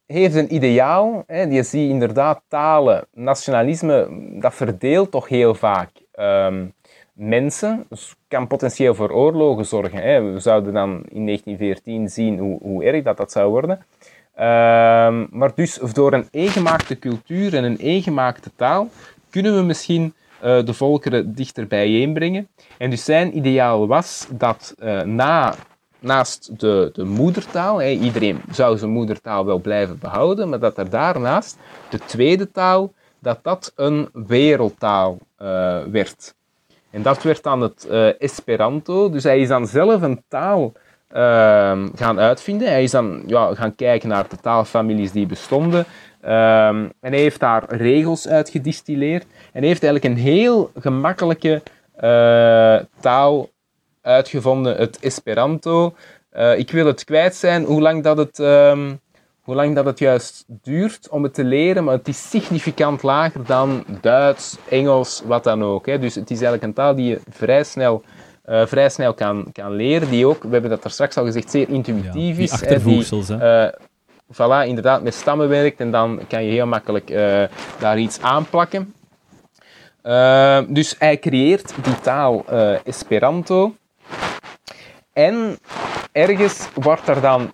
heeft 0.06 0.34
een 0.34 0.54
ideaal. 0.54 1.24
Hè, 1.26 1.48
die 1.48 1.62
zie 1.62 1.88
inderdaad 1.88 2.42
talen, 2.48 3.06
nationalisme, 3.12 4.08
dat 4.40 4.54
verdeelt 4.54 5.10
toch 5.10 5.28
heel 5.28 5.54
vaak 5.54 5.90
um, 6.18 6.74
mensen. 7.12 7.86
Dus 7.88 8.14
kan 8.28 8.46
potentieel 8.46 8.94
voor 8.94 9.10
oorlogen 9.10 9.66
zorgen. 9.66 10.02
Hè. 10.02 10.32
We 10.32 10.40
zouden 10.40 10.72
dan 10.72 10.90
in 10.90 11.26
1914 11.26 12.08
zien 12.08 12.38
hoe, 12.38 12.58
hoe 12.62 12.84
erg 12.84 13.02
dat, 13.02 13.16
dat 13.16 13.32
zou 13.32 13.50
worden. 13.50 13.84
maar 15.30 15.54
dus 15.54 15.74
door 15.92 16.12
een 16.12 16.28
eengemaakte 16.30 16.98
cultuur 16.98 17.54
en 17.54 17.64
een 17.64 17.78
eengemaakte 17.78 18.50
taal 18.56 18.88
kunnen 19.30 19.56
we 19.56 19.62
misschien 19.62 20.14
uh, 20.44 20.64
de 20.64 20.72
volkeren 20.72 21.34
dichter 21.34 21.66
bijeenbrengen. 21.66 22.48
En 22.78 22.90
dus 22.90 23.04
zijn 23.04 23.36
ideaal 23.36 23.86
was 23.86 24.26
dat 24.30 24.74
uh, 24.78 25.02
na, 25.02 25.54
naast 25.98 26.60
de, 26.60 26.90
de 26.92 27.04
moedertaal, 27.04 27.82
iedereen 27.82 28.40
zou 28.50 28.78
zijn 28.78 28.90
moedertaal 28.90 29.44
wel 29.44 29.58
blijven 29.58 29.98
behouden, 29.98 30.48
maar 30.48 30.58
dat 30.58 30.78
er 30.78 30.90
daarnaast 30.90 31.58
de 31.90 31.98
tweede 31.98 32.50
taal, 32.50 32.92
dat 33.18 33.38
dat 33.42 33.72
een 33.76 34.08
wereldtaal 34.12 35.18
uh, 35.42 35.82
werd. 35.82 36.34
En 36.90 37.02
dat 37.02 37.22
werd 37.22 37.42
dan 37.42 37.60
het 37.60 37.86
Esperanto. 38.18 39.10
Dus 39.10 39.22
hij 39.22 39.40
is 39.40 39.48
dan 39.48 39.66
zelf 39.66 40.02
een 40.02 40.22
taal 40.28 40.72
gaan 41.94 42.18
uitvinden. 42.18 42.68
Hij 42.68 42.82
is 42.82 42.90
dan 42.90 43.22
ja, 43.26 43.54
gaan 43.54 43.74
kijken 43.74 44.08
naar 44.08 44.28
de 44.28 44.36
taalfamilies 44.36 45.12
die 45.12 45.26
bestonden. 45.26 45.84
Um, 46.26 46.92
en 47.00 47.12
hij 47.12 47.18
heeft 47.18 47.40
daar 47.40 47.64
regels 47.68 48.28
uit 48.28 48.48
gedistilleerd. 48.48 49.22
En 49.22 49.60
hij 49.60 49.68
heeft 49.68 49.82
eigenlijk 49.82 50.14
een 50.14 50.22
heel 50.22 50.70
gemakkelijke 50.78 51.62
uh, 52.00 52.76
taal 53.00 53.48
uitgevonden, 54.02 54.76
het 54.76 54.98
Esperanto. 55.00 55.94
Uh, 56.36 56.58
ik 56.58 56.70
wil 56.70 56.86
het 56.86 57.04
kwijt 57.04 57.34
zijn 57.34 57.64
hoe 57.64 57.80
lang 57.80 58.02
dat 58.02 58.16
het, 58.16 58.38
um, 58.38 59.00
hoe 59.40 59.54
lang 59.54 59.74
dat 59.74 59.84
het 59.84 59.98
juist 59.98 60.44
duurt 60.46 61.08
om 61.08 61.22
het 61.22 61.34
te 61.34 61.44
leren, 61.44 61.84
maar 61.84 61.94
het 61.94 62.08
is 62.08 62.30
significant 62.30 63.02
lager 63.02 63.44
dan 63.44 63.84
Duits, 64.00 64.56
Engels, 64.68 65.22
wat 65.26 65.44
dan 65.44 65.64
ook. 65.64 65.86
Hè. 65.86 65.98
Dus 65.98 66.14
het 66.14 66.30
is 66.30 66.36
eigenlijk 66.36 66.62
een 66.62 66.72
taal 66.72 66.94
die 66.94 67.08
je 67.08 67.20
vrij 67.30 67.64
snel 67.64 68.02
uh, 68.46 68.66
vrij 68.66 68.88
snel 68.88 69.14
kan, 69.14 69.46
kan 69.52 69.72
leren. 69.72 70.10
Die 70.10 70.26
ook, 70.26 70.42
we 70.42 70.48
hebben 70.48 70.70
dat 70.70 70.84
er 70.84 70.90
straks 70.90 71.16
al 71.16 71.24
gezegd, 71.24 71.50
zeer 71.50 71.68
intuïtief 71.68 72.38
is. 72.38 72.50
Ja, 72.50 72.78
die 72.78 73.04
hè, 73.38 73.70
voilà, 74.32 74.66
inderdaad 74.66 75.02
met 75.02 75.14
stammen 75.14 75.48
werkt 75.48 75.80
en 75.80 75.90
dan 75.90 76.20
kan 76.28 76.44
je 76.44 76.50
heel 76.50 76.66
makkelijk 76.66 77.10
uh, 77.10 77.42
daar 77.78 77.98
iets 77.98 78.20
aanplakken. 78.20 78.94
Uh, 80.02 80.58
dus 80.68 80.94
hij 80.98 81.18
creëert 81.18 81.74
die 81.82 82.00
taal 82.00 82.44
uh, 82.52 82.86
Esperanto. 82.86 83.74
En 85.12 85.58
ergens 86.12 86.68
wordt 86.74 87.08
er 87.08 87.20
dan 87.20 87.50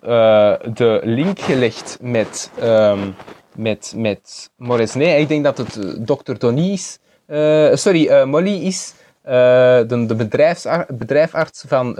de 0.73 0.99
link 1.03 1.39
gelegd 1.39 1.97
met, 2.01 2.51
um, 2.63 3.15
met, 3.55 3.93
met. 3.97 4.49
Ik 4.95 5.27
denk 5.27 5.43
dat 5.43 5.57
het 5.57 6.05
Dr. 6.05 6.33
Donis, 6.37 6.99
sorry, 7.73 8.23
Molly 8.23 8.65
is, 8.65 8.93
de, 9.23 10.03
de 10.07 10.15
bedrijfsarts 10.87 11.63
van 11.67 11.95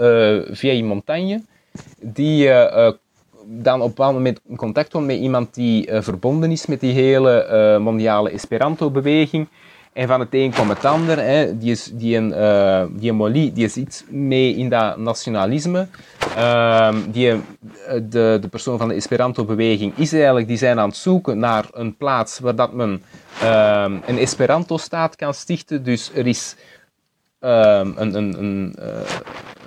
Vieille 0.50 0.84
Montagne, 0.84 1.42
die 2.00 2.50
dan 3.46 3.80
op 3.80 3.88
een 3.88 3.94
bepaald 3.94 4.14
moment 4.14 4.40
contact 4.56 4.90
komt 4.90 5.06
met 5.06 5.18
iemand 5.18 5.54
die 5.54 5.90
uh, 5.90 6.00
verbonden 6.00 6.50
is 6.50 6.66
met 6.66 6.80
die 6.80 6.92
hele 6.92 7.48
uh, 7.76 7.84
mondiale 7.84 8.30
Esperanto-beweging. 8.30 9.48
En 9.92 10.08
van 10.08 10.20
het 10.20 10.28
een 10.30 10.54
komt 10.54 10.68
het 10.68 10.84
ander. 10.84 11.18
Hè. 11.18 11.58
Die, 11.58 11.70
is, 11.70 11.90
die, 11.92 12.16
een, 12.16 12.28
uh, 12.28 12.84
die 12.90 13.12
een 13.12 13.52
die 13.54 13.68
zit 13.68 14.04
mee 14.08 14.56
in 14.56 14.68
dat 14.68 14.96
nationalisme. 14.96 15.86
Ehm, 16.36 16.96
die, 17.10 17.32
de, 18.08 18.38
de 18.40 18.48
persoon 18.50 18.78
van 18.78 18.88
de 18.88 18.94
Esperanto-beweging 18.94 19.92
is 19.96 20.12
eigenlijk, 20.12 20.46
die 20.48 20.56
zijn 20.56 20.78
aan 20.78 20.88
het 20.88 20.96
zoeken 20.96 21.38
naar 21.38 21.64
een 21.72 21.96
plaats 21.96 22.38
waar 22.38 22.54
dat 22.54 22.72
men 22.72 23.02
ehm, 23.40 23.96
een 24.06 24.18
Esperanto-staat 24.18 25.16
kan 25.16 25.34
stichten. 25.34 25.84
Dus 25.84 26.10
er 26.14 26.26
is 26.26 26.56
Ehm, 27.44 27.92
een, 27.96 28.14
een, 28.14 28.38
een 28.38 28.74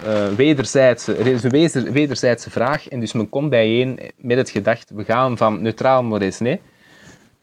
uh, 0.05 0.27
wederzijdse, 0.27 1.15
er 1.15 1.27
is 1.27 1.43
een 1.43 1.91
wederzijdse 1.91 2.49
vraag 2.49 2.87
en 2.87 2.99
dus 2.99 3.13
men 3.13 3.29
komt 3.29 3.49
bijeen 3.49 3.99
met 4.17 4.37
het 4.37 4.49
gedacht, 4.49 4.89
we 4.89 5.03
gaan 5.03 5.37
van 5.37 5.61
neutraal 5.61 6.03
Moresnet 6.03 6.59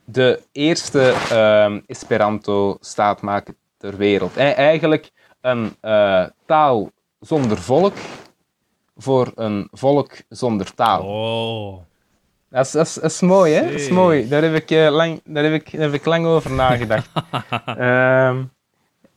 de 0.04 0.40
eerste 0.52 1.14
ehm, 1.30 1.80
Esperanto-staatmaker 1.86 3.54
ter 3.76 3.96
wereld. 3.96 4.36
E- 4.36 4.50
eigenlijk 4.50 5.10
een 5.40 5.76
eh, 5.80 6.24
taal 6.46 6.90
zonder 7.20 7.58
volk 7.58 7.94
voor 8.96 9.32
een 9.34 9.68
volk 9.70 10.12
zonder 10.28 10.74
taal. 10.74 11.02
Oh. 11.02 11.78
Dat, 12.50 12.66
is, 12.66 12.72
dat, 12.72 12.86
is, 12.86 12.94
dat 12.94 13.10
is 13.10 13.20
mooi, 13.20 13.52
hè? 13.52 13.62
Dat 13.62 13.80
is 13.80 13.88
mooi. 13.88 14.28
Daar 14.28 14.42
heb 14.42 14.54
ik, 14.54 14.70
eh, 14.70 14.90
lang, 14.90 15.20
daar 15.24 15.44
heb 15.44 15.52
ik, 15.52 15.72
daar 15.72 15.80
heb 15.80 15.92
ik 15.92 16.04
lang 16.04 16.26
over 16.26 16.50
nagedacht. 16.50 17.08
Ehm, 17.66 18.42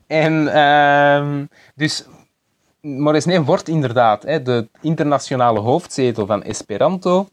en 0.07 0.53
ehm, 0.53 1.45
dus 1.75 2.05
Moresnet 2.81 3.45
wordt 3.45 3.67
inderdaad 3.67 4.23
hè, 4.23 4.41
de 4.41 4.67
internationale 4.81 5.59
hoofdzetel 5.59 6.25
van 6.25 6.43
Esperanto 6.43 7.27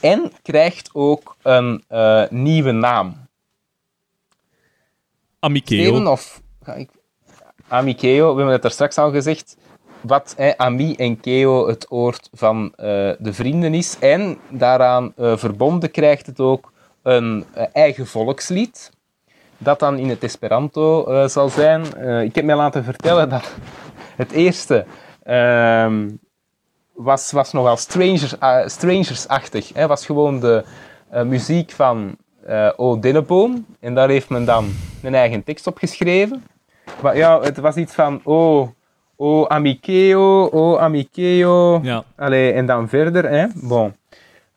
en 0.00 0.32
krijgt 0.42 0.90
ook 0.92 1.36
een 1.42 1.84
eh, 1.88 2.22
nieuwe 2.30 2.72
naam. 2.72 3.26
Steven, 5.40 5.94
Amikeo. 5.94 6.10
of 6.10 6.42
ik... 6.76 6.90
Amikeo, 7.68 8.30
we 8.30 8.36
hebben 8.36 8.54
het 8.54 8.64
er 8.64 8.70
straks 8.70 8.98
al 8.98 9.10
gezegd, 9.10 9.56
wat 10.00 10.34
hè, 10.36 10.58
Ami 10.58 10.94
en 10.94 11.20
Keo 11.20 11.68
het 11.68 11.90
oord 11.90 12.28
van 12.32 12.72
eh, 12.76 12.86
de 13.18 13.32
vrienden 13.32 13.74
is. 13.74 13.98
En 13.98 14.38
daaraan 14.50 15.12
eh, 15.16 15.36
verbonden 15.36 15.90
krijgt 15.90 16.26
het 16.26 16.40
ook 16.40 16.72
een 17.02 17.44
eigen 17.72 18.06
volkslied, 18.06 18.90
dat 19.58 19.78
dan 19.78 19.98
in 19.98 20.08
het 20.08 20.22
Esperanto 20.22 21.06
eh, 21.06 21.28
zal 21.28 21.48
zijn. 21.48 21.94
Eh, 21.94 22.22
ik 22.22 22.34
heb 22.34 22.44
mij 22.44 22.56
laten 22.56 22.84
vertellen 22.84 23.28
dat 23.28 23.54
het 24.16 24.32
eerste 24.32 24.84
ehm, 25.22 26.10
was, 26.92 27.32
was 27.32 27.52
nogal 27.52 27.76
strangers, 27.76 28.38
eh, 28.38 28.66
strangersachtig. 28.66 29.70
Hè, 29.74 29.86
was 29.86 30.06
gewoon 30.06 30.40
de 30.40 30.64
muziek 31.24 31.70
van 31.70 32.16
O 32.76 32.98
Denneboom. 32.98 33.66
En 33.80 33.94
daar 33.94 34.08
heeft 34.08 34.28
men 34.28 34.44
dan 34.44 34.72
een 35.02 35.14
eigen 35.14 35.44
tekst 35.44 35.66
op 35.66 35.78
geschreven. 35.78 36.44
Maar 37.02 37.16
ja, 37.16 37.40
het 37.40 37.58
was 37.58 37.76
iets 37.76 37.94
van 37.94 38.20
O, 38.24 38.72
o 39.16 39.46
Amikeo, 39.46 40.48
O 40.50 40.76
Amikeo. 40.76 41.80
Ja. 41.82 42.04
Allee, 42.16 42.52
en 42.52 42.66
dan 42.66 42.88
verder, 42.88 43.30
hè. 43.30 43.46
Bon. 43.54 43.94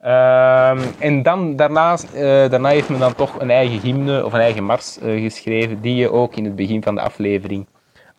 Ehm, 0.08 0.80
en 1.00 1.24
dan, 1.24 1.56
daarnaast, 1.56 2.14
eh, 2.14 2.22
daarna 2.50 2.70
heeft 2.70 2.90
men 2.90 3.00
dan 3.00 3.16
toch 3.16 3.40
een 3.40 3.50
eigen 3.50 3.80
hymne 3.80 4.26
of 4.26 4.34
een 4.34 4.40
eigen 4.40 4.64
mars 4.64 5.00
eh, 5.00 5.22
geschreven, 5.22 5.82
die 5.82 5.96
je 5.96 6.12
ook 6.12 6.36
in 6.36 6.46
het 6.46 6.56
begin 6.56 6.84
van 6.84 6.96
de 6.96 7.02
aflevering 7.02 7.66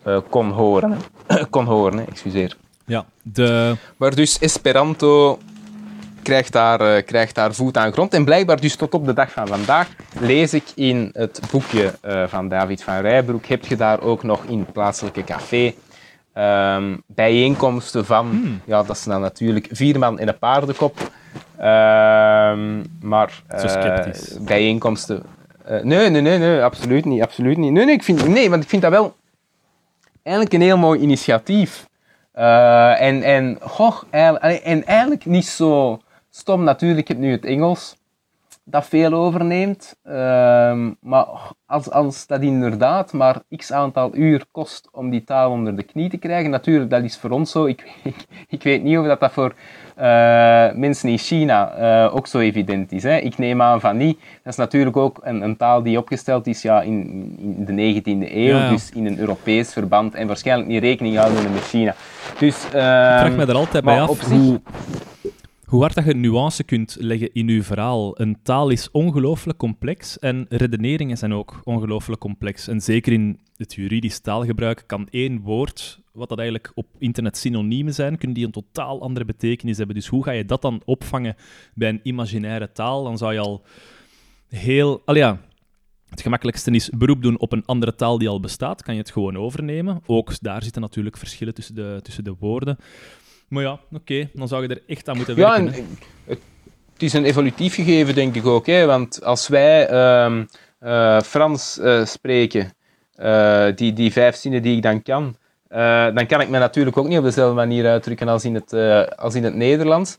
eh, 0.02 0.18
kon 0.30 0.50
horen. 0.50 0.96
kon 1.50 1.64
horen, 1.64 1.98
hè, 1.98 2.04
excuseer. 2.04 2.56
Ja, 2.84 3.04
de... 3.22 3.76
Maar 3.96 4.14
dus 4.14 4.38
Esperanto 4.38 5.38
krijgt 6.22 6.52
daar, 6.52 6.80
eh, 6.80 7.04
krijgt 7.04 7.34
daar 7.34 7.54
voet 7.54 7.76
aan 7.76 7.92
grond. 7.92 8.14
En 8.14 8.24
blijkbaar 8.24 8.60
dus 8.60 8.76
tot 8.76 8.94
op 8.94 9.06
de 9.06 9.12
dag 9.12 9.30
van 9.30 9.46
vandaag 9.46 9.88
lees 10.20 10.54
ik 10.54 10.64
in 10.74 11.10
het 11.12 11.40
boekje 11.50 11.94
eh, 12.00 12.24
van 12.26 12.48
David 12.48 12.82
van 12.82 13.00
Rijbroek, 13.00 13.46
heb 13.46 13.66
je 13.66 13.76
daar 13.76 14.00
ook 14.00 14.22
nog 14.22 14.44
in 14.44 14.58
het 14.58 14.72
plaatselijke 14.72 15.24
café 15.24 15.74
ehm, 16.32 16.96
bijeenkomsten 17.06 18.04
van, 18.04 18.60
ja 18.64 18.82
dat 18.82 18.96
is 18.96 19.04
dan 19.04 19.20
natuurlijk 19.20 19.68
vier 19.70 19.98
man 19.98 20.18
en 20.18 20.28
een 20.28 20.38
paardenkop. 20.38 21.10
Ehm, 21.58 22.84
maar 23.00 23.42
eh, 23.46 24.04
bijeenkomsten... 24.40 25.22
eh, 25.64 25.82
nee, 25.82 26.10
nee, 26.10 26.20
nee, 26.20 26.38
nee, 26.38 26.62
absoluut 26.62 27.04
niet, 27.04 27.22
absoluut 27.22 27.56
niet. 27.56 27.72
Nee, 27.72 27.84
nee, 27.84 27.94
ik 27.94 28.02
vind, 28.02 28.28
nee, 28.28 28.50
want 28.50 28.62
ik 28.62 28.68
vind 28.68 28.82
dat 28.82 28.90
wel 28.90 29.14
eigenlijk 30.22 30.54
een 30.54 30.60
heel 30.60 30.78
mooi 30.78 31.00
initiatief. 31.00 31.88
Eh, 32.32 33.00
en, 33.00 33.22
en, 33.22 33.58
goh, 33.60 34.02
eigenlijk, 34.10 34.62
en 34.62 34.86
eigenlijk 34.86 35.24
niet 35.24 35.46
zo 35.46 36.00
stom 36.30 36.64
natuurlijk, 36.64 37.00
ik 37.00 37.08
heb 37.08 37.18
nu 37.18 37.30
het 37.30 37.44
Engels 37.44 37.96
dat 38.70 38.86
veel 38.86 39.12
overneemt. 39.12 39.96
Ehm, 40.02 40.92
maar 41.00 41.26
als, 41.66 41.90
als 41.90 42.26
dat 42.26 42.40
inderdaad 42.40 43.12
maar 43.12 43.42
x 43.56 43.72
aantal 43.72 44.14
uur 44.14 44.44
kost 44.50 44.88
om 44.92 45.10
die 45.10 45.24
taal 45.24 45.50
onder 45.50 45.76
de 45.76 45.82
knie 45.82 46.10
te 46.10 46.16
krijgen, 46.16 46.50
natuurlijk, 46.50 46.90
dat 46.90 47.02
is 47.02 47.18
voor 47.18 47.30
ons 47.30 47.50
zo. 47.50 47.66
Ik, 47.66 47.92
ik, 48.02 48.16
ik 48.48 48.62
weet 48.62 48.82
niet 48.82 48.98
of 48.98 49.06
dat, 49.06 49.20
dat 49.20 49.32
voor 49.32 49.54
mensen 50.74 51.08
in 51.08 51.18
China 51.18 51.70
eh, 51.70 52.14
ook 52.14 52.26
zo 52.26 52.38
evident 52.38 52.92
is. 52.92 53.02
Hè. 53.02 53.16
Ik 53.16 53.38
neem 53.38 53.62
aan 53.62 53.80
van 53.80 53.96
niet. 53.96 54.18
Dat 54.42 54.52
is 54.52 54.58
natuurlijk 54.58 54.96
ook 54.96 55.20
een, 55.22 55.42
een 55.42 55.56
taal 55.56 55.82
die 55.82 55.98
opgesteld 55.98 56.46
is 56.46 56.62
ja, 56.62 56.82
in, 56.82 57.36
in 57.38 57.64
de 57.64 58.00
19e 58.00 58.32
eeuw, 58.34 58.56
Ja, 58.56 58.64
ja. 58.64 58.70
dus 58.70 58.90
in 58.94 59.06
een 59.06 59.18
Europees 59.18 59.72
verband 59.72 60.14
en 60.14 60.26
waarschijnlijk 60.26 60.68
niet 60.68 60.82
rekening 60.82 61.16
houden 61.16 61.52
met 61.52 61.62
China. 61.62 61.94
Dus, 62.38 62.64
Ik 62.64 62.70
vraag 62.70 63.30
me 63.30 63.40
ehm 63.40 63.48
er 63.48 63.56
altijd 63.56 63.84
bij 63.84 64.00
af 64.00 64.20
hoe, 64.20 64.60
hoe 65.68 65.80
hard 65.80 65.94
dat 65.94 66.04
je 66.04 66.14
nuance 66.14 66.64
kunt 66.64 66.96
leggen 67.00 67.32
in 67.32 67.48
je 67.48 67.62
verhaal. 67.62 68.20
Een 68.20 68.42
taal 68.42 68.68
is 68.68 68.90
ongelooflijk 68.90 69.58
complex 69.58 70.18
en 70.18 70.46
redeneringen 70.48 71.16
zijn 71.16 71.32
ook 71.32 71.60
ongelooflijk 71.64 72.20
complex. 72.20 72.68
En 72.68 72.80
zeker 72.80 73.12
in 73.12 73.40
het 73.56 73.74
juridisch 73.74 74.18
taalgebruik 74.20 74.84
kan 74.86 75.08
één 75.10 75.40
woord, 75.40 76.00
wat 76.12 76.28
dat 76.28 76.38
eigenlijk 76.38 76.72
op 76.74 76.86
internet 76.98 77.36
synoniemen 77.36 77.94
zijn, 77.94 78.18
kunnen 78.18 78.36
die 78.36 78.46
een 78.46 78.52
totaal 78.52 79.02
andere 79.02 79.24
betekenis 79.24 79.76
hebben. 79.76 79.94
Dus 79.94 80.06
hoe 80.06 80.24
ga 80.24 80.30
je 80.30 80.44
dat 80.44 80.62
dan 80.62 80.82
opvangen 80.84 81.36
bij 81.74 81.88
een 81.88 82.00
imaginaire 82.02 82.72
taal? 82.72 83.04
Dan 83.04 83.18
zou 83.18 83.32
je 83.32 83.38
al 83.38 83.64
heel... 84.48 85.02
Al 85.04 85.16
ja, 85.16 85.40
het 86.08 86.20
gemakkelijkste 86.20 86.70
is 86.70 86.90
beroep 86.90 87.22
doen 87.22 87.38
op 87.38 87.52
een 87.52 87.64
andere 87.66 87.94
taal 87.94 88.18
die 88.18 88.28
al 88.28 88.40
bestaat. 88.40 88.82
Kan 88.82 88.94
je 88.94 89.00
het 89.00 89.10
gewoon 89.10 89.36
overnemen. 89.36 90.00
Ook 90.06 90.40
daar 90.40 90.62
zitten 90.62 90.82
natuurlijk 90.82 91.16
verschillen 91.16 91.54
tussen 91.54 91.74
de, 91.74 92.00
tussen 92.02 92.24
de 92.24 92.34
woorden. 92.38 92.76
Maar 93.48 93.62
ja, 93.62 93.80
oké, 93.92 94.28
dan 94.32 94.48
zou 94.48 94.62
je 94.62 94.68
er 94.68 94.82
echt 94.86 95.08
aan 95.08 95.16
moeten 95.16 95.36
Ja, 95.36 95.50
werken. 95.50 95.66
en 95.66 95.72
hè. 95.74 95.84
het, 96.24 96.40
het 96.92 97.02
is 97.02 97.12
een 97.12 97.24
evolutief 97.24 97.74
gegeven, 97.74 98.14
denk 98.14 98.34
ik 98.34 98.46
ook. 98.46 98.66
Hè? 98.66 98.86
Want 98.86 99.24
als 99.24 99.48
wij 99.48 99.88
ehm, 99.88 100.44
eh, 100.78 101.20
Frans 101.20 101.78
eh, 101.78 102.04
spreken, 102.04 102.72
eh, 103.14 103.66
die, 103.74 103.92
die 103.92 104.12
vijf 104.12 104.36
zinnen 104.36 104.62
die 104.62 104.76
ik 104.76 104.82
dan 104.82 105.02
kan, 105.02 105.36
dan 106.14 106.26
kan 106.26 106.40
ik 106.40 106.48
me 106.48 106.58
natuurlijk 106.58 106.96
ook 106.96 107.08
niet 107.08 107.18
op 107.18 107.24
dezelfde 107.24 107.54
manier 107.54 107.86
uitdrukken 107.86 108.28
als 108.28 108.44
in 108.44 108.54
het, 108.54 108.72
als 109.16 109.34
in 109.34 109.44
het 109.44 109.54
Nederlands. 109.54 110.16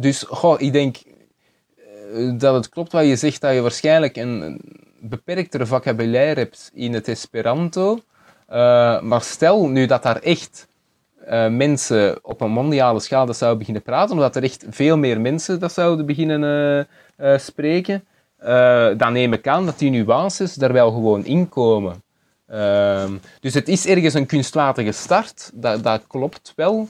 Dus 0.00 0.24
goh, 0.28 0.60
ik 0.60 0.72
denk 0.72 0.96
dat 2.38 2.54
het 2.54 2.68
klopt 2.68 2.92
wat 2.92 3.06
je 3.06 3.16
zegt, 3.16 3.40
dat 3.40 3.54
je 3.54 3.60
waarschijnlijk 3.60 4.16
een, 4.16 4.40
een 4.40 4.60
beperktere 5.00 5.66
vocabulaire 5.66 6.40
hebt 6.40 6.70
in 6.74 6.94
het 6.94 7.08
Esperanto. 7.08 8.00
Maar 9.02 9.22
stel 9.22 9.68
nu 9.68 9.86
dat 9.86 10.02
daar 10.02 10.18
echt 10.18 10.68
eh, 11.28 11.48
mensen 11.48 12.18
op 12.22 12.40
een 12.40 12.50
mondiale 12.50 13.00
schaal 13.00 13.26
dat 13.26 13.36
zouden 13.36 13.58
beginnen 13.58 13.82
praten, 13.82 14.14
omdat 14.14 14.36
er 14.36 14.42
echt 14.42 14.64
veel 14.70 14.96
meer 14.96 15.20
mensen 15.20 15.60
dat 15.60 15.72
zouden 15.72 16.06
beginnen 16.06 16.42
eh, 17.16 17.32
eh, 17.32 17.38
spreken, 17.38 18.04
dan 18.96 19.12
neem 19.12 19.32
ik 19.32 19.48
aan 19.48 19.64
dat 19.64 19.78
die 19.78 19.90
nuances 19.90 20.54
daar 20.54 20.72
wel 20.72 20.90
gewoon 20.90 21.24
in 21.24 21.48
komen. 21.48 22.02
Ehm, 22.46 23.12
dus 23.40 23.54
het 23.54 23.68
is 23.68 23.86
ergens 23.86 24.14
een 24.14 24.26
kunstmatige 24.26 24.92
start, 24.92 25.50
dat, 25.54 25.82
dat 25.82 26.02
klopt 26.06 26.52
wel. 26.56 26.88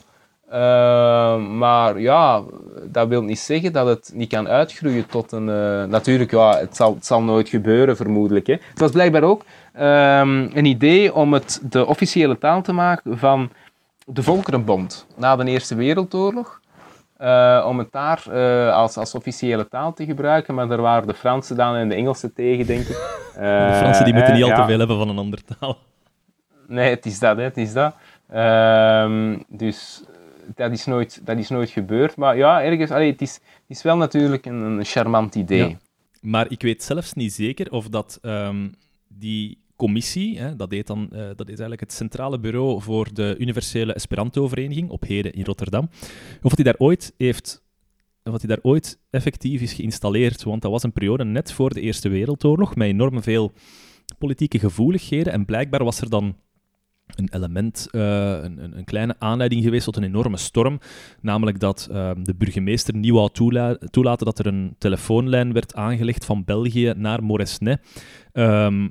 Ehm, 0.50 1.58
maar 1.58 2.00
ja, 2.00 2.42
dat 2.84 3.08
wil 3.08 3.22
niet 3.22 3.38
zeggen 3.38 3.72
dat 3.72 3.86
het 3.86 4.10
niet 4.14 4.28
kan 4.28 4.48
uitgroeien 4.48 5.06
tot 5.06 5.32
een... 5.32 5.44
natuurlijk, 5.90 6.30
ja, 6.30 6.58
het 6.58 6.76
zal, 6.76 6.94
het 6.94 7.06
zal 7.06 7.22
nooit 7.22 7.48
gebeuren, 7.48 7.96
vermoedelijk. 7.96 8.46
Hè. 8.46 8.52
Het 8.52 8.78
was 8.78 8.90
blijkbaar 8.90 9.22
ook 9.22 9.44
ehm, 9.72 10.48
een 10.52 10.64
idee 10.64 11.14
om 11.14 11.32
het 11.32 11.60
de 11.62 11.86
officiële 11.86 12.38
taal 12.38 12.62
te 12.62 12.72
maken 12.72 13.18
van 13.18 13.50
de 14.12 14.22
Volkerenbond 14.22 15.06
na 15.16 15.36
de 15.36 15.44
Eerste 15.50 15.74
Wereldoorlog. 15.74 16.60
eh, 17.16 17.64
om 17.68 17.78
het 17.78 17.92
daar 17.92 18.22
eh, 18.30 18.74
als, 18.74 18.96
als 18.96 19.14
officiële 19.14 19.68
taal 19.68 19.92
te 19.94 20.04
gebruiken, 20.04 20.54
maar 20.54 20.68
daar 20.68 20.80
waren 20.80 21.06
de 21.08 21.14
Fransen 21.14 21.56
dan 21.56 21.74
en 21.74 21.88
de 21.88 21.94
Engelsen 21.94 22.32
tegen, 22.34 22.66
denk 22.66 22.80
ik. 22.80 22.86
de 23.34 23.74
Fransen 23.78 24.04
die 24.04 24.12
Eh, 24.12 24.18
moeten 24.18 24.34
niet 24.34 24.42
al 24.42 24.48
ja. 24.48 24.54
te 24.60 24.64
veel 24.66 24.78
hebben 24.78 24.98
van 24.98 25.08
een 25.08 25.18
andere 25.18 25.42
taal. 25.58 25.78
Nee, 26.66 26.90
het 26.90 27.06
is 27.06 27.18
dat, 27.18 27.36
hè, 27.36 27.42
het 27.42 27.56
is 27.56 27.72
dat. 27.72 27.94
Ehm, 28.28 29.38
dus 29.48 30.02
dat 30.54 30.72
is, 30.72 30.84
nooit, 30.86 31.20
dat 31.26 31.38
is 31.38 31.48
nooit 31.48 31.70
gebeurd. 31.70 32.16
Maar 32.16 32.36
ja, 32.36 32.62
ergens, 32.62 32.90
allee, 32.90 33.10
het, 33.10 33.20
is, 33.22 33.34
het 33.34 33.42
is 33.76 33.82
wel 33.82 33.96
natuurlijk 33.96 34.46
een, 34.46 34.60
een 34.62 34.84
charmant 34.84 35.34
idee. 35.34 35.68
Ja. 35.68 35.76
Maar 36.20 36.46
ik 36.50 36.62
weet 36.62 36.82
zelfs 36.82 37.12
niet 37.12 37.32
zeker 37.32 37.70
of 37.72 37.88
dat 37.88 38.18
ehm, 38.22 38.68
die 39.08 39.58
commissie, 39.78 40.38
hè, 40.38 40.56
dat, 40.56 40.70
deed 40.70 40.86
dan, 40.86 41.08
eh, 41.10 41.18
dat 41.18 41.46
is 41.46 41.46
eigenlijk 41.46 41.80
het 41.80 41.92
centrale 41.92 42.38
bureau 42.38 42.82
voor 42.82 43.14
de 43.14 43.34
Universele 43.38 43.92
Esperanto-vereniging 43.92 44.90
op 44.90 45.02
Heden 45.02 45.32
in 45.32 45.44
Rotterdam, 45.44 45.88
of 46.42 46.54
die 46.54 46.64
daar 46.64 46.78
ooit 46.78 47.14
heeft 47.16 47.66
dat 48.22 48.40
die 48.40 48.48
daar 48.48 48.62
ooit 48.62 48.98
effectief 49.10 49.60
is 49.60 49.72
geïnstalleerd. 49.72 50.42
Want 50.42 50.62
dat 50.62 50.70
was 50.70 50.82
een 50.82 50.92
periode 50.92 51.24
net 51.24 51.52
voor 51.52 51.74
de 51.74 51.80
Eerste 51.80 52.08
Wereldoorlog, 52.08 52.76
met 52.76 52.88
enorm 52.88 53.22
veel 53.22 53.52
politieke 54.18 54.58
gevoeligheden. 54.58 55.32
En 55.32 55.44
blijkbaar 55.44 55.84
was 55.84 56.00
er 56.00 56.10
dan 56.10 56.36
een 57.14 57.28
element, 57.32 57.88
eh, 57.90 58.00
een, 58.42 58.76
een, 58.76 58.84
kleine 58.84 59.14
aanleiding 59.18 59.62
geweest 59.62 59.84
tot 59.84 59.96
een 59.96 60.04
enorme 60.04 60.36
storm. 60.36 60.78
Namelijk 61.20 61.60
dat 61.60 61.88
eh, 61.90 62.10
de 62.22 62.34
burgemeester 62.34 62.96
niet 62.96 63.12
wou 63.12 63.28
toela- 63.32 63.78
toelaten 63.90 64.26
dat 64.26 64.38
er 64.38 64.46
een 64.46 64.74
telefoonlijn 64.78 65.52
werd 65.52 65.74
aangelegd 65.74 66.24
van 66.24 66.44
België 66.44 66.92
naar 66.96 67.22
Moresnet. 67.22 67.80
Ehm, 68.32 68.88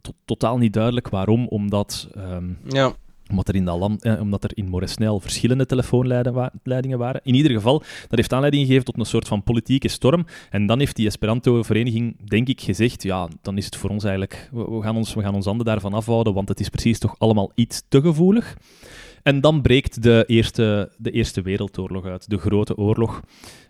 to- 0.00 0.12
totaal 0.24 0.58
niet 0.58 0.72
duidelijk 0.72 1.08
waarom, 1.08 1.46
omdat 1.46 2.08
ehm, 2.14 2.48
Ja. 2.68 2.92
omdat 3.30 3.48
er 3.48 3.54
in, 3.54 3.64
dat 3.64 3.78
land, 3.78 4.02
eh, 4.02 4.20
omdat 4.20 4.44
er 4.44 4.50
in 4.54 4.68
Moresnel 4.68 5.20
verschillende 5.20 5.66
telefoonleidingen 5.66 6.98
waren. 6.98 7.20
In 7.24 7.34
ieder 7.34 7.52
geval, 7.52 7.78
dat 7.78 8.18
heeft 8.18 8.32
aanleiding 8.32 8.62
gegeven 8.66 8.84
tot 8.84 8.98
een 8.98 9.04
soort 9.04 9.28
van 9.28 9.42
politieke 9.42 9.88
storm. 9.88 10.24
En 10.50 10.66
dan 10.66 10.78
heeft 10.78 10.96
die 10.96 11.06
Esperanto-vereniging, 11.06 12.28
denk 12.28 12.48
ik, 12.48 12.60
gezegd, 12.60 13.02
ja, 13.02 13.28
dan 13.42 13.56
is 13.56 13.64
het 13.64 13.76
voor 13.76 13.90
ons 13.90 14.04
eigenlijk, 14.04 14.48
we, 14.52 14.78
gaan, 14.82 14.96
ons, 14.96 15.14
we 15.14 15.22
gaan 15.22 15.34
ons 15.34 15.44
handen 15.46 15.66
daarvan 15.66 15.92
afhouden, 15.94 16.34
want 16.34 16.48
het 16.48 16.60
is 16.60 16.68
precies 16.68 16.98
toch 16.98 17.14
allemaal 17.18 17.52
iets 17.54 17.82
te 17.88 18.00
gevoelig. 18.00 18.56
En 19.22 19.40
dan 19.40 19.62
breekt 19.62 20.02
de 20.02 20.24
Eerste, 20.26 20.92
de 20.98 21.10
eerste 21.10 21.42
Wereldoorlog 21.42 22.04
uit, 22.04 22.30
de 22.30 22.38
Grote 22.38 22.76
Oorlog. 22.76 23.20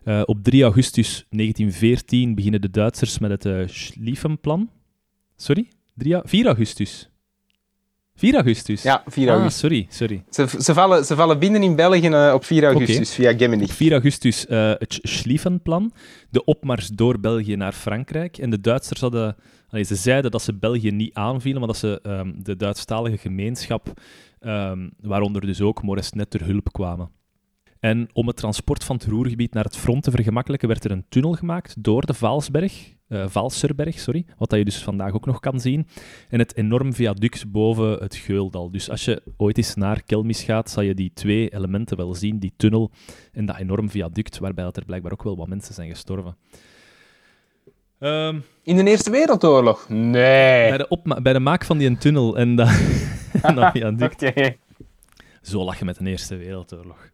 Uh, 0.05 0.23
op 0.24 0.43
3 0.43 0.62
augustus 0.62 1.27
1914 1.31 2.35
beginnen 2.35 2.61
de 2.61 2.70
Duitsers 2.70 3.19
met 3.19 3.31
het 3.31 3.45
uh, 3.45 3.66
Schlieffenplan. 3.66 4.70
Sorry? 5.37 5.69
3, 6.01 6.21
4 6.25 6.47
augustus. 6.47 7.11
4 8.15 8.35
augustus? 8.35 8.83
Ja, 8.83 9.03
4 9.07 9.29
ah, 9.29 9.35
augustus. 9.35 9.61
sorry, 9.61 9.87
sorry. 9.89 10.25
Ze, 10.31 10.63
ze, 10.63 10.75
vallen, 10.75 11.05
ze 11.05 11.15
vallen 11.15 11.39
binnen 11.39 11.63
in 11.63 11.77
België 11.77 12.09
uh, 12.09 12.33
op 12.35 12.45
4 12.45 12.65
augustus 12.65 13.13
okay. 13.19 13.33
via 13.33 13.39
Gemini. 13.39 13.67
4 13.67 13.93
augustus 13.93 14.47
uh, 14.47 14.73
het 14.79 14.99
Schlieffenplan, 15.03 15.93
de 16.31 16.45
opmars 16.45 16.89
door 16.89 17.21
België 17.21 17.57
naar 17.57 17.73
Frankrijk. 17.73 18.39
En 18.39 18.51
de 18.51 18.61
Duitsers 18.61 19.01
hadden... 19.01 19.37
Allee, 19.69 19.85
ze 19.85 19.95
zeiden 19.95 20.31
dat 20.31 20.43
ze 20.43 20.55
België 20.55 20.91
niet 20.91 21.15
aanvielen, 21.15 21.59
maar 21.59 21.69
dat 21.69 21.77
ze 21.77 22.01
um, 22.03 22.35
de 22.43 22.57
Duitsstalige 22.57 23.17
gemeenschap, 23.17 24.01
um, 24.41 24.91
waaronder 25.01 25.47
dus 25.47 25.61
ook 25.61 25.83
Moresnet, 25.83 26.31
ter 26.31 26.45
hulp 26.45 26.73
kwamen. 26.73 27.11
En 27.81 28.09
om 28.12 28.27
het 28.27 28.36
transport 28.36 28.85
van 28.85 28.97
het 28.97 29.05
Roergebied 29.05 29.55
naar 29.55 29.65
het 29.65 29.77
front 29.77 30.02
te 30.02 30.11
vergemakkelijken, 30.11 30.69
werd 30.69 30.85
er 30.85 30.90
een 30.90 31.05
tunnel 31.09 31.32
gemaakt 31.32 31.74
door 31.82 32.07
de 32.07 32.15
Vaalsberg, 32.15 32.94
uh, 33.09 33.24
Valserberg, 33.28 33.98
sorry, 33.98 34.24
wat 34.39 34.51
dat 34.51 34.59
je 34.59 34.65
dus 34.65 34.82
vandaag 34.82 35.12
ook 35.12 35.27
nog 35.27 35.40
kan 35.40 35.61
zien, 35.61 35.86
en 36.28 36.39
het 36.39 36.57
enorm 36.57 36.94
viaduct 36.94 37.51
boven 37.51 37.90
het 37.90 38.15
Geuldal. 38.15 38.70
Dus 38.70 38.90
als 38.90 39.05
je 39.05 39.23
ooit 39.36 39.57
eens 39.57 39.74
naar 39.74 40.02
Kelmis 40.02 40.43
gaat, 40.43 40.70
zal 40.70 40.82
je 40.82 40.94
die 40.94 41.11
twee 41.15 41.48
elementen 41.55 41.97
wel 41.97 42.15
zien, 42.15 42.39
die 42.39 42.52
tunnel 42.57 42.90
en 43.32 43.47
dat 43.47 43.57
enorm 43.57 43.90
viaduct, 43.90 44.39
waarbij 44.39 44.65
er 44.65 44.85
blijkbaar 44.85 45.12
ook 45.12 45.23
wel 45.23 45.36
wat 45.36 45.48
mensen 45.48 45.74
zijn 45.74 45.90
gestorven. 45.90 46.36
Um, 47.98 48.44
In 48.62 48.77
de 48.77 48.85
Eerste 48.85 49.11
Wereldoorlog? 49.11 49.89
Nee. 49.89 50.69
Bij 50.69 50.78
de, 50.78 51.20
bij 51.23 51.32
de 51.32 51.40
maak 51.40 51.65
van 51.65 51.78
die 51.78 51.98
tunnel 51.98 52.36
en 52.36 52.57
dat, 52.57 52.69
en 53.43 53.55
dat 53.55 53.73
viaduct. 53.77 54.23
okay. 54.23 54.59
Zo 55.43 55.65
lach 55.65 55.78
je 55.78 55.85
met 55.85 55.98
de 55.98 56.11
Eerste 56.11 56.36
Wereldoorlog. 56.36 57.11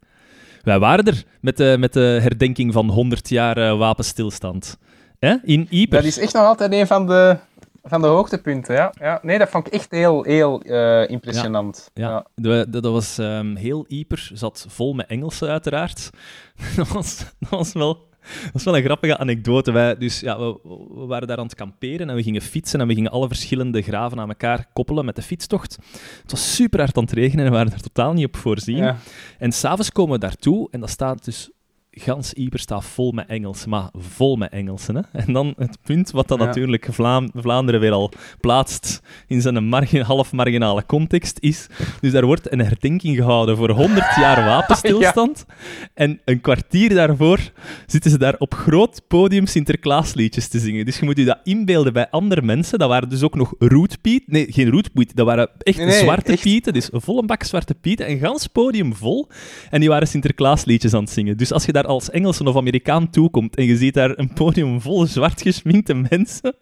Wij 0.67 0.79
waren 0.79 1.05
er 1.05 1.25
met 1.41 1.57
de, 1.57 1.77
met 1.79 1.93
de 1.93 2.19
herdenking 2.23 2.73
van 2.73 2.89
100 2.89 3.29
jaar 3.29 3.59
uh, 3.59 3.79
wapenstilstand. 3.79 4.79
Hè? 5.19 5.37
In 5.43 5.67
Ieper. 5.71 5.99
Dat 5.99 6.07
is 6.07 6.19
echt 6.19 6.35
nog 6.35 6.43
altijd 6.43 6.73
een 6.73 6.87
van 6.87 7.07
de, 7.07 7.37
van 7.83 8.01
de 8.01 8.07
hoogtepunten. 8.07 8.75
Ja. 8.75 8.93
Ja, 9.01 9.19
nee, 9.23 9.39
dat 9.39 9.49
vond 9.49 9.67
ik 9.67 9.73
echt 9.73 9.91
heel, 9.91 10.23
heel 10.23 10.63
uh, 10.65 11.09
impressionant. 11.09 11.91
Ja, 11.95 12.27
dat 12.69 12.85
was 12.85 13.19
um, 13.19 13.57
heel 13.57 13.85
Ieper, 13.89 14.31
zat 14.33 14.67
vol 14.69 14.93
met 14.95 15.07
Engelsen 15.07 15.49
uiteraard. 15.49 16.11
dat, 16.77 16.89
was, 16.89 17.19
dat 17.39 17.51
was 17.51 17.73
wel 17.73 18.09
dat 18.45 18.55
is 18.55 18.65
wel 18.65 18.77
een 18.77 18.83
grappige 18.83 19.19
anekdote. 19.19 19.73
Wij, 19.73 19.97
dus, 19.97 20.21
ja, 20.21 20.39
we, 20.39 20.59
we, 20.95 21.07
waren 21.07 21.29
daar 21.29 21.39
aan 21.39 21.45
het 21.45 21.55
kamperen 21.55 22.11
en 22.11 22.17
we 22.17 22.23
gingen 22.23 22.43
fietsen 22.43 22.81
en 22.81 22.87
we 22.87 22.95
gingen 22.95 23.11
alle 23.11 23.29
verschillende 23.29 23.83
graven 23.83 24.21
aan 24.21 24.29
elkaar 24.29 24.67
koppelen 24.73 25.05
met 25.05 25.17
de 25.17 25.23
fietstocht. 25.23 25.79
Het 26.23 26.31
was 26.31 26.55
super 26.55 26.79
hard 26.79 26.97
aan 26.97 27.03
het 27.03 27.13
regenen 27.13 27.45
en 27.45 27.51
we 27.51 27.57
waren 27.57 27.73
er 27.73 27.83
totaal 27.83 28.13
niet 28.13 28.27
op 28.27 28.37
voorzien. 28.37 28.77
Ja. 28.77 28.97
En 29.39 29.53
s'avonds 29.53 29.93
komen 29.93 30.13
we 30.13 30.19
daartoe 30.19 30.69
en 30.71 30.81
dat 30.81 30.91
staat 30.91 31.25
dus 31.25 31.51
gans 31.99 32.33
Ieper 32.33 32.59
staat 32.59 32.85
vol 32.85 33.13
met 33.13 33.27
Engels, 33.29 33.67
maar 33.67 33.89
vol 33.93 34.37
met 34.37 34.53
Engelsen. 34.53 34.95
Hè? 34.95 35.03
En 35.13 35.33
dan 35.33 35.55
het 35.57 35.79
punt 35.83 36.11
wat 36.11 36.29
dan 36.29 36.39
natuurlijk 36.39 36.89
Vlaanderen 37.35 37.81
weer 37.81 37.93
al 37.93 38.13
plaatst 38.41 39.01
in 39.27 39.41
zijn 39.41 39.65
margin, 39.65 40.01
half 40.01 40.33
marginale 40.33 40.87
context 40.87 41.39
is. 41.41 41.67
Dus 42.01 42.13
daar 42.13 42.25
wordt 42.25 42.53
een 42.53 42.59
herdenking 42.59 43.17
gehouden 43.17 43.57
voor 43.57 43.71
100 43.71 44.17
jaar 44.17 44.45
wapenstilstand. 44.45 45.45
En 45.95 46.21
een 46.25 46.41
kwartier 46.41 46.95
daarvoor 46.95 47.39
zitten 47.87 48.11
ze 48.11 48.19
daar 48.19 48.35
op 48.39 48.55
groot 48.55 49.03
podium 49.09 49.47
Sinterklaasliedjes 49.47 50.49
te 50.49 50.59
zingen. 50.59 50.85
Dus 50.85 50.99
je 50.99 51.05
moet 51.05 51.17
je 51.17 51.25
dat 51.25 51.39
inbeelden 51.45 51.93
bij 51.93 52.11
andere 52.11 52.43
mensen. 52.43 52.79
Dat 52.79 52.89
waren 52.89 53.09
dus 53.09 53.23
ook 53.23 53.35
nog 53.35 53.55
roetpiet. 53.59 54.23
Nee, 54.27 54.47
geen 54.53 54.71
roetpiet. 54.71 55.17
Dat 55.17 55.27
waren 55.27 55.51
echt 55.59 55.79
nee, 55.79 55.91
zwarte 55.91 56.33
echt. 56.33 56.43
pieten. 56.43 56.73
Dus 56.73 56.93
een 56.93 57.01
volle 57.01 57.25
bak 57.25 57.43
zwarte 57.43 57.75
pieten. 57.75 58.11
Een 58.11 58.19
gans 58.19 58.47
podium 58.47 58.95
vol. 58.95 59.29
En 59.71 59.81
die 59.81 59.89
waren 59.89 60.09
Sinterklaasliedjes 60.09 60.95
aan 60.95 61.03
het 61.03 61.11
zingen. 61.11 61.37
Dus 61.37 61.53
als 61.53 61.65
je 61.65 61.73
daar 61.73 61.86
als 61.87 62.11
Engelse 62.11 62.45
of 62.45 62.57
Amerikaan 62.57 63.11
toekomt 63.11 63.57
en 63.57 63.65
je 63.65 63.77
ziet 63.77 63.95
daar 63.95 64.19
een 64.19 64.33
podium 64.33 64.81
vol 64.81 65.07
zwart 65.07 65.43
geschminkte 65.43 65.95
mensen 65.95 66.55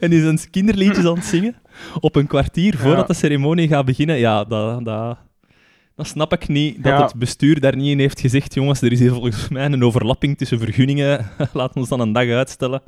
en 0.00 0.10
die 0.10 0.20
zijn 0.20 0.50
kinderliedjes 0.50 1.04
aan 1.04 1.14
het 1.14 1.24
zingen 1.24 1.54
op 2.00 2.16
een 2.16 2.26
kwartier 2.26 2.76
voordat 2.78 3.06
de 3.06 3.14
ceremonie 3.14 3.68
gaat 3.68 3.84
beginnen, 3.84 4.18
ja, 4.18 4.44
dat, 4.44 4.84
dat, 4.84 5.18
dat 5.96 6.06
snap 6.06 6.32
ik 6.32 6.48
niet. 6.48 6.84
Dat 6.84 7.02
het 7.02 7.14
bestuur 7.14 7.60
daar 7.60 7.76
niet 7.76 7.90
in 7.90 7.98
heeft 7.98 8.20
gezegd, 8.20 8.54
jongens, 8.54 8.82
er 8.82 8.92
is 8.92 8.98
hier 8.98 9.12
volgens 9.12 9.48
mij 9.48 9.64
een 9.64 9.84
overlapping 9.84 10.38
tussen 10.38 10.58
vergunningen, 10.58 11.30
laten 11.52 11.74
we 11.74 11.80
ons 11.80 11.88
dan 11.88 12.00
een 12.00 12.12
dag 12.12 12.28
uitstellen. 12.28 12.82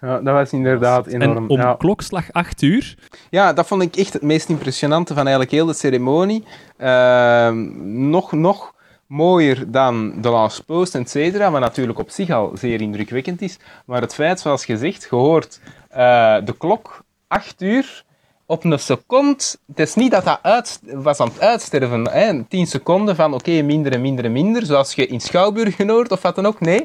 Ja, 0.00 0.20
dat 0.20 0.34
was 0.34 0.52
inderdaad 0.52 1.06
enorm. 1.06 1.36
En 1.36 1.48
om 1.48 1.76
klokslag 1.76 2.32
8 2.32 2.62
uur. 2.62 2.94
Ja, 3.30 3.52
dat 3.52 3.66
vond 3.66 3.82
ik 3.82 3.96
echt 3.96 4.12
het 4.12 4.22
meest 4.22 4.48
impressionante 4.48 5.14
van 5.14 5.22
eigenlijk 5.22 5.50
heel 5.50 5.66
de 5.66 5.72
ceremonie. 5.72 6.44
Uh, 6.78 7.50
nog, 7.84 8.32
nog 8.32 8.74
mooier 9.06 9.70
dan 9.70 10.20
de 10.20 10.28
Last 10.28 10.66
Post, 10.66 10.94
et 10.94 11.10
cetera, 11.10 11.50
wat 11.50 11.60
natuurlijk 11.60 11.98
op 11.98 12.10
zich 12.10 12.30
al 12.30 12.52
zeer 12.54 12.80
indrukwekkend 12.80 13.42
is. 13.42 13.58
Maar 13.84 14.00
het 14.00 14.14
feit, 14.14 14.40
zoals 14.40 14.64
gezegd, 14.64 15.04
gehoord 15.04 15.60
uh, 15.90 15.96
de 16.44 16.54
klok, 16.58 17.04
8 17.28 17.62
uur, 17.62 18.04
op 18.46 18.64
een 18.64 18.78
seconde, 18.78 19.42
het 19.66 19.78
is 19.78 19.94
niet 19.94 20.10
dat 20.10 20.24
dat 20.24 20.38
uit, 20.42 20.80
was 20.82 21.20
aan 21.20 21.28
het 21.28 21.40
uitsterven, 21.40 22.10
hè, 22.10 22.44
10 22.44 22.66
seconden 22.66 23.16
van 23.16 23.34
oké, 23.34 23.62
minder 23.62 23.92
en 23.92 24.00
minder 24.00 24.24
en 24.24 24.32
minder, 24.32 24.66
zoals 24.66 24.94
je 24.94 25.06
in 25.06 25.20
Schouwburg 25.20 25.76
hoort 25.76 26.12
of 26.12 26.22
wat 26.22 26.34
dan 26.34 26.46
ook. 26.46 26.60
Nee, 26.60 26.84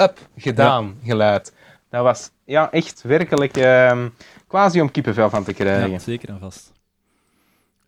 up, 0.00 0.18
gedaan, 0.36 0.98
geluid. 1.04 1.54
Dat 1.90 2.02
was 2.02 2.30
ja, 2.44 2.70
echt 2.70 3.02
werkelijk 3.02 3.56
uh, 3.56 4.04
quasi 4.46 4.80
om 4.80 4.90
kippenvel 4.90 5.30
van 5.30 5.44
te 5.44 5.52
krijgen. 5.52 5.90
Ja, 5.90 5.98
zeker 5.98 6.28
en 6.28 6.38
vast. 6.40 6.72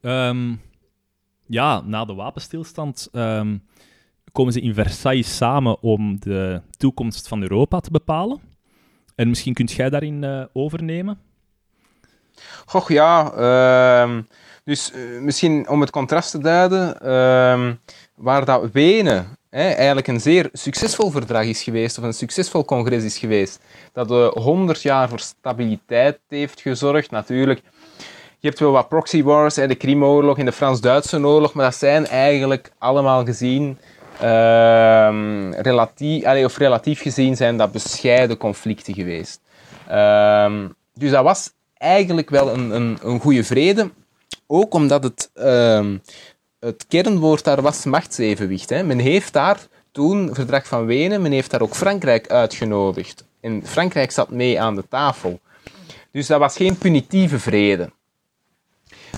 Um, 0.02 0.60
ja, 1.48 1.80
na 1.80 2.04
de 2.04 2.14
wapenstilstand 2.14 3.08
um, 3.12 3.62
komen 4.32 4.52
ze 4.52 4.60
in 4.60 4.74
Versailles 4.74 5.36
samen 5.36 5.82
om 5.82 6.20
de 6.20 6.60
toekomst 6.76 7.28
van 7.28 7.42
Europa 7.42 7.80
te 7.80 7.90
bepalen. 7.90 8.40
En 9.14 9.28
misschien 9.28 9.54
kunt 9.54 9.72
jij 9.72 9.90
daarin 9.90 10.22
uh, 10.22 10.44
overnemen? 10.52 11.18
Goh, 12.66 12.88
ja. 12.88 13.32
Uh, 14.06 14.18
dus 14.64 14.92
uh, 14.94 15.20
misschien 15.20 15.68
om 15.68 15.80
het 15.80 15.90
contrast 15.90 16.30
te 16.30 16.38
duiden, 16.38 17.00
ehm, 17.00 17.74
waar 18.14 18.44
dat 18.44 18.70
Wenen 18.70 19.26
hè, 19.50 19.68
eigenlijk 19.68 20.06
een 20.06 20.20
zeer 20.20 20.48
succesvol 20.52 21.10
verdrag 21.10 21.44
is 21.44 21.62
geweest, 21.62 21.98
of 21.98 22.04
een 22.04 22.12
succesvol 22.12 22.64
congres 22.64 23.04
is 23.04 23.18
geweest, 23.18 23.60
dat 23.92 24.08
de 24.08 24.32
100 24.34 24.82
jaar 24.82 25.08
voor 25.08 25.20
stabiliteit 25.20 26.18
heeft 26.28 26.60
gezorgd, 26.60 27.10
natuurlijk 27.10 27.62
je 28.40 28.48
hebt 28.48 28.60
wel 28.60 28.72
wat 28.72 28.88
proxy 28.88 29.22
wars, 29.22 29.54
de 29.54 29.74
Krimoorlog 29.74 30.38
en 30.38 30.44
de 30.44 30.52
Frans-Duitse 30.52 31.26
oorlog, 31.26 31.52
maar 31.52 31.64
dat 31.64 31.74
zijn 31.74 32.06
eigenlijk 32.06 32.70
allemaal 32.78 33.24
gezien, 33.24 33.78
uh, 34.22 35.50
relatief, 35.50 36.44
of 36.44 36.56
relatief 36.56 37.00
gezien, 37.00 37.36
zijn 37.36 37.56
dat 37.56 37.72
bescheiden 37.72 38.36
conflicten 38.36 38.94
geweest. 38.94 39.40
Uh, 39.90 40.64
dus 40.94 41.10
dat 41.10 41.24
was 41.24 41.52
eigenlijk 41.74 42.30
wel 42.30 42.52
een, 42.52 42.70
een, 42.70 42.98
een 43.02 43.20
goede 43.20 43.44
vrede, 43.44 43.90
ook 44.46 44.74
omdat 44.74 45.02
het, 45.02 45.30
uh, 45.34 45.86
het 46.60 46.86
kernwoord 46.88 47.44
daar 47.44 47.62
was 47.62 47.84
machtsevenwicht. 47.84 48.70
Hè. 48.70 48.82
Men 48.82 48.98
heeft 48.98 49.32
daar 49.32 49.58
toen, 49.92 50.30
verdrag 50.32 50.66
van 50.66 50.86
Wenen, 50.86 51.22
men 51.22 51.32
heeft 51.32 51.50
daar 51.50 51.62
ook 51.62 51.74
Frankrijk 51.74 52.30
uitgenodigd. 52.30 53.24
En 53.40 53.62
Frankrijk 53.64 54.10
zat 54.10 54.30
mee 54.30 54.60
aan 54.60 54.74
de 54.74 54.84
tafel. 54.88 55.40
Dus 56.12 56.26
dat 56.26 56.38
was 56.38 56.56
geen 56.56 56.78
punitieve 56.78 57.38
vrede. 57.38 57.90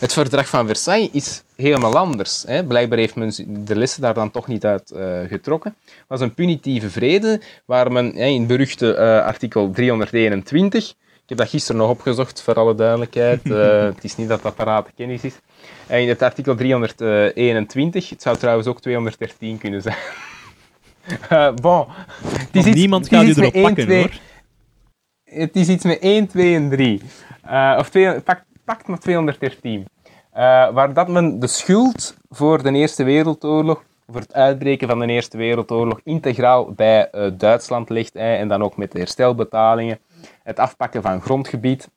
Het 0.01 0.13
verdrag 0.13 0.49
van 0.49 0.67
Versailles 0.67 1.09
is 1.13 1.43
helemaal 1.57 1.97
anders. 1.97 2.45
Hè. 2.47 2.65
Blijkbaar 2.65 2.99
heeft 2.99 3.15
men 3.15 3.33
de 3.65 3.77
lessen 3.77 4.03
daar 4.03 4.15
dan 4.15 4.31
toch 4.31 4.47
niet 4.47 4.65
uit 4.65 4.93
uh, 4.97 5.19
getrokken. 5.29 5.75
Het 5.85 6.05
was 6.07 6.21
een 6.21 6.35
punitieve 6.35 6.91
vrede, 6.91 7.41
waar 7.65 7.93
men 7.93 8.15
in 8.15 8.39
het 8.39 8.49
beruchte 8.49 8.95
uh, 8.95 9.25
artikel 9.25 9.71
321, 9.71 10.89
ik 10.91 10.97
heb 11.27 11.39
dat 11.39 11.49
gisteren 11.49 11.81
nog 11.81 11.91
opgezocht, 11.91 12.43
voor 12.43 12.55
alle 12.55 12.75
duidelijkheid, 12.75 13.47
uh, 13.47 13.83
het 13.95 14.05
is 14.05 14.17
niet 14.17 14.29
dat 14.29 14.43
dat 14.43 14.55
parate 14.55 14.91
kennis 14.97 15.23
is, 15.23 15.35
in 15.89 16.09
het 16.09 16.23
artikel 16.23 16.55
321, 16.55 18.09
het 18.09 18.23
zou 18.23 18.37
trouwens 18.37 18.67
ook 18.67 18.81
213 18.81 19.59
kunnen 19.59 19.83
zijn. 19.83 19.97
bon, 21.63 21.87
het 22.23 22.49
is 22.53 22.65
iets, 22.65 22.77
niemand 22.77 23.09
gaat 23.09 23.25
u 23.25 23.33
erop 23.33 23.53
pakken, 23.53 23.85
2, 23.85 23.99
hoor. 23.99 24.13
Het 25.25 25.57
is 25.57 25.69
iets 25.69 25.85
met 25.85 25.99
1, 25.99 26.27
2 26.27 26.55
en 26.55 26.71
3. 26.71 27.01
of 27.79 27.91
2, 27.91 28.21
pak, 28.21 28.43
met 28.87 29.01
213. 29.01 29.81
Uh, 29.81 29.87
waar 30.71 30.93
dat 30.93 31.09
men 31.09 31.39
de 31.41 31.47
schuld 31.47 32.17
voor 32.31 32.63
de 32.63 32.73
Eerste 32.73 33.05
Wereldoorlog, 33.05 33.85
voor 34.07 34.21
het 34.21 34.35
uitbreken 34.35 34.89
van 34.89 34.99
de 34.99 35.07
Eerste 35.07 35.37
Wereldoorlog, 35.37 36.01
integraal 36.05 36.73
bij 36.73 37.09
uh, 37.13 37.31
Duitsland 37.33 37.89
ligt. 37.89 38.15
en 38.15 38.49
dan 38.49 38.63
ook 38.63 38.77
met 38.77 38.93
de 38.93 38.99
herstelbetalingen, 38.99 39.99
het 40.43 40.59
afpakken 40.59 41.03
van 41.03 41.21
grondgebied. 41.21 41.89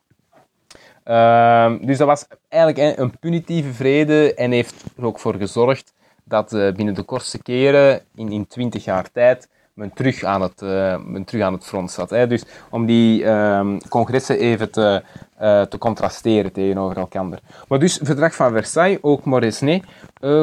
Ehm, 1.04 1.86
dus 1.86 1.98
dat 1.98 2.06
was 2.06 2.26
eigenlijk 2.48 2.98
een 2.98 3.18
punitieve 3.18 3.72
vrede 3.72 4.34
en 4.34 4.50
heeft 4.50 4.84
er 4.96 5.04
ook 5.04 5.18
voor 5.18 5.34
gezorgd 5.34 5.94
dat 6.24 6.52
uh, 6.52 6.72
binnen 6.72 6.94
de 6.94 7.02
kortste 7.02 7.42
keren, 7.42 8.02
in, 8.14 8.32
in 8.32 8.46
20 8.46 8.84
jaar 8.84 9.10
tijd, 9.12 9.48
men 9.74 9.92
terug 9.94 10.24
aan 10.24 10.42
het, 10.42 10.62
uh, 10.62 10.96
men 11.04 11.24
terug 11.24 11.42
aan 11.42 11.52
het 11.52 11.64
front 11.64 11.90
zat. 11.90 12.10
Hè. 12.10 12.26
Dus 12.26 12.44
om 12.70 12.86
die 12.86 13.24
um, 13.24 13.88
congressen 13.88 14.38
even 14.38 14.70
te, 14.70 15.02
uh, 15.40 15.62
te 15.62 15.78
contrasteren 15.78 16.52
tegenover 16.52 16.96
elkaar. 16.96 17.40
Maar 17.68 17.78
dus, 17.78 18.00
verdrag 18.02 18.34
van 18.34 18.52
Versailles, 18.52 18.98
ook 19.00 19.24
Moresnet 19.24 19.84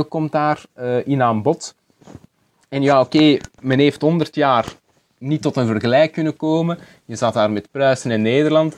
komt 0.10 0.32
daar 0.32 0.64
in 1.06 1.22
aan 1.22 1.42
bod. 1.42 1.76
En 2.70 2.82
ja, 2.82 3.00
oké, 3.00 3.38
men 3.60 3.80
heeft 3.80 4.02
100 4.02 4.36
jaar 4.36 4.66
niet 5.18 5.42
tot 5.42 5.56
een 5.56 5.68
vergelijk 5.68 6.12
kunnen 6.12 6.36
komen. 6.36 6.78
Je 7.06 7.16
zat 7.16 7.34
daar 7.34 7.52
met 7.52 7.72
Pruisen 7.72 8.12
en 8.12 8.22
Nederland. 8.22 8.76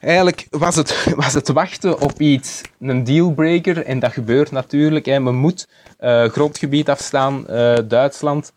Eigenlijk 0.00 0.46
was 0.50 0.76
het, 0.76 1.04
was 1.24 1.34
het 1.34 1.48
wachten 1.48 2.00
op 2.00 2.20
iets, 2.20 2.60
een 2.80 3.04
dealbreaker. 3.04 3.84
En 3.84 3.98
dat 3.98 4.12
gebeurt 4.12 4.50
natuurlijk. 4.50 5.06
Hè. 5.06 5.20
Men 5.20 5.34
moet 5.34 5.68
uh, 6.00 6.24
grondgebied 6.24 6.88
afstaan, 6.88 7.44
Duitsland. 7.88 8.52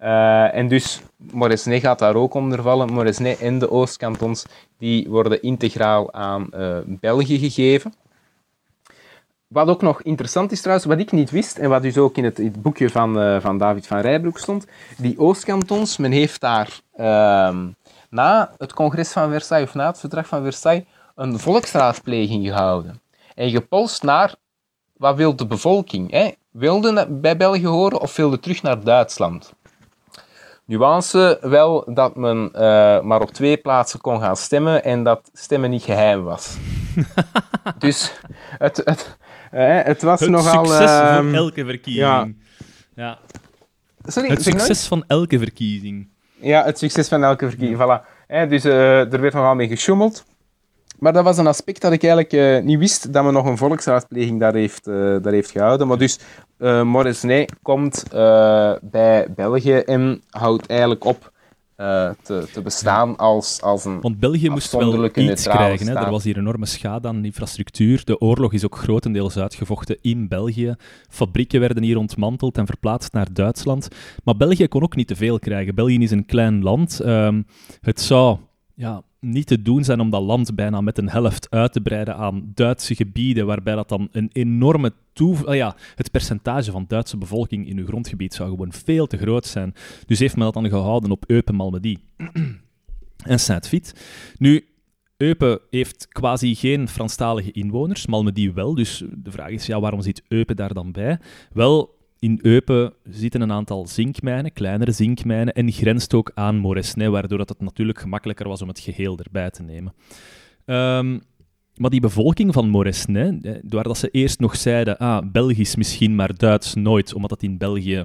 Uh, 0.00 0.54
en 0.54 0.68
dus 0.68 1.00
Moresnet 1.16 1.80
gaat 1.80 1.98
daar 1.98 2.14
ook 2.14 2.34
onder 2.34 2.62
vallen. 2.62 2.92
Moresnet 2.92 3.40
en 3.40 3.58
de 3.58 3.70
Oostkantons 3.70 4.46
die 4.78 5.08
worden 5.08 5.42
integraal 5.42 6.12
aan 6.12 6.48
België 6.86 7.38
gegeven. 7.38 7.92
Wat 9.46 9.68
ook 9.68 9.82
nog 9.82 10.02
interessant 10.02 10.52
is 10.52 10.60
trouwens, 10.60 10.86
wat 10.86 10.98
ik 10.98 11.12
niet 11.12 11.30
wist, 11.30 11.58
en 11.58 11.68
wat 11.68 11.82
dus 11.82 11.98
ook 11.98 12.16
in 12.16 12.24
het, 12.24 12.62
boekje 12.62 12.90
van, 12.90 13.22
uh, 13.22 13.40
van 13.40 13.58
David 13.58 13.86
van 13.86 14.00
Rijbroek 14.00 14.38
stond, 14.38 14.66
die 14.96 15.18
Oostkantons, 15.18 15.96
men 15.96 16.12
heeft 16.12 16.40
daar 16.40 16.80
uh, 16.96 17.58
na 18.10 18.52
het 18.58 18.72
congres 18.72 19.12
van 19.12 19.30
Versailles, 19.30 19.68
of 19.68 19.74
na 19.74 19.86
het 19.86 20.00
verdrag 20.00 20.26
van 20.26 20.42
Versailles, 20.42 20.84
een 21.14 21.38
volksraadpleging 21.38 22.46
gehouden. 22.46 23.00
En 23.34 23.50
gepolst 23.50 24.02
naar, 24.02 24.34
wat 24.96 25.16
wil 25.16 25.36
de 25.36 25.46
bevolking? 25.46 26.10
Hè? 26.10 26.30
Wilde 26.50 27.06
bij 27.10 27.36
België 27.36 27.66
horen 27.66 28.00
of 28.00 28.16
wilde 28.16 28.40
terug 28.40 28.62
naar 28.62 28.84
Duitsland? 28.84 29.54
Nuance 30.66 31.38
wel 31.40 31.94
dat 31.94 32.16
men 32.16 32.50
uh, 32.54 32.60
maar 33.00 33.20
op 33.20 33.30
twee 33.30 33.56
plaatsen 33.56 34.00
kon 34.00 34.20
gaan 34.20 34.36
stemmen 34.36 34.84
en 34.84 35.04
dat 35.04 35.30
stemmen 35.32 35.70
niet 35.70 35.82
geheim 35.82 36.22
was. 36.22 36.56
dus 37.78 38.12
het, 38.58 38.76
het, 38.84 39.16
uh, 39.52 39.82
het 39.82 40.02
was 40.02 40.20
het 40.20 40.30
nogal... 40.30 40.66
succes 40.66 40.90
van 40.90 41.34
elke 41.34 41.64
verkiezing. 41.64 42.06
Ja. 42.06 42.28
ja. 42.94 43.18
Sorry, 44.04 44.28
het 44.28 44.42
succes 44.42 44.86
van 44.86 45.04
elke 45.06 45.38
verkiezing. 45.38 46.08
Ja, 46.40 46.64
het 46.64 46.78
succes 46.78 47.08
van 47.08 47.24
elke 47.24 47.48
verkiezing, 47.48 47.78
voilà. 47.78 48.26
Dus 48.48 48.64
er 48.64 49.20
werd 49.20 49.34
nogal 49.34 49.54
mee 49.54 49.68
gesjoemeld. 49.68 50.24
Maar 50.98 51.12
dat 51.12 51.24
was 51.24 51.38
een 51.38 51.46
aspect 51.46 51.80
dat 51.80 51.92
ik 51.92 52.02
eigenlijk 52.02 52.32
uh, 52.32 52.64
niet 52.64 52.78
wist, 52.78 53.12
dat 53.12 53.24
men 53.24 53.32
nog 53.32 53.46
een 53.46 53.56
volksraadpleging 53.56 54.40
daar 54.40 54.54
heeft, 54.54 54.88
uh, 54.88 54.94
daar 55.22 55.32
heeft 55.32 55.50
gehouden. 55.50 55.86
Maar 55.86 55.98
dus 55.98 56.18
uh, 56.58 56.82
Moresnet 56.82 57.52
komt 57.62 58.04
bij 58.82 59.26
België 59.34 59.76
en 59.76 60.22
houdt 60.30 60.66
eigenlijk 60.66 61.04
op 61.04 61.34
te, 61.76 62.48
te, 62.52 62.62
bestaan 62.62 63.16
als, 63.16 63.62
als 63.62 63.84
een 63.84 64.00
Want 64.00 64.18
België 64.18 64.48
moest 64.50 64.72
wel 64.72 65.04
iets 65.04 65.42
krijgen. 65.42 65.86
Hè? 65.86 65.94
Er 65.94 66.10
was 66.10 66.24
hier 66.24 66.38
enorme 66.38 66.66
schade 66.66 67.08
aan 67.08 67.24
infrastructuur. 67.24 68.04
De 68.04 68.20
oorlog 68.20 68.52
is 68.52 68.64
ook 68.64 68.76
grotendeels 68.76 69.36
uitgevochten 69.36 69.98
in 70.00 70.28
België. 70.28 70.74
Fabrieken 71.08 71.60
werden 71.60 71.82
hier 71.82 71.96
ontmanteld 71.96 72.58
en 72.58 72.66
verplaatst 72.66 73.12
naar 73.12 73.32
Duitsland. 73.32 73.88
Maar 74.24 74.36
België 74.36 74.68
kon 74.68 74.82
ook 74.82 74.96
niet 74.96 75.08
te 75.08 75.16
veel 75.16 75.38
krijgen. 75.38 75.74
België 75.74 75.98
is 75.98 76.10
een 76.10 76.26
klein 76.26 76.62
land. 76.62 77.00
Um, 77.04 77.46
het 77.80 78.00
zou... 78.00 78.38
Ja, 78.74 79.02
niet 79.20 79.46
te 79.46 79.62
doen 79.62 79.84
zijn 79.84 80.00
om 80.00 80.10
dat 80.10 80.22
land 80.22 80.54
bijna 80.54 80.80
met 80.80 80.98
een 80.98 81.08
helft 81.08 81.50
uit 81.50 81.72
te 81.72 81.80
breiden 81.80 82.16
aan 82.16 82.50
Duitse 82.54 82.94
gebieden, 82.94 83.46
waarbij 83.46 83.74
dat 83.74 83.88
dan 83.88 84.08
een 84.12 84.30
enorme 84.32 84.92
toe... 85.12 85.54
ja, 85.54 85.76
het 85.94 86.10
percentage 86.10 86.70
van 86.70 86.84
Duitse 86.88 87.16
bevolking 87.16 87.68
in 87.68 87.78
uw 87.78 87.86
grondgebied 87.86 88.34
zou 88.34 88.50
gewoon 88.50 88.72
veel 88.72 89.06
te 89.06 89.16
groot 89.16 89.46
zijn. 89.46 89.74
Dus 90.06 90.18
heeft 90.18 90.36
men 90.36 90.44
dat 90.44 90.54
dan 90.54 90.68
gehouden 90.68 91.10
op 91.10 91.24
Eupen, 91.26 91.54
Malmedy 91.54 91.96
en 93.32 93.40
Saint-Vith. 93.40 93.94
Nu, 94.38 94.64
Eupen 95.16 95.60
heeft 95.70 96.08
quasi 96.08 96.54
geen 96.54 96.88
Franstalige 96.88 97.52
inwoners, 97.52 98.06
Malmedy 98.06 98.52
wel. 98.52 98.74
Dus 98.74 99.02
de 99.16 99.30
vraag 99.30 99.50
is, 99.50 99.66
ja, 99.66 99.80
waarom 99.80 100.00
zit 100.00 100.22
Eupen 100.28 100.56
daar 100.56 100.74
dan 100.74 100.92
bij? 100.92 101.18
Wel, 101.52 101.95
in 102.26 102.38
Eupen 102.42 102.92
zitten 103.04 103.40
een 103.40 103.52
aantal 103.52 103.86
zinkmijnen, 103.86 104.52
kleinere 104.52 104.92
zinkmijnen, 104.92 105.54
en 105.54 105.72
grenst 105.72 106.14
ook 106.14 106.30
aan 106.34 106.56
Moresnet, 106.56 107.10
waardoor 107.10 107.38
het 107.38 107.60
natuurlijk 107.60 108.00
gemakkelijker 108.00 108.48
was 108.48 108.62
om 108.62 108.68
het 108.68 108.78
geheel 108.78 109.18
erbij 109.18 109.50
te 109.50 109.62
nemen. 109.62 109.92
Um, 110.64 111.22
maar 111.76 111.90
die 111.90 112.00
bevolking 112.00 112.52
van 112.52 112.68
Moresnet, 112.68 113.60
waar 113.68 113.84
dat 113.84 113.98
ze 113.98 114.10
eerst 114.10 114.40
nog 114.40 114.56
zeiden, 114.56 114.98
ah, 114.98 115.30
Belgisch 115.32 115.76
misschien, 115.76 116.14
maar 116.14 116.36
Duits 116.36 116.74
nooit, 116.74 117.14
omdat 117.14 117.30
dat 117.30 117.42
in 117.42 117.58
België 117.58 118.04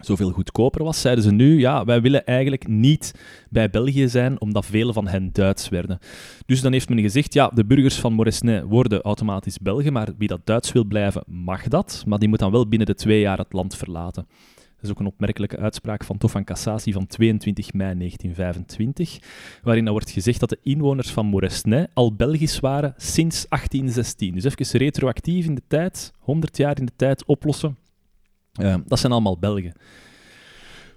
zoveel 0.00 0.30
goedkoper 0.30 0.84
was, 0.84 1.00
zeiden 1.00 1.24
ze 1.24 1.32
nu, 1.32 1.58
ja, 1.58 1.84
wij 1.84 2.00
willen 2.00 2.26
eigenlijk 2.26 2.68
niet 2.68 3.14
bij 3.50 3.70
België 3.70 4.08
zijn, 4.08 4.40
omdat 4.40 4.66
vele 4.66 4.92
van 4.92 5.08
hen 5.08 5.32
Duits 5.32 5.68
werden. 5.68 5.98
Dus 6.46 6.60
dan 6.60 6.72
heeft 6.72 6.88
men 6.88 7.00
gezegd, 7.00 7.32
ja, 7.32 7.50
de 7.54 7.64
burgers 7.64 7.96
van 7.96 8.12
Moresnet 8.12 8.64
worden 8.64 9.02
automatisch 9.02 9.58
Belgen, 9.58 9.92
maar 9.92 10.08
wie 10.18 10.28
dat 10.28 10.40
Duits 10.44 10.72
wil 10.72 10.84
blijven, 10.84 11.22
mag 11.26 11.68
dat, 11.68 12.02
maar 12.06 12.18
die 12.18 12.28
moet 12.28 12.38
dan 12.38 12.52
wel 12.52 12.68
binnen 12.68 12.86
de 12.86 12.94
twee 12.94 13.20
jaar 13.20 13.38
het 13.38 13.52
land 13.52 13.76
verlaten. 13.76 14.26
Dat 14.76 14.84
is 14.84 14.90
ook 14.90 15.00
een 15.00 15.06
opmerkelijke 15.06 15.56
uitspraak 15.58 16.04
van 16.04 16.18
Tof 16.18 16.30
van 16.30 16.44
Cassatie 16.44 16.92
van 16.92 17.06
22 17.06 17.72
mei 17.72 17.98
1925, 17.98 19.18
waarin 19.62 19.84
dan 19.84 19.92
wordt 19.92 20.10
gezegd 20.10 20.40
dat 20.40 20.48
de 20.48 20.58
inwoners 20.62 21.10
van 21.10 21.26
Moresnet 21.26 21.90
al 21.94 22.14
Belgisch 22.14 22.60
waren 22.60 22.94
sinds 22.96 23.46
1816. 23.48 24.34
Dus 24.34 24.44
even 24.44 24.78
retroactief 24.78 25.46
in 25.46 25.54
de 25.54 25.62
tijd, 25.68 26.12
100 26.18 26.56
jaar 26.56 26.78
in 26.78 26.86
de 26.86 26.92
tijd 26.96 27.24
oplossen 27.24 27.76
dat 28.86 28.98
zijn 28.98 29.12
allemaal 29.12 29.38
Belgen. 29.38 29.72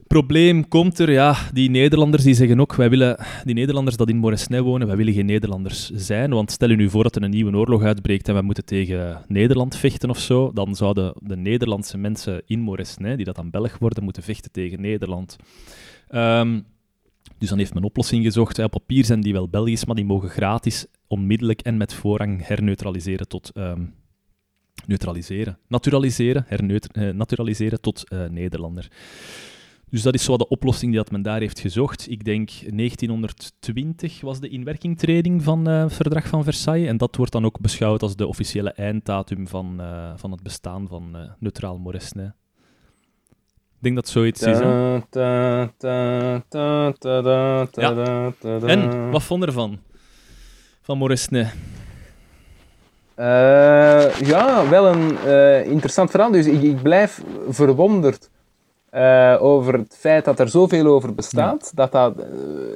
Probleem 0.08 0.68
komt 0.68 1.00
er, 1.00 1.12
ja, 1.12 1.36
die 1.54 1.70
Nederlanders 1.70 2.24
die 2.24 2.34
zeggen 2.34 2.60
ook, 2.60 2.76
wij 2.76 2.90
willen, 2.90 3.26
die 3.44 3.56
Nederlanders 3.56 3.98
dat 3.98 4.10
in 4.10 4.18
Moresnet 4.18 4.62
wonen, 4.62 4.88
wij 4.88 4.96
willen 4.96 5.14
geen 5.14 5.26
Nederlanders 5.26 5.90
zijn, 5.90 6.30
want 6.30 6.52
stel 6.52 6.70
je 6.70 6.76
nu 6.76 6.90
voor 6.90 7.04
dat 7.04 7.16
er 7.16 7.24
een 7.24 7.30
nieuwe 7.30 7.58
oorlog 7.58 7.84
uitbreekt 7.84 8.28
en 8.28 8.34
wij 8.34 8.44
moeten 8.44 8.66
tegen 8.66 9.24
Nederland 9.28 9.76
vechten 9.76 10.10
of 10.10 10.20
zo, 10.20 10.52
dan 10.54 10.76
zouden 10.76 11.14
de 11.22 11.36
Nederlandse 11.36 11.98
mensen 11.98 12.42
in 12.46 12.60
Moresnet, 12.60 13.16
die 13.16 13.26
dat 13.26 13.36
dan 13.36 13.50
Belg 13.50 13.78
worden, 13.78 14.04
moeten 14.04 14.24
vechten 14.24 14.52
tegen 14.52 14.82
Nederland. 14.82 15.36
Um, 16.10 16.66
dus 17.38 17.50
dan 17.50 17.58
heeft 17.58 17.74
men 17.74 17.84
een 17.84 17.90
oplossing 17.90 18.24
gezocht. 18.24 18.60
Op 18.60 18.72
papier 18.72 19.06
zijn 19.06 19.22
die 19.22 19.34
wel 19.34 19.50
Belgisch, 19.50 19.86
maar 19.86 19.96
die 19.96 20.06
mogen 20.06 20.30
gratis, 20.30 20.86
onmiddellijk 21.08 21.62
en 21.62 21.78
met 21.78 21.94
voorrang 21.94 22.48
herneutraliseren 22.48 23.28
tot 23.28 23.52
um, 23.54 23.94
neutraliseren. 24.90 25.58
Naturaliseren, 25.68 26.46
hernaturaliseren 26.48 27.82
tot 27.82 28.04
uh, 28.14 28.26
Nederlander. 28.30 28.88
Dus 29.90 30.02
dat 30.02 30.14
is 30.14 30.24
zo 30.24 30.38
de 30.38 30.48
oplossing 30.48 30.92
die 30.92 31.02
dat 31.02 31.12
men 31.12 31.22
daar 31.22 31.40
heeft 31.40 31.60
gezocht. 31.60 32.10
Ik 32.10 32.24
denk 32.24 32.50
1920 32.50 34.22
was 34.22 34.40
de 34.40 34.50
inwerkingtreding 34.50 35.44
van 35.44 35.70
uh, 35.70 35.82
het 35.84 35.94
verdrag 35.94 36.28
van 36.28 36.44
Versailles. 36.44 36.88
En 36.88 36.98
dat 36.98 37.16
wordt 37.16 37.32
dan 37.32 37.46
ook 37.46 37.60
beschouwd 37.60 38.02
als 38.02 38.16
de 38.16 38.28
officiële 38.28 38.72
einddatum 38.72 39.48
van, 39.48 39.76
uh, 39.80 40.12
van 40.16 40.32
het 40.32 40.44
bestaan 40.44 40.88
van 40.88 41.10
uh, 41.16 41.22
neutraal 41.40 41.78
Moresnet. 41.78 42.34
Ik 43.76 43.86
denk 43.86 43.96
dat 43.96 44.08
zoiets 44.08 44.42
is. 44.42 44.60
Hè? 44.60 44.64
Ja. 47.72 48.34
En, 48.68 49.12
wat 49.12 49.24
vond 49.24 49.44
ervan? 49.46 49.80
Van 50.82 50.98
Moresnet? 50.98 51.54
Uh, 53.20 54.16
ja, 54.20 54.70
wel 54.70 54.88
een 54.88 55.18
uh, 55.26 55.66
interessant 55.66 56.12
verhaal. 56.12 56.32
Dus 56.32 56.46
ik, 56.46 56.62
ik 56.62 56.82
blijf 56.82 57.22
verwonderd 57.50 58.30
uh, 58.94 59.38
over 59.40 59.74
het 59.74 59.98
feit 60.00 60.26
dat 60.26 60.40
er 60.40 60.50
zoveel 60.50 60.86
over 60.86 61.16
bestaat. 61.16 61.72
Ja. 61.76 61.86
Dat 61.88 61.92
dat 61.92 62.26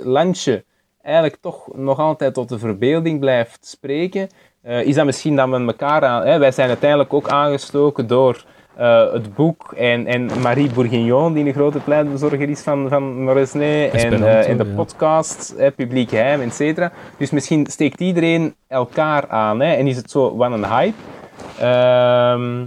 landje 0.03 0.63
eigenlijk 1.01 1.37
toch 1.41 1.75
nog 1.75 1.99
altijd 1.99 2.33
tot 2.33 2.49
de 2.49 2.59
verbeelding 2.59 3.19
blijft 3.19 3.65
spreken. 3.65 4.29
is 4.61 4.95
dat 4.95 5.05
misschien 5.05 5.35
dat 5.35 5.47
men 5.47 5.67
elkaar 5.67 6.03
aan... 6.03 6.25
Hè, 6.25 6.37
wij 6.37 6.51
zijn 6.51 6.69
uiteindelijk 6.69 7.13
ook 7.13 7.29
aangestoken 7.29 8.07
door 8.07 8.45
uh, 8.79 9.11
het 9.13 9.35
boek 9.35 9.71
en, 9.71 10.05
en 10.07 10.29
Marie 10.41 10.73
Bourguignon, 10.73 11.33
die 11.33 11.45
een 11.45 11.53
grote 11.53 11.79
pleitbezorger 11.79 12.49
is 12.49 12.61
van, 12.61 12.89
van 12.89 13.23
Moresnet, 13.23 13.93
en, 13.93 14.13
uh, 14.13 14.49
en 14.49 14.57
de 14.57 14.65
ja. 14.65 14.75
podcast, 14.75 15.55
Publiek 15.75 16.09
Geheim, 16.09 16.41
et 16.41 16.53
cetera. 16.53 16.91
Dus 17.17 17.31
misschien 17.31 17.65
steekt 17.65 17.99
iedereen 17.99 18.55
elkaar 18.67 19.29
aan 19.29 19.59
hè, 19.59 19.73
en 19.73 19.87
is 19.87 19.97
het 19.97 20.11
zo 20.11 20.35
wat 20.35 20.51
een 20.51 20.65
hype. 20.65 20.97
Uh, 21.61 22.61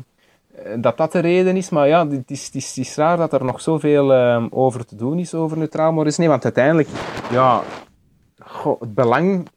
dat 0.76 0.96
dat 0.96 1.12
de 1.12 1.18
reden 1.18 1.56
is, 1.56 1.70
maar 1.70 1.88
ja, 1.88 2.08
het 2.08 2.30
is, 2.30 2.46
het 2.46 2.54
is, 2.54 2.68
het 2.68 2.86
is 2.86 2.96
raar 2.96 3.16
dat 3.16 3.32
er 3.32 3.44
nog 3.44 3.60
zoveel 3.60 4.14
um, 4.14 4.48
over 4.50 4.86
te 4.86 4.96
doen 4.96 5.18
is 5.18 5.34
over 5.34 5.58
neutraal 5.58 5.92
Moresnet, 5.92 6.28
want 6.28 6.44
uiteindelijk, 6.44 6.88
ja, 7.30 7.62
goh, 8.44 8.80
het 8.80 8.94
belang 8.94 9.48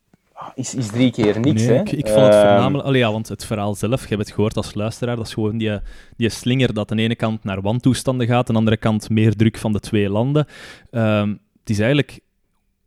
is, 0.56 0.76
is 0.76 0.88
drie 0.88 1.12
keer 1.12 1.40
niks. 1.40 1.62
Nee, 1.62 1.72
hè? 1.72 1.80
Ik, 1.80 1.92
ik 1.92 2.08
vond 2.08 2.26
het 2.26 2.36
voornamelijk... 2.36 2.88
Allee, 2.88 3.00
ja, 3.00 3.12
want 3.12 3.28
het 3.28 3.46
verhaal 3.46 3.76
zelf, 3.76 4.02
je 4.02 4.08
hebt 4.08 4.22
het 4.28 4.32
gehoord 4.32 4.58
als 4.58 4.74
luisteraar, 4.74 5.16
dat 5.16 5.26
is 5.26 5.34
gewoon 5.34 5.58
die, 5.58 5.80
die 6.18 6.30
slinger 6.30 6.74
dat 6.74 6.92
aan 6.92 6.98
de 6.98 7.04
ene 7.04 7.16
kant 7.16 7.44
naar 7.44 7.62
wantoestanden 7.62 8.28
gaat, 8.28 8.48
aan 8.48 8.54
de 8.54 8.60
andere 8.60 8.78
kant 8.78 9.10
meer 9.10 9.36
druk 9.36 9.58
van 9.58 9.74
de 9.74 9.80
twee 9.80 10.10
landen. 10.10 10.48
Um, 10.92 11.40
het 11.60 11.70
is 11.70 11.80
eigenlijk 11.80 12.20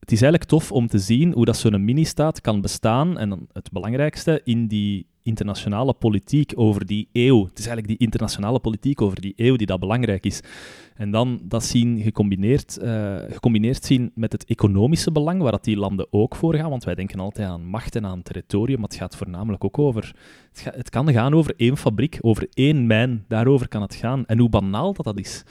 het 0.01 0.13
is 0.13 0.23
eigenlijk 0.23 0.51
tof 0.51 0.73
om 0.73 0.89
te 0.89 0.99
zien 0.99 1.33
hoe 1.33 1.45
dat 1.45 1.57
zo'n 1.57 1.85
mini-staat 1.85 2.41
kan 2.41 2.61
bestaan. 2.61 3.19
En 3.19 3.29
dan 3.29 3.47
het 3.53 3.73
belangrijkste, 3.73 4.41
in 4.45 4.67
die 4.67 5.07
internationale 5.23 5.93
politiek 5.93 6.53
over 6.55 6.87
die 6.87 7.09
eeuw. 7.13 7.45
Het 7.45 7.59
is 7.59 7.67
eigenlijk 7.67 7.87
die 7.87 8.07
internationale 8.07 8.59
politiek 8.59 9.01
over 9.01 9.21
die 9.21 9.33
eeuw 9.37 9.57
die 9.57 9.67
dat 9.67 9.81
belangrijk 9.81 10.27
is. 10.27 10.41
En 10.95 11.11
dan 11.11 11.41
dat 11.43 11.65
zien 11.65 12.01
gecombineerd, 12.01 12.79
uh, 12.83 13.17
gecombineerd 13.29 13.85
zien 13.85 14.11
met 14.15 14.33
het 14.33 14.45
economische 14.45 15.13
belang, 15.13 15.43
waar 15.43 15.53
dat 15.53 15.65
die 15.65 15.77
landen 15.77 16.07
ook 16.11 16.37
voor 16.37 16.55
gaan. 16.55 16.71
Want 16.71 16.85
wij 16.85 16.95
denken 16.95 17.21
altijd 17.21 17.49
aan 17.49 17.65
macht 17.65 17.97
en 17.97 18.07
aan 18.07 18.23
territorium, 18.23 18.81
maar 18.81 18.89
het 18.89 18.99
gaat 18.99 19.17
voornamelijk 19.17 19.65
ook 19.65 19.79
over... 19.79 20.15
Het, 20.53 20.75
het 20.75 20.91
kan 20.91 21.13
gaan 21.13 21.35
over 21.35 21.55
één 21.57 21.77
fabriek, 21.77 22.19
over 22.21 22.47
één 22.55 22.87
mijn. 22.87 23.25
Daarover 23.29 23.69
kan 23.69 23.83
het 23.83 23.95
gaan. 23.95 24.27
En 24.27 24.39
hoe 24.39 24.49
banaal 24.49 24.93
dat 24.93 25.05
dat 25.05 25.19
is. 25.19 25.45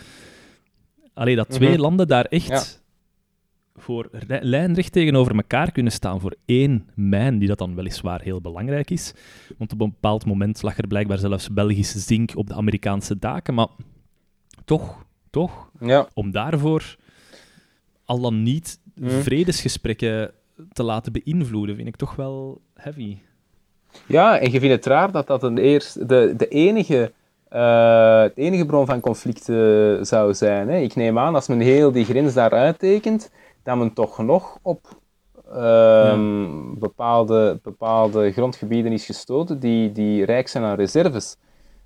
Alleen 1.13 1.35
dat 1.35 1.49
twee 1.49 1.71
mhm. 1.71 1.81
landen 1.81 2.07
daar 2.07 2.25
echt 2.25 2.80
voor 3.81 4.09
lijnrecht 4.27 4.91
tegenover 4.91 5.35
elkaar 5.35 5.71
kunnen 5.71 5.91
staan 5.91 6.19
voor 6.19 6.35
één 6.45 6.89
mijn, 6.95 7.39
die 7.39 7.47
dat 7.47 7.57
dan 7.57 7.75
weliswaar 7.75 8.21
heel 8.21 8.41
belangrijk 8.41 8.89
is. 8.89 9.13
Want 9.57 9.73
op 9.73 9.81
een 9.81 9.89
bepaald 9.89 10.25
moment 10.25 10.61
lag 10.61 10.77
er 10.77 10.87
blijkbaar 10.87 11.17
zelfs 11.17 11.53
Belgische 11.53 11.99
zink 11.99 12.31
op 12.35 12.47
de 12.47 12.53
Amerikaanse 12.53 13.19
daken, 13.19 13.53
maar 13.53 13.67
toch, 14.65 15.05
toch, 15.29 15.69
ja. 15.79 16.07
om 16.13 16.31
daarvoor 16.31 16.95
al 18.05 18.19
dan 18.19 18.43
niet 18.43 18.79
mm. 18.95 19.09
vredesgesprekken 19.09 20.31
te 20.73 20.83
laten 20.83 21.11
beïnvloeden, 21.11 21.75
vind 21.75 21.87
ik 21.87 21.95
toch 21.95 22.15
wel 22.15 22.61
heavy. 22.73 23.17
Ja, 24.05 24.39
en 24.39 24.51
je 24.51 24.59
vindt 24.59 24.75
het 24.75 24.85
raar 24.85 25.11
dat 25.11 25.27
dat 25.27 25.43
een 25.43 25.57
eerst, 25.57 26.07
de, 26.09 26.33
de 26.37 26.47
enige... 26.47 27.11
Uh, 27.53 28.21
het 28.21 28.37
enige 28.37 28.65
bron 28.65 28.85
van 28.85 28.99
conflicten 28.99 30.05
zou 30.05 30.33
zijn. 30.33 30.69
Hè. 30.69 30.77
Ik 30.77 30.95
neem 30.95 31.19
aan, 31.19 31.35
als 31.35 31.47
men 31.47 31.59
heel 31.59 31.91
die 31.91 32.05
grens 32.05 32.33
daar 32.33 32.51
uittekent, 32.51 33.31
dat 33.63 33.77
men 33.77 33.93
toch 33.93 34.17
nog 34.17 34.57
op 34.61 34.87
ehm, 35.53 36.49
bepaalde, 36.79 37.59
bepaalde 37.63 38.31
grondgebieden 38.31 38.91
is 38.91 39.05
gestoten 39.05 39.59
die, 39.59 39.91
die 39.91 40.25
rijk 40.25 40.47
zijn 40.47 40.63
aan 40.63 40.75
reserves. 40.75 41.37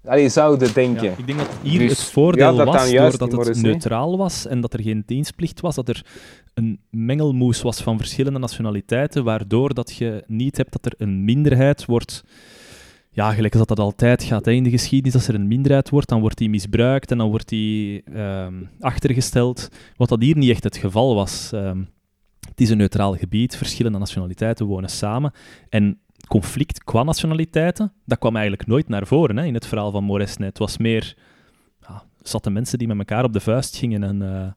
Allee, 0.06 0.30
zouden 0.30 0.74
denken. 0.74 1.14
ik 1.18 1.28
denk 1.28 1.40
dat 1.40 1.50
hier 1.62 1.80
dus, 1.80 1.90
het 1.90 2.10
voordeel 2.10 2.56
ja, 2.56 2.64
was, 2.64 2.92
doordat 2.92 3.48
het 3.48 3.62
neutraal 3.62 4.18
was 4.18 4.48
en 4.48 4.62
dat 4.62 4.74
er 4.74 4.82
geen 4.82 5.04
dienstplicht 5.06 5.62
was, 5.62 5.76
dat 5.76 5.90
er 5.90 6.06
een 6.54 6.80
mengelmoes 6.90 7.62
was 7.62 7.82
van 7.82 7.98
verschillende 7.98 8.40
nationaliteiten, 8.40 9.24
waardoor 9.24 9.74
dat 9.74 9.96
je 9.96 10.24
niet 10.28 10.58
hebt 10.58 10.72
dat 10.72 10.86
er 10.86 10.94
een 10.98 11.24
minderheid 11.24 11.86
wordt... 11.86 12.24
Ja, 13.16 13.34
gelijk 13.34 13.56
als 13.56 13.66
dat, 13.66 13.78
dat 13.78 13.86
altijd 13.86 14.24
gaat 14.24 14.46
hè, 14.46 14.52
in 14.52 14.64
de 14.64 14.70
geschiedenis, 14.70 15.14
als 15.14 15.28
er 15.28 15.36
een 15.36 15.48
minderheid 15.48 15.90
wordt, 15.90 16.10
dan 16.10 16.20
wordt 16.22 16.38
die 16.38 16.50
misbruikt 16.50 17.12
en 17.12 17.18
dan 17.18 17.30
wordt 17.30 17.50
die 17.50 18.04
uh, 18.10 18.48
achtergesteld, 18.80 19.70
wat 19.96 20.10
dat 20.10 20.22
hier 20.22 20.38
niet 20.38 20.50
echt 20.50 20.64
het 20.64 20.78
geval 20.78 21.16
was. 21.16 21.52
Uh, 21.54 21.72
het 22.50 22.62
is 22.62 22.70
een 22.70 22.78
neutraal 22.78 23.16
gebied, 23.16 23.56
verschillende 23.56 23.98
nationaliteiten 23.98 24.66
wonen 24.66 24.90
samen 24.90 25.32
en 25.70 26.00
conflict 26.28 26.84
qua 26.84 27.04
nationaliteiten, 27.04 27.94
dat 28.06 28.18
kwam 28.18 28.36
eigenlijk 28.36 28.68
nooit 28.68 28.88
naar 28.88 29.08
voren 29.08 29.38
hè, 29.38 29.46
in 29.46 29.54
het 29.54 29.66
verhaal 29.66 29.92
van 29.92 30.04
Moresnet. 30.04 30.48
Het 30.48 30.58
was 30.58 30.78
meer 30.78 31.18
ja, 31.82 32.04
zatte 32.22 32.50
mensen 32.50 32.78
die 32.78 32.88
met 32.88 32.98
elkaar 32.98 33.24
op 33.24 33.34
de 33.34 33.40
vuist 33.40 33.76
gingen. 33.76 34.04
En, 34.04 34.22
uh, 34.22 34.48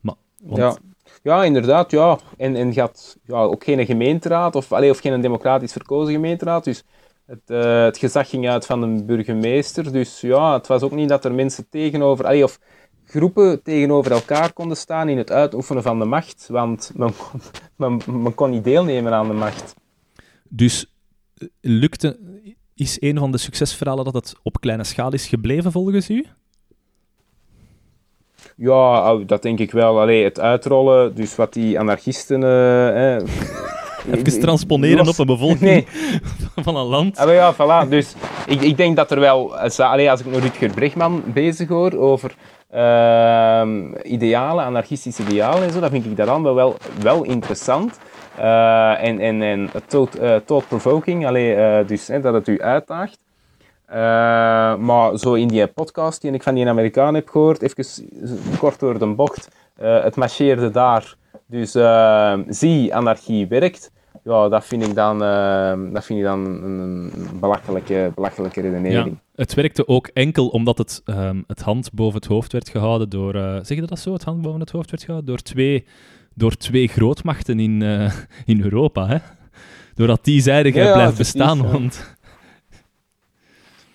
maar, 0.00 0.14
ja. 0.58 0.76
ja, 1.22 1.44
inderdaad. 1.44 1.90
Ja. 1.90 2.18
En, 2.36 2.56
en 2.56 2.72
gaat 2.72 3.18
ja, 3.24 3.36
ook 3.36 3.64
geen 3.64 3.86
gemeenteraad 3.86 4.54
of, 4.54 4.72
allee, 4.72 4.90
of 4.90 4.98
geen 4.98 5.20
democratisch 5.20 5.72
verkozen 5.72 6.12
gemeenteraad. 6.12 6.64
Dus 6.64 6.84
het, 7.26 7.42
uh, 7.46 7.84
het 7.84 7.98
gezag 7.98 8.28
ging 8.28 8.48
uit 8.48 8.66
van 8.66 8.80
de 8.80 9.04
burgemeester. 9.04 9.92
Dus 9.92 10.20
ja, 10.20 10.52
het 10.52 10.66
was 10.66 10.82
ook 10.82 10.92
niet 10.92 11.08
dat 11.08 11.24
er 11.24 11.34
mensen 11.34 11.68
tegenover... 11.68 12.24
Allee, 12.24 12.44
of 12.44 12.58
groepen 13.04 13.62
tegenover 13.62 14.12
elkaar 14.12 14.52
konden 14.52 14.76
staan 14.76 15.08
in 15.08 15.18
het 15.18 15.30
uitoefenen 15.30 15.82
van 15.82 15.98
de 15.98 16.04
macht. 16.04 16.46
Want 16.50 16.92
men, 16.94 17.12
men, 17.76 18.00
men 18.06 18.34
kon 18.34 18.50
niet 18.50 18.64
deelnemen 18.64 19.12
aan 19.12 19.28
de 19.28 19.34
macht. 19.34 19.74
Dus 20.48 20.92
eh, 21.34 21.48
lukte, 21.60 22.18
is 22.74 23.00
een 23.00 23.18
van 23.18 23.32
de 23.32 23.38
succesverhalen 23.38 24.04
dat 24.04 24.14
het 24.14 24.34
op 24.42 24.60
kleine 24.60 24.84
schaal 24.84 25.12
is 25.12 25.26
gebleven 25.26 25.72
volgens 25.72 26.10
u? 26.10 26.26
Ja, 28.56 29.14
dat 29.16 29.42
denk 29.42 29.58
ik 29.58 29.70
wel. 29.70 30.00
Allee, 30.00 30.24
het 30.24 30.40
uitrollen, 30.40 31.14
dus 31.14 31.36
wat 31.36 31.52
die 31.52 31.78
anarchisten... 31.78 32.40
Uh, 32.40 33.16
eh, 33.16 33.28
Even 34.10 34.40
transponeren 34.40 35.08
op 35.08 35.18
een 35.18 35.26
bevolking 35.26 35.86
van 36.64 36.76
een 36.76 36.86
land. 36.86 37.18
Ah, 37.18 37.32
ja, 37.32 37.54
voilà. 37.54 37.88
Dus 37.88 38.14
ik, 38.46 38.60
ik 38.60 38.76
denk 38.76 38.96
dat 38.96 39.10
er 39.10 39.20
wel... 39.20 39.56
Allee, 39.76 40.10
als 40.10 40.20
ik 40.20 40.26
nog 40.26 40.40
Rutger 40.40 40.70
Bregman 40.70 41.22
bezig 41.26 41.68
hoor 41.68 41.98
over 41.98 42.34
uh, 42.74 43.62
idealen, 44.02 44.64
anarchistische 44.64 45.22
idealen 45.22 45.62
en 45.62 45.72
zo, 45.72 45.80
dan 45.80 45.90
vind 45.90 46.04
ik 46.04 46.16
dat 46.16 46.26
dan 46.26 46.42
wel, 46.42 46.76
wel 47.00 47.22
interessant. 47.22 47.98
Uh, 48.38 49.04
en, 49.04 49.20
en, 49.20 49.42
en 49.42 49.70
thought-provoking, 50.44 51.30
uh, 51.30 51.78
dus 51.86 52.06
dat 52.06 52.34
het 52.34 52.48
u 52.48 52.62
uitdaagt. 52.62 53.18
Maar 54.78 55.18
zo 55.18 55.34
in 55.34 55.48
die 55.48 55.66
podcast 55.66 56.20
die 56.20 56.32
ik 56.32 56.42
van 56.42 56.54
die 56.54 56.68
Amerikaan 56.68 57.14
heb 57.14 57.28
gehoord, 57.28 57.62
even 57.62 57.84
kort 58.58 58.80
door 58.80 58.98
de 58.98 59.06
bocht, 59.06 59.48
het 59.80 60.16
marcheerde 60.16 60.70
daar. 60.70 61.16
Dus 61.52 61.70
zie, 62.58 62.94
anarchie 62.94 63.46
werkt. 63.46 63.90
Ja, 64.24 64.48
dat 64.48 64.64
vind 64.64 64.82
ik 64.82 64.94
dan, 64.94 65.18
dat 65.92 66.04
vind 66.04 66.18
ik 66.18 66.24
dan 66.24 66.44
een 66.46 67.12
belachelijke, 67.40 68.12
belachelijke 68.14 68.60
redenering. 68.60 69.06
Ja, 69.06 69.22
het 69.34 69.54
werkte 69.54 69.88
ook 69.88 70.06
enkel 70.06 70.48
omdat 70.48 70.78
het, 70.78 71.02
um, 71.04 71.44
het 71.46 71.62
hand 71.62 71.92
boven 71.92 72.14
het 72.14 72.26
hoofd 72.28 72.52
werd 72.52 72.68
gehouden 72.68 73.08
door... 73.08 73.34
zeg 73.34 73.68
je 73.68 73.82
dat 73.82 73.98
zo? 73.98 74.12
Het 74.12 74.24
hand 74.24 74.42
boven 74.42 74.60
het 74.60 74.70
hoofd 74.70 74.90
werd 74.90 75.02
gehouden 75.02 75.30
door 75.30 75.42
twee 75.42 75.86
door 76.34 76.56
twee 76.56 76.88
grootmachten 76.88 77.60
in, 77.60 77.80
uh, 77.80 78.12
in 78.44 78.62
Europa. 78.62 79.06
Hè? 79.06 79.18
Doordat 79.94 80.24
die 80.24 80.40
zeiden, 80.40 80.72
jij 80.72 80.84
ja, 80.84 80.92
blijft 80.92 81.16
bestaan, 81.16 81.70
want 81.72 82.16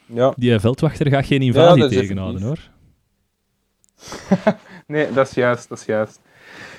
ja. 0.05 0.33
die 0.35 0.59
veldwachter 0.59 1.09
gaat 1.09 1.25
geen 1.25 1.41
invasie 1.41 1.87
tegenhouden, 1.87 2.41
hoor. 2.41 2.59
nee, 4.87 5.11
dat 5.11 5.27
is 5.27 5.33
juist, 5.33 5.69
dat 5.69 5.79
is 5.79 5.85
juist. 5.85 6.19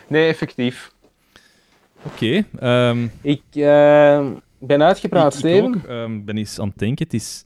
Nee, 0.09 0.29
effectief. 0.29 0.93
Oké. 2.03 2.15
Okay, 2.15 2.37
um, 2.37 2.45
ehm, 2.59 3.09
ik 3.21 3.43
uh, 3.53 4.31
ben 4.59 4.83
uitgepraat, 4.83 5.33
ik, 5.33 5.39
Steven. 5.39 5.75
Ik 5.75 5.89
um, 5.89 6.25
ben 6.25 6.37
eens 6.37 6.61
aan 6.61 6.69
het 6.69 6.79
denken. 6.79 7.05
Het 7.05 7.15
is... 7.15 7.45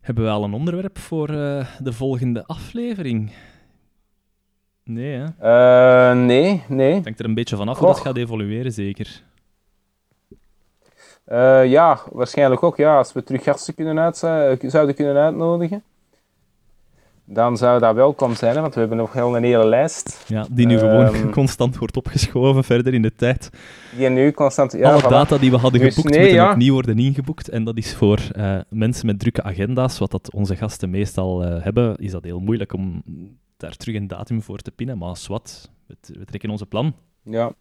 Hebben 0.00 0.24
we 0.24 0.30
al 0.30 0.44
een 0.44 0.54
onderwerp 0.54 0.98
voor 0.98 1.30
uh, 1.30 1.66
de 1.78 1.92
volgende 1.92 2.46
aflevering? 2.46 3.32
Nee, 4.84 5.18
hè? 5.18 5.26
Uh, 6.12 6.24
nee, 6.24 6.62
nee. 6.68 7.00
Denk 7.00 7.18
er 7.18 7.24
een 7.24 7.34
beetje 7.34 7.56
vanaf 7.56 7.78
hoe 7.78 7.86
dat 7.86 8.00
gaat 8.00 8.16
evolueren, 8.16 8.72
zeker. 8.72 9.22
Uh, 11.32 11.66
ja, 11.66 12.00
waarschijnlijk 12.12 12.62
ook. 12.62 12.76
Ja, 12.76 12.96
als 12.96 13.12
we 13.12 13.22
terug 13.22 13.42
gasten 13.42 13.74
kunnen 13.74 13.98
uit, 13.98 14.22
eh, 14.22 14.70
zouden 14.70 14.94
kunnen 14.94 15.16
uitnodigen, 15.16 15.82
dan 17.28 17.56
zou 17.56 17.80
dat 17.80 17.94
welkom 17.94 18.34
zijn, 18.34 18.60
want 18.60 18.74
we 18.74 18.80
hebben 18.80 18.98
nog 18.98 19.12
heel 19.12 19.36
een 19.36 19.44
hele 19.44 19.66
lijst. 19.66 20.24
Ja, 20.28 20.46
die 20.50 20.66
nu 20.66 20.78
gewoon 20.78 21.06
ehm, 21.06 21.30
constant 21.40 21.78
wordt 21.78 21.96
opgeschoven 21.96 22.64
verder 22.64 22.94
in 22.94 23.02
de 23.02 23.14
tijd. 23.14 23.50
Die 23.96 24.08
nu 24.08 24.32
constant... 24.32 24.72
Ja, 24.72 24.92
Alle 24.92 25.08
data 25.08 25.38
die 25.38 25.50
we 25.50 25.56
hadden 25.56 25.80
dus 25.80 25.94
geboekt 25.94 26.14
moeten 26.14 26.34
ja. 26.34 26.50
opnieuw 26.50 26.72
worden 26.72 26.98
ingeboekt. 26.98 27.48
En 27.48 27.64
dat 27.64 27.76
is 27.76 27.94
voor 27.94 28.20
mensen 28.68 29.06
met 29.06 29.18
drukke 29.18 29.42
agenda's, 29.42 29.98
wat 29.98 30.10
dat 30.10 30.32
onze 30.32 30.56
gasten 30.56 30.90
meestal 30.90 31.40
hebben, 31.40 31.96
is 31.96 32.10
dat 32.10 32.24
heel 32.24 32.40
moeilijk 32.40 32.72
om 32.72 33.02
daar 33.56 33.76
terug 33.76 33.94
een 33.94 34.08
datum 34.08 34.42
voor 34.42 34.58
te 34.58 34.70
pinnen. 34.70 34.98
Maar 34.98 35.16
wat, 35.26 35.70
we, 35.86 36.24
trekken 36.24 36.50
onze 36.50 36.66
plan. 36.66 36.94
Ja. 37.22 37.52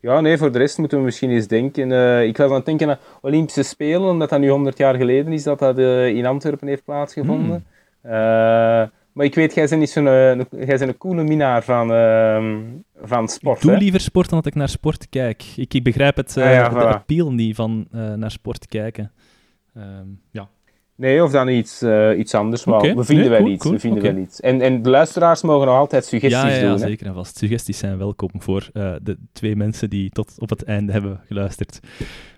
Ja, 0.00 0.20
nee, 0.20 0.38
voor 0.38 0.52
de 0.52 0.58
rest 0.58 0.78
moeten 0.78 0.98
we 0.98 1.04
misschien 1.04 1.30
eens 1.30 1.46
denken. 1.46 1.90
Uh, 1.90 2.24
ik 2.24 2.36
was 2.36 2.48
aan 2.48 2.56
het 2.56 2.64
denken 2.64 2.90
aan 2.90 2.98
Olympische 3.20 3.62
Spelen, 3.62 4.08
omdat 4.08 4.30
dat 4.30 4.40
nu 4.40 4.48
100 4.48 4.78
jaar 4.78 4.94
geleden 4.94 5.32
is 5.32 5.42
dat 5.42 5.58
dat 5.58 5.78
in 5.78 6.26
Antwerpen 6.26 6.68
heeft 6.68 6.84
plaatsgevonden. 6.84 7.46
Hmm. 7.46 7.75
Uh, 8.06 8.12
maar 9.12 9.24
ik 9.24 9.34
weet, 9.34 9.54
jij 9.54 9.66
bent, 9.68 9.80
niet 9.80 9.90
zo'n, 9.90 10.04
jij 10.04 10.46
bent 10.50 10.80
een 10.80 10.96
coole 10.96 11.22
minnaar 11.22 11.62
van, 11.64 11.92
ehm, 11.92 12.62
van 13.02 13.28
sport. 13.28 13.62
Ik 13.62 13.68
doe 13.68 13.78
liever 13.78 14.00
sport 14.00 14.28
dan 14.28 14.38
dat 14.38 14.46
ik 14.46 14.54
naar 14.54 14.68
sport 14.68 15.08
kijk. 15.08 15.44
Ik, 15.56 15.74
ik 15.74 15.82
begrijp 15.82 16.16
het, 16.16 16.36
ah, 16.36 16.44
ja, 16.44 16.68
de 16.68 16.74
voilà. 16.74 16.88
appeal 16.88 17.32
niet 17.32 17.56
van 17.56 17.88
naar 17.90 18.30
sport 18.30 18.66
kijken. 18.66 19.12
Ehm, 19.74 20.06
ja. 20.30 20.48
Nee, 20.96 21.22
of 21.22 21.30
dan 21.30 21.48
iets, 21.48 21.82
uh, 21.82 22.18
iets 22.18 22.34
anders, 22.34 22.64
maar 22.64 22.80
we 22.80 23.04
vinden 23.04 23.30
wel 23.30 23.48
iets. 23.48 23.68
we 23.68 23.78
vinden 23.78 24.02
wel 24.02 24.16
iets. 24.16 24.40
En, 24.40 24.60
en 24.60 24.82
de 24.82 24.90
luisteraars 24.90 25.42
mogen 25.42 25.66
nog 25.66 25.76
altijd 25.76 26.04
suggesties 26.04 26.42
ja, 26.42 26.48
ja, 26.48 26.60
doen. 26.60 26.70
Ja, 26.70 26.76
zeker 26.76 27.06
en 27.06 27.14
vast. 27.14 27.36
Suggesties 27.36 27.78
zijn 27.78 27.98
welkom 27.98 28.30
voor 28.38 28.68
uh, 28.72 28.92
de 29.02 29.16
twee 29.32 29.56
mensen 29.56 29.90
die 29.90 30.10
tot 30.10 30.34
op 30.38 30.48
het 30.48 30.64
einde 30.64 30.92
hebben 30.92 31.20
geluisterd. 31.26 31.80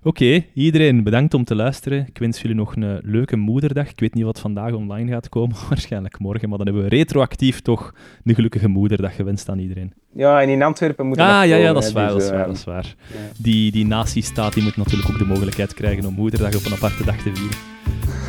Oké, 0.02 0.44
iedereen 0.54 1.02
bedankt 1.02 1.34
om 1.34 1.44
te 1.44 1.54
luisteren. 1.54 2.06
Ik 2.08 2.18
wens 2.18 2.40
jullie 2.40 2.56
nog 2.56 2.76
een 2.76 3.00
leuke 3.02 3.36
moederdag. 3.36 3.90
Ik 3.90 4.00
weet 4.00 4.14
niet 4.14 4.24
wat 4.24 4.40
vandaag 4.40 4.72
online 4.72 5.10
gaat 5.12 5.28
komen, 5.28 5.56
waarschijnlijk 5.68 6.18
morgen, 6.18 6.48
maar 6.48 6.58
dan 6.58 6.66
hebben 6.66 6.84
we 6.84 6.96
retroactief 6.96 7.60
toch 7.60 7.94
een 8.24 8.34
gelukkige 8.34 8.68
moederdag 8.68 9.16
gewenst 9.16 9.48
aan 9.48 9.58
iedereen. 9.58 9.92
Ja, 10.12 10.42
en 10.42 10.48
in 10.48 10.62
Antwerpen 10.62 11.06
moet 11.06 11.18
ah, 11.18 11.26
ja, 11.26 11.42
ja, 11.42 11.72
dat 11.72 11.84
is 11.84 11.92
waar, 11.92 12.08
dat 12.08 12.22
is 12.22 12.30
waar, 12.30 12.46
dat 12.46 12.56
is 12.56 12.64
waar. 12.64 12.94
Die, 13.36 13.72
die 13.72 13.86
nazi-staat 13.86 14.54
die 14.54 14.62
moet 14.62 14.76
natuurlijk 14.76 15.10
ook 15.10 15.18
de 15.18 15.26
mogelijkheid 15.26 15.74
krijgen 15.74 16.06
om 16.06 16.14
moederdag 16.14 16.56
op 16.56 16.64
een 16.64 16.72
aparte 16.72 17.04
dag 17.04 17.16
te 17.16 17.34
vieren. 17.34 17.77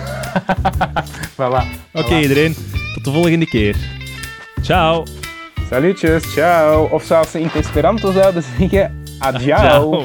voilà. 1.40 1.64
Oké 1.94 2.20
iedereen, 2.20 2.56
tot 2.94 3.04
de 3.04 3.12
volgende 3.12 3.46
keer. 3.46 3.76
Ciao. 4.62 5.04
Salutjes, 5.70 6.32
ciao. 6.32 6.88
Of 6.92 7.04
zoals 7.04 7.32
ze 7.32 7.40
in 7.40 7.46
het 7.46 7.56
Esperanto 7.56 8.12
zouden 8.12 8.44
zeggen. 8.58 9.04
Ciao. 9.44 10.04